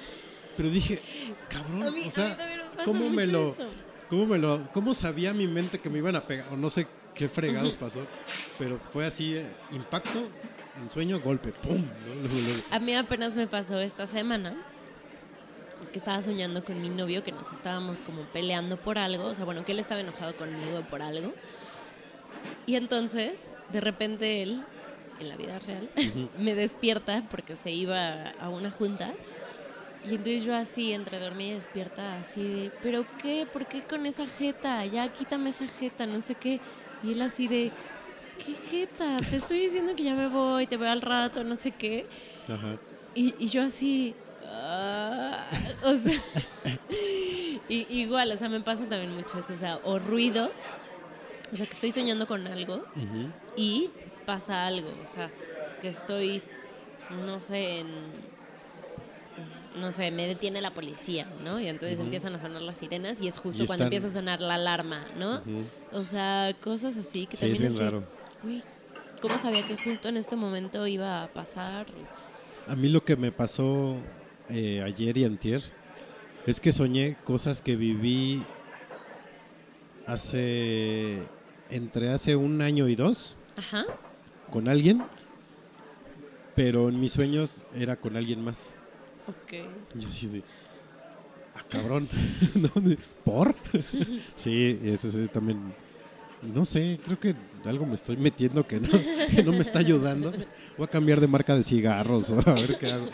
Pero 0.55 0.69
dije, 0.69 1.01
cabrón, 1.49 1.93
mí- 1.93 2.05
o 2.07 2.11
sea, 2.11 2.37
¿cómo 2.85 3.09
me 3.09 3.25
lo, 3.25 3.53
eso. 3.53 3.65
Cómo 4.11 4.25
me 4.25 4.37
lo, 4.37 4.67
cómo 4.73 4.93
sabía 4.93 5.33
mi 5.33 5.47
mente 5.47 5.79
que 5.79 5.89
me 5.89 5.99
iban 5.99 6.17
a 6.17 6.27
pegar? 6.27 6.45
O 6.51 6.57
no 6.57 6.69
sé 6.69 6.85
qué 7.15 7.29
fregados 7.29 7.77
pasó, 7.77 8.05
pero 8.59 8.77
fue 8.91 9.05
así, 9.05 9.37
eh, 9.37 9.45
impacto, 9.71 10.27
en 10.77 10.89
sueño, 10.89 11.21
golpe, 11.21 11.53
pum. 11.53 11.81
A 12.69 12.79
mí 12.79 12.93
apenas 12.93 13.35
me 13.35 13.47
pasó 13.47 13.79
esta 13.79 14.05
semana 14.07 14.57
que 15.93 15.99
estaba 15.99 16.21
soñando 16.21 16.65
con 16.65 16.81
mi 16.81 16.89
novio, 16.89 17.23
que 17.23 17.31
nos 17.31 17.53
estábamos 17.53 18.01
como 18.01 18.23
peleando 18.23 18.75
por 18.75 18.97
algo, 18.97 19.27
o 19.27 19.33
sea, 19.33 19.45
bueno, 19.45 19.63
que 19.63 19.71
él 19.71 19.79
estaba 19.79 20.01
enojado 20.01 20.35
conmigo 20.35 20.81
por 20.89 21.01
algo. 21.01 21.33
Y 22.65 22.75
entonces, 22.75 23.49
de 23.71 23.79
repente 23.79 24.43
él, 24.43 24.61
en 25.21 25.29
la 25.29 25.37
vida 25.37 25.57
real, 25.59 25.89
me 26.37 26.53
despierta 26.53 27.25
porque 27.31 27.55
se 27.55 27.71
iba 27.71 28.31
a 28.31 28.49
una 28.49 28.71
junta. 28.71 29.13
Y 30.01 30.15
entonces 30.15 30.43
yo 30.43 30.55
así, 30.55 30.93
entre 30.93 31.19
dormida 31.19 31.51
y 31.51 31.53
despierta, 31.55 32.17
así 32.17 32.47
de, 32.49 32.73
¿pero 32.79 33.07
qué? 33.17 33.45
¿Por 33.51 33.67
qué 33.67 33.85
con 33.85 34.05
esa 34.05 34.25
jeta? 34.27 34.85
Ya 34.85 35.07
quítame 35.13 35.51
esa 35.51 35.67
jeta, 35.67 36.07
no 36.07 36.21
sé 36.21 36.35
qué. 36.37 36.61
Y 37.01 37.11
él 37.13 37.21
así 37.21 37.47
de, 37.47 37.75
¿qué 38.37 38.55
jeta? 38.55 39.23
Te 39.29 39.37
estoy 39.37 39.59
diciendo 39.61 39.95
que 39.95 40.03
ya 40.03 40.15
me 40.15 40.27
voy, 40.27 40.67
te 40.67 40.77
veo 40.77 40.89
al 40.91 41.01
rato, 41.01 41.43
no 41.43 41.55
sé 41.55 41.75
qué. 41.77 42.09
Ajá. 42.47 42.81
Y, 43.13 43.35
y 43.43 43.47
yo 43.49 43.63
así, 43.63 44.21
ah, 44.41 45.49
o 45.83 45.95
sea, 45.97 46.23
y- 46.89 47.87
igual, 48.01 48.31
o 48.31 48.37
sea, 48.37 48.49
me 48.49 48.61
pasa 48.61 48.87
también 48.87 49.11
mucho 49.13 49.37
eso, 49.39 49.53
o 49.53 49.57
sea, 49.57 49.79
o 49.83 49.99
ruidos, 49.99 50.73
o 51.51 51.55
sea, 51.55 51.65
que 51.67 51.73
estoy 51.73 51.91
soñando 51.91 52.27
con 52.27 52.47
algo 52.47 52.89
y 53.55 53.95
pasa 54.25 54.65
algo, 54.67 54.99
o 54.99 55.05
sea, 55.05 55.33
que 55.79 55.89
estoy, 55.89 56.43
no 57.09 57.39
sé, 57.39 57.79
en, 57.81 58.30
no 59.75 59.91
sé, 59.91 60.11
me 60.11 60.27
detiene 60.27 60.61
la 60.61 60.73
policía, 60.73 61.27
¿no? 61.43 61.59
Y 61.59 61.67
entonces 61.67 61.99
empiezan 61.99 62.35
a 62.35 62.39
sonar 62.39 62.61
las 62.61 62.77
sirenas 62.77 63.21
y 63.21 63.27
es 63.27 63.37
justo 63.37 63.63
Y 63.63 63.67
cuando 63.67 63.85
están- 63.85 63.93
empieza 63.93 64.07
a 64.07 64.11
sonar 64.11 64.41
la 64.41 64.55
alarma, 64.55 65.05
¿no? 65.17 65.41
O 65.91 66.03
sea, 66.03 66.53
cosas 66.61 66.97
así 66.97 67.25
que 67.27 67.37
Sí, 67.37 67.45
es 67.45 67.51
también 67.57 67.73
bien 67.73 67.75
de, 67.75 67.91
raro. 67.91 68.03
Uy, 68.43 68.63
¿cómo 69.21 69.37
sabía 69.39 69.65
que 69.65 69.77
justo 69.77 70.09
en 70.09 70.17
este 70.17 70.35
momento 70.35 70.85
iba 70.87 71.23
a 71.23 71.27
pasar? 71.27 71.85
A 72.67 72.75
mí 72.75 72.89
lo 72.89 73.03
que 73.03 73.15
me 73.15 73.31
pasó 73.31 73.95
eh, 74.49 74.81
ayer 74.83 75.17
y 75.17 75.23
antier 75.25 75.63
es 76.45 76.59
que 76.59 76.73
soñé 76.73 77.15
cosas 77.23 77.61
que 77.61 77.75
viví 77.75 78.43
hace 80.05 81.23
entre 81.69 82.09
hace 82.09 82.35
un 82.35 82.61
año 82.61 82.87
y 82.89 82.95
dos 82.95 83.35
Ajá. 83.55 83.85
con 84.51 84.67
alguien, 84.67 85.03
pero 86.55 86.89
en 86.89 86.99
mis 86.99 87.13
sueños 87.13 87.63
era 87.73 87.95
con 87.95 88.17
alguien 88.17 88.43
más. 88.43 88.73
Ok. 89.31 89.53
Y 89.99 90.05
así 90.05 90.27
de, 90.27 90.43
ah, 91.55 91.63
cabrón, 91.69 92.07
¿por? 93.25 93.55
sí, 94.35 94.79
eso 94.83 95.09
sí 95.09 95.27
también, 95.31 95.73
no 96.41 96.65
sé, 96.65 96.99
creo 97.05 97.19
que 97.19 97.35
algo 97.65 97.85
me 97.85 97.95
estoy 97.95 98.17
metiendo 98.17 98.65
que 98.65 98.79
no, 98.79 98.89
que 99.33 99.43
no 99.43 99.51
me 99.51 99.59
está 99.59 99.79
ayudando. 99.79 100.31
Voy 100.77 100.85
a 100.85 100.89
cambiar 100.89 101.19
de 101.19 101.27
marca 101.27 101.55
de 101.55 101.63
cigarros 101.63 102.31
o 102.31 102.39
a 102.47 102.53
ver 102.53 102.77
qué 102.79 102.87
hago. 102.87 103.09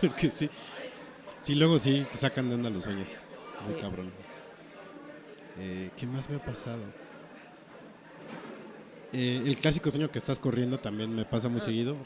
Porque 0.00 0.30
sí, 0.30 0.48
sí, 1.40 1.54
luego 1.54 1.78
sí 1.78 2.06
te 2.10 2.16
sacan 2.18 2.48
de 2.48 2.54
onda 2.54 2.70
los 2.70 2.84
sueños. 2.84 3.22
Muy 3.66 3.74
Sí. 3.74 3.80
cabrón. 3.80 4.10
Eh, 5.58 5.90
¿Qué 5.96 6.06
más 6.06 6.30
me 6.30 6.36
ha 6.36 6.44
pasado? 6.44 6.80
Eh, 9.12 9.42
el 9.44 9.56
clásico 9.56 9.90
sueño 9.90 10.10
que 10.10 10.18
estás 10.18 10.38
corriendo 10.38 10.78
también 10.78 11.14
me 11.14 11.24
pasa 11.24 11.48
muy 11.48 11.58
Ah. 11.60 11.64
seguido, 11.64 11.96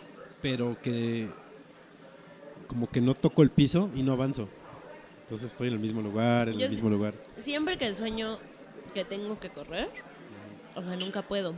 pero 0.40 0.76
que 0.80 1.28
como 2.66 2.88
que 2.88 3.00
no 3.00 3.14
toco 3.14 3.42
el 3.42 3.50
piso 3.50 3.90
y 3.94 4.02
no 4.02 4.12
avanzo. 4.12 4.48
Entonces 5.22 5.50
estoy 5.50 5.68
en 5.68 5.74
el 5.74 5.80
mismo 5.80 6.02
lugar, 6.02 6.48
en 6.48 6.58
Yo 6.58 6.66
el 6.66 6.70
mismo 6.70 6.90
lugar. 6.90 7.14
Siempre 7.38 7.78
que 7.78 7.92
sueño 7.94 8.38
que 8.92 9.04
tengo 9.04 9.38
que 9.40 9.50
correr, 9.50 9.88
o 10.74 10.82
sea, 10.82 10.96
nunca 10.96 11.22
puedo. 11.22 11.54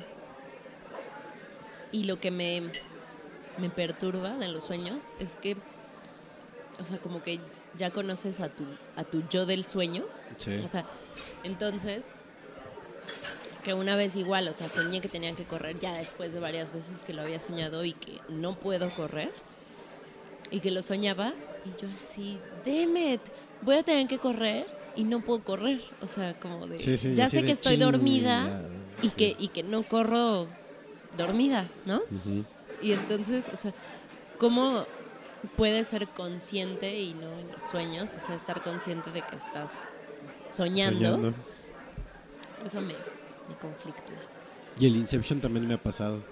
Y 1.93 2.05
lo 2.05 2.21
que 2.21 2.31
me, 2.31 2.63
me 3.59 3.71
perturba 3.71 4.37
de 4.37 4.49
los 4.49 4.65
sueños 4.65 5.05
es 5.19 5.37
que, 5.37 5.57
o 6.79 6.85
sea, 6.85 6.99
como 6.99 7.23
que 7.23 7.41
ya 7.77 7.91
conoces 7.91 8.41
a 8.41 8.49
tu, 8.49 8.65
a 8.97 9.05
tu 9.05 9.23
yo 9.29 9.47
del 9.47 9.65
sueño. 9.65 10.05
Sí. 10.39 10.59
O 10.65 10.69
sea, 10.69 10.87
entonces, 11.43 12.09
que 13.65 13.75
una 13.75 13.97
vez 13.97 14.17
igual, 14.17 14.49
o 14.49 14.53
sea, 14.53 14.69
soñé 14.69 15.01
que 15.01 15.09
tenía 15.09 15.35
que 15.35 15.45
correr 15.45 15.81
ya 15.81 15.95
después 15.95 16.33
de 16.33 16.41
varias 16.41 16.73
veces 16.73 17.03
que 17.03 17.13
lo 17.13 17.23
había 17.23 17.41
soñado 17.41 17.85
y 17.85 17.95
que 17.95 18.21
no 18.29 18.59
puedo 18.59 18.91
correr. 18.91 19.33
Y 20.51 20.61
que 20.61 20.71
lo 20.71 20.83
soñaba 20.83 21.33
y 21.65 21.83
yo 21.83 21.89
así, 21.93 22.39
demet, 22.65 23.21
voy 23.63 23.77
a 23.77 23.83
tener 23.83 24.07
que 24.07 24.19
correr 24.19 24.67
y 24.95 25.05
no 25.05 25.21
puedo 25.21 25.43
correr. 25.43 25.81
O 26.01 26.07
sea, 26.07 26.39
como 26.39 26.67
de, 26.67 26.79
Sí, 26.79 26.97
sí, 26.97 27.15
ya 27.15 27.29
sé 27.29 27.41
de 27.41 27.47
que 27.47 27.53
estoy 27.53 27.77
dormida 27.77 28.63
y, 29.03 29.11
que, 29.11 29.37
y 29.39 29.49
que 29.49 29.63
no 29.63 29.83
corro 29.83 30.47
dormida, 31.17 31.69
¿no? 31.85 32.03
Y 32.83 32.93
entonces, 32.93 33.45
o 33.53 33.57
sea, 33.57 33.73
¿cómo 34.39 34.85
puedes 35.57 35.89
ser 35.89 36.09
consciente 36.09 37.01
y 37.01 37.15
no 37.15 37.39
en 37.39 37.51
los 37.53 37.65
sueños? 37.65 38.13
O 38.15 38.21
sea, 38.21 38.35
estar 38.37 38.63
consciente 38.63 39.11
de 39.11 39.23
que 39.23 39.37
estás 39.37 39.71
soñando. 40.51 40.99
Soñando. 40.99 41.35
Eso 42.65 42.81
me, 42.81 42.95
me 43.49 43.57
conflictúa. 43.61 44.17
Y 44.79 44.87
el 44.87 44.97
Inception 44.97 45.41
también 45.41 45.67
me 45.67 45.75
ha 45.75 45.83
pasado. 45.83 46.23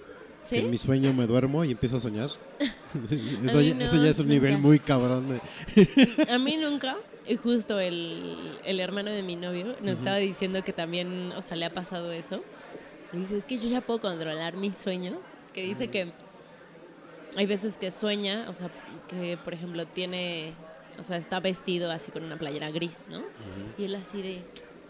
En 0.51 0.69
mi 0.69 0.77
sueño 0.77 1.13
me 1.13 1.25
duermo 1.27 1.63
y 1.65 1.71
empiezo 1.71 1.97
a 1.97 1.99
soñar. 1.99 2.29
eso, 3.45 3.57
mí 3.59 3.69
ya, 3.69 3.75
no, 3.75 3.83
eso 3.83 4.03
ya 4.03 4.09
es 4.09 4.19
un 4.19 4.27
nivel 4.29 4.57
muy 4.57 4.79
cabrón. 4.79 5.27
de- 5.75 6.25
A 6.29 6.37
mí 6.39 6.57
nunca. 6.57 6.95
Y 7.27 7.35
justo 7.37 7.79
el, 7.79 8.57
el 8.63 8.79
hermano 8.79 9.09
de 9.09 9.23
mi 9.23 9.35
novio 9.35 9.75
nos 9.81 9.97
estaba 9.97 10.17
diciendo 10.17 10.63
que 10.63 10.73
también, 10.73 11.31
o 11.35 11.41
sea, 11.41 11.55
le 11.57 11.65
ha 11.65 11.73
pasado 11.73 12.11
eso. 12.11 12.43
Y 13.13 13.17
dice, 13.17 13.37
es 13.37 13.45
que 13.45 13.57
yo 13.57 13.67
ya 13.67 13.81
puedo 13.81 13.99
controlar 14.01 14.55
mis 14.55 14.75
sueños. 14.77 15.17
Que 15.53 15.63
dice 15.63 15.87
que 15.89 16.11
hay 17.35 17.45
veces 17.45 17.77
que 17.77 17.89
sueña, 17.91 18.45
o 18.49 18.53
sea, 18.53 18.69
que 19.07 19.37
por 19.37 19.53
ejemplo 19.53 19.85
tiene, 19.87 20.53
o 20.99 21.03
sea, 21.03 21.17
está 21.17 21.39
vestido 21.39 21.91
así 21.91 22.11
con 22.11 22.23
una 22.23 22.37
playera 22.37 22.69
gris, 22.71 23.05
¿no? 23.09 23.23
Y 23.77 23.85
él 23.85 23.95
así 23.95 24.21
de, 24.21 24.41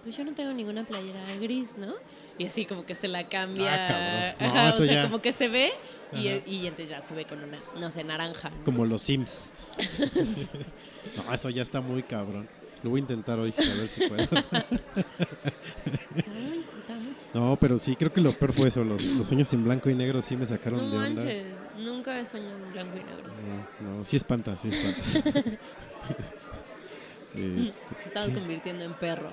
pues 0.04 0.18
yo 0.18 0.24
no 0.26 0.34
tengo 0.34 0.52
ninguna 0.54 0.84
playera 0.86 1.22
gris, 1.40 1.78
¿no? 1.78 1.94
Y 2.38 2.46
así 2.46 2.66
como 2.66 2.86
que 2.86 2.96
se 2.96 3.08
la 3.08 3.28
cambia. 3.30 3.88
Ah. 3.88 4.36
No, 4.40 4.46
Ajá, 4.48 4.70
eso 4.70 4.84
o 4.84 4.86
sea, 4.86 4.96
ya. 4.96 5.04
como 5.04 5.22
que 5.22 5.32
se 5.32 5.48
ve 5.48 5.72
y, 6.14 6.28
y 6.46 6.68
entonces 6.68 6.90
ya 6.90 7.02
se 7.02 7.14
ve 7.14 7.26
con 7.26 7.44
una, 7.44 7.60
no 7.80 7.92
sé, 7.92 8.04
naranja. 8.04 8.50
¿no? 8.50 8.64
Como 8.64 8.86
los 8.86 9.02
Sims. 9.04 9.52
no, 11.16 11.34
eso 11.34 11.50
ya 11.50 11.62
está 11.62 11.82
muy 11.82 12.04
cabrón. 12.04 12.48
Lo 12.84 12.90
voy 12.92 13.00
a 13.00 13.02
intentar 13.02 13.40
hoy, 13.40 13.54
a 13.58 13.76
ver 13.76 13.88
si 13.88 14.08
puedo. 14.08 14.28
No, 17.34 17.58
pero 17.60 17.78
sí, 17.80 17.96
creo 17.98 18.14
que 18.14 18.22
lo 18.22 18.38
peor 18.40 18.54
fue 18.54 18.70
eso. 18.70 18.84
Los, 18.84 19.04
los 19.08 19.28
sueños 19.28 19.52
en 19.52 19.66
blanco 19.66 19.90
y 19.90 19.94
negro 19.96 20.22
sí 20.22 20.38
me 20.38 20.46
sacaron 20.46 20.80
No 20.80 20.90
de 21.02 21.08
onda. 21.10 21.22
manches, 21.24 21.46
nunca 21.78 22.18
he 22.18 22.24
soñado 22.24 22.56
en 22.56 22.72
blanco 22.72 22.96
y 22.96 23.04
negro. 23.04 23.34
No, 23.82 23.98
no, 23.98 24.06
sí 24.06 24.16
espanta, 24.16 24.56
sí 24.58 24.70
espanta. 24.70 25.58
Este, 27.36 27.74
Te 28.02 28.06
estabas 28.08 28.30
convirtiendo 28.30 28.86
en 28.86 28.94
perro. 28.94 29.30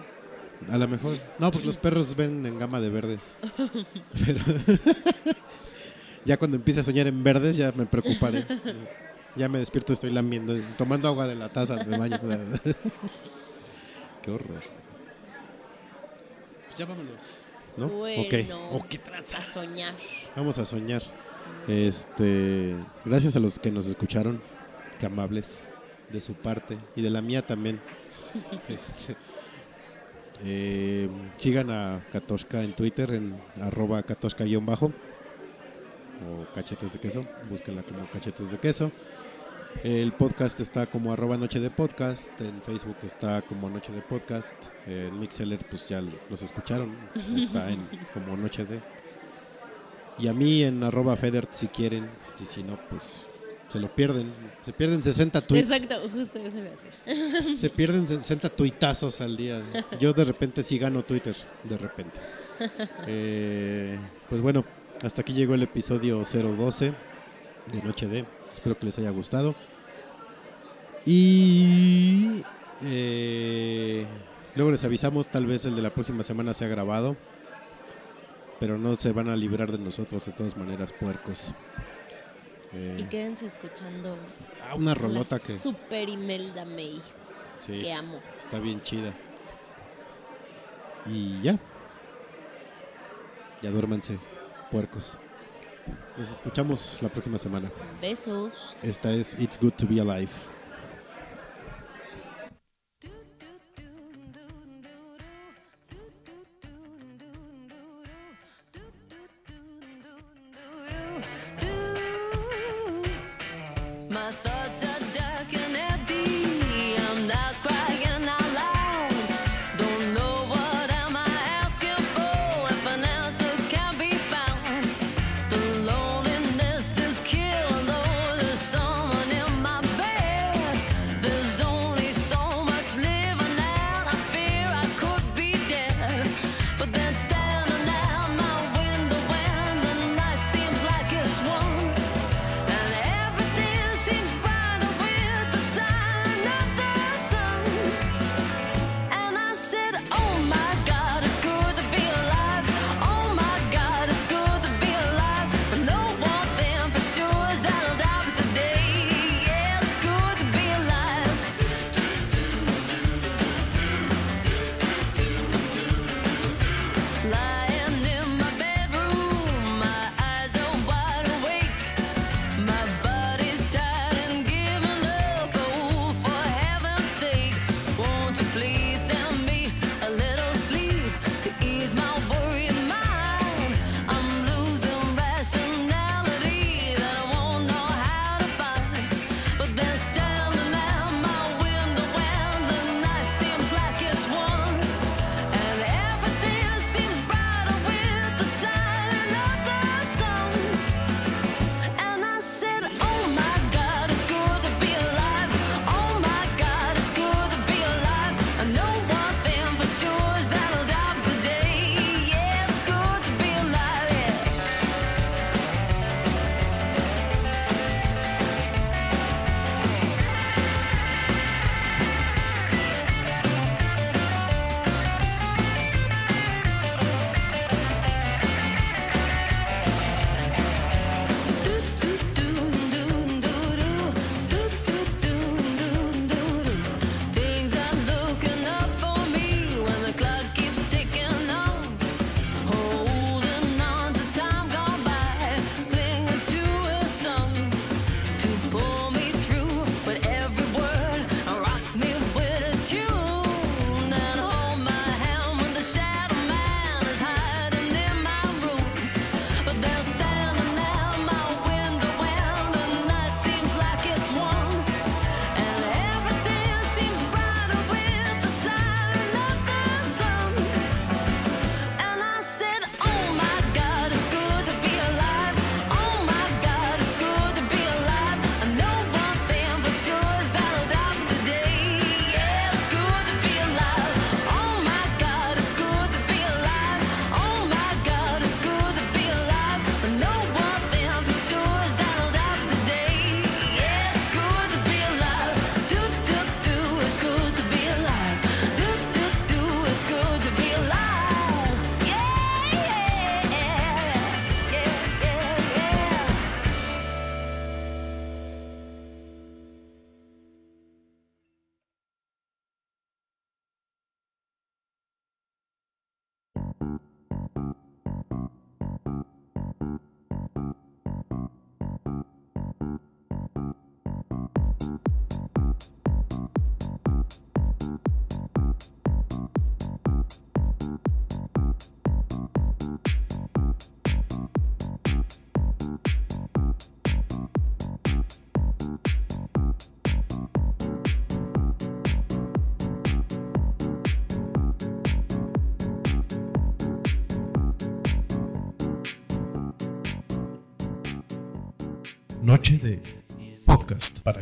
A 0.71 0.79
lo 0.79 0.89
mejor. 0.89 1.19
No, 1.39 1.51
porque 1.51 1.67
los 1.67 1.77
perros 1.77 2.15
ven 2.17 2.45
en 2.47 2.59
gama 2.59 2.81
de 2.81 2.91
verdes. 2.91 3.35
Pero 4.25 4.41
ya 6.25 6.37
cuando 6.37 6.57
empiece 6.57 6.81
a 6.81 6.85
soñar 6.85 7.07
en 7.07 7.23
verdes 7.23 7.57
ya 7.57 7.73
me 7.73 7.87
preocuparé. 7.87 8.47
Ya 9.35 9.49
me 9.49 9.59
despierto, 9.59 9.93
estoy 9.93 10.11
lamiendo, 10.11 10.55
tomando 10.77 11.09
agua 11.09 11.27
de 11.27 11.35
la 11.35 11.49
taza 11.49 11.77
de 11.77 11.97
baño. 11.97 12.19
Qué 14.23 14.31
horror. 14.31 14.63
Pues 16.67 16.79
ya 16.79 16.87
vámonos. 16.87 17.39
¿No? 17.77 17.89
Bueno, 17.89 18.23
Ok. 18.23 18.35
Oh, 18.73 18.85
qué 18.89 18.99
tranza. 18.99 19.39
a 19.39 19.45
soñar. 19.45 19.95
Vamos 20.37 20.59
a 20.59 20.65
soñar. 20.65 21.03
Este, 21.67 22.75
gracias 23.05 23.37
a 23.37 23.41
los 23.41 23.59
que 23.59 23.71
nos 23.71 23.87
escucharon, 23.87 24.41
que 25.01 25.07
amables 25.07 25.65
de 26.11 26.21
su 26.21 26.35
parte 26.35 26.77
y 26.95 27.03
de 27.03 27.11
la 27.11 27.23
mía 27.23 27.47
también. 27.47 27.81
Este, 28.69 29.17
eh, 30.45 31.09
sigan 31.39 31.71
a 31.71 32.05
Katoshka 32.13 32.63
en 32.63 32.73
Twitter 32.73 33.15
en 33.15 33.37
arroba 33.61 34.03
katoshka-bajo 34.03 34.93
o 36.23 36.55
cachetes 36.55 36.93
de 36.93 36.99
queso, 36.99 37.23
búsquenla 37.49 37.83
como 37.83 38.01
cachetes 38.05 38.51
de 38.51 38.59
queso. 38.59 38.91
El 39.83 40.13
podcast 40.13 40.61
está 40.61 40.87
como 40.87 41.13
arroba 41.13 41.37
noche 41.37 41.59
de 41.59 41.71
podcast, 41.71 42.39
en 42.41 42.61
Facebook 42.63 42.97
está 43.03 43.43
como 43.43 43.71
noche 43.71 43.93
de 43.93 44.03
podcast, 44.03 44.57
en 44.87 45.19
Mixeller 45.19 45.59
pues 45.71 45.89
ya 45.89 46.01
los 46.01 46.43
escucharon, 46.43 46.95
está 47.37 47.71
en 47.71 47.89
como 48.13 48.37
noche 48.37 48.65
de. 48.65 48.81
Y 50.19 50.29
a 50.29 50.33
mí 50.35 50.63
en 50.63 50.83
arroba 50.85 51.17
Federt 51.17 51.53
si 51.53 51.69
quieren, 51.69 52.09
y 52.41 52.47
si 52.47 52.63
no 52.63 52.79
pues 52.91 53.25
se 53.73 53.81
lo 53.81 53.89
pierden, 53.89 54.31
se 54.61 54.71
pierden 54.75 55.03
60 55.03 55.41
tweets. 55.47 55.71
Exacto, 55.71 56.11
justo 56.11 56.39
eso 56.41 56.59
iba 56.59 56.69
a 56.69 56.71
decir. 56.73 57.59
Se 57.59 57.71
pierden 57.71 58.07
60 58.07 58.51
tuitazos 58.51 59.23
al 59.23 59.35
día. 59.35 59.63
Yo 59.99 60.13
de 60.13 60.25
repente 60.25 60.63
sí 60.63 60.79
gano 60.79 61.03
Twitter, 61.03 61.35
de 61.65 61.79
repente. 61.79 62.21
Eh, 63.07 63.99
pues 64.29 64.43
bueno, 64.43 64.63
hasta 65.03 65.23
aquí 65.23 65.33
llegó 65.33 65.55
el 65.55 65.63
episodio 65.63 66.19
012 66.19 66.93
de 67.73 67.83
Noche 67.83 68.09
D. 68.09 68.27
Espero 68.53 68.79
que 68.79 68.85
les 68.85 68.99
haya 68.99 69.09
gustado. 69.09 69.55
Y 71.07 72.43
eh, 72.85 74.05
luego 74.55 74.71
les 74.71 74.85
avisamos, 74.85 75.29
tal 75.29 75.47
vez 75.47 75.65
el 75.65 75.75
de 75.75 75.81
la 75.81 75.91
próxima 75.91 76.23
semana 76.25 76.53
sea 76.53 76.69
grabado. 76.69 77.17
Pero 78.61 78.77
no 78.77 78.95
se 78.97 79.13
van 79.13 79.31
a 79.31 79.35
librar 79.35 79.73
de 79.73 79.79
nosotros 79.79 80.27
de 80.27 80.33
todas 80.33 80.59
maneras, 80.59 80.93
puercos. 80.93 81.55
Y 82.73 83.05
quédense 83.05 83.47
escuchando. 83.47 84.17
Ah, 84.63 84.75
una 84.75 84.95
rolota 84.95 85.37
que. 85.37 85.53
Super 85.53 86.09
Imelda 86.09 86.65
May. 86.65 87.01
Sí, 87.57 87.79
que 87.81 87.93
amo. 87.93 88.21
Está 88.39 88.59
bien 88.59 88.81
chida. 88.83 89.13
Y 91.07 91.43
ya. 91.43 91.59
Ya 93.61 93.71
duérmanse, 93.71 94.19
puercos. 94.71 95.19
Nos 96.17 96.31
escuchamos 96.31 97.03
la 97.03 97.09
próxima 97.09 97.39
semana. 97.39 97.71
Besos. 98.01 98.77
Esta 98.83 99.13
es 99.13 99.37
It's 99.39 99.59
Good 99.61 99.73
to 99.73 99.87
Be 99.87 100.01
Alive. 100.01 100.31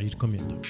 ir 0.03 0.17
comiendo. 0.17 0.61